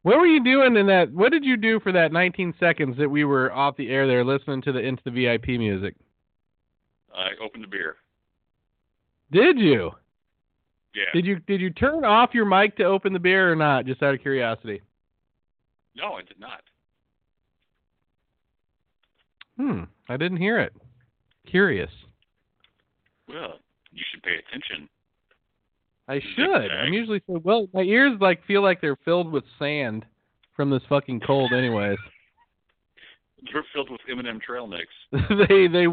What 0.02 0.18
were 0.18 0.26
you 0.26 0.44
doing 0.44 0.76
in 0.76 0.86
that? 0.88 1.10
What 1.10 1.32
did 1.32 1.46
you 1.46 1.56
do 1.56 1.80
for 1.80 1.92
that 1.92 2.12
19 2.12 2.52
seconds 2.60 2.98
that 2.98 3.08
we 3.08 3.24
were 3.24 3.50
off 3.50 3.74
the 3.78 3.88
air 3.88 4.06
there, 4.06 4.22
listening 4.22 4.60
to 4.62 4.72
the 4.72 4.80
into 4.80 5.02
the 5.06 5.10
VIP 5.10 5.58
music? 5.58 5.94
I 7.16 7.28
opened 7.42 7.64
the 7.64 7.68
beer. 7.68 7.96
Did 9.30 9.58
you? 9.58 9.92
Yeah. 10.94 11.04
Did 11.14 11.24
you 11.24 11.36
did 11.46 11.62
you 11.62 11.70
turn 11.70 12.04
off 12.04 12.34
your 12.34 12.44
mic 12.44 12.76
to 12.76 12.84
open 12.84 13.14
the 13.14 13.18
beer 13.18 13.50
or 13.50 13.56
not? 13.56 13.86
Just 13.86 14.02
out 14.02 14.12
of 14.12 14.20
curiosity. 14.20 14.82
no, 15.96 16.12
I 16.12 16.20
did 16.20 16.38
not. 16.38 16.60
Hmm. 19.56 19.84
I 20.06 20.18
didn't 20.18 20.36
hear 20.36 20.58
it. 20.58 20.74
Curious. 21.46 21.90
Well, 23.26 23.54
you 23.92 24.02
should 24.10 24.22
pay 24.22 24.36
attention. 24.48 24.88
I 26.08 26.20
should. 26.34 26.70
I'm 26.70 26.92
usually 26.92 27.22
so 27.26 27.40
well. 27.44 27.68
My 27.72 27.82
ears 27.82 28.18
like 28.20 28.44
feel 28.46 28.62
like 28.62 28.80
they're 28.80 28.98
filled 29.04 29.30
with 29.30 29.44
sand 29.58 30.04
from 30.56 30.70
this 30.70 30.82
fucking 30.88 31.20
cold, 31.20 31.52
anyways. 31.52 31.98
They're 33.52 33.64
filled 33.74 33.90
with 33.90 34.00
M&M 34.08 34.38
trail 34.46 34.68
mix. 34.68 34.86
they 35.48 35.66
they 35.66 35.86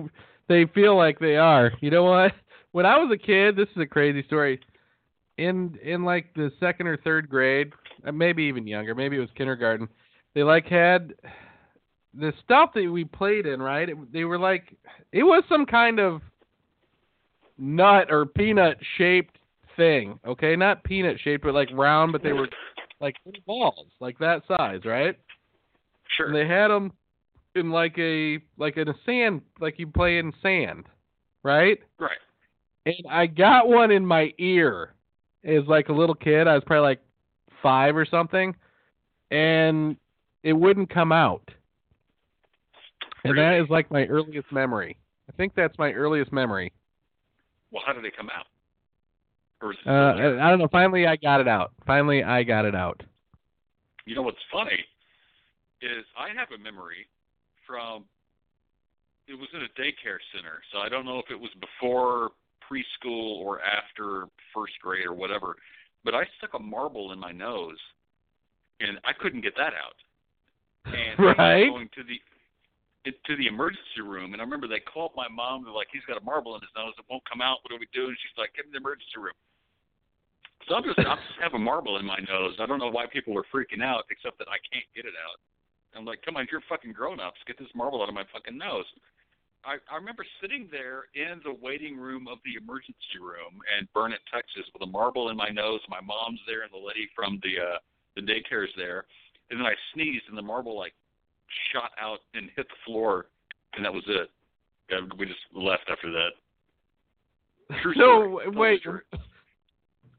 they 0.48 0.72
feel 0.74 0.96
like 0.96 1.18
they 1.18 1.36
are. 1.36 1.72
You 1.82 1.90
know 1.90 2.04
what? 2.04 2.32
When 2.74 2.86
I 2.86 2.98
was 2.98 3.12
a 3.12 3.18
kid, 3.18 3.56
this 3.56 3.68
is 3.76 3.82
a 3.82 3.88
crazy 3.88 4.24
story. 4.28 4.60
In 5.40 5.78
in 5.82 6.04
like 6.04 6.34
the 6.36 6.52
second 6.60 6.86
or 6.86 6.98
third 6.98 7.28
grade, 7.28 7.74
maybe 8.14 8.44
even 8.44 8.68
younger, 8.68 8.94
maybe 8.94 9.18
it 9.18 9.22
was 9.22 9.30
kindergarten. 9.36 9.88
They 10.36 10.44
like 10.44 10.66
had 10.66 11.16
the 12.14 12.34
stuff 12.44 12.72
that 12.76 12.92
we 12.92 13.04
played 13.04 13.46
in, 13.48 13.62
right? 13.62 13.90
It, 13.90 14.14
they 14.14 14.26
were 14.26 14.38
like 14.38 14.76
it 15.12 15.24
was 15.24 15.44
some 15.50 15.66
kind 15.66 16.00
of 16.00 16.22
nut 17.60 18.08
or 18.10 18.26
peanut 18.26 18.78
shaped 18.98 19.38
thing. 19.76 20.20
Okay, 20.26 20.56
not 20.56 20.84
peanut 20.84 21.18
shaped, 21.24 21.44
but 21.44 21.54
like 21.54 21.70
round, 21.74 22.12
but 22.12 22.24
they 22.24 22.34
were 22.34 22.50
like 23.00 23.16
balls, 23.46 23.88
like 24.00 24.18
that 24.20 24.42
size, 24.48 24.82
right? 24.86 25.18
Sure. 26.16 26.28
And 26.28 26.36
they 26.36 26.48
had 26.48 26.70
them 26.70 26.92
in 27.56 27.72
like 27.72 27.98
a 27.98 28.40
like 28.58 28.78
in 28.78 28.88
a 28.90 28.96
sand, 29.06 29.42
like 29.60 29.80
you 29.80 29.88
play 29.88 30.18
in 30.18 30.34
sand, 30.42 30.86
right? 31.44 31.80
right. 32.00 32.18
And 32.86 33.06
I 33.10 33.28
got 33.28 33.68
one 33.68 33.92
in 33.92 34.06
my 34.06 34.34
ear 34.40 34.94
as 35.44 35.64
like 35.68 35.90
a 35.90 35.94
little 35.94 36.16
kid. 36.16 36.48
I 36.48 36.56
was 36.56 36.64
probably 36.66 36.88
like 36.88 37.02
five 37.62 37.96
or 37.96 38.06
something, 38.06 38.56
and 39.32 39.96
it 40.44 40.54
wouldn't 40.54 40.90
come 40.90 41.12
out. 41.12 41.50
And 43.24 43.38
that 43.38 43.60
is 43.62 43.70
like 43.70 43.92
my 43.92 44.06
earliest 44.06 44.52
memory. 44.52 44.98
I 45.30 45.34
think 45.34 45.54
that's 45.56 45.78
my 45.78 45.92
earliest 45.92 46.32
memory. 46.32 46.72
Well, 47.72 47.84
how 47.86 47.94
did 47.94 48.04
they 48.04 48.12
come 48.12 48.30
out? 48.30 48.46
Or 49.62 49.74
is 49.74 49.78
it 49.86 49.90
Uh. 49.90 50.40
I, 50.42 50.50
don't 50.50 50.60
know. 50.60 50.68
Finally, 50.72 51.06
I 51.06 51.16
got 51.16 51.42
it 51.42 51.48
out. 51.48 51.74
Finally, 51.86 52.24
I 52.24 52.44
got 52.44 52.66
it 52.66 52.76
out. 52.76 53.02
You 54.06 54.16
know 54.16 54.22
what's 54.22 54.38
funny 54.52 54.86
is 55.82 56.04
I 56.18 56.30
have 56.30 56.52
a 56.52 56.58
memory 56.58 57.08
from 57.68 58.06
it 59.28 59.38
was 59.38 59.48
in 59.54 59.62
a 59.62 59.70
daycare 59.80 60.18
center, 60.34 60.62
so 60.74 60.80
I 60.80 60.90
don't 60.90 61.06
know 61.06 61.20
if 61.20 61.30
it 61.30 61.40
was 61.40 61.52
before 61.62 62.32
preschool 62.66 63.38
or 63.38 63.62
after 63.62 64.26
first 64.54 64.74
grade 64.82 65.06
or 65.06 65.14
whatever. 65.14 65.56
But 66.04 66.16
I 66.16 66.24
stuck 66.38 66.56
a 66.56 66.60
marble 66.60 67.12
in 67.12 67.20
my 67.20 67.32
nose, 67.32 67.78
and 68.80 68.98
I 69.06 69.14
couldn't 69.14 69.42
get 69.42 69.56
that 69.58 69.74
out. 69.74 69.98
And 70.86 71.20
I 71.20 71.22
was 71.22 71.38
Right. 71.38 71.70
going 71.70 71.90
to 71.90 72.04
the 72.04 72.20
it, 73.06 73.16
to 73.26 73.36
the 73.36 73.48
emergency 73.48 74.04
room, 74.04 74.34
and 74.34 74.42
I 74.42 74.46
remember 74.46 74.68
they 74.68 74.84
called 74.84 75.12
my 75.16 75.28
mom. 75.28 75.64
They're 75.64 75.74
like, 75.74 75.88
"He's 75.92 76.06
got 76.08 76.20
a 76.20 76.26
marble 76.26 76.56
in 76.56 76.62
his 76.62 76.74
nose. 76.76 76.94
It 76.98 77.06
won't 77.10 77.24
come 77.30 77.42
out. 77.42 77.64
What 77.64 77.72
do 77.72 77.78
we 77.80 77.88
do?" 77.94 78.08
And 78.08 78.18
she's 78.20 78.38
like, 78.38 78.54
"Get 78.56 78.66
to 78.66 78.72
the 78.72 78.84
emergency 78.84 79.18
room." 79.18 79.38
So 80.68 80.76
I'm 80.76 80.84
just 80.84 81.00
I 81.00 81.16
just 81.16 81.40
have 81.42 81.54
a 81.54 81.62
marble 81.62 81.98
in 81.98 82.06
my 82.06 82.20
nose. 82.28 82.56
I 82.60 82.66
don't 82.66 82.80
know 82.80 82.92
why 82.92 83.06
people 83.08 83.38
are 83.38 83.48
freaking 83.54 83.82
out, 83.82 84.04
except 84.12 84.38
that 84.40 84.48
I 84.52 84.60
can't 84.68 84.86
get 84.96 85.06
it 85.06 85.16
out. 85.16 85.40
I'm 85.98 86.06
like, 86.06 86.22
come 86.22 86.38
on, 86.38 86.48
you're 86.52 86.62
fucking 86.70 86.94
grown 86.94 87.20
ups. 87.20 87.40
Get 87.48 87.58
this 87.58 87.72
marble 87.74 88.04
out 88.04 88.10
of 88.10 88.16
my 88.16 88.26
fucking 88.32 88.58
nose. 88.58 88.86
I, 89.66 89.76
I 89.92 89.96
remember 89.98 90.24
sitting 90.40 90.70
there 90.72 91.12
in 91.16 91.42
the 91.44 91.58
waiting 91.60 91.98
room 91.98 92.28
of 92.28 92.38
the 92.46 92.56
emergency 92.56 93.20
room 93.20 93.60
in 93.76 93.88
Burnet, 93.94 94.22
Texas, 94.32 94.64
with 94.72 94.84
a 94.84 94.92
marble 94.92 95.30
in 95.30 95.36
my 95.36 95.50
nose. 95.50 95.82
My 95.90 96.00
mom's 96.00 96.40
there, 96.48 96.64
and 96.64 96.72
the 96.72 96.80
lady 96.80 97.10
from 97.16 97.42
the 97.44 97.60
uh, 97.60 97.78
the 98.16 98.22
daycare's 98.22 98.72
there. 98.78 99.06
And 99.50 99.60
then 99.60 99.66
I 99.66 99.74
sneezed, 99.94 100.30
and 100.30 100.38
the 100.38 100.46
marble 100.46 100.78
like 100.78 100.94
shot 101.74 101.92
out 102.00 102.20
and 102.34 102.50
hit 102.56 102.68
the 102.68 102.76
floor, 102.86 103.26
and 103.76 103.84
that 103.86 103.94
was 103.94 104.04
it. 104.08 104.30
Yeah, 104.90 105.00
we 105.18 105.26
just 105.26 105.40
left 105.54 105.84
after 105.92 106.12
that. 106.12 106.30
True 107.82 107.94
So 107.94 108.40
story. 108.42 108.50
Wait, 108.50 108.82
true. 108.82 109.02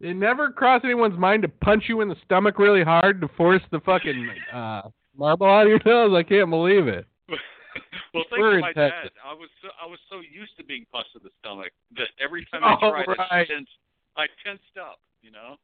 it 0.00 0.14
never 0.14 0.50
crossed 0.52 0.84
anyone's 0.84 1.18
mind 1.18 1.42
to 1.42 1.48
punch 1.48 1.84
you 1.88 2.00
in 2.00 2.08
the 2.08 2.16
stomach 2.24 2.58
really 2.58 2.84
hard 2.84 3.20
to 3.20 3.28
force 3.36 3.62
the 3.72 3.80
fucking 3.80 4.28
uh, 4.54 4.82
marble 5.16 5.46
out 5.48 5.62
of 5.66 5.68
your 5.68 5.80
nose. 5.84 6.16
I 6.16 6.22
can't 6.22 6.50
believe 6.50 6.86
it. 6.86 7.06
well, 7.28 8.24
thanks 8.30 8.38
We're 8.38 8.54
to 8.56 8.60
my 8.60 8.72
Texas. 8.72 9.10
dad, 9.14 9.20
I 9.24 9.32
was 9.34 9.48
so 9.62 9.68
I 9.82 9.86
was 9.86 9.98
so 10.08 10.16
used 10.20 10.56
to 10.58 10.64
being 10.64 10.86
punched 10.92 11.10
in 11.16 11.22
the 11.24 11.30
stomach 11.40 11.72
that 11.96 12.08
every 12.22 12.46
time 12.52 12.62
I 12.64 12.76
tried 12.78 13.06
right. 13.08 13.18
I 13.30 13.44
tensed, 13.44 13.70
I 14.16 14.26
tensed 14.44 14.62
up. 14.80 15.00
You 15.22 15.32
know. 15.32 15.56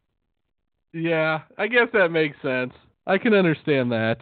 Yeah, 0.92 1.42
I 1.58 1.66
guess 1.68 1.88
that 1.92 2.10
makes 2.10 2.36
sense. 2.42 2.72
I 3.06 3.18
can 3.18 3.34
understand 3.34 3.92
that. 3.92 4.18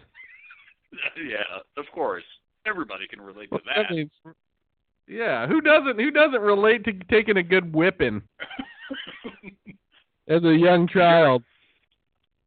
yeah, 1.29 1.59
of 1.77 1.85
course. 1.93 2.25
Everybody 2.67 3.07
can 3.09 3.21
relate 3.21 3.51
to 3.51 3.59
That 3.67 3.87
that. 3.89 3.95
means- 3.95 4.11
yeah, 5.07 5.47
who 5.47 5.61
doesn't? 5.61 5.99
Who 6.01 6.11
doesn't 6.11 6.41
relate 6.41 6.85
to 6.85 6.93
taking 7.11 7.37
a 7.37 7.43
good 7.43 7.75
whipping 7.75 8.23
as 10.29 10.43
a 10.45 10.55
young 10.57 10.89
child? 10.89 11.43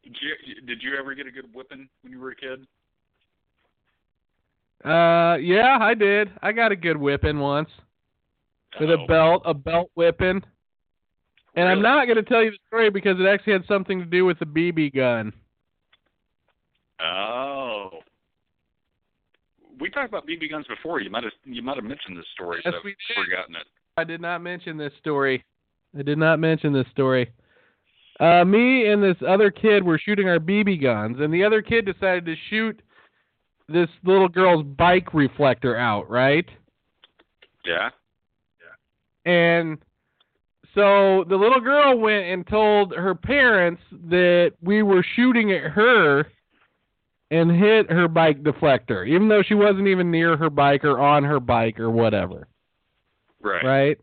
did 0.03 0.15
you 0.21 0.61
did 0.65 0.81
you 0.81 0.95
ever 0.97 1.13
get 1.13 1.27
a 1.27 1.31
good 1.31 1.53
whipping 1.53 1.87
when 2.01 2.11
you 2.13 2.19
were 2.19 2.31
a 2.31 2.35
kid? 2.35 2.65
Uh, 4.83 5.37
yeah, 5.41 5.77
I 5.79 5.93
did. 5.93 6.29
I 6.41 6.51
got 6.51 6.71
a 6.71 6.75
good 6.75 6.97
whipping 6.97 7.37
once 7.39 7.69
with 8.79 8.89
a 8.89 8.97
Oh, 8.99 9.07
belt, 9.07 9.41
a 9.45 9.53
belt 9.53 9.89
whipping. 9.95 10.41
And 11.55 11.67
I'm 11.67 11.81
not 11.81 12.05
going 12.05 12.17
to 12.17 12.23
tell 12.23 12.43
you 12.43 12.51
the 12.51 12.57
story 12.67 12.89
because 12.91 13.19
it 13.19 13.25
actually 13.25 13.53
had 13.53 13.65
something 13.67 13.99
to 13.99 14.05
do 14.05 14.25
with 14.25 14.37
the 14.39 14.45
BB 14.45 14.93
gun. 14.95 15.33
Oh. 16.99 17.89
We 19.79 19.89
talked 19.89 20.09
about 20.09 20.27
BB 20.27 20.49
guns 20.49 20.65
before. 20.67 21.01
You 21.01 21.09
might 21.09 21.23
have 21.23 21.33
you 21.45 21.61
might 21.61 21.75
have 21.75 21.83
mentioned 21.83 22.17
this 22.17 22.25
story, 22.33 22.61
Yes, 22.65 22.73
but 22.75 22.83
we 22.83 22.91
I've 22.91 23.25
forgotten 23.25 23.55
it. 23.55 23.67
I 23.97 24.03
did 24.03 24.21
not 24.21 24.41
mention 24.41 24.77
this 24.77 24.93
story. 24.99 25.43
I 25.97 26.03
did 26.03 26.17
not 26.17 26.39
mention 26.39 26.73
this 26.73 26.85
story. 26.91 27.31
Uh, 28.19 28.43
me 28.43 28.87
and 28.87 29.01
this 29.01 29.17
other 29.27 29.51
kid 29.51 29.83
were 29.83 29.99
shooting 29.99 30.27
our 30.27 30.39
BB 30.39 30.81
guns, 30.81 31.17
and 31.19 31.33
the 31.33 31.43
other 31.43 31.61
kid 31.61 31.85
decided 31.85 32.25
to 32.25 32.35
shoot 32.49 32.81
this 33.69 33.89
little 34.03 34.27
girl's 34.27 34.63
bike 34.63 35.13
reflector 35.13 35.75
out, 35.75 36.09
right? 36.09 36.47
Yeah. 37.65 37.89
Yeah. 39.25 39.31
And 39.31 39.77
so 40.73 41.25
the 41.27 41.35
little 41.35 41.59
girl 41.59 41.99
went 41.99 42.25
and 42.25 42.45
told 42.47 42.93
her 42.95 43.13
parents 43.13 43.81
that 44.09 44.53
we 44.61 44.83
were 44.83 45.05
shooting 45.15 45.51
at 45.51 45.71
her 45.71 46.27
and 47.31 47.51
hit 47.51 47.91
her 47.91 48.07
bike 48.07 48.41
deflector, 48.43 49.07
even 49.07 49.27
though 49.27 49.43
she 49.43 49.53
wasn't 49.53 49.87
even 49.87 50.11
near 50.11 50.37
her 50.37 50.49
bike 50.49 50.83
or 50.85 50.99
on 50.99 51.23
her 51.23 51.39
bike 51.39 51.79
or 51.79 51.89
whatever. 51.89 52.47
Right. 53.41 53.63
right? 53.63 53.97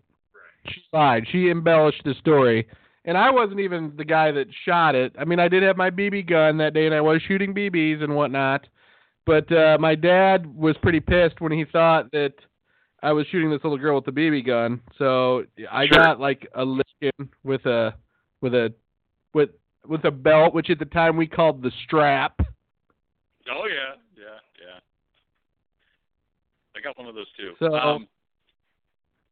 She 0.68 0.82
lied. 0.92 1.24
She 1.30 1.50
embellished 1.50 2.02
the 2.04 2.14
story. 2.20 2.66
And 3.06 3.18
I 3.18 3.30
wasn't 3.30 3.60
even 3.60 3.92
the 3.96 4.04
guy 4.04 4.32
that 4.32 4.46
shot 4.64 4.94
it. 4.94 5.14
I 5.18 5.24
mean, 5.24 5.38
I 5.38 5.48
did 5.48 5.62
have 5.62 5.76
my 5.76 5.90
BB 5.90 6.28
gun 6.28 6.56
that 6.58 6.72
day, 6.72 6.86
and 6.86 6.94
I 6.94 7.02
was 7.02 7.20
shooting 7.28 7.54
BBs 7.54 8.02
and 8.02 8.14
whatnot. 8.14 8.66
But 9.26 9.50
uh, 9.52 9.76
my 9.78 9.94
dad 9.94 10.46
was 10.46 10.76
pretty 10.82 11.00
pissed 11.00 11.40
when 11.40 11.52
he 11.52 11.64
thought 11.64 12.10
that 12.12 12.32
I 13.02 13.12
was 13.12 13.26
shooting 13.26 13.50
this 13.50 13.60
little 13.62 13.78
girl 13.78 13.96
with 13.96 14.06
the 14.06 14.12
BB 14.12 14.46
gun. 14.46 14.80
So 14.98 15.44
I 15.70 15.86
Sure. 15.86 16.02
got 16.02 16.20
like 16.20 16.48
a 16.54 16.64
licking 16.64 17.28
with 17.42 17.64
a 17.66 17.94
with 18.40 18.54
a 18.54 18.72
with 19.34 19.50
with 19.86 20.04
a 20.04 20.10
belt, 20.10 20.54
which 20.54 20.70
at 20.70 20.78
the 20.78 20.84
time 20.86 21.16
we 21.16 21.26
called 21.26 21.62
the 21.62 21.72
strap. 21.84 22.40
Oh 23.50 23.66
yeah, 23.68 23.94
yeah, 24.16 24.38
yeah. 24.60 24.78
I 26.76 26.80
got 26.80 26.98
one 26.98 27.06
of 27.08 27.14
those 27.14 27.30
too. 27.36 27.52
So- 27.58 27.74
um, 27.74 28.08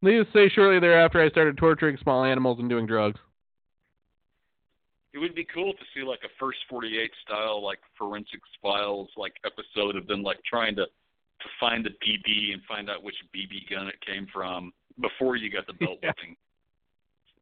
Needless 0.04 0.26
to 0.32 0.48
say, 0.48 0.48
shortly 0.52 0.80
thereafter, 0.80 1.22
I 1.22 1.28
started 1.30 1.56
torturing 1.56 1.96
small 2.02 2.24
animals 2.24 2.58
and 2.58 2.68
doing 2.68 2.86
drugs. 2.86 3.20
it 5.14 5.18
would 5.18 5.34
be 5.34 5.46
cool 5.54 5.72
to 5.74 5.84
see 5.94 6.02
like 6.02 6.18
a 6.24 6.28
first 6.40 6.58
48 6.68 7.10
style 7.24 7.62
like 7.62 7.78
forensics 7.96 8.48
files 8.60 9.08
like 9.16 9.34
episode 9.44 9.94
of 9.94 10.06
them 10.08 10.22
like 10.24 10.38
trying 10.44 10.74
to 10.76 10.86
to 10.86 11.48
find 11.60 11.84
the 11.84 11.90
BB 11.90 12.52
and 12.52 12.62
find 12.68 12.88
out 12.90 13.02
which 13.04 13.14
BB 13.34 13.68
gun 13.70 13.86
it 13.88 13.94
came 14.04 14.26
from 14.32 14.72
before 15.00 15.36
you 15.36 15.50
got 15.50 15.66
the 15.68 15.72
belt 15.74 15.98
Yeah. 16.02 16.12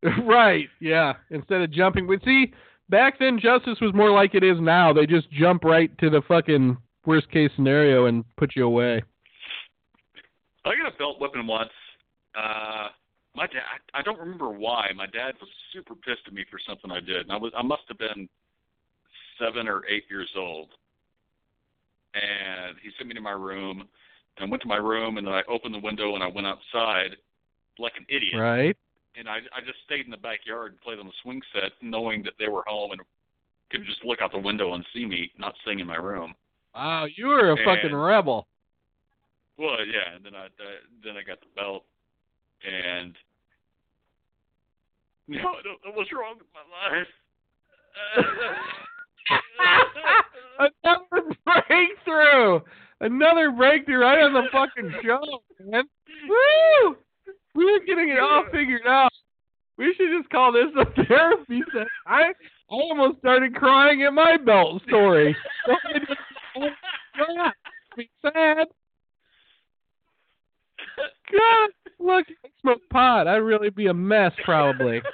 whipping. 0.03 0.27
right. 0.27 0.69
Yeah. 0.81 1.15
Instead 1.31 1.61
of 1.63 1.71
jumping, 1.71 2.07
but 2.07 2.23
see, 2.25 2.53
back 2.91 3.19
then 3.19 3.39
justice 3.41 3.79
was 3.81 3.95
more 3.95 4.11
like 4.11 4.35
it 4.35 4.45
is 4.45 4.59
now. 4.61 4.93
They 4.93 5.07
just 5.07 5.31
jump 5.31 5.65
right 5.65 5.97
to 5.99 6.11
the 6.11 6.23
fucking 6.29 6.77
worst 7.07 7.31
case 7.31 7.51
scenario 7.57 8.07
and 8.07 8.25
put 8.37 8.57
you 8.57 8.67
away. 8.67 9.03
I 10.65 10.71
got 10.77 10.95
a 10.95 10.99
belt 10.99 11.21
whipping 11.21 11.47
once. 11.47 11.71
Uh, 12.37 12.89
my 13.35 13.47
dad, 13.47 13.63
I, 13.95 14.03
don't 14.03 14.19
remember 14.19 14.51
why. 14.51 14.89
My 14.95 15.07
dad 15.07 15.35
was 15.41 15.49
super 15.73 15.95
pissed 15.95 16.27
at 16.27 16.33
me 16.33 16.45
for 16.51 16.59
something 16.69 16.91
I 16.91 17.01
did, 17.01 17.23
and 17.23 17.33
I 17.33 17.37
was, 17.37 17.53
I 17.57 17.63
must 17.63 17.83
have 17.89 17.99
been 17.99 18.29
seven 19.39 19.69
or 19.69 19.83
eight 19.89 20.05
years 20.11 20.29
old. 20.37 20.69
And 22.15 22.77
he 22.83 22.91
sent 22.99 23.09
me 23.09 23.15
to 23.15 23.21
my 23.21 23.31
room, 23.31 23.81
and 23.81 24.47
I 24.47 24.51
went 24.51 24.63
to 24.63 24.69
my 24.69 24.77
room, 24.77 25.17
and 25.17 25.27
then 25.27 25.33
I 25.33 25.43
opened 25.49 25.75
the 25.75 25.79
window 25.79 26.15
and 26.15 26.25
I 26.25 26.29
went 26.29 26.47
outside 26.47 27.17
like 27.79 27.93
an 27.97 28.05
idiot. 28.09 28.39
Right. 28.39 28.77
And 29.19 29.29
I, 29.29 29.39
I 29.55 29.61
just 29.67 29.79
stayed 29.85 30.05
in 30.05 30.11
the 30.11 30.17
backyard 30.17 30.73
and 30.73 30.81
played 30.81 30.99
on 30.99 31.07
the 31.07 31.13
swing 31.23 31.43
set, 31.53 31.73
knowing 31.83 32.23
that 32.23 32.35
they 32.39 32.49
were 32.49 32.63
home 32.67 32.93
and 32.93 33.01
could 33.71 33.85
just 33.85 34.05
look 34.05 34.21
out 34.21 34.33
the 34.33 34.39
window 34.39 34.75
and 34.75 34.85
see 34.95 35.07
me, 35.07 35.31
not 35.39 35.55
staying 35.63 35.81
in 35.81 35.87
my 35.87 35.97
room. 35.97 36.35
Wow, 36.75 37.07
you 37.17 37.27
were 37.27 37.53
a 37.53 37.57
fucking 37.65 37.95
rebel. 37.95 38.47
Well, 39.59 39.85
yeah, 39.85 40.15
and 40.15 40.25
then 40.25 40.35
I 40.35 40.47
uh, 40.47 40.81
then 41.05 41.17
I 41.17 41.23
got 41.23 41.41
the 41.41 41.47
belt, 41.55 41.85
and 42.65 43.15
no, 45.29 45.39
I 45.39 45.63
don't 45.63 45.85
know 45.85 45.93
what's 45.95 46.11
wrong 46.13 46.37
with 46.39 46.47
my 46.55 46.63
life. 46.97 47.07
Another 50.85 51.37
breakthrough. 51.45 52.61
Another 53.01 53.51
breakthrough 53.51 53.99
right 53.99 54.23
on 54.23 54.33
the 54.33 54.43
fucking 54.53 54.93
show, 55.03 55.43
man. 55.65 55.85
Woo! 56.29 56.97
We're 57.55 57.81
getting 57.81 58.11
it 58.11 58.19
all 58.21 58.45
figured 58.53 58.87
out. 58.87 59.11
We 59.77 59.95
should 59.97 60.11
just 60.17 60.31
call 60.31 60.53
this 60.53 60.67
a 60.77 60.85
therapy 61.07 61.63
session. 61.73 61.89
I 62.07 62.33
I 62.71 62.75
almost 62.75 63.19
started 63.19 63.55
crying 63.55 64.03
at 64.03 64.13
my 64.13 64.37
belt 64.37 64.83
story. 64.87 65.37
God, 65.67 65.77
be 67.97 68.09
sad. 68.23 68.69
God, 71.33 71.71
look, 71.99 72.27
I 72.45 72.49
smoke 72.61 72.81
pot. 72.91 73.27
I'd 73.27 73.37
really 73.37 73.71
be 73.71 73.87
a 73.87 73.95
mess, 73.95 74.33
probably. 74.45 75.01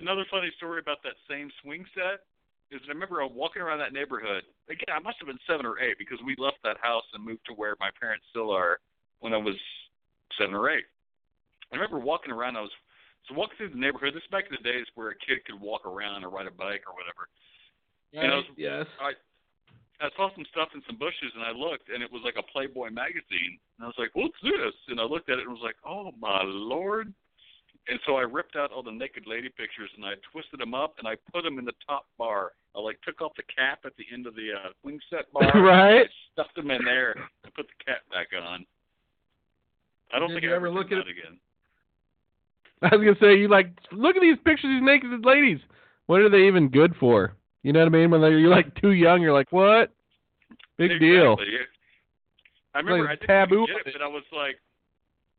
Another 0.00 0.24
funny 0.30 0.50
story 0.56 0.80
about 0.80 0.98
that 1.04 1.14
same 1.30 1.50
swing 1.62 1.84
set 1.94 2.20
is 2.70 2.80
I 2.88 2.92
remember 2.92 3.20
I'm 3.22 3.34
walking 3.34 3.62
around 3.62 3.78
that 3.78 3.92
neighborhood. 3.92 4.42
Again, 4.68 4.94
I 4.94 4.98
must 4.98 5.18
have 5.20 5.28
been 5.28 5.38
seven 5.46 5.64
or 5.64 5.78
eight 5.78 5.96
because 5.98 6.18
we 6.26 6.34
left 6.36 6.58
that 6.64 6.78
house 6.82 7.04
and 7.14 7.24
moved 7.24 7.46
to 7.46 7.54
where 7.54 7.76
my 7.78 7.90
parents 8.00 8.24
still 8.30 8.50
are 8.50 8.78
when 9.20 9.32
I 9.32 9.36
was 9.36 9.54
seven 10.38 10.54
or 10.54 10.70
eight. 10.70 10.84
I 11.72 11.76
remember 11.76 11.98
walking 11.98 12.32
around. 12.32 12.56
I 12.56 12.62
was 12.62 12.74
so 13.28 13.34
walking 13.34 13.56
through 13.56 13.70
the 13.70 13.80
neighborhood. 13.80 14.14
This 14.14 14.22
is 14.22 14.30
back 14.30 14.44
in 14.48 14.56
the 14.56 14.64
days 14.64 14.86
where 14.94 15.10
a 15.10 15.18
kid 15.18 15.44
could 15.44 15.60
walk 15.60 15.84
around 15.84 16.24
or 16.24 16.30
ride 16.30 16.46
a 16.46 16.54
bike 16.54 16.84
or 16.88 16.96
whatever. 16.96 17.28
And 18.12 18.32
I 18.32 18.36
was, 18.36 18.48
yes. 18.56 18.86
I 19.00 19.12
I 20.00 20.08
saw 20.16 20.30
some 20.34 20.46
stuff 20.50 20.70
in 20.74 20.82
some 20.86 20.96
bushes 20.96 21.34
and 21.34 21.42
I 21.42 21.50
looked 21.50 21.90
and 21.90 22.02
it 22.02 22.10
was 22.10 22.22
like 22.24 22.38
a 22.38 22.46
Playboy 22.52 22.90
magazine 22.90 23.58
and 23.76 23.84
I 23.84 23.86
was 23.86 23.98
like, 23.98 24.14
"What's 24.14 24.38
this?" 24.42 24.74
And 24.88 25.00
I 25.00 25.04
looked 25.04 25.28
at 25.28 25.38
it 25.38 25.44
and 25.44 25.52
was 25.52 25.64
like, 25.64 25.76
"Oh 25.84 26.12
my 26.18 26.42
lord!" 26.44 27.12
And 27.88 27.98
so 28.06 28.16
I 28.16 28.22
ripped 28.22 28.54
out 28.54 28.70
all 28.70 28.82
the 28.82 28.92
naked 28.92 29.24
lady 29.26 29.48
pictures 29.48 29.90
and 29.96 30.04
I 30.04 30.14
twisted 30.30 30.60
them 30.60 30.74
up 30.74 30.94
and 30.98 31.08
I 31.08 31.16
put 31.32 31.42
them 31.42 31.58
in 31.58 31.64
the 31.64 31.76
top 31.86 32.06
bar. 32.16 32.52
I 32.76 32.80
like 32.80 33.00
took 33.02 33.20
off 33.20 33.32
the 33.36 33.48
cap 33.48 33.80
at 33.84 33.96
the 33.96 34.04
end 34.12 34.26
of 34.26 34.34
the 34.34 34.52
uh, 34.52 34.70
wing 34.84 35.00
set 35.10 35.32
bar. 35.32 35.50
Right. 35.60 36.08
Stuffed 36.32 36.54
them 36.54 36.70
in 36.70 36.84
there 36.84 37.12
and 37.44 37.54
put 37.54 37.66
the 37.66 37.84
cap 37.84 38.02
back 38.10 38.28
on. 38.38 38.64
I 40.12 40.18
don't 40.18 40.28
Did 40.28 40.34
think 40.36 40.44
you 40.44 40.52
I 40.52 40.56
ever 40.56 40.66
ever 40.68 40.76
look 40.76 40.92
at 40.92 40.96
that 40.96 41.08
again. 41.08 41.38
I 42.82 42.94
was 42.94 43.04
gonna 43.04 43.16
say 43.20 43.38
you 43.38 43.48
like 43.48 43.72
look 43.92 44.16
at 44.16 44.22
these 44.22 44.38
pictures 44.44 44.64
of 44.64 44.70
these 44.70 44.82
naked 44.82 45.24
ladies. 45.24 45.58
What 46.06 46.20
are 46.20 46.30
they 46.30 46.46
even 46.46 46.68
good 46.68 46.94
for? 46.98 47.34
You 47.62 47.72
know 47.72 47.80
what 47.80 47.86
I 47.86 47.90
mean? 47.90 48.10
When 48.10 48.20
you're 48.20 48.48
like 48.48 48.74
too 48.80 48.92
young, 48.92 49.20
you're 49.20 49.32
like, 49.32 49.52
what? 49.52 49.92
Big 50.76 50.98
deal. 51.00 51.32
Exactly. 51.34 51.54
Yeah. 51.54 51.66
I 52.74 52.78
remember 52.78 53.04
Like 53.04 53.10
I 53.10 53.14
didn't 53.16 53.28
taboo 53.28 53.66
get 53.66 53.86
it, 53.86 53.92
but 53.92 54.02
I 54.02 54.06
was 54.06 54.22
like, 54.32 54.56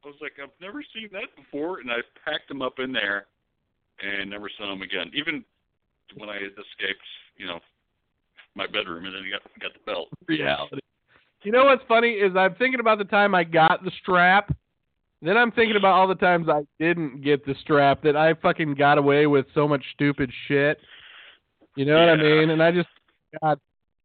I 0.03 0.07
was 0.07 0.17
like, 0.21 0.33
I've 0.41 0.49
never 0.59 0.83
seen 0.93 1.09
that 1.13 1.33
before, 1.35 1.79
and 1.79 1.89
I 1.89 1.99
packed 2.25 2.49
them 2.49 2.61
up 2.61 2.79
in 2.79 2.91
there, 2.91 3.25
and 4.03 4.29
never 4.29 4.49
saw 4.57 4.67
them 4.67 4.81
again. 4.81 5.11
Even 5.13 5.43
when 6.17 6.29
I 6.29 6.37
escaped, 6.37 7.07
you 7.37 7.47
know, 7.47 7.59
my 8.55 8.65
bedroom, 8.67 9.05
and 9.05 9.15
then 9.15 9.23
got 9.31 9.41
got 9.61 9.73
the 9.73 9.79
belt. 9.85 10.09
Reality. 10.27 10.81
You 11.43 11.51
know 11.51 11.65
what's 11.65 11.83
funny 11.87 12.09
is 12.09 12.35
I'm 12.35 12.55
thinking 12.55 12.79
about 12.79 12.97
the 12.97 13.05
time 13.05 13.33
I 13.33 13.43
got 13.43 13.83
the 13.83 13.91
strap. 14.01 14.53
Then 15.21 15.37
I'm 15.37 15.51
thinking 15.51 15.75
about 15.75 15.93
all 15.93 16.07
the 16.07 16.15
times 16.15 16.47
I 16.49 16.61
didn't 16.79 17.21
get 17.21 17.45
the 17.45 17.55
strap 17.61 18.03
that 18.03 18.15
I 18.15 18.33
fucking 18.35 18.75
got 18.75 18.97
away 18.97 19.27
with 19.27 19.45
so 19.53 19.67
much 19.67 19.83
stupid 19.93 20.31
shit. 20.47 20.79
You 21.75 21.85
know 21.85 21.99
what 21.99 22.09
I 22.09 22.15
mean? 22.15 22.49
And 22.49 22.61
I 22.61 22.71
just 22.71 22.89
God 23.41 23.59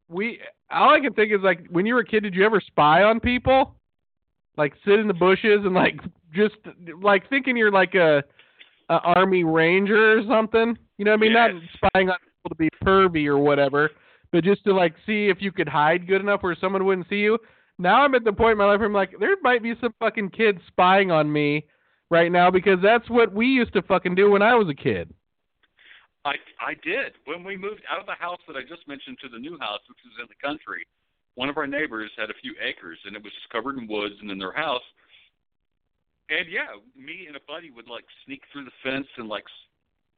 we 0.09 0.39
all 0.71 0.93
I 0.93 0.99
can 0.99 1.13
think 1.13 1.31
is 1.31 1.41
like 1.43 1.65
when 1.69 1.85
you 1.85 1.93
were 1.93 2.01
a 2.01 2.05
kid, 2.05 2.21
did 2.21 2.35
you 2.35 2.45
ever 2.45 2.61
spy 2.61 3.03
on 3.03 3.19
people? 3.19 3.75
Like 4.57 4.73
sit 4.85 4.99
in 4.99 5.07
the 5.07 5.13
bushes 5.13 5.61
and 5.65 5.73
like 5.73 5.99
just 6.33 6.55
like 7.01 7.29
thinking 7.29 7.57
you're 7.57 7.71
like 7.71 7.95
a, 7.95 8.23
a 8.89 8.93
army 8.93 9.43
ranger 9.43 10.19
or 10.19 10.23
something. 10.27 10.77
You 10.97 11.05
know 11.05 11.11
what 11.11 11.17
I 11.17 11.21
mean? 11.21 11.33
Not 11.33 11.51
spying 11.75 12.09
on 12.09 12.17
people 12.19 12.49
to 12.49 12.55
be 12.55 12.69
pervy 12.83 13.27
or 13.27 13.37
whatever, 13.37 13.91
but 14.35 14.43
just 14.43 14.65
to 14.65 14.73
like 14.73 14.93
see 15.05 15.29
if 15.29 15.37
you 15.39 15.49
could 15.49 15.69
hide 15.69 16.05
good 16.05 16.19
enough 16.19 16.43
where 16.43 16.57
someone 16.59 16.83
wouldn't 16.83 17.07
see 17.07 17.23
you. 17.23 17.37
Now 17.79 18.03
I'm 18.03 18.15
at 18.15 18.25
the 18.25 18.33
point 18.33 18.51
in 18.51 18.57
my 18.57 18.65
life 18.65 18.79
where 18.79 18.87
I'm 18.87 18.93
like, 18.93 19.15
there 19.17 19.37
might 19.41 19.63
be 19.63 19.75
some 19.79 19.93
fucking 19.97 20.31
kids 20.31 20.59
spying 20.67 21.09
on 21.09 21.31
me 21.31 21.63
right 22.09 22.29
now 22.29 22.51
because 22.51 22.79
that's 22.83 23.09
what 23.09 23.33
we 23.33 23.45
used 23.45 23.71
to 23.75 23.81
fucking 23.83 24.13
do 24.13 24.29
when 24.29 24.41
I 24.41 24.55
was 24.55 24.67
a 24.67 24.73
kid. 24.75 25.13
I 26.25 26.33
I 26.59 26.73
did 26.83 27.13
when 27.23 27.45
we 27.45 27.55
moved 27.55 27.83
out 27.89 28.01
of 28.01 28.07
the 28.07 28.19
house 28.19 28.41
that 28.49 28.57
I 28.57 28.61
just 28.63 28.85
mentioned 28.89 29.19
to 29.23 29.29
the 29.29 29.39
new 29.39 29.57
house, 29.57 29.79
which 29.87 29.99
is 30.03 30.19
in 30.19 30.27
the 30.27 30.45
country. 30.45 30.85
One 31.35 31.47
of 31.47 31.55
our 31.55 31.65
neighbors 31.65 32.11
had 32.17 32.29
a 32.29 32.35
few 32.41 32.55
acres, 32.61 32.99
and 33.05 33.15
it 33.15 33.23
was 33.23 33.31
just 33.31 33.49
covered 33.51 33.77
in 33.77 33.87
woods 33.87 34.15
and 34.19 34.29
in 34.29 34.37
their 34.37 34.51
house. 34.51 34.83
And 36.27 36.51
yeah, 36.51 36.75
me 36.93 37.23
and 37.27 37.37
a 37.37 37.43
buddy 37.47 37.71
would 37.71 37.87
like 37.87 38.03
sneak 38.25 38.41
through 38.51 38.65
the 38.65 38.75
fence 38.83 39.07
and 39.15 39.29
like, 39.29 39.45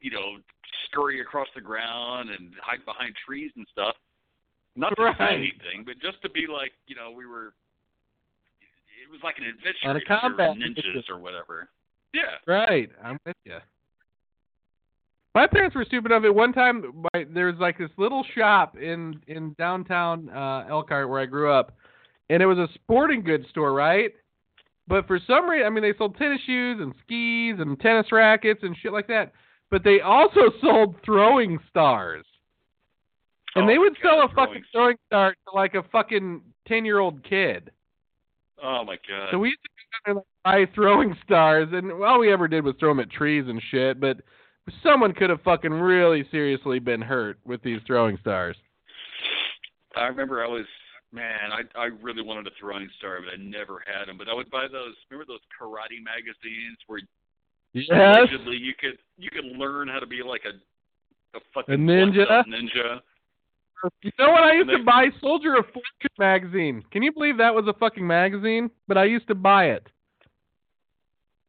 you 0.01 0.09
know, 0.09 0.41
scurry 0.89 1.21
across 1.21 1.49
the 1.53 1.61
ground 1.61 2.31
and 2.31 2.53
hide 2.63 2.83
behind 2.83 3.13
trees 3.23 3.51
and 3.55 3.67
stuff. 3.71 3.93
Not 4.77 4.95
to 4.95 5.03
Right. 5.03 5.17
say 5.17 5.33
anything, 5.35 5.83
but 5.85 5.99
just 5.99 6.21
to 6.21 6.29
be 6.29 6.45
like, 6.47 6.71
you 6.87 6.95
know, 6.95 7.11
we 7.11 7.25
were. 7.25 7.53
It 9.03 9.09
was 9.11 9.19
like 9.23 9.37
an 9.39 9.45
adventure. 9.45 9.89
On 9.89 9.95
a 9.95 9.99
if 9.99 10.03
we 10.07 10.13
were 10.15 10.19
combat 10.21 10.55
ninjas 10.57 11.09
or 11.09 11.17
whatever. 11.17 11.69
Yeah. 12.13 12.21
Right, 12.45 12.89
I'm 13.03 13.19
with 13.25 13.35
you. 13.43 13.57
My 15.33 15.45
parents 15.47 15.75
were 15.75 15.85
stupid 15.85 16.11
enough. 16.11 16.23
At 16.25 16.33
one 16.33 16.51
time, 16.53 17.05
my, 17.13 17.25
there 17.33 17.45
was 17.47 17.55
like 17.59 17.77
this 17.77 17.91
little 17.97 18.23
shop 18.35 18.75
in 18.77 19.19
in 19.27 19.53
downtown 19.57 20.29
uh, 20.29 20.65
Elkhart 20.69 21.09
where 21.09 21.19
I 21.19 21.25
grew 21.25 21.51
up, 21.51 21.75
and 22.29 22.41
it 22.41 22.45
was 22.45 22.57
a 22.57 22.67
sporting 22.75 23.23
goods 23.23 23.47
store, 23.49 23.73
right? 23.73 24.13
But 24.87 25.05
for 25.05 25.19
some 25.27 25.49
reason, 25.49 25.67
I 25.67 25.69
mean, 25.69 25.83
they 25.83 25.93
sold 25.97 26.17
tennis 26.17 26.39
shoes 26.45 26.79
and 26.81 26.93
skis 27.03 27.59
and 27.59 27.79
tennis 27.79 28.11
rackets 28.11 28.61
and 28.63 28.75
shit 28.81 28.93
like 28.93 29.07
that. 29.07 29.33
But 29.69 29.83
they 29.83 29.99
also 30.01 30.41
sold 30.61 30.95
throwing 31.03 31.59
stars, 31.69 32.25
and 33.57 33.65
Oh 33.65 33.67
they 33.67 33.77
would 33.77 33.95
sell 34.01 34.21
God, 34.21 34.31
a 34.31 34.35
fucking 34.35 34.63
throwing- 34.71 34.97
star 35.07 35.31
to 35.33 35.55
like 35.55 35.75
a 35.75 35.83
fucking 35.83 36.41
ten 36.67 36.85
year 36.85 36.99
old 36.99 37.23
kid. 37.23 37.71
Oh 38.63 38.83
my 38.83 38.97
god. 39.07 39.29
So 39.31 39.37
we 39.39 39.49
used 39.49 39.59
to 39.63 39.69
go 39.69 40.13
down 40.13 40.23
there 40.45 40.53
like, 40.55 40.67
buy 40.67 40.73
throwing 40.73 41.15
stars, 41.23 41.69
and 41.73 41.91
all 42.03 42.19
we 42.19 42.31
ever 42.31 42.47
did 42.47 42.63
was 42.63 42.75
throw 42.79 42.89
them 42.89 42.99
at 42.99 43.09
trees 43.11 43.45
and 43.47 43.61
shit. 43.69 43.99
But 43.99 44.17
someone 44.83 45.13
could 45.13 45.29
have 45.29 45.41
fucking 45.43 45.71
really 45.71 46.27
seriously 46.31 46.79
been 46.79 47.01
hurt 47.01 47.39
with 47.45 47.61
these 47.61 47.79
throwing 47.85 48.17
stars. 48.19 48.55
I 49.95 50.05
remember 50.07 50.43
I 50.43 50.47
was 50.47 50.65
man, 51.11 51.51
I 51.51 51.61
I 51.79 51.85
really 52.01 52.21
wanted 52.21 52.47
a 52.47 52.51
throwing 52.59 52.89
star, 52.97 53.19
but 53.21 53.33
I 53.33 53.37
never 53.37 53.83
had 53.85 54.07
them. 54.07 54.17
But 54.17 54.27
I 54.27 54.33
would 54.33 54.49
buy 54.51 54.67
those. 54.71 54.93
Remember 55.09 55.31
those 55.31 55.41
karate 55.59 56.03
magazines 56.03 56.77
where 56.87 56.99
Yes. 57.73 57.89
allegedly 57.91 58.57
you 58.57 58.73
could 58.79 58.97
you 59.17 59.29
could 59.29 59.45
learn 59.45 59.87
how 59.87 59.99
to 59.99 60.07
be 60.07 60.23
like 60.23 60.43
a 60.45 61.37
a 61.37 61.41
fucking 61.53 61.75
A 61.75 61.77
ninja? 61.77 62.43
ninja. 62.47 63.01
You 64.01 64.11
know 64.17 64.31
what? 64.31 64.43
I 64.43 64.53
used 64.53 64.69
to 64.69 64.83
buy 64.83 65.05
Soldier 65.21 65.55
of 65.55 65.65
Fortune 65.65 66.15
magazine. 66.17 66.83
Can 66.91 67.03
you 67.03 67.11
believe 67.11 67.37
that 67.37 67.53
was 67.53 67.65
a 67.67 67.73
fucking 67.73 68.05
magazine? 68.05 68.69
But 68.87 68.97
I 68.97 69.05
used 69.05 69.27
to 69.27 69.35
buy 69.35 69.65
it. 69.65 69.87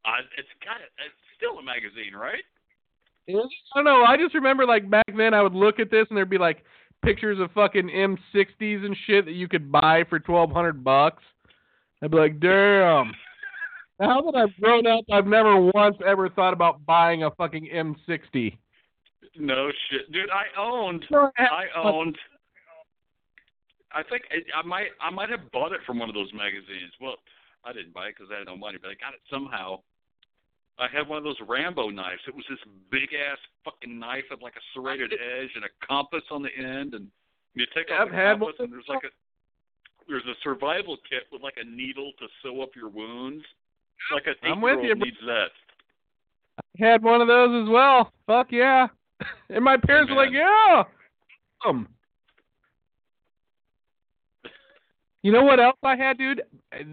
I, 0.04 0.20
it's 0.36 0.48
got 0.64 0.80
it. 0.80 0.90
It's 1.04 1.14
still 1.36 1.58
a 1.58 1.62
magazine, 1.62 2.14
right? 2.14 2.44
I 3.28 3.32
don't 3.76 3.84
know. 3.84 4.04
I 4.04 4.16
just 4.16 4.34
remember 4.34 4.66
like 4.66 4.88
back 4.88 5.04
then 5.16 5.34
I 5.34 5.42
would 5.42 5.54
look 5.54 5.78
at 5.78 5.90
this 5.90 6.06
and 6.08 6.16
there'd 6.16 6.30
be 6.30 6.38
like 6.38 6.64
pictures 7.04 7.38
of 7.40 7.50
fucking 7.52 7.88
M60s 7.88 8.84
and 8.84 8.96
shit 9.06 9.26
that 9.26 9.32
you 9.32 9.48
could 9.48 9.70
buy 9.70 10.04
for 10.08 10.18
twelve 10.18 10.50
hundred 10.50 10.82
bucks. 10.82 11.22
I'd 12.02 12.10
be 12.10 12.16
like, 12.16 12.40
damn. 12.40 13.12
Now 14.00 14.20
that 14.20 14.34
I've 14.36 14.60
grown 14.60 14.86
up, 14.86 15.04
I've 15.12 15.26
never 15.26 15.60
once 15.74 15.96
ever 16.06 16.28
thought 16.28 16.52
about 16.52 16.86
buying 16.86 17.24
a 17.24 17.30
fucking 17.32 17.68
M60. 17.74 18.56
No 19.36 19.70
shit, 19.90 20.10
dude. 20.12 20.30
I 20.30 20.46
owned. 20.60 21.04
No, 21.10 21.30
I 21.38 21.66
owned. 21.76 22.16
I 23.92 24.02
think 24.02 24.22
I, 24.30 24.58
I 24.58 24.62
might 24.62 24.88
I 25.00 25.10
might 25.10 25.30
have 25.30 25.50
bought 25.52 25.72
it 25.72 25.80
from 25.86 25.98
one 25.98 26.08
of 26.08 26.14
those 26.14 26.32
magazines. 26.34 26.92
Well, 27.00 27.16
I 27.64 27.72
didn't 27.72 27.94
buy 27.94 28.08
it 28.08 28.14
because 28.16 28.30
I 28.32 28.38
had 28.38 28.46
no 28.46 28.56
money, 28.56 28.78
but 28.80 28.88
I 28.88 28.94
got 28.94 29.14
it 29.14 29.20
somehow. 29.30 29.80
I 30.78 30.86
had 30.86 31.08
one 31.08 31.18
of 31.18 31.24
those 31.24 31.40
Rambo 31.46 31.90
knives. 31.90 32.20
It 32.28 32.34
was 32.34 32.44
this 32.48 32.60
big 32.90 33.10
ass 33.10 33.38
fucking 33.64 33.98
knife 33.98 34.24
with 34.30 34.42
like 34.42 34.54
a 34.54 34.64
serrated 34.74 35.12
edge 35.12 35.50
and 35.56 35.64
a 35.64 35.72
compass 35.86 36.22
on 36.30 36.42
the 36.42 36.54
end, 36.54 36.94
and 36.94 37.08
you 37.54 37.66
take 37.74 37.90
off 37.90 38.06
I've 38.06 38.10
the 38.12 38.16
compass 38.16 38.54
and 38.60 38.72
there's 38.72 38.88
like 38.88 39.04
a 39.04 39.12
there's 40.08 40.24
a 40.24 40.36
survival 40.42 40.96
kit 41.08 41.24
with 41.32 41.42
like 41.42 41.56
a 41.60 41.64
needle 41.64 42.12
to 42.18 42.26
sew 42.42 42.62
up 42.62 42.70
your 42.76 42.88
wounds. 42.88 43.44
Like 44.12 44.26
an 44.26 44.34
I'm 44.44 44.60
with 44.60 44.78
you, 44.82 44.94
needs 44.94 45.16
that. 45.26 45.50
Had 46.78 47.02
one 47.02 47.20
of 47.20 47.28
those 47.28 47.64
as 47.64 47.68
well. 47.68 48.12
Fuck 48.26 48.52
yeah. 48.52 48.86
And 49.50 49.64
my 49.64 49.76
parents 49.76 50.10
were 50.10 50.16
like, 50.16 50.30
yeah. 50.32 50.84
Um. 51.66 51.88
You 55.22 55.32
know 55.32 55.42
what 55.42 55.58
else 55.58 55.76
I 55.82 55.96
had, 55.96 56.18
dude? 56.18 56.42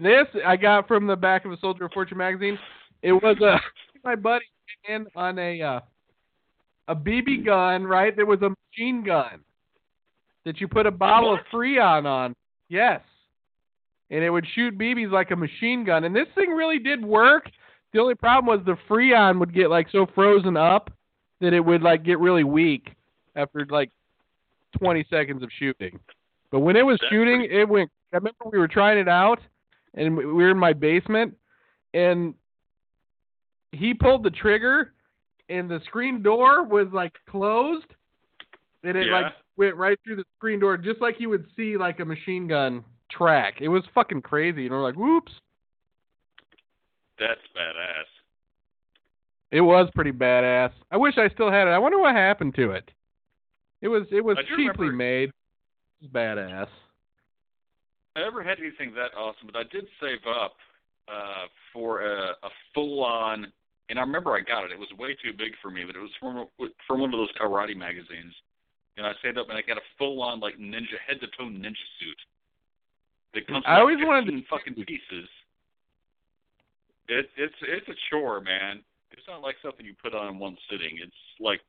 This 0.02 0.26
I 0.44 0.56
got 0.56 0.88
from 0.88 1.06
the 1.06 1.16
back 1.16 1.44
of 1.44 1.52
a 1.52 1.56
Soldier 1.58 1.84
of 1.84 1.92
Fortune 1.92 2.18
magazine. 2.18 2.58
It 3.02 3.12
was 3.12 3.36
a 3.40 3.60
my 4.04 4.16
buddy 4.16 4.46
in 4.88 5.06
on 5.14 5.38
a 5.38 5.62
uh, 5.62 5.80
a 6.88 6.96
BB 6.96 7.44
gun, 7.44 7.84
right? 7.84 8.14
There 8.14 8.26
was 8.26 8.40
a 8.42 8.50
machine 8.50 9.04
gun 9.04 9.40
that 10.44 10.60
you 10.60 10.68
put 10.68 10.86
a 10.86 10.90
bottle 10.90 11.34
of 11.34 11.40
Freon 11.52 12.06
on. 12.06 12.34
Yes. 12.68 13.00
And 14.10 14.22
it 14.22 14.30
would 14.30 14.46
shoot 14.54 14.78
BBs 14.78 15.10
like 15.10 15.32
a 15.32 15.36
machine 15.36 15.84
gun. 15.84 16.04
And 16.04 16.14
this 16.14 16.28
thing 16.36 16.50
really 16.50 16.78
did 16.78 17.04
work. 17.04 17.50
The 17.92 18.00
only 18.00 18.14
problem 18.14 18.46
was 18.46 18.64
the 18.64 18.76
Freon 18.88 19.40
would 19.40 19.52
get 19.52 19.70
like 19.70 19.88
so 19.90 20.06
frozen 20.14 20.56
up 20.56 20.90
that 21.40 21.52
it 21.52 21.60
would 21.60 21.82
like 21.82 22.02
get 22.02 22.18
really 22.18 22.44
weak 22.44 22.88
after 23.34 23.66
like 23.68 23.90
20 24.78 25.04
seconds 25.10 25.42
of 25.42 25.50
shooting. 25.58 25.98
But 26.50 26.60
when 26.60 26.76
it 26.76 26.84
was 26.86 26.98
That's 27.00 27.10
shooting, 27.10 27.40
pretty- 27.40 27.54
it 27.60 27.68
went. 27.68 27.90
I 28.12 28.16
remember 28.16 28.44
we 28.50 28.58
were 28.58 28.68
trying 28.68 28.98
it 28.98 29.08
out, 29.08 29.40
and 29.94 30.16
we 30.16 30.24
were 30.24 30.50
in 30.50 30.58
my 30.58 30.72
basement, 30.72 31.36
and 31.92 32.34
he 33.72 33.92
pulled 33.94 34.22
the 34.22 34.30
trigger, 34.30 34.92
and 35.48 35.68
the 35.68 35.80
screen 35.86 36.22
door 36.22 36.62
was 36.62 36.86
like 36.92 37.12
closed, 37.28 37.86
and 38.84 38.96
it 38.96 39.08
Yeah. 39.08 39.20
like 39.20 39.32
went 39.56 39.74
right 39.76 39.98
through 40.04 40.16
the 40.16 40.24
screen 40.36 40.60
door, 40.60 40.76
just 40.76 41.00
like 41.00 41.18
you 41.20 41.28
would 41.28 41.46
see 41.56 41.76
like 41.76 41.98
a 42.00 42.04
machine 42.04 42.46
gun 42.46 42.84
track. 43.10 43.60
It 43.60 43.68
was 43.68 43.84
fucking 43.94 44.22
crazy, 44.22 44.66
and 44.66 44.70
we're 44.74 44.82
like, 44.82 44.94
whoops. 44.96 45.32
That's 47.18 47.40
badass. 47.56 48.04
It 49.52 49.60
was 49.60 49.88
pretty 49.94 50.12
badass. 50.12 50.72
I 50.90 50.96
wish 50.96 51.14
I 51.18 51.28
still 51.28 51.50
had 51.50 51.68
it. 51.68 51.70
I 51.70 51.78
wonder 51.78 51.98
what 51.98 52.14
happened 52.14 52.54
to 52.56 52.72
it. 52.72 52.90
It 53.80 53.88
was 53.88 54.02
it 54.10 54.24
was 54.24 54.36
cheaply 54.48 54.66
remember- 54.66 54.92
made. 54.92 55.28
It 55.28 56.02
was 56.02 56.10
badass. 56.10 56.68
I 58.16 58.20
never 58.20 58.42
had 58.42 58.58
anything 58.58 58.94
that 58.94 59.12
awesome, 59.16 59.46
but 59.52 59.56
I 59.56 59.64
did 59.70 59.84
save 60.00 60.24
up 60.26 60.56
uh, 61.06 61.46
for 61.72 62.00
a, 62.00 62.30
a 62.42 62.48
full-on. 62.74 63.46
And 63.90 63.98
I 63.98 64.02
remember 64.02 64.32
I 64.32 64.40
got 64.40 64.64
it. 64.64 64.72
It 64.72 64.78
was 64.78 64.88
way 64.98 65.14
too 65.22 65.36
big 65.36 65.52
for 65.62 65.70
me, 65.70 65.84
but 65.84 65.94
it 65.94 66.00
was 66.00 66.10
from 66.18 66.46
from 66.86 67.00
one 67.00 67.12
of 67.12 67.18
those 67.20 67.30
karate 67.40 67.76
magazines. 67.76 68.32
And 68.96 69.06
I 69.06 69.12
saved 69.22 69.36
up, 69.38 69.48
and 69.50 69.58
I 69.58 69.62
got 69.62 69.76
a 69.76 69.84
full-on 69.98 70.40
like 70.40 70.56
ninja 70.58 70.96
head-to-toe 71.06 71.44
ninja 71.44 71.86
suit. 72.00 72.18
That 73.34 73.46
comes. 73.46 73.64
I 73.66 73.80
always 73.80 73.98
wanted 74.00 74.24
15 74.24 74.40
to- 74.42 74.48
fucking 74.48 74.74
pieces. 74.86 75.28
It, 77.08 77.28
it's 77.36 77.54
it's 77.62 77.88
a 77.88 77.94
chore, 78.10 78.40
man. 78.40 78.80
It's 79.16 79.26
not 79.26 79.42
like 79.42 79.56
something 79.62 79.84
you 79.84 79.94
put 80.02 80.14
on 80.14 80.28
in 80.28 80.38
one 80.38 80.56
sitting. 80.70 80.98
It's 81.02 81.12
like 81.40 81.60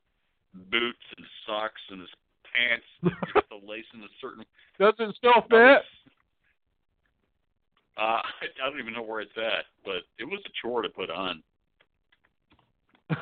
boots 0.69 1.03
and 1.17 1.25
socks 1.45 1.81
and 1.89 2.01
his 2.01 2.09
pants. 2.53 2.85
Got 3.33 3.49
the 3.49 3.67
lace 3.67 3.85
in 3.93 4.01
a 4.01 4.11
certain 4.21 4.43
Does 4.79 4.93
it 4.99 5.15
still 5.17 5.41
fit? 5.49 5.81
Uh, 7.99 8.21
I 8.21 8.69
don't 8.69 8.79
even 8.79 8.93
know 8.93 9.01
where 9.01 9.21
it's 9.21 9.31
at, 9.37 9.65
but 9.83 10.03
it 10.19 10.25
was 10.25 10.39
a 10.45 10.49
chore 10.61 10.83
to 10.83 10.89
put 10.89 11.09
on. 11.09 11.41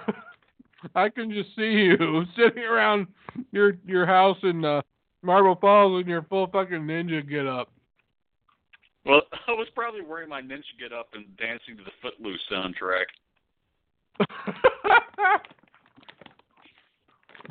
I 0.96 1.08
can 1.08 1.32
just 1.32 1.56
see 1.56 1.62
you 1.72 2.26
sitting 2.36 2.64
around 2.64 3.08
your 3.54 3.78
your 3.86 4.06
house 4.06 4.36
in 4.44 4.66
uh, 4.66 4.82
Marble 5.22 5.56
Falls 5.62 6.02
in 6.02 6.10
your 6.10 6.24
full 6.24 6.48
fucking 6.48 6.82
ninja 6.82 7.26
get 7.26 7.48
up. 7.48 7.72
Well, 9.06 9.22
I 9.48 9.52
was 9.52 9.68
probably 9.74 10.02
wearing 10.02 10.28
my 10.28 10.42
ninja 10.42 10.64
get 10.78 10.92
up 10.92 11.08
and 11.14 11.26
dancing 11.38 11.78
to 11.78 11.84
the 11.84 11.92
Footloose 12.02 12.42
soundtrack. 12.52 13.06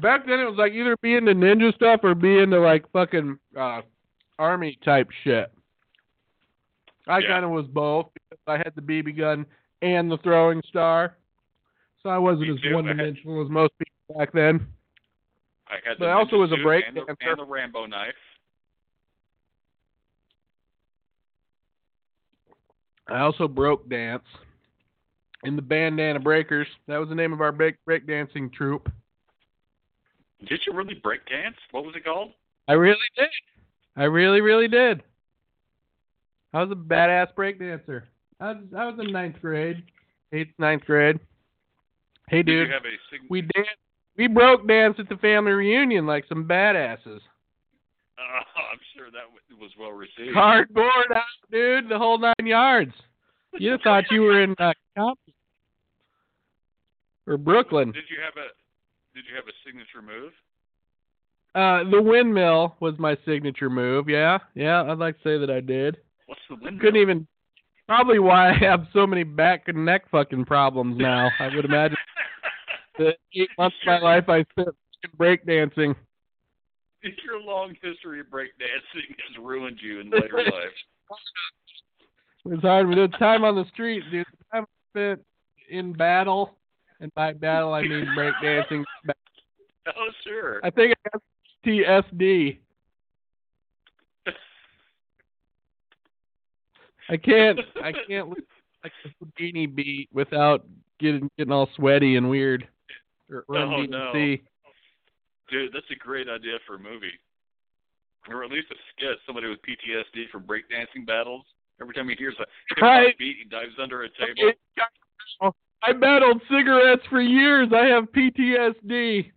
Back 0.03 0.27
then 0.27 0.41
it 0.41 0.45
was 0.45 0.57
like 0.59 0.73
either 0.73 0.97
be 1.03 1.15
into 1.15 1.33
ninja 1.35 1.75
stuff 1.75 2.01
or 2.03 2.15
be 2.15 2.39
into 2.39 2.59
like 2.59 2.91
fucking 2.93 3.39
uh 3.59 3.83
army 4.39 4.79
type 4.85 5.09
shit. 5.23 5.53
I 7.07 7.19
Yeah. 7.19 7.29
kind 7.29 7.45
of 7.45 7.51
was 7.51 7.67
both 7.67 8.11
because 8.15 8.39
I 8.47 8.57
had 8.57 8.73
the 8.75 8.83
BB 8.83 9.17
gun 9.17 9.47
and 9.83 10.11
the 10.11 10.19
throwing 10.19 10.63
star. 10.69 11.17
So 12.03 12.11
I 12.11 12.19
wasn't 12.19 12.49
Me 12.49 12.69
as 12.69 12.75
one 12.75 12.85
dimensional 12.85 13.43
as 13.43 13.49
most 13.51 13.73
people 13.79 14.19
back 14.19 14.33
then. 14.33 14.67
I 15.69 15.75
had 15.87 15.99
But 15.99 16.07
the 16.07 16.11
I 16.11 16.15
also 16.15 16.37
was 16.37 16.53
a 16.53 16.57
break 16.63 16.85
and 16.87 16.97
the, 16.97 17.07
and 17.09 17.39
the 17.39 17.45
Rambo 17.45 17.87
knife. 17.87 18.15
I 23.09 23.21
also 23.21 23.49
broke 23.49 23.89
dance 23.89 24.25
in 25.45 25.57
the 25.57 25.63
Bandana 25.63 26.21
Breakers. 26.21 26.67
That 26.89 26.99
was 26.99 27.09
the 27.09 27.15
name 27.15 27.33
of 27.33 27.41
our 27.41 27.53
break 27.53 27.77
breakdancing 27.89 28.53
troupe. 28.53 28.91
Did 30.47 30.61
you 30.67 30.73
really 30.73 30.95
break 30.95 31.27
dance? 31.27 31.57
What 31.71 31.85
was 31.85 31.95
it 31.97 32.05
called? 32.05 32.33
I 32.69 32.73
really 32.73 32.97
did. 33.17 33.29
I 33.97 34.05
really, 34.05 34.41
really 34.41 34.69
did. 34.69 35.03
I 36.53 36.63
was 36.63 36.71
a 36.71 36.75
badass 36.75 37.29
breakdancer. 37.37 38.03
I 38.41 38.53
was 38.53 38.63
I 38.77 38.87
was 38.87 38.99
in 38.99 39.13
ninth 39.13 39.37
grade, 39.41 39.83
eighth, 40.33 40.53
ninth 40.59 40.85
grade. 40.85 41.19
Hey, 42.29 42.43
dude, 42.43 42.69
you 42.69 42.73
have 42.75 42.85
a 42.85 42.97
sig- 43.11 43.29
we 43.29 43.43
danced. 43.43 43.71
We 44.17 44.29
broke 44.29 44.67
dance 44.67 44.97
at 44.99 45.09
the 45.09 45.17
family 45.17 45.53
reunion 45.53 46.07
like 46.07 46.25
some 46.29 46.47
badasses. 46.47 47.21
Oh, 48.19 48.41
I'm 48.73 48.81
sure 48.97 49.11
that 49.11 49.59
was 49.61 49.71
well 49.79 49.91
received. 49.91 50.35
Cardboard 50.35 51.13
out, 51.15 51.23
dude, 51.51 51.89
the 51.89 51.99
whole 51.99 52.19
nine 52.19 52.35
yards. 52.45 52.93
You 53.57 53.79
thought 53.85 54.03
you 54.11 54.23
were 54.23 54.43
in 54.43 54.51
uh, 54.59 54.73
Compton 54.97 55.34
or 57.27 57.37
Brooklyn. 57.37 57.93
Did 57.93 58.05
you 58.11 58.19
have 58.25 58.35
a 58.37 58.49
Did 59.15 59.25
you 59.29 59.37
have 59.37 59.47
a 59.47 59.57
signature 59.65 60.03
move? 60.03 60.33
Uh, 61.55 61.89
the 61.89 62.03
windmill 62.03 62.75
was 62.81 62.95
my 62.99 63.17
signature 63.25 63.71
move. 63.71 64.09
Yeah, 64.09 64.39
yeah, 64.55 64.83
I'd 64.83 64.99
like 64.99 65.17
to 65.19 65.23
say 65.23 65.39
that 65.39 65.51
I 65.51 65.61
did. 65.61 65.99
What's 66.27 66.41
the 66.49 66.57
windmill? 66.57 66.81
Couldn't 66.81 67.01
even. 67.01 67.27
Probably 67.87 68.19
why 68.19 68.51
I 68.51 68.55
have 68.55 68.87
so 68.95 69.07
many 69.07 69.25
back 69.25 69.69
and 69.69 69.85
neck 69.85 70.11
fucking 70.11 70.47
problems 70.47 70.97
now. 70.99 71.29
I 71.39 71.55
would 71.55 71.67
imagine 71.67 71.99
the 72.99 73.13
eight 73.35 73.51
months 73.59 73.77
of 73.83 73.87
my 73.87 73.99
life 73.99 74.25
I 74.29 74.45
spent 74.53 74.75
breakdancing. 75.19 75.95
Your 77.03 77.41
long 77.41 77.75
history 77.83 78.21
of 78.21 78.27
breakdancing 78.27 79.09
has 79.09 79.45
ruined 79.45 79.79
you 79.83 80.01
in 80.01 80.09
later 80.09 80.39
life. 80.39 80.73
It's 82.47 82.63
hard, 82.63 82.97
it's 82.97 83.19
time 83.19 83.45
on 83.45 83.55
the 83.55 83.67
street, 83.73 84.03
dude. 84.11 84.27
The 84.39 84.45
time 84.51 84.65
I 84.65 84.91
spent 84.91 85.21
in 85.69 85.93
battle, 85.93 86.57
and 87.01 87.13
by 87.15 87.33
battle 87.33 87.73
I 87.73 87.83
mean 87.83 88.07
breakdancing. 88.17 88.85
Oh, 89.87 90.09
sure. 90.27 90.61
I 90.65 90.71
think 90.71 90.95
I 91.05 91.11
got 91.13 91.23
TSD. 91.67 92.57
I 97.11 97.17
can't. 97.19 97.61
I 97.83 97.93
can't 98.09 98.31
look 98.31 98.39
like 98.83 98.93
a 99.05 99.09
Whodini 99.23 99.73
beat 99.73 100.09
without 100.11 100.65
getting 101.01 101.29
getting 101.37 101.53
all 101.53 101.69
sweaty 101.77 102.17
and 102.17 102.31
weird. 102.31 102.67
Or 103.31 103.45
Oh, 103.51 103.83
no. 103.83 104.13
Dude, 105.51 105.73
that's 105.73 105.85
a 105.91 105.97
great 105.97 106.29
idea 106.31 106.55
for 106.67 106.77
a 106.77 106.79
movie. 106.79 107.13
Or 108.31 108.43
at 108.43 108.51
least 108.51 108.69
a 108.71 108.77
skit. 108.97 109.19
Somebody 109.27 109.49
with 109.49 109.59
PTSD 109.63 110.31
from 110.33 110.45
breakdancing 110.45 111.07
battles. 111.07 111.45
Every 111.79 111.93
time 111.93 112.09
he 112.09 112.15
hears 112.15 112.37
a 112.41 112.81
Right. 112.81 113.19
beat, 113.19 113.37
he 113.37 113.45
dives 113.45 113.75
under 113.79 114.05
a 114.05 114.09
table. 114.09 114.53
I 115.87 115.93
battled 115.93 116.41
cigarettes 116.51 117.03
for 117.11 117.21
years. 117.21 117.69
I 117.75 117.87
have 117.87 118.05
PTSD. 118.13 119.31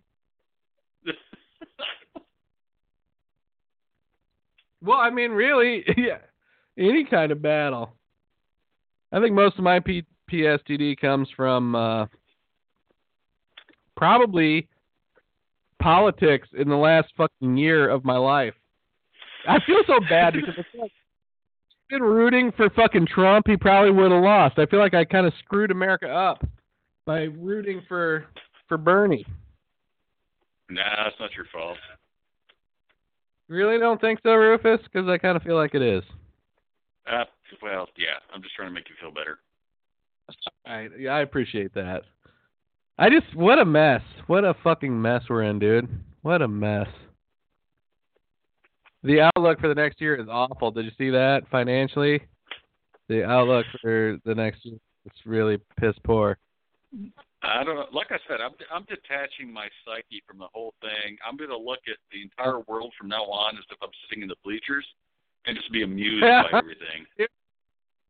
Well, 4.80 4.98
I 4.98 5.10
mean, 5.10 5.32
really, 5.32 5.84
yeah, 5.96 6.18
any 6.78 7.04
kind 7.04 7.32
of 7.32 7.42
battle. 7.42 7.94
I 9.12 9.20
think 9.20 9.34
most 9.34 9.58
of 9.58 9.64
my 9.64 9.80
P- 9.80 10.06
PSTD 10.30 11.00
comes 11.00 11.28
from 11.34 11.74
uh, 11.74 12.06
probably 13.96 14.68
politics 15.80 16.48
in 16.56 16.68
the 16.68 16.76
last 16.76 17.08
fucking 17.16 17.56
year 17.56 17.88
of 17.88 18.04
my 18.04 18.16
life. 18.16 18.54
I 19.48 19.58
feel 19.66 19.80
so 19.86 19.98
bad 20.08 20.34
because 20.34 20.54
I 20.58 20.62
feel 20.70 20.82
like 20.82 20.92
been 21.88 22.02
rooting 22.02 22.52
for 22.56 22.68
fucking 22.70 23.06
Trump, 23.06 23.46
he 23.46 23.56
probably 23.56 23.90
would 23.90 24.12
have 24.12 24.22
lost. 24.22 24.58
I 24.58 24.66
feel 24.66 24.78
like 24.78 24.94
I 24.94 25.04
kind 25.04 25.26
of 25.26 25.32
screwed 25.44 25.70
America 25.70 26.08
up 26.08 26.46
by 27.06 27.22
rooting 27.22 27.82
for 27.88 28.26
for 28.68 28.76
Bernie. 28.76 29.26
nah, 30.68 31.06
it's 31.06 31.16
not 31.18 31.30
your 31.34 31.46
fault. 31.52 31.78
Really 33.48 33.78
don't 33.78 34.00
think 34.00 34.20
so, 34.22 34.34
Rufus? 34.34 34.80
Because 34.82 35.08
I 35.08 35.16
kind 35.16 35.36
of 35.36 35.42
feel 35.42 35.56
like 35.56 35.74
it 35.74 35.80
is. 35.80 36.02
Uh, 37.10 37.24
well, 37.62 37.88
yeah, 37.96 38.18
I'm 38.34 38.42
just 38.42 38.54
trying 38.54 38.68
to 38.68 38.74
make 38.74 38.90
you 38.90 38.94
feel 39.00 39.10
better. 39.10 39.38
I 40.66 40.88
yeah, 40.98 41.12
I 41.12 41.20
appreciate 41.20 41.72
that. 41.74 42.02
I 42.98 43.08
just 43.08 43.34
what 43.34 43.58
a 43.58 43.64
mess. 43.64 44.02
What 44.26 44.44
a 44.44 44.54
fucking 44.62 45.00
mess 45.00 45.22
we're 45.30 45.44
in, 45.44 45.58
dude. 45.58 45.88
What 46.20 46.42
a 46.42 46.48
mess. 46.48 46.88
The 49.02 49.20
outlook 49.20 49.60
for 49.60 49.68
the 49.68 49.74
next 49.74 50.00
year 50.00 50.16
is 50.16 50.28
awful. 50.28 50.70
Did 50.70 50.86
you 50.86 50.90
see 50.98 51.10
that 51.10 51.42
financially? 51.50 52.20
The 53.08 53.24
outlook 53.24 53.64
for 53.80 54.18
the 54.24 54.34
next 54.34 54.64
year 54.64 54.78
is 55.06 55.12
really 55.24 55.58
piss 55.78 55.94
poor. 56.04 56.38
I 57.42 57.62
don't 57.62 57.76
know. 57.76 57.86
Like 57.92 58.08
I 58.10 58.18
said, 58.28 58.40
I'm 58.40 58.52
I'm 58.72 58.84
detaching 58.84 59.52
my 59.52 59.68
psyche 59.84 60.22
from 60.26 60.38
the 60.38 60.48
whole 60.52 60.74
thing. 60.80 61.16
I'm 61.26 61.36
going 61.36 61.50
to 61.50 61.56
look 61.56 61.80
at 61.88 61.96
the 62.12 62.22
entire 62.22 62.60
world 62.66 62.92
from 62.98 63.08
now 63.08 63.22
on 63.24 63.56
as 63.56 63.64
if 63.70 63.78
I'm 63.80 63.90
sitting 64.08 64.22
in 64.22 64.28
the 64.28 64.36
bleachers 64.42 64.84
and 65.46 65.56
just 65.56 65.70
be 65.70 65.82
amused 65.82 66.22
by 66.22 66.48
everything. 66.58 67.06
I 67.20 67.26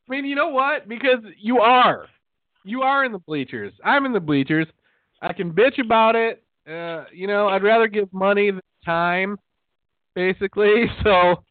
mean, 0.09 0.24
you 0.24 0.35
know 0.35 0.48
what? 0.48 0.89
Because 0.89 1.20
you 1.39 1.59
are. 1.59 2.06
You 2.65 2.82
are 2.82 3.05
in 3.05 3.12
the 3.12 3.19
bleachers. 3.19 3.73
I'm 3.85 4.06
in 4.06 4.12
the 4.12 4.20
bleachers. 4.20 4.66
I 5.20 5.32
can 5.32 5.52
bitch 5.52 5.78
about 5.78 6.16
it. 6.16 6.43
Uh, 6.66 7.05
you 7.12 7.27
know, 7.27 7.48
I'd 7.48 7.62
rather 7.62 7.89
give 7.89 8.12
money 8.12 8.51
than 8.51 8.60
time, 8.85 9.39
basically. 10.19 10.86
So 11.05 11.45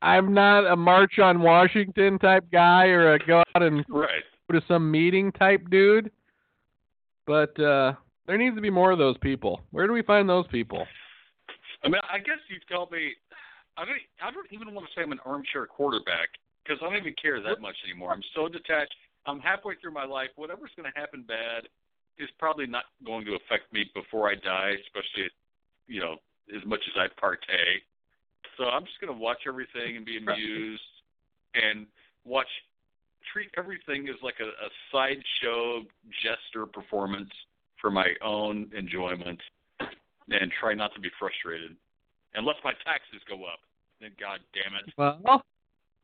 I'm 0.00 0.32
not 0.34 0.66
a 0.66 0.76
march 0.76 1.18
on 1.18 1.42
Washington 1.42 2.18
type 2.18 2.44
guy 2.50 2.86
or 2.86 3.14
a 3.14 3.18
go 3.18 3.42
out 3.54 3.62
and 3.62 3.84
Right. 3.88 4.24
go 4.50 4.58
to 4.58 4.66
some 4.66 4.90
meeting 4.90 5.30
type 5.32 5.62
dude. 5.70 6.10
But 7.26 7.58
uh 7.60 7.94
there 8.26 8.38
needs 8.38 8.56
to 8.56 8.62
be 8.62 8.70
more 8.70 8.90
of 8.90 8.98
those 8.98 9.18
people. 9.18 9.60
Where 9.70 9.86
do 9.86 9.92
we 9.92 10.02
find 10.02 10.28
those 10.28 10.46
people? 10.48 10.86
I 11.84 11.88
mean, 11.88 12.00
I 12.10 12.18
guess 12.18 12.40
you'd 12.48 12.66
call 12.66 12.88
me. 12.90 13.12
I 13.76 13.84
don't. 13.84 13.98
I 14.22 14.30
don't 14.30 14.48
even 14.50 14.72
want 14.74 14.86
to 14.88 14.92
say 14.94 15.02
I'm 15.02 15.12
an 15.12 15.20
armchair 15.26 15.66
quarterback 15.66 16.28
because 16.62 16.78
I 16.80 16.88
don't 16.88 16.96
even 16.96 17.14
care 17.20 17.42
that 17.42 17.60
much 17.60 17.76
anymore. 17.84 18.12
I'm 18.12 18.24
so 18.34 18.48
detached. 18.48 18.94
I'm 19.26 19.40
halfway 19.40 19.74
through 19.76 19.92
my 19.92 20.06
life. 20.06 20.30
Whatever's 20.36 20.70
going 20.76 20.90
to 20.90 20.98
happen 20.98 21.24
bad 21.28 21.68
is 22.18 22.28
probably 22.38 22.66
not 22.66 22.84
going 23.04 23.24
to 23.26 23.36
affect 23.36 23.72
me 23.72 23.84
before 23.94 24.30
I 24.30 24.34
die, 24.36 24.72
especially, 24.86 25.28
you 25.88 26.00
know, 26.00 26.16
as 26.56 26.64
much 26.64 26.80
as 26.88 26.94
I 26.96 27.06
partay. 27.20 27.84
So 28.56 28.64
I'm 28.64 28.84
just 28.84 29.00
going 29.00 29.12
to 29.12 29.18
watch 29.18 29.42
everything 29.46 29.96
and 29.96 30.04
be 30.04 30.18
amused 30.22 30.82
and 31.54 31.86
watch, 32.24 32.48
treat 33.32 33.50
everything 33.56 34.08
as 34.08 34.16
like 34.22 34.36
a, 34.40 34.44
a 34.44 34.70
sideshow 34.92 35.82
jester 36.22 36.66
performance 36.66 37.30
for 37.80 37.90
my 37.90 38.08
own 38.22 38.70
enjoyment 38.76 39.40
and 40.30 40.52
try 40.60 40.74
not 40.74 40.94
to 40.94 41.00
be 41.00 41.10
frustrated. 41.18 41.76
Unless 42.34 42.56
my 42.64 42.72
taxes 42.84 43.20
go 43.28 43.44
up, 43.44 43.60
then 44.00 44.10
God 44.20 44.40
damn 44.54 44.74
it. 44.74 44.92
Well, 44.96 45.44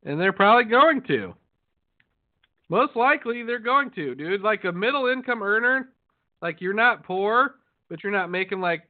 and 0.04 0.20
they're 0.20 0.32
probably 0.32 0.64
going 0.64 1.02
to. 1.08 1.34
Most 2.68 2.94
likely 2.94 3.42
they're 3.42 3.58
going 3.58 3.90
to, 3.92 4.14
dude. 4.14 4.42
Like 4.42 4.64
a 4.64 4.72
middle 4.72 5.08
income 5.08 5.42
earner, 5.42 5.88
like 6.40 6.60
you're 6.60 6.72
not 6.72 7.02
poor, 7.02 7.56
but 7.88 8.02
you're 8.02 8.12
not 8.12 8.30
making 8.30 8.60
like 8.60 8.82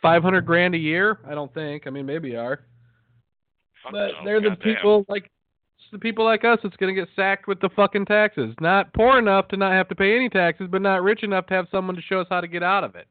500 0.00 0.46
grand 0.46 0.74
a 0.74 0.78
year. 0.78 1.18
I 1.26 1.34
don't 1.34 1.52
think. 1.52 1.86
I 1.86 1.90
mean, 1.90 2.06
maybe 2.06 2.30
you 2.30 2.38
are. 2.38 2.60
Fuck 3.82 3.92
But 3.92 4.06
no, 4.18 4.24
they're 4.24 4.40
the 4.40 4.50
goddamn. 4.50 4.74
people 4.74 5.04
like 5.08 5.24
it's 5.24 5.90
the 5.90 5.98
people 5.98 6.24
like 6.24 6.44
us 6.44 6.58
that's 6.62 6.76
going 6.76 6.94
to 6.94 7.00
get 7.00 7.08
sacked 7.16 7.48
with 7.48 7.60
the 7.60 7.68
fucking 7.74 8.06
taxes. 8.06 8.54
Not 8.60 8.92
poor 8.94 9.18
enough 9.18 9.48
to 9.48 9.56
not 9.56 9.72
have 9.72 9.88
to 9.88 9.94
pay 9.94 10.14
any 10.14 10.28
taxes, 10.28 10.68
but 10.70 10.82
not 10.82 11.02
rich 11.02 11.22
enough 11.22 11.46
to 11.46 11.54
have 11.54 11.66
someone 11.70 11.96
to 11.96 12.02
show 12.02 12.20
us 12.20 12.26
how 12.30 12.40
to 12.40 12.48
get 12.48 12.62
out 12.62 12.84
of 12.84 12.94
it. 12.94 13.08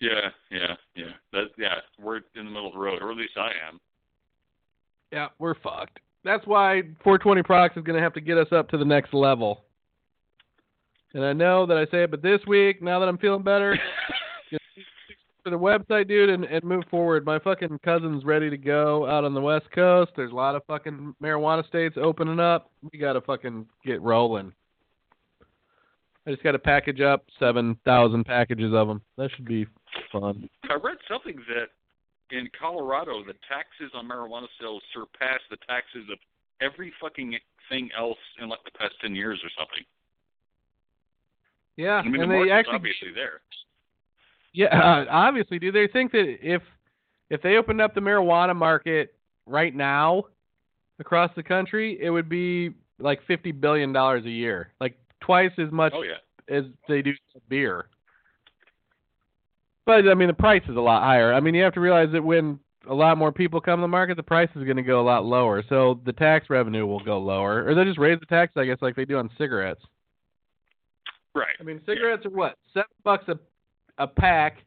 Yeah, 0.00 0.30
yeah, 0.50 0.74
yeah. 0.96 1.12
That 1.32 1.48
yeah, 1.58 1.74
we're 2.02 2.16
in 2.16 2.44
the 2.46 2.50
middle 2.50 2.68
of 2.68 2.72
the 2.72 2.78
road, 2.78 3.02
or 3.02 3.10
at 3.10 3.16
least 3.18 3.36
I 3.36 3.50
am. 3.68 3.78
Yeah, 5.12 5.28
we're 5.38 5.54
fucked. 5.56 5.98
That's 6.24 6.46
why 6.46 6.82
420 7.04 7.42
Products 7.42 7.76
is 7.76 7.82
going 7.82 7.96
to 7.96 8.02
have 8.02 8.14
to 8.14 8.20
get 8.20 8.38
us 8.38 8.48
up 8.52 8.68
to 8.70 8.78
the 8.78 8.84
next 8.84 9.12
level. 9.12 9.64
And 11.12 11.24
I 11.24 11.32
know 11.32 11.66
that 11.66 11.76
I 11.76 11.84
say 11.90 12.04
it, 12.04 12.10
but 12.10 12.22
this 12.22 12.40
week, 12.46 12.80
now 12.82 13.00
that 13.00 13.08
I'm 13.08 13.18
feeling 13.18 13.42
better, 13.42 13.76
for 15.42 15.50
the 15.50 15.58
website, 15.58 16.08
dude, 16.08 16.30
and, 16.30 16.44
and 16.44 16.64
move 16.64 16.84
forward. 16.90 17.24
My 17.24 17.38
fucking 17.38 17.80
cousin's 17.84 18.24
ready 18.24 18.50
to 18.50 18.56
go 18.56 19.06
out 19.06 19.24
on 19.24 19.34
the 19.34 19.40
West 19.40 19.70
Coast. 19.74 20.12
There's 20.16 20.32
a 20.32 20.34
lot 20.34 20.54
of 20.54 20.64
fucking 20.66 21.14
marijuana 21.22 21.66
states 21.66 21.96
opening 22.00 22.40
up. 22.40 22.70
We 22.92 22.98
got 22.98 23.14
to 23.14 23.20
fucking 23.20 23.66
get 23.84 24.02
rolling. 24.02 24.52
I 26.26 26.30
just 26.30 26.42
got 26.42 26.52
to 26.52 26.58
package 26.58 27.00
up 27.00 27.24
7,000 27.38 28.24
packages 28.24 28.72
of 28.74 28.88
them. 28.88 29.02
That 29.16 29.30
should 29.34 29.46
be 29.46 29.66
fun. 30.12 30.48
I 30.64 30.74
read 30.74 30.98
something 31.08 31.36
that 31.48 31.68
in 32.30 32.48
Colorado, 32.58 33.24
the 33.24 33.34
taxes 33.48 33.90
on 33.94 34.08
marijuana 34.08 34.46
sales 34.60 34.82
surpass 34.94 35.40
the 35.50 35.56
taxes 35.68 36.04
of 36.12 36.18
every 36.60 36.92
fucking 37.00 37.36
thing 37.68 37.90
else 37.98 38.18
in 38.40 38.48
like 38.48 38.62
the 38.64 38.70
past 38.78 38.94
ten 39.00 39.14
years 39.14 39.40
or 39.42 39.50
something. 39.58 39.84
Yeah, 41.76 41.96
I 41.96 42.08
mean, 42.08 42.22
and 42.22 42.30
the 42.30 42.44
they 42.44 42.50
actually 42.50 42.74
obviously 42.74 43.12
there. 43.14 43.40
Yeah, 44.52 44.66
uh, 44.78 45.06
obviously, 45.10 45.58
do 45.58 45.72
they 45.72 45.86
think 45.86 46.12
that 46.12 46.36
if 46.42 46.62
if 47.30 47.42
they 47.42 47.56
opened 47.56 47.80
up 47.80 47.94
the 47.94 48.00
marijuana 48.00 48.54
market 48.56 49.14
right 49.46 49.74
now 49.74 50.24
across 50.98 51.30
the 51.36 51.42
country, 51.42 51.98
it 52.00 52.10
would 52.10 52.28
be 52.28 52.70
like 52.98 53.20
fifty 53.26 53.52
billion 53.52 53.92
dollars 53.92 54.24
a 54.24 54.30
year, 54.30 54.72
like 54.80 54.98
twice 55.20 55.52
as 55.58 55.70
much 55.70 55.92
Oh 55.94 56.02
yeah. 56.02 56.14
as 56.54 56.64
they 56.88 57.02
do 57.02 57.12
beer. 57.48 57.86
But 59.86 60.08
I 60.08 60.14
mean, 60.14 60.28
the 60.28 60.34
price 60.34 60.62
is 60.68 60.76
a 60.76 60.80
lot 60.80 61.02
higher. 61.02 61.32
I 61.32 61.40
mean, 61.40 61.54
you 61.54 61.62
have 61.64 61.74
to 61.74 61.80
realize 61.80 62.08
that 62.12 62.22
when 62.22 62.58
a 62.88 62.94
lot 62.94 63.18
more 63.18 63.32
people 63.32 63.60
come 63.60 63.78
to 63.78 63.82
the 63.82 63.88
market, 63.88 64.16
the 64.16 64.22
price 64.22 64.48
is 64.56 64.64
going 64.64 64.76
to 64.76 64.82
go 64.82 65.00
a 65.00 65.02
lot 65.02 65.24
lower. 65.24 65.62
So 65.68 66.00
the 66.04 66.12
tax 66.12 66.48
revenue 66.48 66.86
will 66.86 67.00
go 67.04 67.18
lower, 67.18 67.64
or 67.66 67.74
they'll 67.74 67.84
just 67.84 67.98
raise 67.98 68.18
the 68.20 68.26
tax, 68.26 68.52
I 68.56 68.64
guess, 68.64 68.78
like 68.80 68.96
they 68.96 69.04
do 69.04 69.18
on 69.18 69.30
cigarettes. 69.38 69.82
Right. 71.34 71.54
I 71.58 71.62
mean, 71.62 71.80
cigarettes 71.86 72.24
are 72.26 72.30
what 72.30 72.56
seven 72.72 72.88
bucks 73.04 73.24
a 73.28 73.38
a 74.00 74.06
pack, 74.08 74.58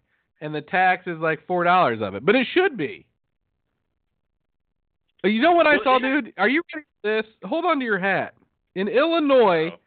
and 0.42 0.54
the 0.56 0.62
tax 0.62 1.06
is 1.08 1.18
like 1.20 1.46
four 1.48 1.64
dollars 1.64 2.00
of 2.02 2.16
it. 2.16 2.26
But 2.26 2.36
it 2.36 2.48
should 2.54 2.78
be. 2.78 3.06
You 5.26 5.42
know 5.42 5.54
what 5.54 5.68
I 5.68 5.78
saw, 5.84 6.00
dude? 6.00 6.34
Are 6.38 6.50
you 6.50 6.62
ready 6.74 6.86
for 7.02 7.22
this? 7.22 7.32
Hold 7.50 7.66
on 7.66 7.80
to 7.80 7.86
your 7.86 8.00
hat. 8.00 8.34
In 8.76 8.88
Illinois, 8.90 9.72
Oh. 9.74 9.78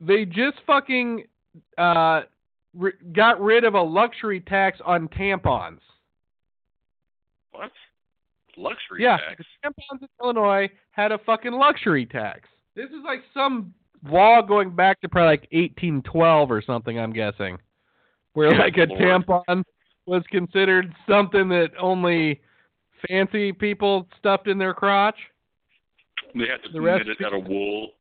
they 0.00 0.24
just 0.24 0.56
fucking 0.66 1.24
uh, 1.78 2.22
ri 2.74 2.92
got 3.12 3.40
rid 3.40 3.62
of 3.64 3.74
a 3.74 3.82
luxury 3.82 4.40
tax 4.40 4.80
on 4.84 5.06
tampons. 5.08 5.78
What? 7.52 7.70
Luxury 8.56 9.02
Yeah, 9.02 9.18
tax. 9.18 9.44
the 9.62 9.68
tampons 9.68 10.02
in 10.02 10.08
Illinois 10.22 10.68
had 10.90 11.12
a 11.12 11.18
fucking 11.18 11.52
luxury 11.52 12.06
tax. 12.06 12.48
This 12.74 12.86
is 12.90 13.04
like 13.04 13.22
some 13.32 13.72
law 14.08 14.42
going 14.42 14.70
back 14.74 15.00
to 15.02 15.08
probably 15.08 15.28
like 15.30 15.48
1812 15.52 16.50
or 16.50 16.60
something. 16.62 16.98
I'm 16.98 17.12
guessing, 17.12 17.58
where 18.34 18.50
like 18.56 18.76
a 18.76 18.86
Lord. 18.88 19.24
tampon 19.26 19.64
was 20.06 20.22
considered 20.30 20.92
something 21.08 21.48
that 21.48 21.70
only 21.80 22.40
fancy 23.08 23.52
people 23.52 24.06
stuffed 24.18 24.48
in 24.48 24.58
their 24.58 24.74
crotch. 24.74 25.16
They 26.34 26.46
had 26.46 26.62
to 26.64 26.72
The 26.72 26.80
knit 26.80 27.08
it 27.08 27.24
out 27.24 27.34
of 27.34 27.46
wool. 27.46 27.90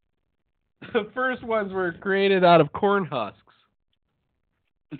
The 0.92 1.10
first 1.14 1.42
ones 1.44 1.72
were 1.72 1.94
created 1.94 2.44
out 2.44 2.60
of 2.60 2.74
corn 2.74 3.06
husks. 3.06 3.40
oh 4.92 4.98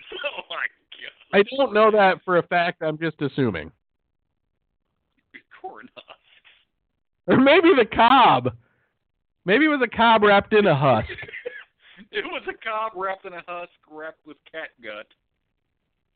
my 0.50 0.56
god. 0.56 1.38
I 1.38 1.44
don't 1.58 1.74
know 1.74 1.92
that 1.92 2.20
for 2.24 2.38
a 2.38 2.44
fact. 2.44 2.82
I'm 2.82 2.98
just 2.98 3.22
assuming, 3.22 3.70
Corn 5.62 5.90
husks. 5.94 6.20
or 7.28 7.38
maybe 7.38 7.72
the 7.78 7.86
cob. 7.86 8.56
Maybe 9.44 9.66
it 9.66 9.68
was 9.68 9.82
a 9.84 9.94
cob 9.94 10.24
wrapped 10.24 10.54
in 10.54 10.68
a 10.68 10.76
husk. 10.76 11.10
it 12.14 12.24
was 12.24 12.44
a 12.48 12.54
cob 12.64 12.94
wrapped 12.96 13.26
in 13.26 13.34
a 13.34 13.44
husk, 13.46 13.74
wrapped 13.92 14.26
with 14.26 14.38
cat 14.50 14.70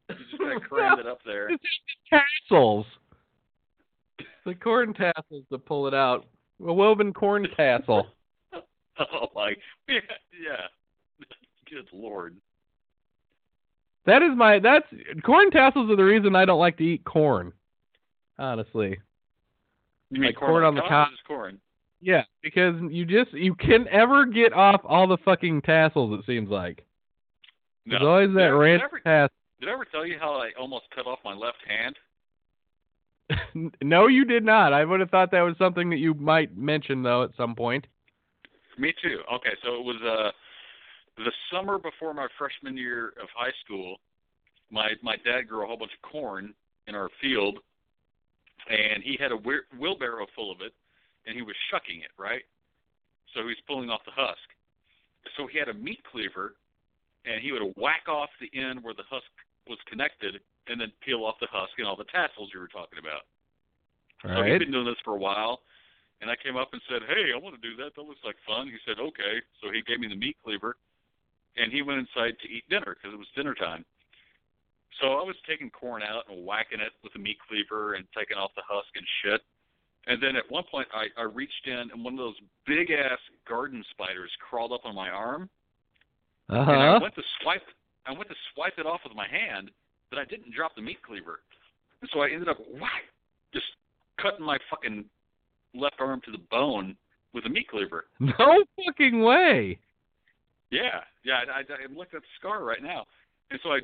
You 0.09 0.15
just 0.15 0.37
gotta 0.39 0.59
cram 0.69 0.99
it 0.99 1.07
up 1.07 1.19
there. 1.25 1.49
It's 1.49 1.61
just 1.63 2.21
tassels. 2.49 2.85
The 4.45 4.55
corn 4.55 4.93
tassels 4.93 5.43
to 5.51 5.57
pull 5.57 5.87
it 5.87 5.93
out. 5.93 6.25
A 6.65 6.73
woven 6.73 7.13
corn 7.13 7.47
tassel. 7.55 8.07
Oh 8.99 9.27
my, 9.35 9.53
yeah, 9.87 9.99
yeah. 10.43 10.65
Good 11.69 11.87
lord. 11.93 12.35
That 14.07 14.23
is 14.23 14.31
my. 14.35 14.57
That's 14.57 14.87
corn 15.23 15.51
tassels 15.51 15.91
are 15.91 15.95
the 15.95 16.03
reason 16.03 16.35
I 16.35 16.45
don't 16.45 16.57
like 16.57 16.77
to 16.77 16.83
eat 16.83 17.03
corn. 17.05 17.53
Honestly, 18.39 18.97
You 20.09 20.19
mean 20.21 20.29
Like 20.29 20.37
corn 20.37 20.63
on 20.63 20.73
the 20.73 20.81
cob? 20.81 20.89
cob? 20.89 21.07
or 21.09 21.11
just 21.11 21.27
corn. 21.27 21.59
yeah, 22.01 22.23
because 22.41 22.73
you 22.89 23.05
just 23.05 23.33
you 23.33 23.53
can 23.53 23.83
never 23.91 24.25
get 24.25 24.51
off 24.51 24.81
all 24.83 25.05
the 25.07 25.17
fucking 25.23 25.61
tassels. 25.61 26.17
It 26.19 26.25
seems 26.25 26.49
like 26.49 26.83
No. 27.85 27.99
there's 27.99 28.07
always 28.07 28.33
that 28.35 28.55
random 28.57 28.89
did 28.95 29.03
tassel. 29.03 29.35
Did 29.59 29.69
I 29.69 29.73
ever 29.73 29.85
tell 29.85 30.05
you 30.05 30.17
how 30.19 30.33
I 30.33 30.51
almost 30.59 30.85
cut 30.93 31.07
off 31.07 31.19
my 31.23 31.33
left 31.33 31.57
hand? 31.67 31.95
no, 33.83 34.07
you 34.07 34.25
did 34.25 34.43
not. 34.43 34.73
I 34.73 34.85
would 34.85 34.99
have 34.99 35.09
thought 35.09 35.31
that 35.31 35.41
was 35.41 35.55
something 35.57 35.89
that 35.89 35.97
you 35.97 36.13
might 36.13 36.55
mention 36.57 37.03
though 37.03 37.23
at 37.23 37.31
some 37.35 37.55
point. 37.55 37.87
Me 38.77 38.93
too. 39.01 39.19
Okay, 39.33 39.53
so 39.63 39.75
it 39.75 39.83
was 39.83 39.97
uh 40.03 40.31
the 41.23 41.31
summer 41.51 41.79
before 41.79 42.13
my 42.13 42.27
freshman 42.37 42.77
year 42.77 43.09
of 43.21 43.27
high 43.35 43.53
school. 43.65 43.97
My 44.69 44.91
my 45.01 45.15
dad 45.25 45.47
grew 45.47 45.63
a 45.63 45.67
whole 45.67 45.77
bunch 45.77 45.91
of 45.93 46.09
corn 46.09 46.53
in 46.87 46.95
our 46.95 47.09
field, 47.21 47.59
and 48.69 49.03
he 49.03 49.17
had 49.19 49.31
a 49.31 49.37
whe- 49.37 49.67
wheelbarrow 49.79 50.27
full 50.35 50.51
of 50.51 50.61
it, 50.61 50.73
and 51.25 51.35
he 51.35 51.41
was 51.41 51.55
shucking 51.71 52.01
it 52.01 52.11
right. 52.17 52.43
So 53.33 53.41
he 53.41 53.47
was 53.47 53.57
pulling 53.67 53.89
off 53.89 54.01
the 54.05 54.11
husk. 54.15 54.37
So 55.35 55.47
he 55.47 55.59
had 55.59 55.67
a 55.67 55.73
meat 55.73 55.99
cleaver, 56.09 56.55
and 57.25 57.41
he 57.41 57.51
would 57.51 57.73
whack 57.75 58.07
off 58.07 58.29
the 58.39 58.49
end 58.57 58.83
where 58.83 58.93
the 58.93 59.03
husk 59.09 59.27
was 59.69 59.79
connected, 59.87 60.39
and 60.67 60.79
then 60.79 60.91
peel 61.01 61.23
off 61.23 61.39
the 61.39 61.47
husk 61.51 61.73
and 61.77 61.87
all 61.87 61.95
the 61.95 62.05
tassels 62.05 62.51
you 62.53 62.59
were 62.59 62.67
talking 62.67 62.99
about. 62.99 63.25
So 64.23 64.41
Right. 64.41 64.51
he'd 64.51 64.59
been 64.59 64.71
doing 64.71 64.85
this 64.85 64.99
for 65.03 65.15
a 65.15 65.19
while, 65.19 65.61
and 66.21 66.29
I 66.29 66.35
came 66.35 66.57
up 66.57 66.73
and 66.73 66.81
said, 66.89 67.03
"Hey, 67.03 67.31
I 67.33 67.37
want 67.37 67.55
to 67.55 67.61
do 67.61 67.75
that. 67.77 67.95
That 67.95 68.01
looks 68.01 68.23
like 68.23 68.37
fun." 68.45 68.67
He 68.67 68.77
said, 68.85 68.99
"Okay." 68.99 69.41
So 69.61 69.71
he 69.71 69.81
gave 69.81 69.99
me 69.99 70.07
the 70.07 70.15
meat 70.15 70.37
cleaver, 70.43 70.77
and 71.55 71.71
he 71.71 71.81
went 71.81 71.99
inside 71.99 72.39
to 72.39 72.49
eat 72.49 72.67
dinner 72.69 72.95
because 72.95 73.13
it 73.13 73.17
was 73.17 73.29
dinner 73.35 73.53
time. 73.53 73.85
So 74.99 75.19
I 75.19 75.23
was 75.23 75.35
taking 75.45 75.69
corn 75.69 76.01
out 76.01 76.27
and 76.29 76.43
whacking 76.45 76.79
it 76.79 76.93
with 77.03 77.13
the 77.13 77.19
meat 77.19 77.37
cleaver 77.47 77.93
and 77.93 78.07
taking 78.13 78.37
off 78.37 78.55
the 78.55 78.63
husk 78.63 78.95
and 78.95 79.05
shit. 79.21 79.41
And 80.07 80.23
then 80.23 80.35
at 80.35 80.49
one 80.49 80.63
point, 80.63 80.87
I, 80.93 81.07
I 81.17 81.23
reached 81.23 81.67
in, 81.67 81.91
and 81.91 82.03
one 82.03 82.13
of 82.13 82.19
those 82.19 82.39
big 82.65 82.91
ass 82.91 83.19
garden 83.47 83.83
spiders 83.91 84.31
crawled 84.39 84.71
up 84.71 84.85
on 84.85 84.95
my 84.95 85.09
arm, 85.09 85.49
Uh 86.49 86.65
and 86.67 86.81
I 86.81 86.97
went 86.97 87.13
to 87.15 87.23
swipe. 87.41 87.67
I 88.07 88.11
went 88.11 88.29
to 88.29 88.35
swipe 88.53 88.73
it 88.77 88.85
off 88.85 89.01
with 89.03 89.15
my 89.15 89.27
hand, 89.27 89.71
but 90.09 90.19
I 90.19 90.25
didn't 90.25 90.53
drop 90.55 90.75
the 90.75 90.81
meat 90.81 91.01
cleaver, 91.01 91.39
and 92.01 92.09
so 92.13 92.21
I 92.21 92.29
ended 92.29 92.47
up 92.47 92.57
whack, 92.73 93.03
just 93.53 93.65
cutting 94.21 94.45
my 94.45 94.57
fucking 94.69 95.05
left 95.75 95.95
arm 95.99 96.21
to 96.25 96.31
the 96.31 96.41
bone 96.49 96.95
with 97.33 97.45
a 97.45 97.49
meat 97.49 97.67
cleaver. 97.69 98.05
No 98.19 98.63
fucking 98.85 99.21
way. 99.21 99.77
Yeah, 100.71 101.01
yeah. 101.23 101.41
I, 101.47 101.59
I, 101.59 101.61
I 101.61 101.93
looked 101.95 102.13
at 102.13 102.21
the 102.21 102.33
scar 102.39 102.63
right 102.63 102.81
now, 102.81 103.05
and 103.51 103.59
so 103.63 103.69
I, 103.69 103.79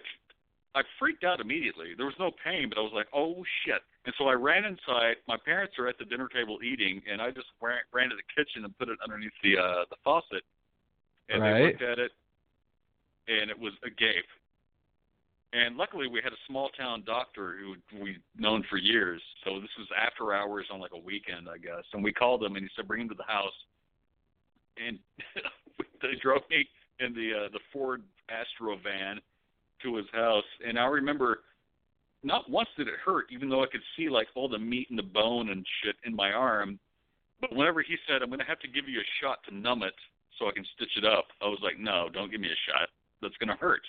I 0.76 0.82
freaked 1.00 1.24
out 1.24 1.40
immediately. 1.40 1.94
There 1.96 2.06
was 2.06 2.16
no 2.20 2.32
pain, 2.44 2.68
but 2.70 2.78
I 2.78 2.82
was 2.82 2.92
like, 2.94 3.08
"Oh 3.14 3.44
shit!" 3.64 3.82
And 4.06 4.14
so 4.18 4.26
I 4.26 4.34
ran 4.34 4.66
inside. 4.66 5.16
My 5.28 5.38
parents 5.38 5.76
are 5.80 5.88
at 5.88 5.98
the 5.98 6.06
dinner 6.06 6.28
table 6.28 6.60
eating, 6.64 7.02
and 7.10 7.22
I 7.22 7.32
just 7.32 7.48
ran, 7.62 7.80
ran 7.94 8.10
to 8.10 8.16
the 8.16 8.28
kitchen 8.36 8.66
and 8.66 8.78
put 8.78 8.90
it 8.90 9.00
underneath 9.04 9.32
the 9.44 9.58
uh, 9.58 9.86
the 9.90 9.96
faucet. 10.04 10.44
And 11.30 11.42
they 11.42 11.68
looked 11.68 11.82
at 11.82 12.00
it, 12.00 12.12
and 13.28 13.50
it 13.50 13.60
was 13.60 13.74
a 13.86 13.90
gape. 13.90 14.30
And 15.54 15.78
luckily, 15.78 16.08
we 16.08 16.20
had 16.24 16.34
a 16.34 16.48
small 16.48 16.70
town 16.70 17.04
doctor 17.06 17.56
who 17.60 17.76
we'd 18.02 18.22
known 18.36 18.66
for 18.70 18.78
years. 18.78 19.22
So 19.46 19.60
this 19.62 19.70
was 19.78 19.88
after 19.96 20.34
hours 20.34 20.66
on 20.74 20.80
like 20.80 20.94
a 20.96 21.00
weekend, 21.00 21.48
I 21.48 21.60
guess. 21.60 21.84
And 21.94 22.04
we 22.04 22.12
called 22.12 22.44
him, 22.44 22.56
and 22.56 22.64
he 22.64 22.70
said, 22.76 22.88
"Bring 22.88 23.02
him 23.02 23.10
to 23.10 23.16
the 23.16 23.32
house." 23.32 23.54
And 24.84 24.98
they 26.02 26.16
drove 26.22 26.42
me 26.50 26.68
in 27.00 27.14
the 27.14 27.46
uh, 27.46 27.50
the 27.54 27.60
Ford 27.72 28.02
Astro 28.30 28.78
van 28.78 29.22
to 29.84 29.96
his 29.96 30.08
house. 30.12 30.44
And 30.66 30.80
I 30.80 30.86
remember, 30.86 31.42
not 32.24 32.50
once 32.50 32.70
did 32.76 32.88
it 32.88 32.96
hurt, 33.06 33.28
even 33.32 33.48
though 33.48 33.62
I 33.62 33.68
could 33.72 33.84
see 33.96 34.10
like 34.10 34.28
all 34.34 34.50
the 34.50 34.58
meat 34.58 34.88
and 34.90 34.98
the 34.98 35.04
bone 35.04 35.50
and 35.50 35.64
shit 35.84 35.96
in 36.04 36.16
my 36.16 36.32
arm. 36.32 36.80
But 37.42 37.54
whenever 37.54 37.84
he 37.84 37.96
said, 38.08 38.24
"I'm 38.24 38.30
going 38.30 38.40
to 38.40 38.46
have 38.46 38.60
to 38.62 38.68
give 38.68 38.90
you 38.90 39.00
a 39.00 39.14
shot 39.22 39.38
to 39.48 39.56
numb 39.56 39.84
it 39.84 39.94
so 40.40 40.48
I 40.48 40.52
can 40.52 40.66
stitch 40.76 40.98
it 40.98 41.06
up," 41.06 41.28
I 41.44 41.46
was 41.46 41.60
like, 41.62 41.78
"No, 41.78 42.10
don't 42.12 42.32
give 42.32 42.42
me 42.42 42.50
a 42.50 42.72
shot. 42.72 42.90
That's 43.24 43.38
going 43.38 43.50
to 43.50 43.56
hurt." 43.56 43.82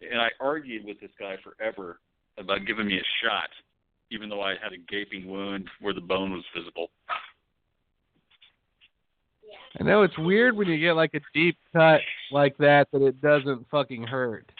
And 0.00 0.20
I 0.20 0.28
argued 0.40 0.84
with 0.84 1.00
this 1.00 1.10
guy 1.18 1.36
forever 1.42 2.00
about 2.38 2.66
giving 2.66 2.86
me 2.86 2.96
a 2.96 3.04
shot, 3.24 3.50
even 4.10 4.28
though 4.28 4.42
I 4.42 4.54
had 4.62 4.72
a 4.72 4.78
gaping 4.88 5.26
wound 5.26 5.68
where 5.80 5.94
the 5.94 6.00
bone 6.00 6.32
was 6.32 6.44
visible. 6.56 6.88
I 9.78 9.84
know 9.84 10.02
it's 10.02 10.16
weird 10.18 10.56
when 10.56 10.68
you 10.68 10.78
get 10.78 10.94
like 10.94 11.12
a 11.14 11.20
deep 11.34 11.58
cut 11.72 12.00
like 12.30 12.56
that 12.58 12.88
that 12.92 13.02
it 13.02 13.20
doesn't 13.20 13.66
fucking 13.70 14.04
hurt. 14.04 14.50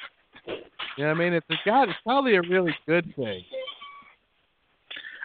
You 0.46 1.04
know 1.04 1.10
what 1.10 1.16
I 1.16 1.24
mean? 1.24 1.32
It's 1.32 1.46
a 1.50 1.56
God. 1.64 1.88
It's 1.88 1.98
probably 2.02 2.36
a 2.36 2.42
really 2.42 2.74
good 2.86 3.14
thing. 3.16 3.44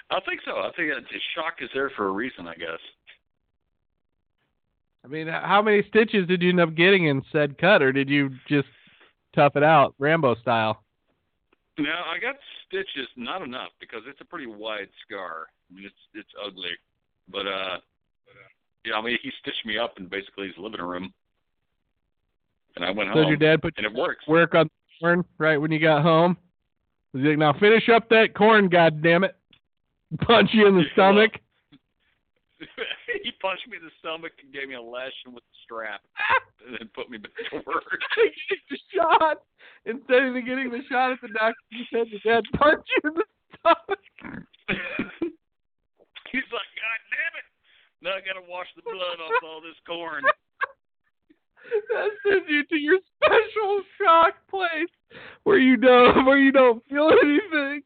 I 0.09 0.19
think 0.27 0.41
so. 0.45 0.57
I 0.57 0.71
think 0.75 0.91
that 0.93 1.03
the 1.09 1.19
shock 1.35 1.55
is 1.61 1.69
there 1.73 1.89
for 1.95 2.07
a 2.07 2.11
reason, 2.11 2.47
I 2.47 2.55
guess. 2.55 2.79
I 5.03 5.07
mean, 5.07 5.27
how 5.27 5.61
many 5.61 5.83
stitches 5.89 6.27
did 6.27 6.41
you 6.41 6.49
end 6.49 6.59
up 6.59 6.75
getting 6.75 7.05
in 7.07 7.23
said 7.31 7.57
cut, 7.57 7.81
or 7.81 7.91
did 7.91 8.09
you 8.09 8.29
just 8.47 8.67
tough 9.35 9.55
it 9.55 9.63
out, 9.63 9.95
Rambo 9.97 10.35
style? 10.35 10.83
Now 11.79 12.03
I 12.05 12.19
got 12.19 12.35
stitches, 12.67 13.07
not 13.15 13.41
enough 13.41 13.69
because 13.79 14.01
it's 14.07 14.21
a 14.21 14.25
pretty 14.25 14.45
wide 14.45 14.89
scar. 15.05 15.47
I 15.71 15.75
mean, 15.75 15.85
it's 15.85 15.95
it's 16.13 16.29
ugly, 16.45 16.69
but 17.29 17.47
uh, 17.47 17.77
yeah. 18.85 18.95
I 18.95 19.01
mean, 19.01 19.17
he 19.23 19.31
stitched 19.41 19.65
me 19.65 19.77
up 19.77 19.95
in 19.97 20.07
basically 20.07 20.47
his 20.47 20.57
living 20.57 20.81
room, 20.81 21.11
and 22.75 22.85
I 22.85 22.91
went 22.91 23.09
So 23.09 23.19
home, 23.21 23.27
your 23.29 23.37
dad 23.37 23.61
put 23.61 23.73
and 23.77 23.85
it 23.85 23.93
works. 23.93 24.27
work 24.27 24.53
on 24.53 24.69
corn 24.99 25.25
right 25.39 25.57
when 25.57 25.71
you 25.71 25.79
got 25.79 26.03
home? 26.03 26.37
Was 27.13 27.23
he 27.23 27.29
like, 27.29 27.39
now 27.39 27.53
finish 27.53 27.89
up 27.89 28.07
that 28.09 28.35
corn, 28.35 28.69
God 28.69 29.01
damn 29.01 29.23
it! 29.23 29.35
Punch 30.21 30.49
you 30.53 30.67
in 30.67 30.75
the 30.75 30.81
Yeah. 30.87 30.93
stomach. 30.93 31.31
he 33.23 33.31
punched 33.41 33.67
me 33.67 33.77
in 33.77 33.85
the 33.85 33.95
stomach 33.99 34.33
and 34.41 34.53
gave 34.53 34.67
me 34.67 34.75
a 34.75 34.81
lashing 34.81 35.33
with 35.33 35.43
the 35.43 35.57
strap, 35.63 36.01
and 36.65 36.77
then 36.79 36.89
put 36.93 37.09
me 37.09 37.17
back 37.17 37.35
to 37.51 37.61
work. 37.67 38.01
the 38.69 38.79
shot 38.93 39.43
instead 39.85 40.23
of 40.23 40.33
getting 40.45 40.71
the 40.71 40.83
shot 40.89 41.11
at 41.11 41.21
the 41.21 41.29
doctor. 41.33 41.59
he 41.69 41.83
said 41.91 42.07
your 42.07 42.21
dad 42.23 42.43
punch 42.55 42.85
you 43.03 43.09
in 43.09 43.15
the 43.15 43.27
stomach. 43.59 44.03
He's 46.31 46.47
like, 46.55 46.71
God 46.79 46.99
damn 47.11 47.35
it! 47.35 47.47
Now 48.01 48.15
I 48.15 48.21
gotta 48.23 48.45
wash 48.47 48.67
the 48.75 48.83
blood 48.83 49.19
off 49.19 49.43
all 49.43 49.61
this 49.61 49.75
corn. 49.85 50.23
That 51.93 52.09
sends 52.23 52.49
you 52.49 52.63
to 52.65 52.75
your 52.75 52.99
special 53.15 53.83
shock 53.99 54.33
place 54.49 54.89
where 55.43 55.59
you 55.59 55.77
don't 55.77 56.25
where 56.25 56.39
you 56.39 56.51
don't 56.51 56.83
feel 56.87 57.09
anything. 57.21 57.83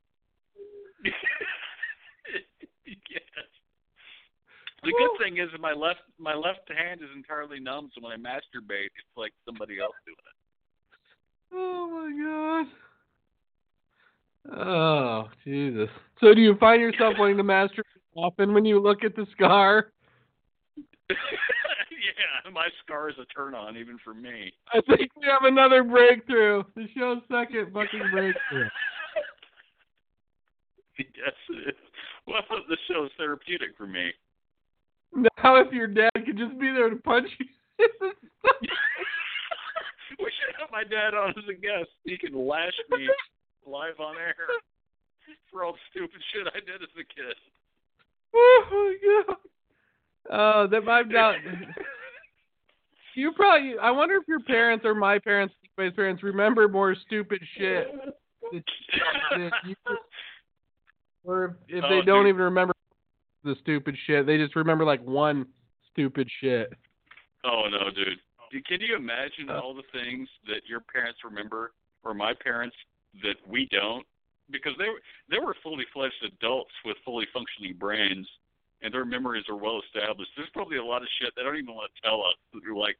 yes. 2.85 3.54
The 4.85 4.93
good 4.93 5.17
thing 5.17 5.37
is 5.37 5.49
my 5.59 5.73
left 5.73 6.01
my 6.19 6.35
left 6.35 6.69
hand 6.69 7.01
is 7.01 7.09
entirely 7.15 7.59
numb, 7.59 7.89
so 7.95 8.01
when 8.05 8.13
I 8.13 8.17
masturbate, 8.17 8.93
it's 8.93 9.17
like 9.17 9.33
somebody 9.43 9.79
else 9.79 9.95
doing 10.05 10.17
it. 10.19 10.35
Oh 11.53 11.89
my 11.89 12.63
god. 14.53 14.59
Oh 14.61 15.29
Jesus. 15.43 15.89
So 16.21 16.35
do 16.35 16.41
you 16.41 16.55
find 16.59 16.81
yourself 16.81 17.15
wanting 17.19 17.37
to 17.37 17.43
masturbate 17.43 17.81
often 18.15 18.53
when 18.53 18.63
you 18.63 18.79
look 18.79 19.03
at 19.03 19.15
the 19.15 19.25
scar? 19.31 19.91
yeah, 21.09 22.51
my 22.53 22.67
scar 22.83 23.09
is 23.09 23.15
a 23.19 23.25
turn 23.25 23.55
on 23.55 23.77
even 23.77 23.97
for 24.03 24.13
me. 24.13 24.53
I 24.71 24.81
think 24.81 25.09
we 25.15 25.25
have 25.27 25.43
another 25.43 25.83
breakthrough. 25.83 26.63
The 26.75 26.87
show's 26.95 27.21
second 27.31 27.73
fucking 27.73 28.11
breakthrough. 28.11 28.69
yes, 30.99 31.33
it 31.49 31.69
is. 31.69 31.75
Well, 32.27 32.41
the 32.69 32.77
show's 32.87 33.09
therapeutic 33.17 33.69
for 33.77 33.87
me. 33.87 34.11
Now 35.15 35.55
if 35.61 35.71
your 35.71 35.87
dad 35.87 36.11
could 36.13 36.37
just 36.37 36.59
be 36.59 36.71
there 36.71 36.89
to 36.89 36.95
punch 36.97 37.27
you 37.39 37.45
in 37.79 37.87
the 37.99 38.11
stomach. 38.39 38.75
we 40.19 40.25
should 40.25 40.55
have 40.59 40.69
my 40.71 40.83
dad 40.83 41.13
on 41.13 41.29
as 41.29 41.43
a 41.49 41.53
guest. 41.53 41.89
He 42.03 42.17
can 42.17 42.33
lash 42.47 42.73
me 42.91 43.07
live 43.65 43.99
on 43.99 44.15
air 44.17 44.35
for 45.51 45.63
all 45.63 45.73
the 45.73 45.79
stupid 45.91 46.21
shit 46.33 46.47
I 46.53 46.59
did 46.59 46.81
as 46.81 46.89
a 46.95 47.03
kid. 47.03 47.35
Oh 48.33 48.65
my 48.71 49.23
god. 49.27 49.37
Oh, 50.31 50.67
that 50.67 50.83
might 50.83 51.07
not. 51.09 51.35
You 53.17 53.31
probably. 53.31 53.75
I 53.81 53.91
wonder 53.91 54.15
if 54.15 54.23
your 54.27 54.41
parents 54.41 54.83
or 54.83 54.93
my 54.93 55.19
parents, 55.19 55.55
my 55.77 55.89
parents, 55.89 56.21
remember 56.21 56.67
more 56.67 56.93
stupid 57.05 57.39
shit, 57.57 57.87
that, 58.51 58.63
that 59.37 59.51
you, 59.65 59.75
or 61.23 61.55
if 61.69 61.81
Oh, 61.81 61.87
they 61.89 62.01
don't 62.01 62.25
dude. 62.25 62.31
even 62.35 62.41
remember 62.41 62.73
the 63.45 63.55
stupid 63.61 63.95
shit, 64.05 64.25
they 64.25 64.37
just 64.37 64.55
remember 64.55 64.83
like 64.83 65.01
one 65.03 65.47
stupid 65.91 66.29
shit. 66.41 66.73
Oh 67.43 67.63
no, 67.69 67.91
dude. 67.91 68.19
Can 68.65 68.81
you 68.81 68.95
imagine 68.95 69.49
uh. 69.49 69.59
all 69.59 69.73
the 69.73 69.87
things 69.91 70.27
that 70.47 70.61
your 70.67 70.81
parents 70.81 71.19
remember 71.23 71.71
or 72.03 72.13
my 72.13 72.33
parents 72.43 72.75
that 73.23 73.35
we 73.47 73.67
don't? 73.71 74.05
Because 74.51 74.73
they 74.77 74.85
were 74.85 75.01
they 75.29 75.43
were 75.43 75.55
fully 75.63 75.85
fledged 75.93 76.13
adults 76.25 76.71
with 76.83 76.97
fully 77.05 77.25
functioning 77.33 77.75
brains 77.79 78.27
and 78.81 78.93
their 78.93 79.05
memories 79.05 79.43
are 79.49 79.55
well 79.55 79.81
established. 79.85 80.29
There's 80.35 80.49
probably 80.53 80.77
a 80.77 80.83
lot 80.83 81.01
of 81.01 81.07
shit 81.19 81.33
they 81.35 81.43
don't 81.43 81.57
even 81.57 81.73
want 81.73 81.91
to 81.95 82.01
tell 82.07 82.21
us. 82.21 82.61
You're 82.63 82.75
like, 82.75 82.97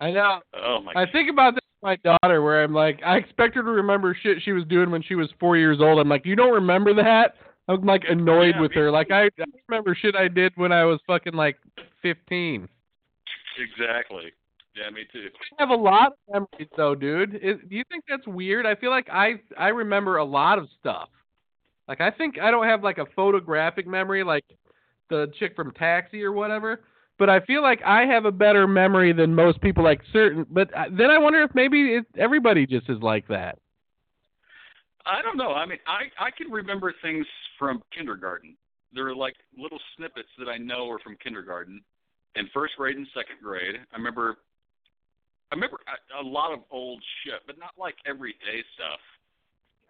I 0.00 0.10
know. 0.10 0.40
oh 0.54 0.80
my 0.80 0.92
I 0.94 1.10
think 1.10 1.30
about 1.30 1.54
this 1.54 1.62
with 1.82 1.82
my 1.82 1.96
daughter, 1.96 2.42
where 2.42 2.62
I'm 2.62 2.72
like, 2.72 3.00
I 3.04 3.16
expect 3.16 3.54
her 3.56 3.62
to 3.62 3.70
remember 3.70 4.16
shit 4.22 4.38
she 4.44 4.52
was 4.52 4.64
doing 4.66 4.90
when 4.90 5.02
she 5.02 5.14
was 5.14 5.28
four 5.40 5.56
years 5.56 5.78
old. 5.80 5.98
I'm 5.98 6.08
like, 6.08 6.24
you 6.24 6.36
don't 6.36 6.52
remember 6.52 6.94
that? 6.94 7.34
I'm 7.68 7.82
like 7.84 8.02
annoyed 8.08 8.54
Yeah, 8.56 8.60
with 8.60 8.72
her. 8.74 8.90
Like 8.90 9.10
I, 9.10 9.24
I 9.24 9.44
remember 9.68 9.94
shit 10.00 10.14
I 10.14 10.28
did 10.28 10.52
when 10.56 10.72
I 10.72 10.84
was 10.84 11.00
fucking 11.06 11.34
like 11.34 11.56
15. 12.02 12.68
exactly. 13.58 14.32
Yeah, 14.76 14.90
me 14.90 15.02
too. 15.12 15.28
I 15.58 15.62
have 15.62 15.70
a 15.70 15.74
lot 15.74 16.12
of 16.12 16.18
memories 16.32 16.68
though, 16.76 16.94
dude. 16.94 17.34
Is, 17.36 17.56
do 17.68 17.76
you 17.76 17.84
think 17.90 18.04
that's 18.08 18.26
weird? 18.26 18.66
I 18.66 18.74
feel 18.74 18.90
like 18.90 19.08
I 19.10 19.34
I 19.56 19.68
remember 19.68 20.16
a 20.16 20.24
lot 20.24 20.58
of 20.58 20.68
stuff. 20.80 21.08
Like 21.88 22.00
I 22.00 22.10
think 22.10 22.38
I 22.38 22.50
don't 22.50 22.66
have 22.66 22.82
like 22.82 22.98
a 22.98 23.06
photographic 23.14 23.86
memory 23.86 24.24
like 24.24 24.44
the 25.10 25.30
chick 25.38 25.54
from 25.54 25.72
Taxi 25.72 26.22
or 26.24 26.32
whatever. 26.32 26.80
But 27.18 27.30
I 27.30 27.38
feel 27.40 27.62
like 27.62 27.80
I 27.86 28.06
have 28.06 28.24
a 28.24 28.32
better 28.32 28.66
memory 28.66 29.12
than 29.12 29.34
most 29.34 29.60
people. 29.60 29.84
Like 29.84 30.00
certain, 30.12 30.44
but 30.50 30.74
uh, 30.76 30.86
then 30.90 31.10
I 31.10 31.18
wonder 31.18 31.42
if 31.42 31.54
maybe 31.54 31.94
it, 31.94 32.06
everybody 32.18 32.66
just 32.66 32.90
is 32.90 32.98
like 33.00 33.28
that. 33.28 33.58
I 35.06 35.20
don't 35.22 35.36
know. 35.36 35.52
I 35.52 35.66
mean, 35.66 35.78
I 35.86 36.08
I 36.24 36.30
can 36.30 36.50
remember 36.50 36.94
things 37.02 37.26
from 37.58 37.82
kindergarten. 37.96 38.56
There 38.92 39.06
are 39.08 39.14
like 39.14 39.34
little 39.58 39.80
snippets 39.96 40.28
that 40.38 40.48
I 40.48 40.56
know 40.56 40.88
are 40.90 40.98
from 41.00 41.16
kindergarten, 41.22 41.82
and 42.36 42.48
first 42.54 42.74
grade 42.76 42.96
and 42.96 43.06
second 43.14 43.36
grade. 43.42 43.76
I 43.92 43.96
remember. 43.96 44.36
I 45.52 45.56
remember 45.56 45.78
a, 45.86 46.22
a 46.22 46.26
lot 46.26 46.52
of 46.52 46.60
old 46.70 47.02
shit, 47.22 47.40
but 47.46 47.58
not 47.58 47.72
like 47.78 47.94
everyday 48.06 48.64
stuff. 48.74 48.98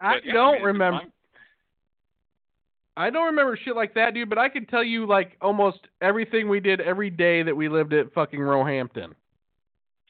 I 0.00 0.14
But, 0.14 0.24
yeah, 0.26 0.32
don't 0.32 0.54
mean, 0.56 0.62
remember. 0.64 0.98
I'm- 1.00 1.12
I 2.96 3.10
don't 3.10 3.26
remember 3.26 3.58
shit 3.64 3.74
like 3.74 3.94
that, 3.94 4.14
dude. 4.14 4.28
But 4.28 4.38
I 4.38 4.48
can 4.48 4.66
tell 4.66 4.84
you 4.84 5.04
like 5.04 5.36
almost 5.40 5.78
everything 6.00 6.48
we 6.48 6.60
did 6.60 6.80
every 6.80 7.10
day 7.10 7.42
that 7.42 7.56
we 7.56 7.68
lived 7.68 7.92
at 7.92 8.12
fucking 8.14 8.38
Roehampton. 8.40 9.14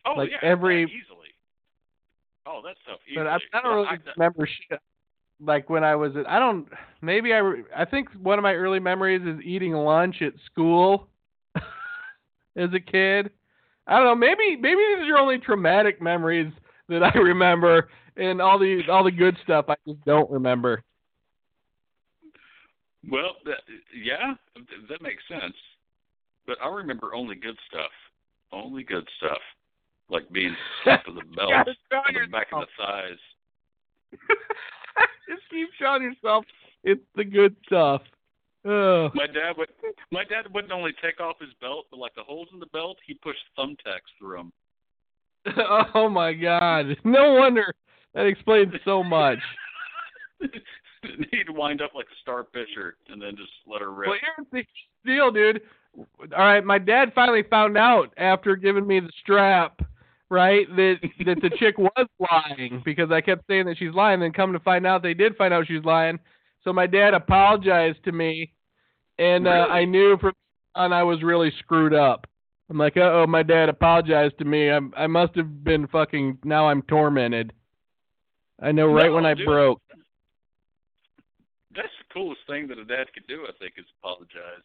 Oh 0.05 0.12
Like 0.16 0.31
yeah, 0.31 0.36
every- 0.43 0.81
yeah, 0.82 0.86
easily. 0.89 1.28
Oh, 2.47 2.60
that 2.62 2.76
stuff 2.82 2.98
easily. 3.09 3.24
But 3.24 3.26
I, 3.26 3.59
I 3.59 3.62
don't 3.62 3.74
really 3.86 3.98
remember 4.16 4.47
shit. 4.47 4.81
Like 5.40 5.69
when 5.69 5.85
I 5.85 5.97
was 5.97 6.12
at, 6.16 6.28
I 6.28 6.39
don't. 6.39 6.69
Maybe 7.02 7.32
I. 7.32 7.62
I 7.77 7.85
think 7.85 8.09
one 8.23 8.39
of 8.39 8.43
my 8.43 8.55
early 8.55 8.81
memories 8.81 9.23
is 9.23 9.44
eating 9.44 9.73
lunch 9.73 10.23
at 10.23 10.32
school 10.47 11.09
as 12.56 12.70
a 12.73 12.81
kid. 12.81 13.31
I 13.86 13.97
don't 13.98 14.05
know. 14.05 14.15
Maybe 14.15 14.56
maybe 14.56 14.81
these 14.98 15.11
are 15.11 15.19
only 15.19 15.39
traumatic 15.39 16.01
memories 16.01 16.52
that 16.89 17.02
I 17.02 17.12
remember, 17.19 17.89
and 18.16 18.40
all 18.40 18.59
the 18.59 18.82
all 18.90 19.05
the 19.05 19.11
good 19.11 19.36
stuff 19.43 19.66
I 19.69 19.77
just 19.86 20.05
don't 20.05 20.31
remember. 20.31 20.82
Well, 23.11 23.36
that, 23.44 23.59
yeah, 23.94 24.35
that 24.89 25.02
makes 25.02 25.23
sense. 25.28 25.55
But 26.47 26.56
I 26.62 26.69
remember 26.69 27.15
only 27.15 27.35
good 27.35 27.56
stuff. 27.69 27.90
Only 28.52 28.82
good 28.82 29.06
stuff, 29.19 29.40
like 30.09 30.31
being 30.31 30.55
stuck 30.82 31.05
to 31.06 31.12
the 31.12 31.24
belt, 31.35 31.52
on 31.52 31.65
the 32.15 32.27
back 32.31 32.47
of 32.52 32.61
the 32.61 32.66
thighs. 32.78 33.19
just 35.29 35.43
keep 35.51 35.69
showing 35.79 36.03
yourself 36.03 36.45
it's 36.83 37.05
the 37.16 37.25
good 37.25 37.57
stuff. 37.66 38.03
Oh. 38.66 39.11
My 39.15 39.27
dad 39.27 39.57
would. 39.59 39.69
My 40.11 40.25
dad 40.25 40.53
wouldn't 40.53 40.73
only 40.73 40.93
take 41.03 41.21
off 41.21 41.37
his 41.41 41.51
belt, 41.61 41.87
but 41.91 41.99
like 41.99 42.15
the 42.15 42.23
holes 42.23 42.49
in 42.53 42.61
the 42.61 42.66
belt, 42.66 42.97
he 43.07 43.15
pushed 43.15 43.45
thumbtacks 43.59 44.09
through 44.19 44.37
them. 44.37 44.53
oh 45.95 46.09
my 46.09 46.33
God! 46.33 46.97
No 47.05 47.35
wonder 47.35 47.75
that 48.15 48.27
explains 48.27 48.73
so 48.85 49.03
much. 49.03 49.39
He'd 51.31 51.51
wind 51.51 51.83
up 51.83 51.95
like 51.95 52.07
a 52.07 52.21
star 52.23 52.45
pitcher 52.45 52.97
and 53.09 53.21
then 53.21 53.37
just 53.37 53.51
let 53.66 53.83
her 53.83 53.93
rip. 53.93 54.09
Well, 54.09 54.19
here's 54.53 54.65
the 55.05 55.11
deal, 55.11 55.31
dude. 55.31 55.61
All 55.97 56.45
right, 56.45 56.65
my 56.65 56.79
dad 56.79 57.12
finally 57.15 57.43
found 57.43 57.77
out 57.77 58.15
after 58.16 58.57
giving 58.57 58.87
me 58.87 59.01
the 59.01 59.12
strap, 59.21 59.81
right, 60.31 60.67
that 60.77 60.97
that 61.27 61.41
the 61.41 61.51
chick 61.59 61.77
was 61.79 62.07
lying 62.19 62.83
because 62.85 63.11
I 63.11 63.21
kept 63.21 63.47
saying 63.49 63.67
that 63.67 63.79
she's 63.79 63.95
lying. 63.95 64.21
Then 64.21 64.33
come 64.33 64.53
to 64.53 64.61
find 64.61 64.87
out, 64.87 65.03
they 65.03 65.15
did 65.15 65.37
find 65.37 65.53
out 65.55 65.67
she 65.67 65.75
was 65.77 65.85
lying. 65.85 66.19
So 66.63 66.73
my 66.73 66.87
dad 66.87 67.15
apologized 67.15 68.03
to 68.05 68.13
me, 68.13 68.53
and 69.19 69.47
uh, 69.47 69.51
Really? 69.51 69.71
I 69.71 69.85
knew 69.85 70.17
from 70.19 70.33
on 70.75 70.93
I 70.93 71.03
was 71.03 71.23
really 71.23 71.53
screwed 71.61 71.95
up. 71.95 72.27
I'm 72.71 72.79
like, 72.79 72.97
uh 72.97 73.01
oh, 73.03 73.27
my 73.27 73.43
dad 73.43 73.69
apologized 73.69 74.39
to 74.39 74.45
me. 74.45 74.71
I'm, 74.71 74.93
I 74.97 75.07
must 75.07 75.35
have 75.37 75.63
been 75.63 75.87
fucking. 75.89 76.39
Now 76.45 76.69
I'm 76.69 76.83
tormented. 76.83 77.53
I 78.61 78.73
know 78.73 78.87
right 78.87 79.09
No, 79.09 79.15
when 79.15 79.27
I 79.27 79.35
dude. 79.35 79.47
broke. 79.47 79.81
That's 81.77 81.89
the 82.09 82.15
coolest 82.15 82.41
thing 82.49 82.69
that 82.69 82.79
a 82.79 82.85
dad 82.85 83.13
could 83.13 83.27
do, 83.27 83.45
I 83.49 83.53
think, 83.59 83.75
is 83.77 83.85
apologize. 84.01 84.63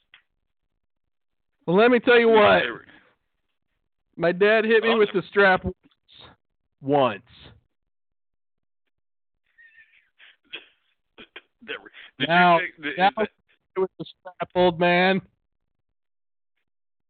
Well, 1.65 1.76
let 1.76 1.91
me 1.91 1.99
tell 1.99 2.18
you 2.19 2.30
what. 2.30 2.64
My 4.19 4.33
dad 4.33 4.65
hit 4.65 4.83
me 4.83 4.95
with 4.95 5.07
the 5.13 5.21
strap 5.29 5.63
once. 5.63 5.75
Once. 6.81 7.23
Did 11.65 12.27
Now- 12.27 12.59
you 12.59 12.93
now- 12.97 13.11
With 13.77 13.89
the 13.97 14.03
strap, 14.05 14.49
old 14.55 14.77
man. 14.79 15.21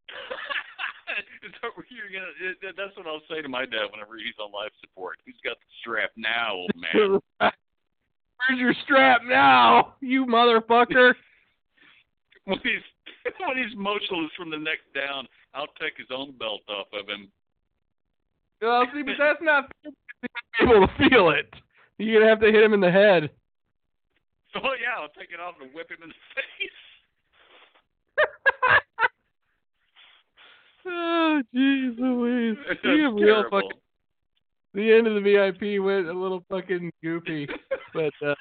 That 1.62 1.84
you're 1.88 2.08
gonna? 2.12 2.30
That's 2.76 2.96
what 2.96 3.06
I'll 3.08 3.20
say 3.28 3.42
to 3.42 3.48
my 3.48 3.64
dad 3.66 3.90
whenever 3.90 4.16
he's 4.16 4.34
on 4.40 4.52
life 4.52 4.70
support. 4.80 5.18
He's 5.26 5.34
got 5.44 5.58
the 5.58 5.66
strap 5.80 6.10
now, 6.16 6.54
old 6.54 6.70
man. 6.76 7.20
Where's 7.40 8.60
your 8.60 8.74
strap 8.84 9.22
now, 9.24 9.94
you 10.00 10.26
motherfucker? 10.26 11.14
when 12.50 12.60
he's 12.62 12.82
when 13.38 13.56
he's 13.56 13.74
motionless 13.76 14.30
from 14.36 14.50
the 14.50 14.58
neck 14.58 14.78
down, 14.94 15.26
I'll 15.54 15.68
take 15.80 15.96
his 15.96 16.08
own 16.10 16.32
belt 16.38 16.60
off 16.68 16.88
of 16.92 17.08
him. 17.08 17.30
well, 18.60 18.84
see, 18.92 19.02
but 19.02 19.14
that's 19.18 19.40
not 19.42 19.70
able 20.60 20.86
to 20.86 21.08
feel 21.08 21.30
it. 21.30 21.48
You're 21.98 22.20
gonna 22.20 22.30
have 22.30 22.40
to 22.40 22.50
hit 22.50 22.62
him 22.62 22.74
in 22.74 22.80
the 22.80 22.90
head. 22.90 23.30
Oh 24.56 24.74
yeah, 24.80 24.98
I'll 25.00 25.08
take 25.08 25.30
it 25.32 25.40
off 25.40 25.54
and 25.60 25.72
whip 25.74 25.90
him 25.90 25.98
in 26.02 26.08
the 26.08 26.14
face. 26.34 26.70
oh, 30.86 31.42
jeez 31.54 31.98
Louise. 31.98 32.56
Have 32.68 33.14
real 33.14 33.44
fucking. 33.50 33.70
The 34.72 34.92
end 34.92 35.08
of 35.08 35.14
the 35.14 35.20
VIP 35.20 35.82
went 35.82 36.06
a 36.06 36.12
little 36.12 36.44
fucking 36.48 36.92
goofy, 37.02 37.48
but 37.92 38.12
uh, 38.24 38.36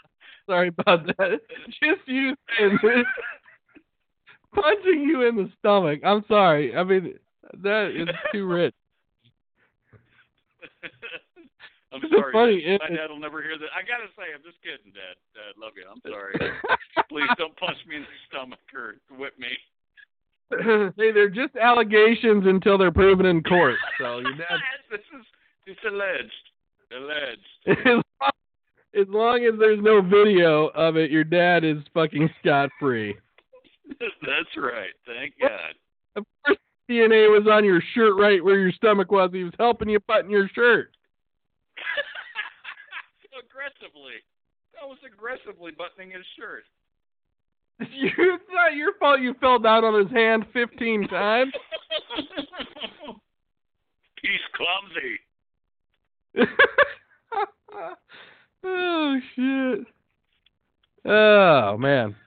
sorry 0.46 0.68
about 0.68 1.08
that. 1.18 1.42
Just 1.82 2.02
you 2.06 2.36
saying 2.58 2.78
this, 2.84 3.04
punching 4.54 5.02
you 5.02 5.28
in 5.28 5.36
the 5.36 5.50
stomach. 5.60 6.02
I'm 6.04 6.24
sorry. 6.28 6.76
I 6.76 6.84
mean, 6.84 7.16
that 7.62 7.92
is 7.96 8.08
too 8.32 8.46
rich. 8.46 8.74
I'm 11.92 12.02
sorry. 12.10 12.34
funny 12.34 12.62
Dad. 12.62 12.80
My 12.90 12.96
dad 12.96 13.10
will 13.10 13.20
never 13.20 13.42
hear 13.42 13.58
that. 13.58 13.70
I 13.74 13.82
gotta 13.82 14.10
say, 14.16 14.30
I'm 14.34 14.44
just 14.44 14.62
kidding, 14.62 14.94
Dad. 14.94 15.18
Dad, 15.34 15.58
love 15.58 15.74
you. 15.76 15.86
I'm 15.90 16.02
sorry. 16.06 16.36
Please 17.10 17.30
don't 17.38 17.56
punch 17.58 17.78
me 17.88 17.96
in 17.98 18.02
the 18.04 18.18
stomach 18.30 18.60
or 18.76 18.96
whip 19.18 19.34
me. 19.40 19.50
hey, 20.98 21.12
they're 21.12 21.30
just 21.30 21.56
allegations 21.56 22.46
until 22.46 22.78
they're 22.78 22.92
proven 22.92 23.26
in 23.26 23.44
court. 23.44 23.76
So 24.00 24.20
your 24.20 24.34
dad, 24.34 24.60
this 24.92 25.02
is 25.18 25.26
it's 25.66 25.80
alleged. 25.88 26.32
Alleged. 26.92 27.42
as 27.68 28.04
long, 28.22 28.32
as 28.96 29.08
long 29.08 29.46
as 29.46 29.60
there's 29.60 29.82
no 29.82 30.02
video 30.02 30.68
of 30.70 30.96
it, 30.96 31.12
your 31.12 31.24
dad 31.24 31.64
is 31.64 31.78
fucking 31.94 32.30
scot 32.40 32.70
free. 32.80 33.16
That's 34.00 34.58
right. 34.58 34.94
Thank 35.06 35.34
God. 35.40 35.76
Of 36.16 36.26
course, 36.46 36.58
DNA 36.90 37.30
was 37.30 37.48
on 37.52 37.64
your 37.66 37.82
shirt 37.94 38.16
right 38.18 38.44
where 38.44 38.60
your 38.60 38.72
stomach 38.72 39.12
was. 39.12 39.30
He 39.34 39.44
was 39.44 39.54
helping 39.60 39.90
you 39.90 40.00
button 40.08 40.30
your 40.30 40.50
shirt. 40.50 40.96
aggressively. 43.40 44.20
That 44.74 44.88
was 44.88 44.98
aggressively 45.06 45.72
buttoning 45.72 46.12
his 46.12 46.26
shirt. 46.38 46.64
You, 47.80 48.10
it's 48.18 48.44
not 48.52 48.76
your 48.76 48.92
fault 49.00 49.22
you 49.22 49.34
fell 49.40 49.58
down 49.58 49.86
on 49.86 50.04
his 50.04 50.12
hand 50.12 50.46
15 50.52 51.08
times. 51.08 51.54
He's 54.22 54.42
clumsy. 54.54 55.18
oh, 58.66 59.20
shit. 59.34 59.88
Oh, 61.06 61.78
man. 61.78 62.18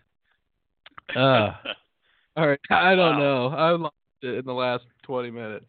Uh, 1.15 1.53
all 2.37 2.49
right. 2.49 2.61
I 2.71 2.95
don't 2.95 3.19
Wow. 3.19 3.49
know. 3.49 3.49
I 3.49 3.71
lost 3.73 3.95
it 4.23 4.35
in 4.39 4.45
the 4.45 4.53
last 4.55 4.85
20 5.05 5.31
minutes. 5.31 5.67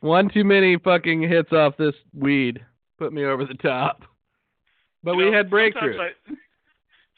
One 0.00 0.28
too 0.28 0.44
many 0.44 0.76
fucking 0.78 1.22
hits 1.22 1.52
off 1.52 1.76
this 1.76 1.94
weed 2.14 2.64
put 2.98 3.12
me 3.12 3.24
over 3.24 3.44
the 3.44 3.54
top. 3.54 4.04
But 5.02 5.12
You 5.12 5.18
we 5.18 5.24
know, 5.30 5.36
had 5.36 5.50
breakthrough. 5.50 5.92
Sometimes 5.96 6.14
I, 6.28 6.34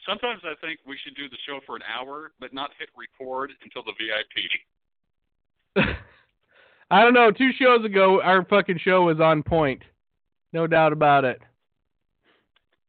sometimes 0.05 0.41
I 0.45 0.53
think 0.65 0.79
we 0.87 0.97
should 1.03 1.15
do 1.15 1.29
the 1.29 1.37
show 1.47 1.59
for 1.65 1.75
an 1.75 1.81
hour, 1.83 2.31
but 2.39 2.53
not 2.53 2.71
hit 2.79 2.89
record 2.97 3.51
until 3.63 3.83
the 3.83 3.93
VIP. 5.75 5.95
I 6.91 7.01
don't 7.03 7.13
know. 7.13 7.31
Two 7.31 7.51
shows 7.59 7.85
ago, 7.85 8.21
our 8.21 8.43
fucking 8.45 8.79
show 8.83 9.03
was 9.03 9.19
on 9.19 9.43
point. 9.43 9.83
No 10.53 10.65
doubt 10.65 10.91
about 10.93 11.23
it. 11.25 11.39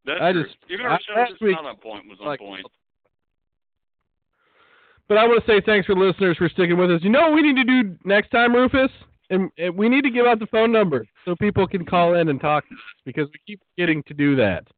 That's 0.07 0.21
I 0.23 0.33
true. 0.33 0.45
just- 0.45 0.57
Even 0.71 0.87
I- 0.87 0.91
our 0.91 1.01
show 1.07 1.13
last 1.15 1.31
that's 1.33 1.41
week- 1.43 1.53
not 1.57 1.67
on 1.67 1.77
point 1.77 2.09
was 2.09 2.19
on 2.21 2.27
like- 2.27 2.41
point. 2.41 2.67
But 5.11 5.19
I 5.19 5.27
want 5.27 5.45
to 5.45 5.51
say 5.51 5.61
thanks 5.67 5.87
for 5.87 5.97
listeners 5.97 6.37
for 6.37 6.49
sticking 6.49 6.79
with 6.79 6.89
us. 6.89 7.01
You 7.03 7.11
know 7.11 7.23
what 7.23 7.33
we 7.35 7.43
need 7.43 7.57
to 7.57 7.65
do 7.65 7.97
next 8.05 8.31
time, 8.31 8.55
Rufus? 8.55 8.93
And, 9.29 9.51
and 9.59 9.77
we 9.77 9.89
need 9.89 10.03
to 10.03 10.11
give 10.11 10.25
out 10.25 10.39
the 10.39 10.47
phone 10.47 10.71
number 10.71 11.05
so 11.25 11.35
people 11.35 11.67
can 11.67 11.85
call 11.85 12.15
in 12.15 12.29
and 12.29 12.41
talk 12.41 12.69
to 12.69 12.75
us 12.77 12.81
because 13.05 13.27
we 13.27 13.41
keep 13.45 13.61
getting 13.77 14.05
to 14.05 14.15
do 14.15 14.37
that. 14.37 14.69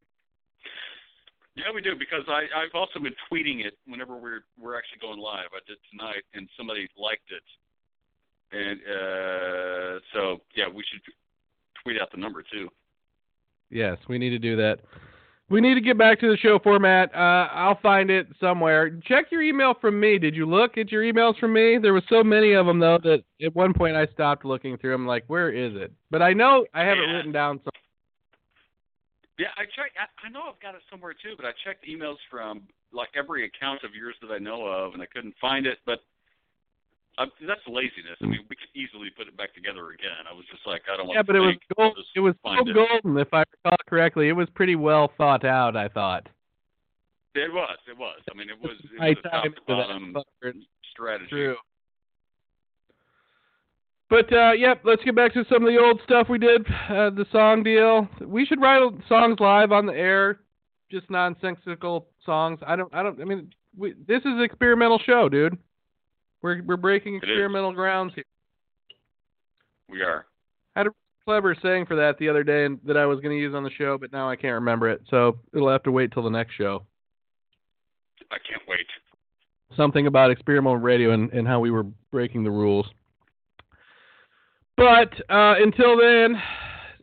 Yeah, 1.55 1.65
we 1.75 1.83
do 1.83 1.91
because 1.99 2.25
I 2.29 2.45
I've 2.57 2.75
also 2.75 2.99
been 2.99 3.13
tweeting 3.31 3.67
it 3.67 3.75
whenever 3.87 4.17
we're 4.17 4.41
we're 4.59 4.75
actually 4.79 5.01
going 5.03 5.19
live. 5.19 5.49
I 5.53 5.61
did 5.69 5.77
tonight, 5.91 6.23
and 6.33 6.49
somebody 6.57 6.89
liked 6.97 7.31
it, 7.31 8.57
and 8.57 8.81
uh 8.81 10.01
so 10.15 10.41
yeah, 10.57 10.65
we 10.67 10.83
should 10.91 11.03
tweet 11.85 12.01
out 12.01 12.11
the 12.11 12.17
number 12.17 12.43
too. 12.43 12.71
Yes, 13.69 13.99
we 14.09 14.17
need 14.17 14.31
to 14.31 14.39
do 14.39 14.57
that. 14.57 14.81
We 15.53 15.61
need 15.61 15.75
to 15.75 15.83
get 15.83 15.99
back 15.99 16.19
to 16.21 16.31
the 16.31 16.39
show 16.39 16.59
format. 16.59 17.15
Uh, 17.15 17.47
I'll 17.53 17.79
find 17.83 18.11
it 18.11 18.27
somewhere. 18.41 18.99
Check 19.07 19.27
your 19.31 19.43
email 19.43 19.75
from 19.79 20.01
me. 20.01 20.19
Did 20.19 20.35
you 20.35 20.47
look 20.47 20.79
at 20.79 20.91
your 20.91 21.03
emails 21.03 21.39
from 21.39 21.53
me? 21.53 21.77
There 21.77 21.93
was 21.93 22.05
so 22.09 22.25
many 22.25 22.55
of 22.55 22.65
them 22.65 22.79
though 22.79 22.97
that 23.03 23.23
at 23.45 23.55
one 23.55 23.75
point 23.75 23.95
I 23.95 24.07
stopped 24.15 24.47
looking 24.47 24.79
through. 24.79 24.93
them. 24.93 25.07
like, 25.07 25.25
where 25.27 25.51
is 25.51 25.75
it? 25.77 25.93
But 26.11 26.23
I 26.23 26.33
know 26.33 26.65
I 26.73 26.85
have 26.85 26.97
it 26.97 27.03
written 27.03 27.33
down. 27.33 27.61
So 27.67 27.71
Yeah, 29.39 29.49
I 29.59 29.65
checked. 29.65 29.99
I, 30.01 30.27
I 30.27 30.31
know 30.31 30.41
I've 30.49 30.61
got 30.63 30.75
it 30.75 30.81
somewhere 30.91 31.13
too, 31.13 31.35
but 31.37 31.45
I 31.45 31.51
checked 31.67 31.87
emails 31.87 32.17
from 32.31 32.63
like 32.91 33.11
every 33.15 33.45
account 33.45 33.85
of 33.85 33.95
yours 33.95 34.15
that 34.23 34.33
I 34.33 34.39
know 34.39 34.65
of, 34.65 34.95
and 34.95 35.03
I 35.03 35.07
couldn't 35.07 35.35
find 35.39 35.67
it. 35.67 35.81
But 35.85 35.99
uh, 37.19 37.27
that's 37.47 37.61
laziness. 37.69 38.17
I 38.23 38.27
mean, 38.27 38.41
we 38.49 38.57
could 38.57 38.73
easily 38.75 39.11
put 39.17 39.29
it 39.29 39.37
back 39.37 39.55
together 39.55 39.91
again. 39.91 40.25
I 40.29 40.33
was 40.33 40.45
just 40.51 40.67
like, 40.67 40.83
I 40.93 40.97
don't 40.97 41.09
want 41.09 41.17
yeah, 41.17 41.23
to 41.23 41.27
but 41.27 41.37
it 41.37 41.41
was 41.41 41.57
gold. 41.77 41.99
It 42.17 42.21
was 42.21 42.35
so 42.45 42.69
it. 42.69 42.75
golden, 42.75 43.21
if 43.21 43.33
I 43.33 43.45
recall 43.65 43.77
correctly. 43.87 44.29
It 44.29 44.33
was 44.33 44.49
pretty 44.55 44.77
well 44.77 45.13
thought 45.19 45.45
out. 45.45 45.77
I 45.77 45.89
thought. 45.89 46.29
It 47.35 47.53
was. 47.53 47.79
It 47.89 47.97
was. 47.97 48.21
I 48.31 48.37
mean, 48.37 48.49
it 48.49 48.61
was. 48.61 48.77
It 48.85 49.01
was 49.01 49.17
a 49.25 49.29
top 49.29 49.45
to 49.45 49.61
bottom 49.67 50.17
strategy. 50.91 51.29
True. 51.29 51.57
But 54.09 54.31
uh 54.31 54.53
yep, 54.53 54.83
let's 54.85 55.03
get 55.05 55.17
back 55.17 55.33
to 55.33 55.45
some 55.51 55.65
of 55.65 55.73
the 55.73 55.79
old 55.79 55.99
stuff 56.05 56.29
we 56.29 56.39
did. 56.39 56.67
Uh, 56.67 57.09
the 57.09 57.25
song 57.33 57.63
deal. 57.63 58.07
We 58.21 58.45
should 58.45 58.61
write 58.61 58.83
songs 59.09 59.41
live 59.41 59.73
on 59.73 59.87
the 59.87 59.95
air, 59.95 60.41
just 60.91 61.09
nonsensical 61.11 62.09
songs. 62.25 62.61
I 62.67 62.77
don't. 62.77 62.95
I 62.95 63.03
don't. 63.03 63.19
I 63.23 63.25
mean, 63.25 63.51
we, 63.75 63.95
this 64.07 64.21
is 64.21 64.27
an 64.27 64.43
experimental 64.43 64.99
show, 64.99 65.31
dude. 65.31 65.57
We're 66.43 66.63
we're 66.63 66.77
breaking 66.77 67.17
experimental 67.17 67.73
grounds 67.73 68.13
here. 68.15 68.25
We 69.89 70.03
are. 70.03 70.27
I 70.75 70.81
had 70.81 70.87
a 70.89 70.91
clever 71.25 71.57
saying 71.63 71.87
for 71.87 71.97
that 71.97 72.19
the 72.19 72.29
other 72.29 72.43
day, 72.43 72.65
and 72.65 72.79
that 72.85 72.97
I 72.97 73.07
was 73.07 73.21
going 73.21 73.37
to 73.37 73.41
use 73.41 73.55
on 73.55 73.63
the 73.63 73.71
show, 73.71 73.97
but 73.99 74.13
now 74.13 74.29
I 74.29 74.37
can't 74.37 74.55
remember 74.55 74.89
it. 74.89 75.03
So 75.09 75.39
it'll 75.55 75.71
have 75.71 75.83
to 75.85 75.93
wait 75.93 76.13
till 76.13 76.23
the 76.23 76.31
next 76.31 76.55
show. 76.55 76.85
I 78.31 78.39
can't 78.49 78.63
wait. 78.67 78.87
something 79.77 80.07
about 80.07 80.31
experimental 80.31 80.79
radio 80.79 81.13
and, 81.13 81.31
and 81.33 81.47
how 81.47 81.61
we 81.61 81.71
were 81.71 81.85
breaking 82.11 82.45
the 82.45 82.51
rules. 82.51 82.87
But 84.77 85.13
uh, 85.31 85.55
until 85.59 85.99
then, 85.99 86.41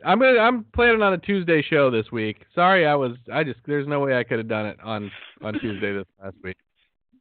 I'm 0.04 0.18
gonna 0.18 0.38
I'm 0.38 0.64
planning 0.74 1.02
on 1.02 1.12
a 1.12 1.18
Tuesday 1.18 1.62
show 1.62 1.90
this 1.90 2.10
week. 2.10 2.38
Sorry, 2.54 2.86
I 2.86 2.94
was 2.94 3.12
I 3.32 3.44
just 3.44 3.60
there's 3.66 3.86
no 3.86 4.00
way 4.00 4.16
I 4.16 4.24
could 4.24 4.38
have 4.38 4.48
done 4.48 4.66
it 4.66 4.78
on 4.82 5.10
on 5.42 5.54
Tuesday 5.60 5.92
this 5.92 6.06
last 6.22 6.36
week. 6.42 6.56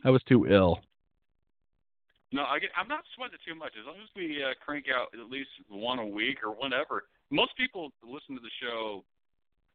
I 0.03 0.09
was 0.09 0.23
too 0.23 0.47
ill. 0.47 0.79
No, 2.31 2.45
I 2.45 2.59
get, 2.59 2.69
I'm 2.77 2.87
not 2.87 3.03
sweating 3.15 3.41
too 3.41 3.55
much. 3.55 3.73
As 3.79 3.85
long 3.85 3.97
as 3.97 4.09
we 4.15 4.43
uh, 4.43 4.53
crank 4.63 4.85
out 4.93 5.09
at 5.17 5.31
least 5.31 5.49
one 5.67 5.97
a 5.97 6.05
week 6.05 6.45
or 6.45 6.53
whatever. 6.53 7.09
Most 7.31 7.57
people 7.57 7.89
listen 8.03 8.35
to 8.35 8.41
the 8.41 8.53
show 8.61 9.03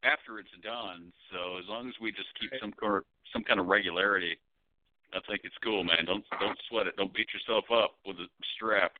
after 0.04 0.38
it's 0.38 0.54
done, 0.62 1.12
so 1.32 1.58
as 1.58 1.64
long 1.68 1.88
as 1.88 1.94
we 2.00 2.12
just 2.12 2.28
keep 2.38 2.50
some 2.60 2.72
kind 2.78 3.02
some 3.32 3.42
kind 3.42 3.58
of 3.58 3.66
regularity, 3.66 4.36
I 5.14 5.18
think 5.26 5.40
it's 5.44 5.54
cool, 5.64 5.82
man. 5.82 6.04
Don't 6.06 6.24
don't 6.38 6.58
sweat 6.68 6.86
it. 6.86 6.96
Don't 6.96 7.14
beat 7.14 7.28
yourself 7.32 7.64
up 7.72 7.94
with 8.06 8.16
a 8.18 8.26
strap. 8.54 8.92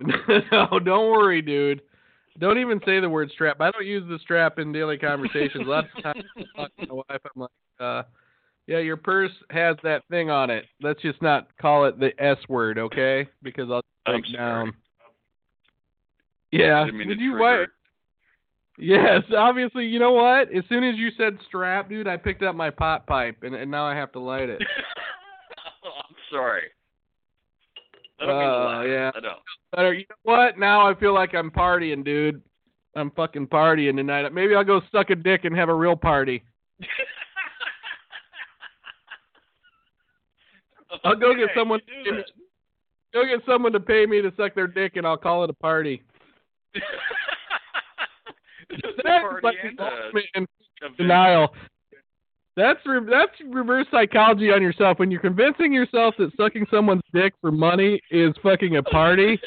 no, 0.52 0.78
don't 0.78 1.10
worry, 1.10 1.42
dude. 1.42 1.80
Don't 2.38 2.58
even 2.58 2.80
say 2.84 3.00
the 3.00 3.08
word 3.08 3.30
strap. 3.32 3.60
I 3.60 3.70
don't 3.70 3.86
use 3.86 4.04
the 4.08 4.18
strap 4.18 4.58
in 4.58 4.72
daily 4.72 4.98
conversations. 4.98 5.66
A 5.66 5.70
lot 5.70 5.84
of 5.84 6.02
times 6.02 6.24
I 6.36 6.42
talk 6.54 6.76
to 6.76 6.86
my 6.86 6.94
wife, 6.94 7.20
I'm 7.34 7.42
like, 7.42 7.50
uh, 7.80 8.02
yeah, 8.66 8.78
your 8.78 8.96
purse 8.96 9.32
has 9.50 9.76
that 9.82 10.02
thing 10.10 10.30
on 10.30 10.50
it. 10.50 10.64
Let's 10.82 11.00
just 11.02 11.20
not 11.22 11.48
call 11.60 11.84
it 11.86 11.98
the 12.00 12.10
S 12.22 12.38
word, 12.48 12.78
okay? 12.78 13.28
Because 13.42 13.70
I'll 13.70 13.82
I'm 14.06 14.22
sorry. 14.24 14.36
down. 14.36 14.72
Yeah. 16.52 16.86
Did 16.86 17.20
you 17.20 17.36
what? 17.38 17.68
Yes, 18.78 19.22
obviously. 19.36 19.86
You 19.86 19.98
know 19.98 20.12
what? 20.12 20.52
As 20.54 20.64
soon 20.68 20.84
as 20.84 20.96
you 20.96 21.08
said 21.16 21.38
strap, 21.46 21.88
dude, 21.88 22.06
I 22.06 22.16
picked 22.16 22.42
up 22.42 22.54
my 22.54 22.70
pot 22.70 23.06
pipe, 23.06 23.38
and, 23.42 23.54
and 23.54 23.70
now 23.70 23.86
I 23.86 23.94
have 23.94 24.12
to 24.12 24.20
light 24.20 24.48
it. 24.48 24.60
Oh, 25.84 25.90
I'm 26.08 26.16
sorry. 26.32 26.62
I 28.20 28.26
don't 28.26 28.38
mean 28.38 28.48
to 28.48 28.54
Oh, 28.54 28.66
laugh. 28.66 28.86
yeah. 28.88 29.10
I 29.14 29.20
don't. 29.20 29.38
Better. 29.76 29.94
You 29.94 30.04
know 30.10 30.16
what? 30.24 30.58
Now 30.58 30.90
I 30.90 30.94
feel 30.98 31.14
like 31.14 31.32
I'm 31.32 31.48
partying, 31.48 32.04
dude. 32.04 32.42
I'm 32.96 33.12
fucking 33.12 33.46
partying 33.46 33.94
tonight. 33.94 34.28
Maybe 34.32 34.56
I'll 34.56 34.64
go 34.64 34.80
suck 34.90 35.10
a 35.10 35.14
dick 35.14 35.44
and 35.44 35.54
have 35.56 35.68
a 35.68 35.74
real 35.74 35.94
party. 35.94 36.42
I'll 41.04 41.16
go 41.16 41.34
get 41.34 41.48
someone. 41.56 41.80
that. 42.04 42.24
Go 43.12 43.24
get 43.24 43.44
someone 43.46 43.72
to 43.72 43.80
pay 43.80 44.06
me 44.06 44.20
to 44.22 44.32
suck 44.36 44.54
their 44.54 44.66
dick, 44.66 44.96
and 44.96 45.06
I'll 45.06 45.16
call 45.16 45.44
it 45.44 45.50
a 45.50 45.54
party. 45.54 46.02
That's 48.70 49.42
like 49.42 49.56
and 49.62 49.78
the 49.78 49.82
a 49.82 50.04
ultimate 50.04 50.24
in 50.34 50.46
event. 50.82 50.96
denial. 50.96 51.54
That's 52.56 52.80
re- 52.86 53.06
that's 53.08 53.32
reverse 53.48 53.86
psychology 53.90 54.50
on 54.50 54.62
yourself. 54.62 54.98
When 54.98 55.10
you're 55.10 55.20
convincing 55.20 55.72
yourself 55.72 56.14
that 56.18 56.30
sucking 56.36 56.66
someone's 56.70 57.02
dick 57.12 57.34
for 57.40 57.52
money 57.52 58.00
is 58.10 58.34
fucking 58.42 58.76
a 58.76 58.82
party, 58.82 59.38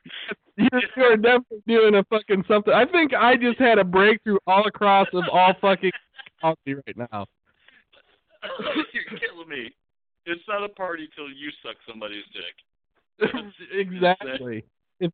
you're, 0.56 0.82
you're 0.96 1.16
definitely 1.16 1.62
doing 1.66 1.96
a 1.96 2.04
fucking 2.04 2.44
something. 2.46 2.72
I 2.72 2.86
think 2.86 3.14
I 3.14 3.36
just 3.36 3.58
had 3.58 3.78
a 3.78 3.84
breakthrough 3.84 4.38
all 4.46 4.66
across 4.66 5.08
of 5.12 5.24
all 5.30 5.54
fucking 5.60 5.90
psychology 6.40 6.74
right 6.86 7.10
now. 7.12 7.26
You're 8.92 9.18
killing 9.18 9.48
me. 9.48 9.72
It's 10.26 10.42
not 10.48 10.64
a 10.64 10.68
party 10.68 11.08
till 11.16 11.28
you 11.28 11.50
suck 11.62 11.76
somebody's 11.88 12.24
dick. 12.32 13.30
exactly. 13.72 14.64
If, 15.00 15.12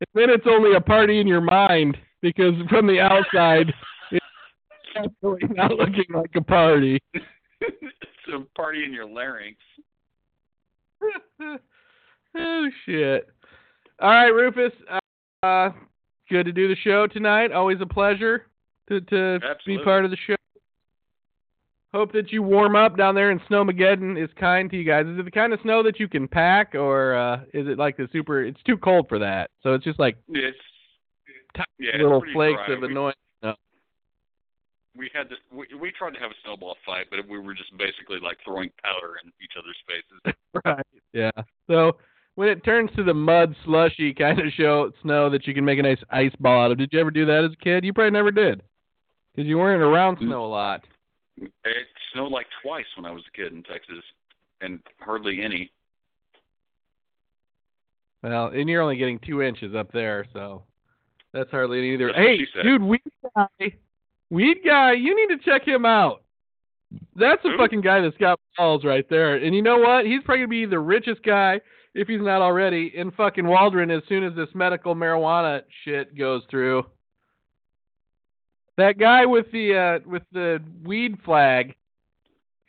if 0.00 0.08
then 0.14 0.30
it's 0.30 0.46
only 0.46 0.74
a 0.76 0.80
party 0.80 1.20
in 1.20 1.26
your 1.26 1.40
mind 1.40 1.96
because 2.20 2.54
from 2.68 2.86
the 2.86 3.00
outside 3.00 3.72
it's 4.12 4.24
definitely 4.94 5.54
not 5.54 5.72
looking 5.72 6.04
like 6.12 6.30
a 6.36 6.40
party. 6.40 7.00
it's 7.60 8.34
a 8.34 8.40
party 8.56 8.84
in 8.84 8.92
your 8.92 9.06
larynx. 9.06 9.56
oh 12.36 12.68
shit! 12.84 13.28
All 14.00 14.10
right, 14.10 14.28
Rufus. 14.28 14.72
Uh, 15.44 15.70
good 16.28 16.46
to 16.46 16.52
do 16.52 16.66
the 16.66 16.76
show 16.82 17.06
tonight. 17.06 17.52
Always 17.52 17.78
a 17.80 17.86
pleasure 17.86 18.46
to 18.88 19.00
to 19.02 19.38
be 19.64 19.78
part 19.78 20.04
of 20.04 20.10
the 20.10 20.16
show. 20.26 20.34
Hope 21.94 22.12
that 22.12 22.30
you 22.32 22.42
warm 22.42 22.76
up 22.76 22.96
down 22.98 23.14
there 23.14 23.30
and 23.30 23.40
Snowmageddon 23.50 24.22
is 24.22 24.28
kind 24.38 24.70
to 24.70 24.76
you 24.76 24.84
guys. 24.84 25.06
Is 25.06 25.18
it 25.18 25.24
the 25.24 25.30
kind 25.30 25.52
of 25.54 25.60
snow 25.62 25.82
that 25.82 25.98
you 25.98 26.06
can 26.06 26.28
pack, 26.28 26.74
or 26.74 27.14
uh, 27.16 27.36
is 27.54 27.66
it 27.66 27.78
like 27.78 27.96
the 27.96 28.08
super? 28.12 28.42
It's 28.44 28.62
too 28.64 28.76
cold 28.76 29.06
for 29.08 29.18
that, 29.18 29.50
so 29.62 29.72
it's 29.72 29.84
just 29.84 29.98
like 29.98 30.16
It's 30.28 30.56
tiny 31.56 31.66
yeah, 31.78 31.96
little 32.02 32.20
pretty 32.20 32.34
flakes 32.34 32.60
dry. 32.66 32.74
of 32.74 32.82
We- 32.82 32.88
annoying. 32.88 33.14
we 34.96 35.10
had 35.14 35.28
this. 35.28 35.38
We, 35.52 35.66
we 35.80 35.90
tried 35.92 36.12
to 36.14 36.18
have 36.20 36.30
a 36.30 36.34
snowball 36.44 36.76
fight, 36.84 37.06
but 37.10 37.20
we 37.28 37.38
were 37.38 37.54
just 37.54 37.70
basically 37.78 38.18
like 38.22 38.36
throwing 38.44 38.68
powder 38.82 39.14
in 39.24 39.30
each 39.42 39.52
other's 39.58 39.76
faces. 39.86 40.34
Right. 40.64 40.84
Yeah. 41.12 41.30
So 41.68 41.98
when 42.34 42.48
it 42.48 42.64
turns 42.64 42.90
to 42.96 43.04
the 43.04 43.12
mud 43.14 43.54
slushy 43.64 44.12
kind 44.14 44.40
of 44.40 44.46
show 44.56 44.90
snow 45.02 45.28
that 45.30 45.46
you 45.46 45.52
can 45.54 45.64
make 45.64 45.78
a 45.78 45.82
nice 45.82 45.98
ice 46.10 46.32
ball 46.40 46.64
out 46.64 46.72
of, 46.72 46.78
did 46.78 46.88
you 46.92 46.98
ever 47.00 47.10
do 47.10 47.26
that 47.26 47.44
as 47.44 47.52
a 47.52 47.56
kid? 47.64 47.84
You 47.84 47.92
probably 47.92 48.10
never 48.12 48.30
did, 48.30 48.62
because 49.34 49.46
you 49.48 49.58
weren't 49.58 49.82
around 49.82 50.18
snow 50.20 50.44
a 50.44 50.48
lot. 50.48 50.84
It 51.42 51.86
snowed 52.12 52.32
like 52.32 52.46
twice 52.62 52.86
when 52.96 53.06
I 53.06 53.10
was 53.10 53.22
a 53.28 53.36
kid 53.36 53.52
in 53.52 53.62
Texas, 53.62 54.02
and 54.60 54.80
hardly 55.00 55.42
any. 55.42 55.70
Well, 58.22 58.48
and 58.48 58.68
you're 58.68 58.82
only 58.82 58.96
getting 58.96 59.20
two 59.20 59.42
inches 59.42 59.74
up 59.74 59.92
there, 59.92 60.26
so 60.32 60.64
that's 61.32 61.50
hardly 61.50 61.78
any 61.78 61.94
either. 61.94 62.08
That's 62.08 62.18
Hey, 62.18 62.62
dude, 62.62 62.82
weed 62.82 63.02
guy, 63.36 63.74
weed 64.30 64.58
guy, 64.64 64.92
you 64.92 65.14
need 65.14 65.36
to 65.36 65.44
check 65.44 65.66
him 65.66 65.86
out. 65.86 66.22
That's 67.14 67.44
a 67.44 67.56
fucking 67.56 67.82
guy 67.82 68.00
that's 68.00 68.16
got 68.16 68.40
balls 68.56 68.84
right 68.84 69.08
there. 69.10 69.36
And 69.36 69.54
you 69.54 69.62
know 69.62 69.78
what? 69.78 70.06
He's 70.06 70.22
probably 70.24 70.40
gonna 70.40 70.48
be 70.48 70.66
the 70.66 70.78
richest 70.78 71.22
guy, 71.22 71.60
if 71.94 72.08
he's 72.08 72.20
not 72.20 72.40
already, 72.40 72.92
in 72.94 73.10
fucking 73.10 73.46
Waldron 73.46 73.90
as 73.90 74.02
soon 74.08 74.24
as 74.24 74.34
this 74.34 74.48
medical 74.54 74.94
marijuana 74.94 75.62
shit 75.84 76.16
goes 76.16 76.42
through. 76.50 76.84
That 78.78 78.96
guy 78.96 79.26
with 79.26 79.50
the 79.50 79.74
uh 79.74 80.08
with 80.08 80.22
the 80.32 80.62
weed 80.84 81.18
flag 81.24 81.74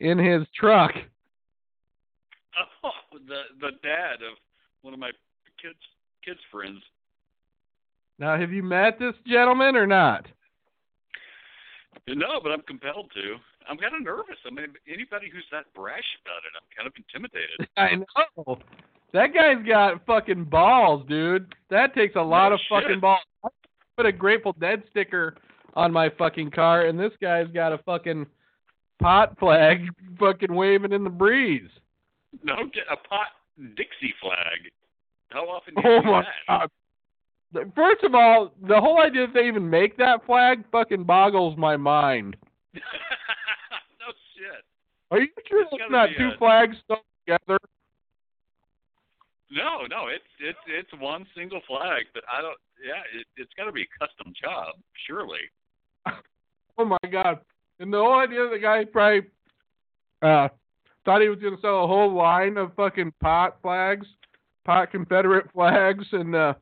in 0.00 0.18
his 0.18 0.46
truck. 0.54 0.92
Oh, 2.82 2.90
the 3.12 3.42
the 3.60 3.70
dad 3.82 4.16
of 4.16 4.36
one 4.82 4.92
of 4.92 5.00
my 5.00 5.10
kids 5.62 5.78
kids 6.24 6.40
friends. 6.50 6.80
Now, 8.18 8.38
have 8.38 8.50
you 8.52 8.62
met 8.62 8.98
this 8.98 9.14
gentleman 9.26 9.76
or 9.76 9.86
not? 9.86 10.26
No, 12.08 12.40
but 12.42 12.50
I'm 12.50 12.62
compelled 12.62 13.10
to. 13.14 13.36
I'm 13.68 13.78
kind 13.78 13.94
of 13.94 14.02
nervous. 14.02 14.36
I 14.44 14.50
mean, 14.50 14.66
anybody 14.92 15.30
who's 15.32 15.44
that 15.52 15.72
brash 15.74 16.04
about 16.24 16.42
it, 16.44 16.52
I'm 16.56 16.68
kind 16.76 16.86
of 16.86 16.94
intimidated. 16.96 17.68
I 17.76 17.96
know. 18.36 18.58
That 19.12 19.32
guy's 19.32 19.64
got 19.66 20.04
fucking 20.06 20.44
balls, 20.44 21.06
dude. 21.08 21.54
That 21.70 21.94
takes 21.94 22.16
a 22.16 22.22
lot 22.22 22.48
No 22.48 22.56
of 22.56 22.60
fucking 22.68 23.00
balls. 23.00 23.20
I 23.44 23.48
put 23.96 24.06
a 24.06 24.12
Grateful 24.12 24.54
Dead 24.58 24.82
sticker 24.90 25.36
on 25.74 25.92
my 25.92 26.08
fucking 26.18 26.50
car, 26.50 26.86
and 26.86 26.98
this 26.98 27.12
guy's 27.20 27.48
got 27.48 27.72
a 27.72 27.78
fucking 27.78 28.26
pot 29.00 29.38
flag 29.38 29.86
fucking 30.18 30.54
waving 30.54 30.92
in 30.92 31.04
the 31.04 31.10
breeze. 31.10 31.68
No, 32.42 32.54
get 32.72 32.84
a 32.90 32.96
pot 33.08 33.28
Dixie 33.76 34.14
flag. 34.22 34.70
How 35.30 35.44
often 35.48 35.74
do 35.74 35.82
you 35.84 35.88
Oh 35.96 36.02
my 36.02 36.22
that? 36.48 36.70
god. 37.54 37.72
First 37.74 38.04
of 38.04 38.14
all, 38.14 38.52
the 38.66 38.80
whole 38.80 39.00
idea 39.00 39.26
that 39.26 39.34
they 39.34 39.46
even 39.48 39.68
make 39.68 39.96
that 39.96 40.24
flag 40.26 40.62
fucking 40.70 41.04
boggles 41.04 41.56
my 41.56 41.76
mind. 41.76 42.36
no 42.74 42.80
shit. 44.36 44.64
Are 45.10 45.20
you 45.20 45.28
sure 45.48 45.62
It's 45.62 45.70
it's 45.72 45.90
not 45.90 46.08
two 46.16 46.30
a- 46.34 46.38
flags 46.38 46.76
stuck 46.84 47.02
together? 47.26 47.58
No, 49.50 49.82
no, 49.90 50.06
it's 50.06 50.22
it's 50.38 50.58
it's 50.68 51.02
one 51.02 51.26
single 51.36 51.60
flag, 51.66 52.06
but 52.14 52.22
I 52.32 52.40
don't. 52.40 52.56
Yeah, 52.78 53.02
it, 53.18 53.26
it's 53.36 53.50
got 53.56 53.64
to 53.64 53.72
be 53.72 53.82
a 53.82 53.98
custom 53.98 54.32
job, 54.40 54.76
surely. 55.08 55.40
Oh 56.78 56.84
my 56.86 56.96
god! 57.12 57.40
And 57.78 57.92
the 57.92 57.98
whole 57.98 58.18
idea 58.18 58.48
the 58.48 58.58
guy 58.58 58.84
probably 58.84 59.28
uh 60.22 60.48
thought 61.04 61.20
he 61.20 61.28
was 61.28 61.38
gonna 61.38 61.60
sell 61.60 61.84
a 61.84 61.86
whole 61.86 62.14
line 62.14 62.56
of 62.56 62.74
fucking 62.74 63.12
pot 63.20 63.58
flags, 63.60 64.06
pot 64.64 64.90
Confederate 64.90 65.52
flags, 65.52 66.06
and 66.12 66.34
uh 66.34 66.54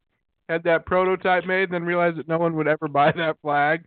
had 0.48 0.65
that 0.65 0.86
prototype 0.86 1.47
made, 1.47 1.65
and 1.65 1.73
then 1.74 1.85
realized 1.85 2.16
that 2.16 2.27
no 2.27 2.39
one 2.39 2.56
would 2.56 2.66
ever 2.66 2.89
buy 2.89 3.12
that 3.12 3.36
flag. 3.43 3.85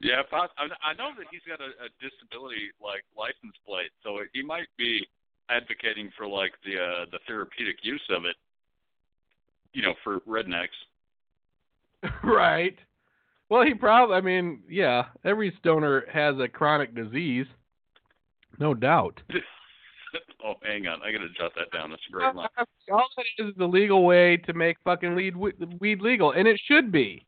Yeah, 0.00 0.22
I, 0.32 0.46
I 0.84 0.92
know 0.94 1.10
that 1.16 1.26
he's 1.30 1.40
got 1.48 1.60
a, 1.60 1.70
a 1.84 1.88
disability 2.00 2.70
like 2.82 3.02
license 3.16 3.56
plate, 3.66 3.90
so 4.02 4.20
he 4.32 4.42
might 4.42 4.68
be 4.76 5.06
advocating 5.48 6.10
for 6.16 6.26
like 6.26 6.52
the 6.64 6.76
uh, 6.76 7.04
the 7.10 7.18
therapeutic 7.26 7.76
use 7.82 8.02
of 8.10 8.24
it. 8.24 8.36
You 9.72 9.82
know, 9.82 9.94
for 10.04 10.20
rednecks. 10.20 10.76
right. 12.22 12.78
Well, 13.48 13.62
he 13.62 13.74
probably. 13.74 14.16
I 14.16 14.20
mean, 14.20 14.62
yeah. 14.68 15.04
Every 15.24 15.54
stoner 15.58 16.04
has 16.12 16.36
a 16.38 16.48
chronic 16.48 16.94
disease, 16.94 17.46
no 18.58 18.74
doubt. 18.74 19.20
oh, 20.44 20.54
hang 20.62 20.86
on, 20.86 21.00
I 21.02 21.12
gotta 21.12 21.28
jot 21.38 21.52
that 21.56 21.70
down. 21.72 21.90
That's 21.90 22.02
a 22.08 22.12
great 22.12 22.34
line. 22.34 22.48
All 22.90 23.06
that 23.16 23.24
is 23.38 23.50
is 23.50 23.54
the 23.56 23.66
legal 23.66 24.04
way 24.04 24.36
to 24.38 24.52
make 24.52 24.76
fucking 24.84 25.14
weed 25.14 25.36
weed 25.36 26.00
legal, 26.00 26.32
and 26.32 26.48
it 26.48 26.60
should 26.66 26.90
be. 26.90 27.26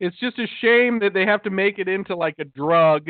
It's 0.00 0.18
just 0.18 0.38
a 0.38 0.46
shame 0.60 0.98
that 1.00 1.14
they 1.14 1.24
have 1.26 1.42
to 1.44 1.50
make 1.50 1.78
it 1.78 1.88
into 1.88 2.16
like 2.16 2.36
a 2.38 2.44
drug. 2.44 3.08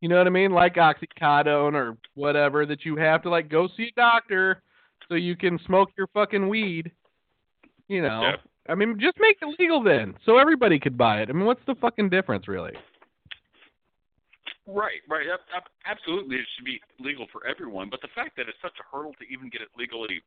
You 0.00 0.10
know 0.10 0.18
what 0.18 0.26
I 0.26 0.30
mean? 0.30 0.52
Like 0.52 0.74
oxycodone 0.74 1.74
or 1.74 1.96
whatever 2.14 2.66
that 2.66 2.84
you 2.84 2.96
have 2.96 3.22
to 3.22 3.30
like 3.30 3.48
go 3.48 3.68
see 3.76 3.90
a 3.96 4.00
doctor 4.00 4.62
so 5.08 5.14
you 5.14 5.36
can 5.36 5.58
smoke 5.66 5.90
your 5.96 6.06
fucking 6.08 6.48
weed. 6.48 6.90
You 7.88 8.02
know. 8.02 8.22
Yeah. 8.22 8.36
I 8.68 8.74
mean, 8.74 8.98
just 9.00 9.16
make 9.20 9.36
it 9.40 9.56
legal 9.58 9.82
then, 9.82 10.14
so 10.24 10.38
everybody 10.38 10.78
could 10.78 10.96
buy 10.98 11.22
it. 11.22 11.28
I 11.28 11.32
mean, 11.32 11.44
what's 11.44 11.64
the 11.66 11.74
fucking 11.76 12.08
difference, 12.10 12.48
really? 12.48 12.72
Right, 14.66 15.00
right. 15.08 15.26
Ab- 15.32 15.46
ab- 15.54 15.70
Absolutely, 15.86 16.36
it 16.36 16.46
should 16.56 16.64
be 16.64 16.80
legal 16.98 17.26
for 17.32 17.46
everyone. 17.46 17.88
But 17.90 18.00
the 18.02 18.08
fact 18.14 18.36
that 18.36 18.48
it's 18.48 18.58
such 18.60 18.74
a 18.80 18.96
hurdle 18.96 19.12
to 19.20 19.24
even 19.32 19.48
get 19.48 19.60
it 19.60 19.68
legally 19.78 20.20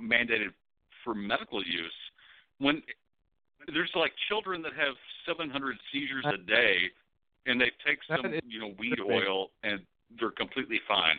mandated 0.00 0.52
for 1.04 1.14
medical 1.14 1.62
use, 1.62 1.92
when 2.58 2.82
there's 3.72 3.90
like 3.94 4.12
children 4.28 4.62
that 4.62 4.72
have 4.72 4.94
700 5.26 5.76
seizures 5.92 6.24
a 6.26 6.38
day, 6.38 6.76
and 7.46 7.60
they 7.60 7.70
take 7.86 7.98
some, 8.08 8.32
you 8.48 8.60
know, 8.60 8.72
weed 8.78 8.98
oil, 9.00 9.50
and 9.62 9.80
they're 10.18 10.30
completely 10.30 10.80
fine. 10.88 11.18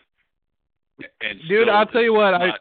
And 1.22 1.39
Dude, 1.47 1.69
I'll 1.69 1.85
tell 1.85 2.02
you 2.02 2.14
what, 2.14 2.34
I- 2.34 2.47
not- 2.47 2.60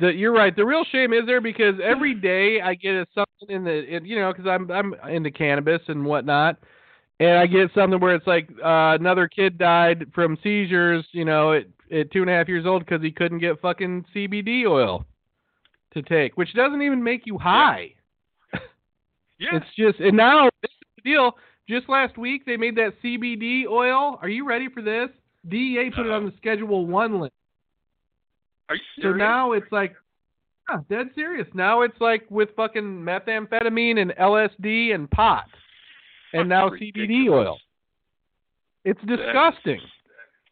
The, 0.00 0.12
you're 0.12 0.32
right. 0.32 0.54
The 0.54 0.64
real 0.64 0.84
shame 0.90 1.12
is 1.12 1.26
there 1.26 1.40
because 1.40 1.74
every 1.82 2.14
day 2.14 2.60
I 2.60 2.74
get 2.74 2.94
a 2.94 3.06
something 3.14 3.54
in 3.54 3.64
the, 3.64 3.96
in, 3.96 4.04
you 4.04 4.18
know, 4.18 4.32
because 4.32 4.46
I'm 4.46 4.70
I'm 4.70 4.94
into 5.08 5.30
cannabis 5.30 5.80
and 5.88 6.04
whatnot, 6.04 6.58
and 7.20 7.38
I 7.38 7.46
get 7.46 7.70
something 7.74 8.00
where 8.00 8.14
it's 8.14 8.26
like 8.26 8.48
uh, 8.64 8.96
another 8.98 9.28
kid 9.28 9.58
died 9.58 10.06
from 10.14 10.38
seizures, 10.42 11.04
you 11.12 11.24
know, 11.24 11.52
at 11.52 11.66
at 11.92 12.10
two 12.10 12.22
and 12.22 12.30
a 12.30 12.34
half 12.34 12.48
years 12.48 12.66
old 12.66 12.84
because 12.84 13.02
he 13.02 13.10
couldn't 13.10 13.38
get 13.38 13.60
fucking 13.60 14.04
CBD 14.14 14.66
oil 14.66 15.04
to 15.94 16.02
take, 16.02 16.36
which 16.36 16.52
doesn't 16.54 16.82
even 16.82 17.02
make 17.02 17.22
you 17.26 17.38
high. 17.38 17.92
yeah, 19.38 19.50
It's 19.52 19.66
just, 19.76 19.98
and 20.00 20.16
now 20.16 20.48
this 20.62 20.70
is 20.70 20.88
the 20.96 21.10
deal. 21.10 21.32
Just 21.68 21.88
last 21.88 22.16
week 22.18 22.44
they 22.46 22.56
made 22.56 22.76
that 22.76 22.92
CBD 23.02 23.66
oil. 23.66 24.18
Are 24.22 24.28
you 24.28 24.46
ready 24.46 24.68
for 24.68 24.82
this? 24.82 25.08
DEA 25.48 25.90
put 25.94 26.06
it 26.06 26.12
on 26.12 26.26
the 26.26 26.32
Schedule 26.36 26.86
One 26.86 27.20
list. 27.20 27.32
Are 28.68 28.74
you 28.76 28.82
So 29.02 29.12
now 29.12 29.52
it's 29.52 29.70
like, 29.70 29.94
yeah, 30.68 30.78
dead 30.88 31.08
serious. 31.14 31.46
Now 31.54 31.82
it's 31.82 32.00
like 32.00 32.26
with 32.30 32.48
fucking 32.56 32.82
methamphetamine 32.82 34.00
and 34.00 34.12
LSD 34.12 34.94
and 34.94 35.10
pot, 35.10 35.46
and 36.32 36.48
now 36.48 36.70
CBD 36.70 37.28
oil. 37.30 37.58
It's 38.84 39.00
disgusting. 39.06 39.80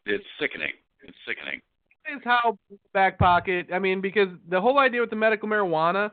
It's 0.06 0.24
sickening. 0.40 0.72
It's 1.02 1.16
sickening. 1.26 1.60
Is 2.14 2.20
how 2.24 2.58
back 2.92 3.18
pocket. 3.18 3.68
I 3.72 3.78
mean, 3.78 4.00
because 4.02 4.28
the 4.50 4.60
whole 4.60 4.78
idea 4.78 5.00
with 5.00 5.10
the 5.10 5.16
medical 5.16 5.48
marijuana 5.48 6.10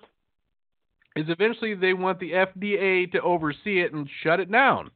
is 1.18 1.26
eventually 1.28 1.73
they 1.76 1.94
want 1.94 2.19
the 2.19 2.32
FDA 2.32 3.11
to 3.11 3.22
oversee 3.22 3.82
it 3.82 3.91
and 3.91 4.07
shut 4.23 4.40
it 4.40 4.49
down, 4.49 4.90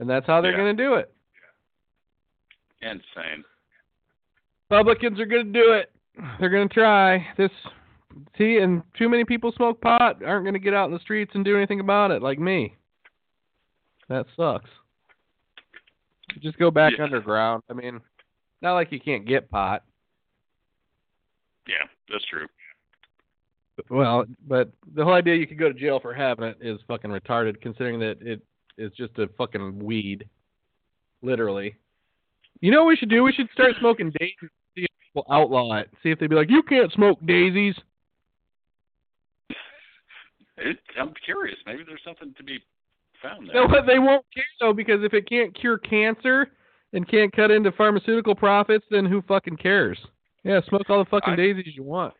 and 0.00 0.10
that's 0.10 0.26
how 0.26 0.40
they're 0.40 0.50
Yeah. 0.52 0.56
going 0.58 0.76
to 0.76 0.82
do 0.82 0.94
it. 0.94 1.12
Yeah. 2.82 2.90
Insane. 2.92 3.44
Republicans 4.70 5.18
are 5.18 5.26
going 5.26 5.52
to 5.52 5.52
do 5.52 5.72
it. 5.72 5.90
They're 6.38 6.48
going 6.50 6.68
to 6.68 6.74
try 6.74 7.26
this. 7.36 7.50
See, 8.38 8.58
and 8.58 8.82
too 8.96 9.08
many 9.08 9.24
people 9.24 9.52
smoke 9.56 9.80
pot 9.80 10.22
aren't 10.24 10.44
going 10.44 10.54
to 10.54 10.60
get 10.60 10.74
out 10.74 10.86
in 10.86 10.92
the 10.94 11.00
streets 11.00 11.32
and 11.34 11.44
do 11.44 11.56
anything 11.56 11.80
about 11.80 12.10
it, 12.10 12.22
like 12.22 12.38
me. 12.38 12.76
That 14.08 14.26
sucks. 14.36 14.70
Just 16.40 16.58
go 16.58 16.70
back 16.70 16.92
Yeah. 16.96 17.04
underground. 17.04 17.62
I 17.68 17.72
mean, 17.72 18.00
not 18.62 18.74
like 18.74 18.92
you 18.92 19.00
can't 19.00 19.26
get 19.26 19.50
pot. 19.50 19.82
Yeah, 21.66 21.86
that's 22.10 22.24
true. 22.26 22.46
Well, 23.88 24.26
but 24.46 24.70
the 24.94 25.04
whole 25.04 25.14
idea 25.14 25.36
you 25.36 25.46
could 25.46 25.58
go 25.58 25.72
to 25.72 25.78
jail 25.78 26.00
for 26.00 26.12
having 26.12 26.44
it 26.44 26.58
is 26.60 26.78
fucking 26.86 27.10
retarded, 27.10 27.60
considering 27.60 27.98
that 28.00 28.20
it 28.20 28.42
is 28.76 28.92
just 28.92 29.18
a 29.18 29.28
fucking 29.38 29.78
weed, 29.78 30.28
literally. 31.22 31.76
You 32.60 32.70
know 32.72 32.82
what 32.84 32.88
we 32.88 32.96
should 32.96 33.08
do? 33.08 33.22
We 33.22 33.32
should 33.32 33.48
start 33.52 33.72
smoking 33.80 34.10
daisies. 34.18 34.50
People 35.12 35.26
outlaw 35.32 35.76
it. 35.76 35.90
See 36.02 36.10
if 36.10 36.18
they'd 36.18 36.30
be 36.30 36.36
like, 36.36 36.50
"You 36.50 36.62
can't 36.62 36.92
smoke 36.92 37.18
daisies." 37.24 37.74
It, 40.56 40.78
I'm 40.98 41.14
curious. 41.24 41.58
Maybe 41.66 41.82
there's 41.86 42.02
something 42.04 42.34
to 42.36 42.44
be 42.44 42.58
found 43.22 43.48
there. 43.48 43.66
what? 43.66 43.86
They 43.86 43.98
won't 43.98 44.24
care 44.34 44.44
though, 44.60 44.72
because 44.72 45.02
if 45.02 45.14
it 45.14 45.28
can't 45.28 45.54
cure 45.58 45.78
cancer 45.78 46.48
and 46.92 47.08
can't 47.08 47.32
cut 47.34 47.50
into 47.50 47.72
pharmaceutical 47.72 48.34
profits, 48.34 48.84
then 48.90 49.06
who 49.06 49.22
fucking 49.22 49.56
cares? 49.56 49.98
Yeah, 50.44 50.60
smoke 50.68 50.88
all 50.88 51.02
the 51.02 51.10
fucking 51.10 51.32
I- 51.32 51.36
daisies 51.36 51.74
you 51.76 51.82
want. 51.82 52.14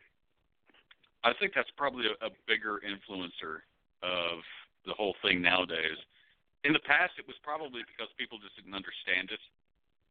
I 1.23 1.33
think 1.39 1.53
that's 1.53 1.69
probably 1.77 2.05
a, 2.07 2.25
a 2.25 2.29
bigger 2.47 2.81
influencer 2.81 3.61
of 4.01 4.41
the 4.87 4.93
whole 4.93 5.13
thing 5.21 5.39
nowadays. 5.39 5.97
In 6.63 6.73
the 6.73 6.79
past, 6.79 7.13
it 7.19 7.27
was 7.27 7.35
probably 7.43 7.81
because 7.85 8.09
people 8.17 8.39
just 8.41 8.55
didn't 8.55 8.73
understand 8.73 9.29
it, 9.29 9.39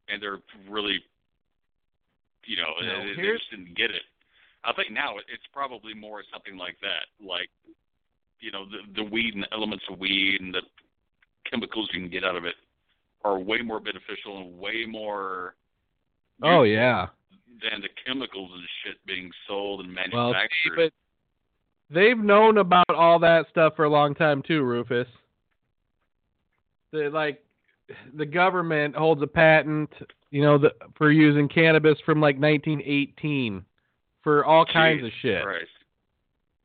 and 0.09 0.23
they're 0.23 0.39
really, 0.71 1.03
you 2.47 2.57
know, 2.57 2.73
No, 2.81 3.05
they, 3.07 3.15
they 3.23 3.29
just 3.37 3.51
didn't 3.51 3.77
get 3.77 3.91
it. 3.91 4.03
I 4.65 4.73
think 4.75 4.91
now 4.93 5.17
it's 5.19 5.47
probably 5.53 5.95
more 5.95 6.23
something 6.33 6.57
like 6.59 6.77
that, 6.83 7.07
like, 7.25 7.49
you 8.41 8.51
know, 8.53 8.65
the 8.67 9.03
the 9.03 9.09
weed 9.09 9.35
and 9.35 9.45
the 9.45 9.53
elements 9.53 9.85
of 9.91 9.99
weed 9.99 10.41
and 10.41 10.53
the 10.55 10.63
chemicals 11.51 11.89
you 11.93 12.01
can 12.01 12.11
get 12.11 12.25
out 12.25 12.37
of 12.37 12.45
it 12.45 12.55
are 13.25 13.39
way 13.39 13.63
more 13.63 13.81
beneficial 13.81 14.39
and 14.39 14.59
way 14.59 14.85
more. 14.89 15.55
Oh 16.43 16.63
yeah. 16.63 17.09
Than 17.63 17.83
the 17.83 17.89
chemicals 18.07 18.51
and 18.55 18.63
shit 18.85 18.97
being 19.07 19.31
sold 19.47 19.81
and 19.81 19.95
Well, 19.95 20.33
manufactured. 20.33 20.51
see, 20.65 20.71
but 20.77 20.93
they've 21.91 22.19
known 22.19 22.59
about 22.59 22.89
all 22.95 23.19
that 23.19 23.47
stuff 23.51 23.77
for 23.77 23.85
a 23.85 23.91
long 23.91 24.15
time 24.15 24.43
too, 24.43 24.63
Rufus. 24.63 25.09
They 26.93 27.09
like 27.09 27.43
the 28.15 28.27
government 28.27 28.95
holds 28.95 29.23
a 29.23 29.27
patent, 29.27 29.91
you 30.31 30.43
know, 30.43 30.59
the, 30.59 30.73
for 30.97 31.11
using 31.11 31.49
cannabis 31.49 31.99
from 32.05 32.21
like 32.21 32.39
1918 32.39 33.65
for 34.23 34.45
all 34.45 34.65
kinds 34.65 35.05
of 35.05 35.11
shit. 35.23 35.43
Christ. 35.43 35.69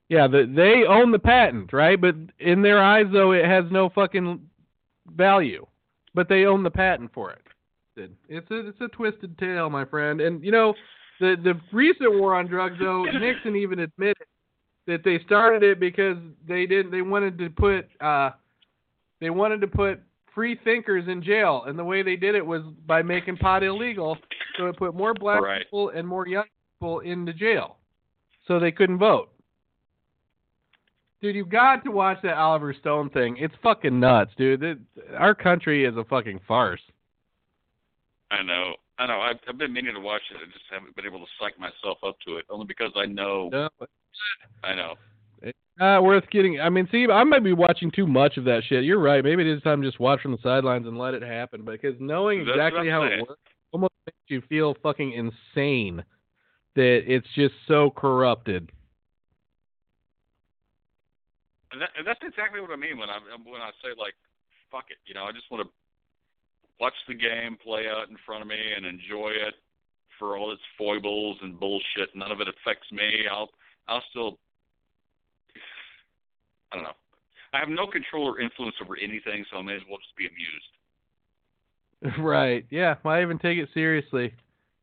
Yeah, 0.10 0.27
the, 0.27 0.52
they 0.53 0.84
own 0.88 1.11
the 1.11 1.19
patent, 1.19 1.73
right? 1.73 1.99
But 1.99 2.15
in 2.39 2.61
their 2.61 2.81
eyes, 2.81 3.07
though, 3.11 3.31
it 3.31 3.45
has 3.45 3.65
no 3.72 3.89
fucking 3.89 4.39
value. 5.15 5.65
But 6.14 6.30
they 6.30 6.45
own 6.45 6.64
the 6.64 6.72
patent 6.72 7.11
for 7.14 7.31
it. 7.31 7.41
It's 8.30 8.52
a 8.52 8.68
it's 8.68 8.81
a 8.81 8.88
twisted 8.89 9.38
tale, 9.38 9.69
my 9.69 9.85
friend. 9.85 10.19
And 10.22 10.43
you 10.43 10.52
know, 10.52 10.73
the 11.19 11.35
the 11.41 11.60
recent 11.72 12.19
war 12.19 12.35
on 12.35 12.47
drugs, 12.47 12.76
though, 12.80 13.03
Nixon 13.19 13.56
even 13.56 13.80
admitted 13.80 14.27
that 14.88 15.03
they 15.03 15.19
started 15.26 15.64
it 15.64 15.80
because 15.80 16.18
they 16.47 16.65
didn't 16.65 16.91
they 16.91 17.02
wanted 17.02 17.38
to 17.38 17.49
put 17.49 17.88
uh 18.02 18.31
they 19.19 19.30
wanted 19.30 19.61
to 19.61 19.68
put 19.68 20.02
free 20.36 20.60
thinkers 20.64 21.06
in 21.07 21.24
jail, 21.24 21.64
and 21.66 21.80
the 21.80 21.84
way 21.84 22.03
they 22.03 22.18
did 22.18 22.36
it 22.36 22.45
was 22.45 22.62
by 22.86 23.02
making 23.02 23.38
pot 23.38 23.64
illegal, 23.64 24.18
so 24.57 24.68
it 24.68 24.78
put 24.78 24.94
more 24.94 25.14
black 25.14 25.41
Right. 25.41 25.64
people 25.64 25.90
and 25.90 26.06
more 26.07 26.28
young 26.28 26.45
people 26.78 26.99
into 26.99 27.34
jail, 27.34 27.78
so 28.48 28.60
they 28.60 28.72
couldn't 28.72 28.99
vote. 28.99 29.30
Dude, 31.22 31.36
you've 31.36 31.49
got 31.49 31.84
to 31.86 31.91
watch 31.91 32.18
that 32.24 32.36
Oliver 32.38 32.74
Stone 32.74 33.10
thing. 33.10 33.38
It's 33.38 33.56
fucking 33.64 33.99
nuts, 33.99 34.32
dude. 34.38 34.62
It, 34.62 34.78
our 35.18 35.34
country 35.34 35.86
is 35.86 35.95
a 35.98 36.03
fucking 36.03 36.41
farce. 36.48 36.82
I 38.30 38.44
know. 38.44 38.74
I 38.99 39.07
know. 39.07 39.20
I've, 39.22 39.38
I've 39.48 39.57
been 39.57 39.74
meaning 39.74 39.94
to 39.95 39.99
watch 40.02 40.22
it. 40.30 40.38
I 40.38 40.45
just 40.45 40.66
haven't 40.70 40.95
been 40.95 41.06
able 41.06 41.20
to 41.20 41.26
psych 41.40 41.57
myself 41.60 41.98
up 42.06 42.18
to 42.28 42.38
it, 42.38 42.45
only 42.49 42.66
because 42.66 42.91
I 42.95 43.06
know. 43.06 43.49
No, 43.52 43.70
I 44.64 44.76
know. 44.76 44.95
Not 45.80 46.03
worth 46.03 46.23
getting. 46.31 46.61
I 46.61 46.69
mean, 46.69 46.88
see, 46.91 47.06
I 47.11 47.23
might 47.26 47.43
be 47.43 47.53
watching 47.53 47.91
too 47.91 48.07
much 48.07 48.38
of 48.38 48.45
that 48.45 48.61
shit. 48.68 48.85
You're 48.85 49.02
right. 49.02 49.23
Maybe 49.23 49.41
it 49.41 49.47
is 49.47 49.61
time 49.61 49.81
to 49.81 49.88
just 49.88 49.99
watch 49.99 50.22
from 50.22 50.31
the 50.31 50.38
sidelines 50.41 50.88
and 50.88 50.97
let 50.97 51.14
it 51.14 51.22
happen. 51.22 51.65
Because 51.65 51.95
knowing 51.99 52.45
That's 52.45 52.56
exactly 52.56 52.89
how 52.89 53.02
saying. 53.02 53.19
it 53.19 53.27
works 53.27 53.41
almost 53.73 53.93
makes 54.06 54.18
you 54.27 54.41
feel 54.47 54.76
fucking 54.81 55.11
insane. 55.11 56.03
That 56.76 57.03
it's 57.07 57.27
just 57.35 57.53
so 57.68 57.89
corrupted. 57.89 58.69
And, 61.72 61.81
that, 61.81 61.89
and 61.97 62.07
that's 62.07 62.19
exactly 62.23 62.61
what 62.61 62.72
I 62.72 62.77
mean 62.77 62.97
when 62.97 63.10
I 63.10 63.19
when 63.43 63.61
I 63.61 63.72
say 63.84 63.89
like, 63.99 64.14
fuck 64.72 64.85
it. 64.89 64.97
You 65.06 65.14
know, 65.14 65.23
I 65.23 65.31
just 65.31 65.52
want 65.52 65.68
to 65.68 65.69
watch 66.80 66.95
the 67.07 67.14
game 67.14 67.57
play 67.64 67.84
out 67.88 68.10
in 68.10 68.15
front 68.26 68.41
of 68.41 68.47
me 68.47 68.56
and 68.76 68.85
enjoy 68.85 69.31
it 69.31 69.56
for 70.18 70.38
all 70.38 70.52
its 70.52 70.61
foibles 70.77 71.38
and 71.41 71.60
bullshit. 71.60 72.15
None 72.15 72.31
of 72.31 72.39
it 72.39 72.47
affects 72.47 72.89
me. 72.91 73.26
I'll 73.30 73.49
I'll 73.88 74.03
still. 74.10 74.39
I 76.76 76.77
don't 76.77 76.84
know. 76.84 76.95
I 77.53 77.60
have 77.60 77.69
no 77.69 77.88
control 77.88 78.27
or 78.27 78.41
influence 78.41 78.76
over 78.84 78.97
anything, 78.97 79.45
so 79.49 79.57
I 79.57 79.61
may 79.61 79.76
as 79.76 79.81
well 79.89 79.97
just 79.99 80.15
be 80.18 80.27
amused. 80.27 82.19
right. 82.19 82.65
Yeah. 82.69 82.95
Why 83.02 83.22
even 83.22 83.39
take 83.39 83.57
it 83.57 83.69
seriously? 83.73 84.34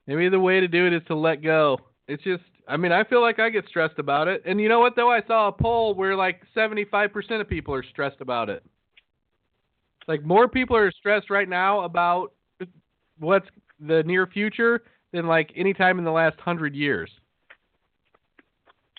Maybe 0.07 0.29
the 0.31 0.41
way 0.41 0.61
to 0.61 0.69
do 0.69 0.87
it 0.87 0.95
is 0.95 1.03
to 1.09 1.15
let 1.15 1.43
go. 1.43 1.79
It's 2.09 2.23
just, 2.23 2.43
I 2.67 2.79
mean, 2.79 2.91
I 2.91 3.05
feel 3.05 3.21
like 3.21 3.39
I 3.39 3.51
get 3.51 3.67
stressed 3.69 3.99
about 3.99 4.27
it. 4.27 4.43
And 4.47 4.61
you 4.61 4.69
know 4.71 4.81
what, 4.81 4.97
though? 4.97 5.11
I 5.11 5.21
saw 5.27 5.49
a 5.49 5.53
poll 5.53 5.95
where 5.95 6.17
like 6.17 6.41
75% 6.57 7.41
of 7.41 7.49
people 7.49 7.75
are 7.75 7.85
stressed 7.85 8.21
about 8.21 8.49
it. 8.49 8.65
Like, 10.09 10.25
more 10.25 10.49
people 10.49 10.77
are 10.77 10.91
stressed 10.91 11.31
right 11.31 11.49
now 11.49 11.83
about 11.83 12.33
what's 13.19 13.47
the 13.79 14.03
near 14.05 14.27
future 14.27 14.83
than 15.13 15.27
like 15.27 15.53
any 15.55 15.75
time 15.75 15.99
in 15.99 16.05
the 16.05 16.11
last 16.11 16.41
hundred 16.41 16.75
years. 16.75 17.11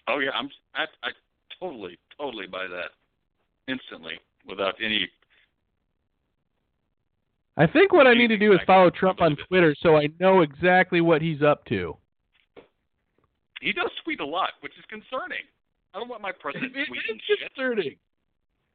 Oh 0.07 0.19
yeah, 0.19 0.31
I'm 0.31 0.49
I, 0.75 0.83
I 1.03 1.11
totally 1.59 1.97
totally 2.19 2.47
buy 2.47 2.67
that 2.67 2.91
instantly 3.71 4.13
without 4.47 4.75
any. 4.83 5.07
I 7.55 7.67
think 7.67 7.93
what 7.93 8.07
I 8.07 8.13
need 8.13 8.29
to 8.29 8.37
do 8.37 8.53
is 8.53 8.59
follow 8.65 8.89
Trump 8.89 9.21
on. 9.21 9.37
Twitter 9.47 9.75
so 9.81 9.95
I 9.95 10.09
know 10.19 10.41
exactly 10.41 11.01
what 11.01 11.21
he's 11.21 11.41
up 11.41 11.65
to. 11.65 11.95
He 13.61 13.71
does 13.71 13.91
tweet 14.03 14.19
a 14.19 14.25
lot, 14.25 14.49
which 14.61 14.73
is 14.77 14.83
concerning. 14.89 15.45
I 15.93 15.99
don't 15.99 16.09
want 16.09 16.21
my 16.21 16.31
president 16.31 16.75
It 16.75 16.81
is 16.81 16.87
tweeting 16.87 17.19
shit. 17.27 17.39
concerning. 17.55 17.95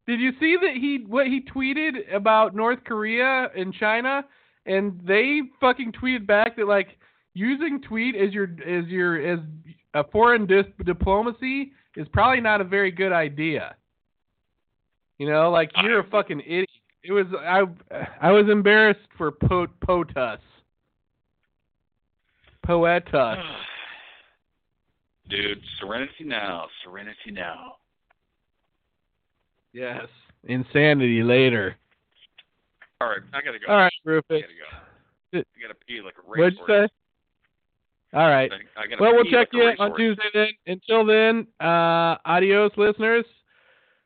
Did 0.06 0.20
you 0.20 0.32
see 0.40 0.56
that 0.62 0.74
he 0.74 1.04
what 1.06 1.26
he 1.26 1.42
tweeted 1.42 2.14
about 2.14 2.54
North 2.54 2.82
Korea 2.84 3.50
and 3.56 3.74
China, 3.74 4.24
and 4.64 4.98
they 5.04 5.40
fucking 5.60 5.92
tweeted 5.92 6.26
back 6.26 6.56
that 6.56 6.66
like 6.66 6.96
using 7.34 7.82
tweet 7.82 8.14
as 8.14 8.32
your 8.32 8.48
as 8.66 8.86
your 8.86 9.20
as 9.34 9.40
a 9.94 10.04
foreign 10.04 10.46
dis- 10.46 10.64
diplomacy 10.86 11.72
is 11.98 12.06
probably 12.12 12.40
not 12.40 12.60
a 12.60 12.64
very 12.64 12.90
good 12.90 13.12
idea. 13.12 13.74
You 15.18 15.28
know, 15.28 15.50
like 15.50 15.70
you're 15.82 16.00
a 16.00 16.08
fucking 16.08 16.40
idiot. 16.40 16.68
It 17.02 17.12
was 17.12 17.26
I 17.40 17.62
I 18.20 18.30
was 18.30 18.46
embarrassed 18.48 19.00
for 19.16 19.32
po- 19.32 19.66
POTUS. 19.86 20.38
Poetus. 22.64 23.38
Dude, 25.28 25.60
serenity 25.80 26.24
now, 26.24 26.68
serenity 26.84 27.30
now. 27.32 27.74
Yes. 29.72 30.06
Insanity 30.44 31.22
later. 31.22 31.76
All 33.00 33.08
right, 33.08 33.18
I 33.34 33.40
gotta 33.42 33.58
go. 33.58 33.66
All 33.70 33.76
right, 33.78 33.92
I 34.06 34.08
Rufus. 34.08 34.24
gotta 34.28 34.42
go. 34.42 35.38
I 35.40 35.60
gotta 35.60 35.74
pee 35.86 36.00
like 36.02 36.14
a 36.14 36.22
racehorse. 36.30 36.54
What'd 36.68 36.82
you 36.82 36.86
say? 36.86 36.92
All 38.14 38.28
right. 38.28 38.50
I 38.76 39.00
Well, 39.00 39.12
we'll 39.14 39.24
check 39.24 39.48
you 39.52 39.62
on. 39.62 39.96
Tuesday 39.96 40.22
then. 40.32 40.48
Until 40.66 41.04
then, 41.04 41.46
uh, 41.60 42.16
adios, 42.24 42.72
listeners. 42.76 43.24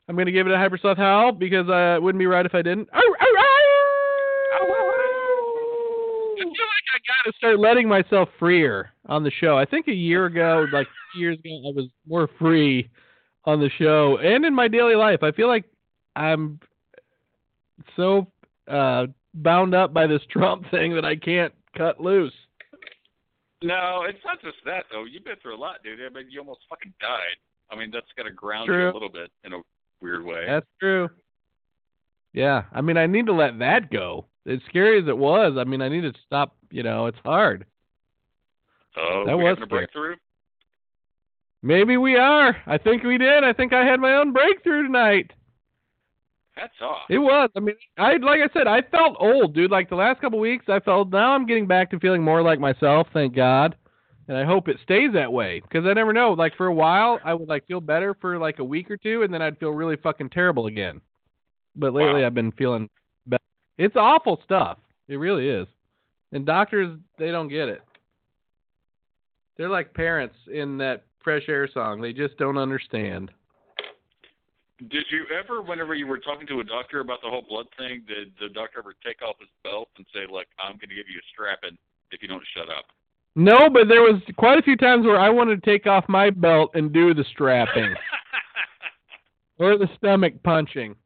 I'm 0.09 0.17
going 0.17 0.27
to 0.27 0.33
give 0.33 0.47
it 0.47 0.53
a 0.53 0.59
hypersloth 0.59 0.99
howl 0.99 1.33
because 1.33 1.69
uh, 1.69 1.97
it 1.97 2.03
wouldn't 2.03 2.19
be 2.19 2.27
right 2.27 2.45
if 2.45 2.55
I 2.55 2.63
didn't. 2.63 2.89
I 2.93 3.01
feel 6.39 6.67
like 6.67 6.87
I 6.93 6.99
got 7.07 7.31
to 7.31 7.37
start 7.37 7.61
letting 7.61 7.89
myself 7.89 8.29
freer 8.39 8.91
on 9.07 9.23
the 9.23 9.31
show. 9.31 9.57
I 9.57 9.65
think 9.65 9.87
a 9.89 9.95
year 9.95 10.27
ago, 10.27 10.67
like 10.73 10.89
years 11.15 11.39
ago, 11.39 11.63
I 11.69 11.73
was 11.75 11.89
more 12.07 12.29
free 12.39 12.91
on 13.45 13.61
the 13.61 13.71
show 13.79 14.19
and 14.19 14.45
in 14.45 14.55
my 14.55 14.69
daily 14.69 14.95
life. 14.95 15.23
I 15.23 15.33
feel 15.33 15.49
like 15.49 15.65
I'm 16.17 16.61
so 17.97 18.27
uh, 18.69 19.07
bound 19.35 19.75
up 19.75 19.95
by 19.95 20.07
this 20.07 20.23
Trump 20.31 20.65
thing 20.71 20.95
that 20.95 21.05
I 21.05 21.17
can't 21.17 21.53
cut 21.77 22.01
loose. 22.01 22.35
No, 23.63 24.05
it's 24.09 24.19
not 24.25 24.41
just 24.43 24.57
that 24.65 24.85
though. 24.91 25.05
You've 25.05 25.25
been 25.25 25.37
through 25.43 25.57
a 25.57 25.61
lot, 25.61 25.83
dude. 25.85 26.01
I 26.01 26.13
mean, 26.13 26.31
you 26.31 26.41
almost 26.41 26.61
fucking 26.69 26.95
died. 27.01 27.39
I 27.71 27.77
mean, 27.77 27.91
that's 27.93 28.07
got 28.17 28.25
to 28.25 28.31
ground 28.31 28.67
you 28.69 28.75
a 28.75 28.93
little 28.93 29.09
bit 29.09 29.31
in 29.45 29.53
a 29.53 29.59
weird 30.01 30.25
way. 30.25 30.45
That's 30.47 30.67
true. 30.81 31.09
Yeah, 32.33 32.65
I 32.73 32.81
mean, 32.81 32.97
I 32.97 33.07
need 33.07 33.27
to 33.27 33.33
let 33.33 33.59
that 33.61 33.91
go. 33.91 34.27
As 34.47 34.59
scary 34.69 35.01
as 35.01 35.09
it 35.09 35.17
was, 35.17 35.57
I 35.59 35.65
mean, 35.65 35.81
I 35.81 35.89
need 35.89 36.01
to 36.03 36.13
stop. 36.27 36.57
You 36.71 36.83
know, 36.83 37.07
it's 37.07 37.19
hard. 37.25 37.67
oh, 38.97 39.25
that 39.27 39.37
was 39.37 39.59
a 39.63 39.67
breakthrough? 39.67 40.17
Maybe 41.63 41.97
we 41.97 42.17
are. 42.17 42.57
I 42.67 42.79
think 42.79 43.05
we 43.05 43.19
did. 43.19 43.45
I 43.45 43.53
think 43.53 43.73
I 43.73 43.85
had 43.85 44.01
my 44.01 44.15
own 44.15 44.33
breakthrough 44.33 44.83
tonight. 44.83 45.31
Hats 46.53 46.75
off. 46.83 47.03
It 47.09 47.19
was. 47.19 47.51
I 47.57 47.61
mean, 47.61 47.77
I 47.97 48.17
like 48.17 48.41
I 48.41 48.53
said, 48.53 48.67
I 48.67 48.83
felt 48.83 49.17
old, 49.19 49.55
dude. 49.55 49.71
Like 49.71 49.89
the 49.89 49.97
last 49.97 50.21
couple 50.21 50.39
weeks, 50.39 50.67
I 50.69 50.81
felt. 50.81 51.11
Now 51.11 51.33
I'm 51.33 51.47
getting 51.47 51.67
back 51.67 51.91
to 51.91 51.99
feeling 51.99 52.23
more 52.23 52.43
like 52.43 52.61
myself. 52.61 53.07
Thank 53.13 53.35
God. 53.35 53.75
And 54.29 54.37
I 54.37 54.45
hope 54.45 54.69
it 54.69 54.77
stays 54.85 55.11
that 55.15 55.33
way 55.33 55.61
because 55.61 55.87
I 55.87 55.95
never 55.95 56.13
know. 56.13 56.33
Like 56.33 56.55
for 56.57 56.67
a 56.67 56.75
while, 56.75 57.19
I 57.25 57.35
would 57.35 57.49
like 57.49 57.67
feel 57.67 57.81
better 57.81 58.15
for 58.21 58.39
like 58.39 58.59
a 58.59 58.65
week 58.65 58.91
or 58.91 58.97
two, 58.97 59.23
and 59.23 59.33
then 59.33 59.43
I'd 59.43 59.59
feel 59.59 59.71
really 59.71 59.97
fucking 59.97 60.31
terrible 60.31 60.67
again. 60.67 61.01
But 61.75 61.95
lately, 61.95 62.21
Wow. 62.21 62.27
I've 62.27 62.35
been 62.35 62.53
feeling 62.53 62.89
better. 63.27 63.43
It's 63.79 63.97
awful 63.97 64.41
stuff. 64.45 64.79
It 65.09 65.17
really 65.17 65.49
is. 65.49 65.67
And 66.33 66.47
doctors, 66.47 66.97
they 67.19 67.31
don't 67.31 67.49
get 67.49 67.69
it. 67.69 67.83
They're 69.57 69.69
like 69.69 69.93
parents 69.95 70.37
in 70.53 70.79
that 70.79 71.05
Fresh 71.25 71.49
Air 71.49 71.69
song. 71.73 72.01
They 72.01 72.13
just 72.13 72.37
don't 72.37 72.59
understand. 72.59 73.31
Did 74.89 75.05
you 75.11 75.25
ever, 75.31 75.63
whenever 75.63 75.95
you 75.95 76.07
were 76.07 76.19
talking 76.19 76.47
to 76.49 76.61
a 76.61 76.65
doctor 76.65 77.01
about 77.01 77.21
the 77.23 77.29
whole 77.29 77.45
blood 77.49 77.67
thing, 77.79 78.03
did 78.09 78.33
the 78.41 78.49
doctor 78.49 78.81
ever 78.81 78.95
take 79.05 79.23
off 79.23 79.37
his 79.39 79.49
belt 79.63 79.89
and 79.97 80.07
say, 80.13 80.21
"Look, 80.31 80.47
I'm 80.59 80.73
going 80.73 80.89
to 80.89 80.95
give 80.95 81.09
you 81.09 81.19
a 81.19 81.27
strapping 81.33 81.79
if 82.11 82.23
you 82.23 82.29
don't 82.29 82.43
shut 82.57 82.69
up"? 82.69 82.87
No, 83.37 83.71
but 83.71 83.89
there 83.89 84.03
was 84.03 84.21
quite 84.37 84.59
a 84.59 84.63
few 84.63 84.77
times 84.77 85.07
where 85.07 85.21
I 85.21 85.31
wanted 85.31 85.63
to 85.63 85.71
take 85.71 85.87
off 85.87 86.09
my 86.09 86.31
belt 86.31 86.73
and 86.75 86.93
do 86.93 87.15
the 87.15 87.25
strapping 87.33 87.95
or 89.59 89.79
the 89.79 89.89
stomach 89.97 90.35
punching. 90.43 90.97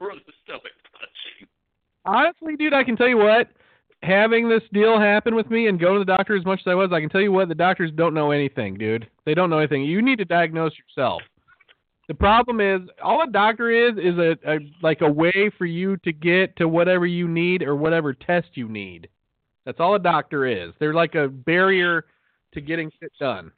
or 0.00 0.14
the 0.14 0.32
stomach 0.44 0.72
punching. 0.92 1.48
Honestly, 2.06 2.56
dude, 2.56 2.72
I 2.74 2.84
can 2.84 2.96
tell 2.96 3.08
you 3.08 3.18
what. 3.18 3.48
Having 4.02 4.50
this 4.50 4.62
deal 4.72 5.00
happen 5.00 5.34
with 5.34 5.50
me 5.50 5.66
and 5.66 5.80
going 5.80 5.94
to 5.94 5.98
the 6.00 6.16
doctor 6.16 6.36
as 6.36 6.44
much 6.44 6.60
as 6.60 6.66
I 6.66 6.74
was, 6.74 6.90
I 6.92 7.00
can 7.00 7.08
tell 7.08 7.22
you 7.22 7.32
what, 7.32 7.48
the 7.48 7.54
doctors 7.54 7.90
don't 7.94 8.12
know 8.12 8.32
anything, 8.32 8.74
dude. 8.74 9.08
They 9.24 9.32
don't 9.32 9.48
know 9.48 9.58
anything. 9.58 9.82
You 9.82 10.02
need 10.02 10.18
to 10.18 10.26
diagnose 10.26 10.72
yourself. 10.76 11.22
The 12.08 12.14
problem 12.14 12.60
is, 12.60 12.88
all 13.02 13.22
a 13.22 13.30
doctor 13.30 13.70
is 13.70 13.94
is 13.96 14.18
a, 14.18 14.36
a 14.46 14.58
like 14.82 15.00
a 15.00 15.10
way 15.10 15.50
for 15.56 15.64
you 15.64 15.96
to 15.98 16.12
get 16.12 16.56
to 16.56 16.68
whatever 16.68 17.06
you 17.06 17.28
need 17.28 17.62
or 17.62 17.74
whatever 17.74 18.12
test 18.12 18.48
you 18.54 18.68
need. 18.68 19.08
That's 19.64 19.80
all 19.80 19.94
a 19.94 19.98
doctor 19.98 20.46
is. 20.46 20.72
They're 20.78 20.92
like 20.92 21.14
a 21.14 21.28
barrier 21.28 22.04
to 22.52 22.60
getting 22.60 22.90
shit 23.00 23.12
done. 23.18 23.50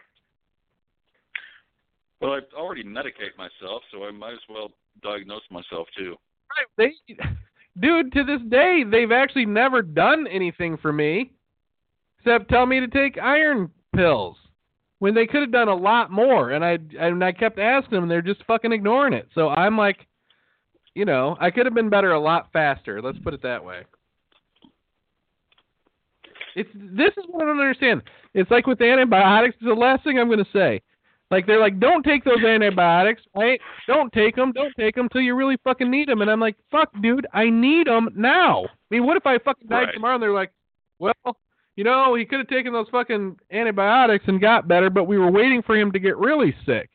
Well, 2.20 2.32
I 2.32 2.40
already 2.56 2.85
medicate 2.85 3.36
myself, 3.36 3.82
so 3.93 4.05
I 4.05 4.12
might 4.12 4.32
as 4.32 4.39
well 4.48 4.70
diagnose 5.02 5.43
myself 5.51 5.89
too. 5.98 6.14
Right. 6.78 6.93
They, 7.09 7.16
dude, 7.81 8.12
to 8.12 8.24
this 8.24 8.40
day, 8.48 8.85
they've 8.89 9.12
actually 9.12 9.47
never 9.47 9.82
done 9.82 10.27
anything 10.28 10.78
for 10.78 10.93
me 10.93 11.32
except 12.18 12.48
tell 12.48 12.66
me 12.66 12.81
to 12.81 12.89
take 12.89 13.18
iron 13.18 13.70
pills 13.94 14.36
when 15.06 15.14
they 15.14 15.24
could 15.24 15.40
have 15.40 15.52
done 15.52 15.68
a 15.68 15.74
lot 15.74 16.10
more. 16.10 16.50
And 16.50 16.64
I 16.64 16.78
and 16.98 17.22
I 17.22 17.30
kept 17.30 17.60
asking 17.60 17.92
them, 17.92 18.02
and 18.02 18.10
they're 18.10 18.20
just 18.20 18.44
fucking 18.44 18.72
ignoring 18.72 19.12
it. 19.12 19.28
So 19.36 19.50
I'm 19.50 19.78
like, 19.78 20.04
you 20.96 21.04
know, 21.04 21.36
I 21.38 21.52
could 21.52 21.64
have 21.64 21.76
been 21.76 21.88
better 21.88 22.10
a 22.10 22.18
lot 22.18 22.48
faster. 22.52 23.00
Let's 23.00 23.18
put 23.20 23.32
it 23.32 23.40
that 23.42 23.64
way. 23.64 23.82
It's 26.56 26.68
this 26.74 27.12
is 27.16 27.24
what 27.28 27.44
I 27.44 27.46
don't 27.46 27.60
understand. 27.60 28.02
It's 28.34 28.50
like 28.50 28.66
with 28.66 28.82
antibiotics. 28.82 29.54
The 29.60 29.74
last 29.74 30.02
thing 30.02 30.18
I'm 30.18 30.26
going 30.26 30.44
to 30.44 30.50
say. 30.52 30.82
Like 31.30 31.46
they're 31.46 31.60
like, 31.60 31.78
don't 31.78 32.02
take 32.04 32.24
those 32.24 32.42
antibiotics, 32.44 33.22
right? 33.36 33.60
Don't 33.86 34.12
take 34.12 34.34
them, 34.34 34.52
don't 34.52 34.72
take 34.78 34.94
them 34.94 35.08
till 35.08 35.20
you 35.20 35.34
really 35.34 35.56
fucking 35.62 35.90
need 35.90 36.08
them. 36.08 36.20
And 36.22 36.30
I'm 36.30 36.38
like, 36.38 36.54
fuck, 36.70 36.88
dude, 37.00 37.26
I 37.32 37.50
need 37.50 37.88
them 37.88 38.10
now. 38.14 38.64
I 38.64 38.68
mean, 38.90 39.04
what 39.04 39.16
if 39.16 39.26
I 39.26 39.38
fucking 39.38 39.66
die 39.68 39.82
Right. 39.82 39.94
tomorrow? 39.94 40.14
And 40.14 40.22
they're 40.22 40.32
like, 40.32 40.52
well, 41.00 41.36
you 41.77 41.85
know, 41.85 42.15
he 42.15 42.24
could 42.24 42.40
have 42.40 42.48
taken 42.48 42.73
those 42.73 42.89
fucking 42.90 43.39
antibiotics 43.53 44.24
and 44.27 44.40
got 44.40 44.66
better, 44.66 44.90
but 44.90 45.05
we 45.05 45.19
were 45.19 45.31
waiting 45.31 45.62
for 45.62 45.77
him 45.77 45.93
to 45.93 45.98
get 45.98 46.16
really 46.16 46.55
sick. 46.65 46.90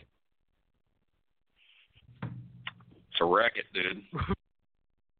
It's 2.24 3.22
a 3.22 3.26
racket, 3.26 3.66
dude. 3.74 4.03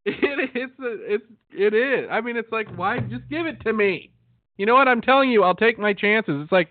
It 0.06 0.50
it's 0.56 0.80
a, 0.80 1.14
it's 1.14 1.26
it 1.52 1.74
is. 1.76 2.10
I 2.12 2.22
mean, 2.22 2.36
it's 2.36 2.52
like, 2.52 2.68
why 2.76 3.00
just 3.02 3.30
give 3.30 3.46
it 3.46 3.62
to 3.62 3.74
me? 3.74 4.12
You 4.58 4.66
know 4.66 4.74
what? 4.74 4.88
I'm 4.88 5.02
telling 5.02 5.30
you, 5.30 5.44
I'll 5.44 5.56
take 5.56 5.78
my 5.78 5.94
chances. 5.94 6.42
It's 6.42 6.52
like 6.52 6.70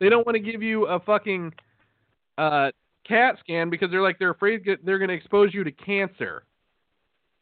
they 0.00 0.08
don't 0.08 0.26
want 0.26 0.34
to 0.34 0.40
give 0.40 0.60
you 0.60 0.86
a 0.86 0.98
fucking 0.98 1.52
uh 2.36 2.72
CAT 3.06 3.36
scan 3.38 3.70
because 3.70 3.92
they're 3.92 4.02
like 4.02 4.18
they're 4.18 4.30
afraid 4.30 4.64
they're 4.82 4.98
going 4.98 5.08
to 5.08 5.14
expose 5.14 5.54
you 5.54 5.62
to 5.62 5.70
cancer. 5.70 6.42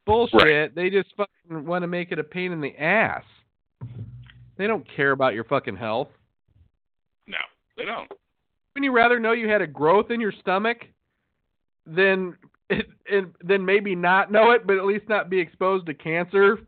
Bullshit. 0.05 0.43
Right. 0.43 0.75
They 0.75 0.91
just 0.91 1.09
fucking 1.17 1.65
want 1.65 1.83
to 1.83 1.89
make 1.89 2.13
it 2.13 2.19
a 2.19 2.25
pain 2.25 2.53
in 2.53 2.61
the 2.61 2.77
ass. 2.77 3.25
They 4.57 4.67
don't 4.67 4.87
care 4.97 5.13
about 5.13 5.35
your 5.35 5.45
fucking 5.45 5.77
health. 5.77 6.09
No, 7.27 7.39
they 7.77 7.85
don't. 7.85 8.11
Wouldn't 8.75 8.85
you 8.85 8.93
rather 8.93 9.19
know 9.19 9.33
you 9.33 9.49
had 9.49 9.63
a 9.63 9.67
growth 9.67 10.11
in 10.11 10.21
your 10.21 10.33
stomach 10.41 10.79
than 11.87 12.37
it, 12.71 12.87
it, 13.07 13.61
maybe 13.61 13.95
not 13.95 14.33
know 14.33 14.51
it, 14.53 14.67
but 14.67 14.77
at 14.77 14.85
least 14.85 15.09
not 15.09 15.29
be 15.29 15.39
exposed 15.39 15.87
to 15.87 15.95
cancer, 15.95 16.59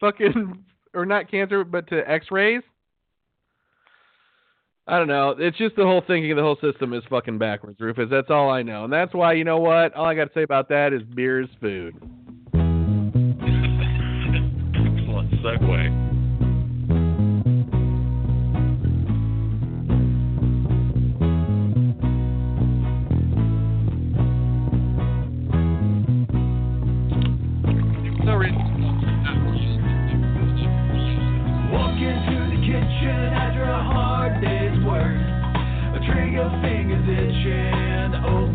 fucking 0.00 0.64
or 0.94 1.06
not 1.06 1.30
cancer, 1.30 1.64
but 1.64 1.88
to 1.88 2.08
X-rays. 2.08 2.62
I 4.86 4.98
don't 4.98 5.08
know. 5.08 5.34
It's 5.38 5.56
just 5.56 5.76
the 5.76 5.84
whole 5.84 6.02
thinking 6.06 6.30
of 6.32 6.36
the 6.36 6.42
whole 6.42 6.58
system 6.60 6.92
is 6.92 7.02
fucking 7.08 7.38
backwards, 7.38 7.80
Rufus. 7.80 8.08
That's 8.10 8.28
all 8.28 8.50
I 8.50 8.62
know, 8.62 8.84
and 8.84 8.92
that's 8.92 9.14
why 9.14 9.32
you 9.32 9.44
know 9.44 9.56
what. 9.58 9.94
All 9.94 10.04
I 10.04 10.14
got 10.14 10.24
to 10.24 10.34
say 10.34 10.42
about 10.42 10.68
that 10.68 10.92
is 10.92 11.02
beer 11.14 11.40
is 11.40 11.48
food. 11.60 11.94
Excellent 14.74 15.30
segue. 15.42 16.03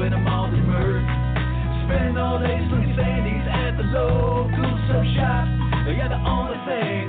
when 0.10 0.20
I'm 0.20 0.28
on 0.28 0.52
the 0.52 0.58
merge. 0.58 1.06
Spend 1.86 2.18
all 2.18 2.40
day 2.40 2.58
swinging 2.70 2.96
sandies 2.98 3.46
at 3.46 3.78
the 3.78 3.84
local 3.84 4.70
surf 4.88 5.06
shop. 5.14 5.46
Yeah, 5.86 6.10
the 6.10 6.22
only 6.26 6.58
thing 6.66 7.09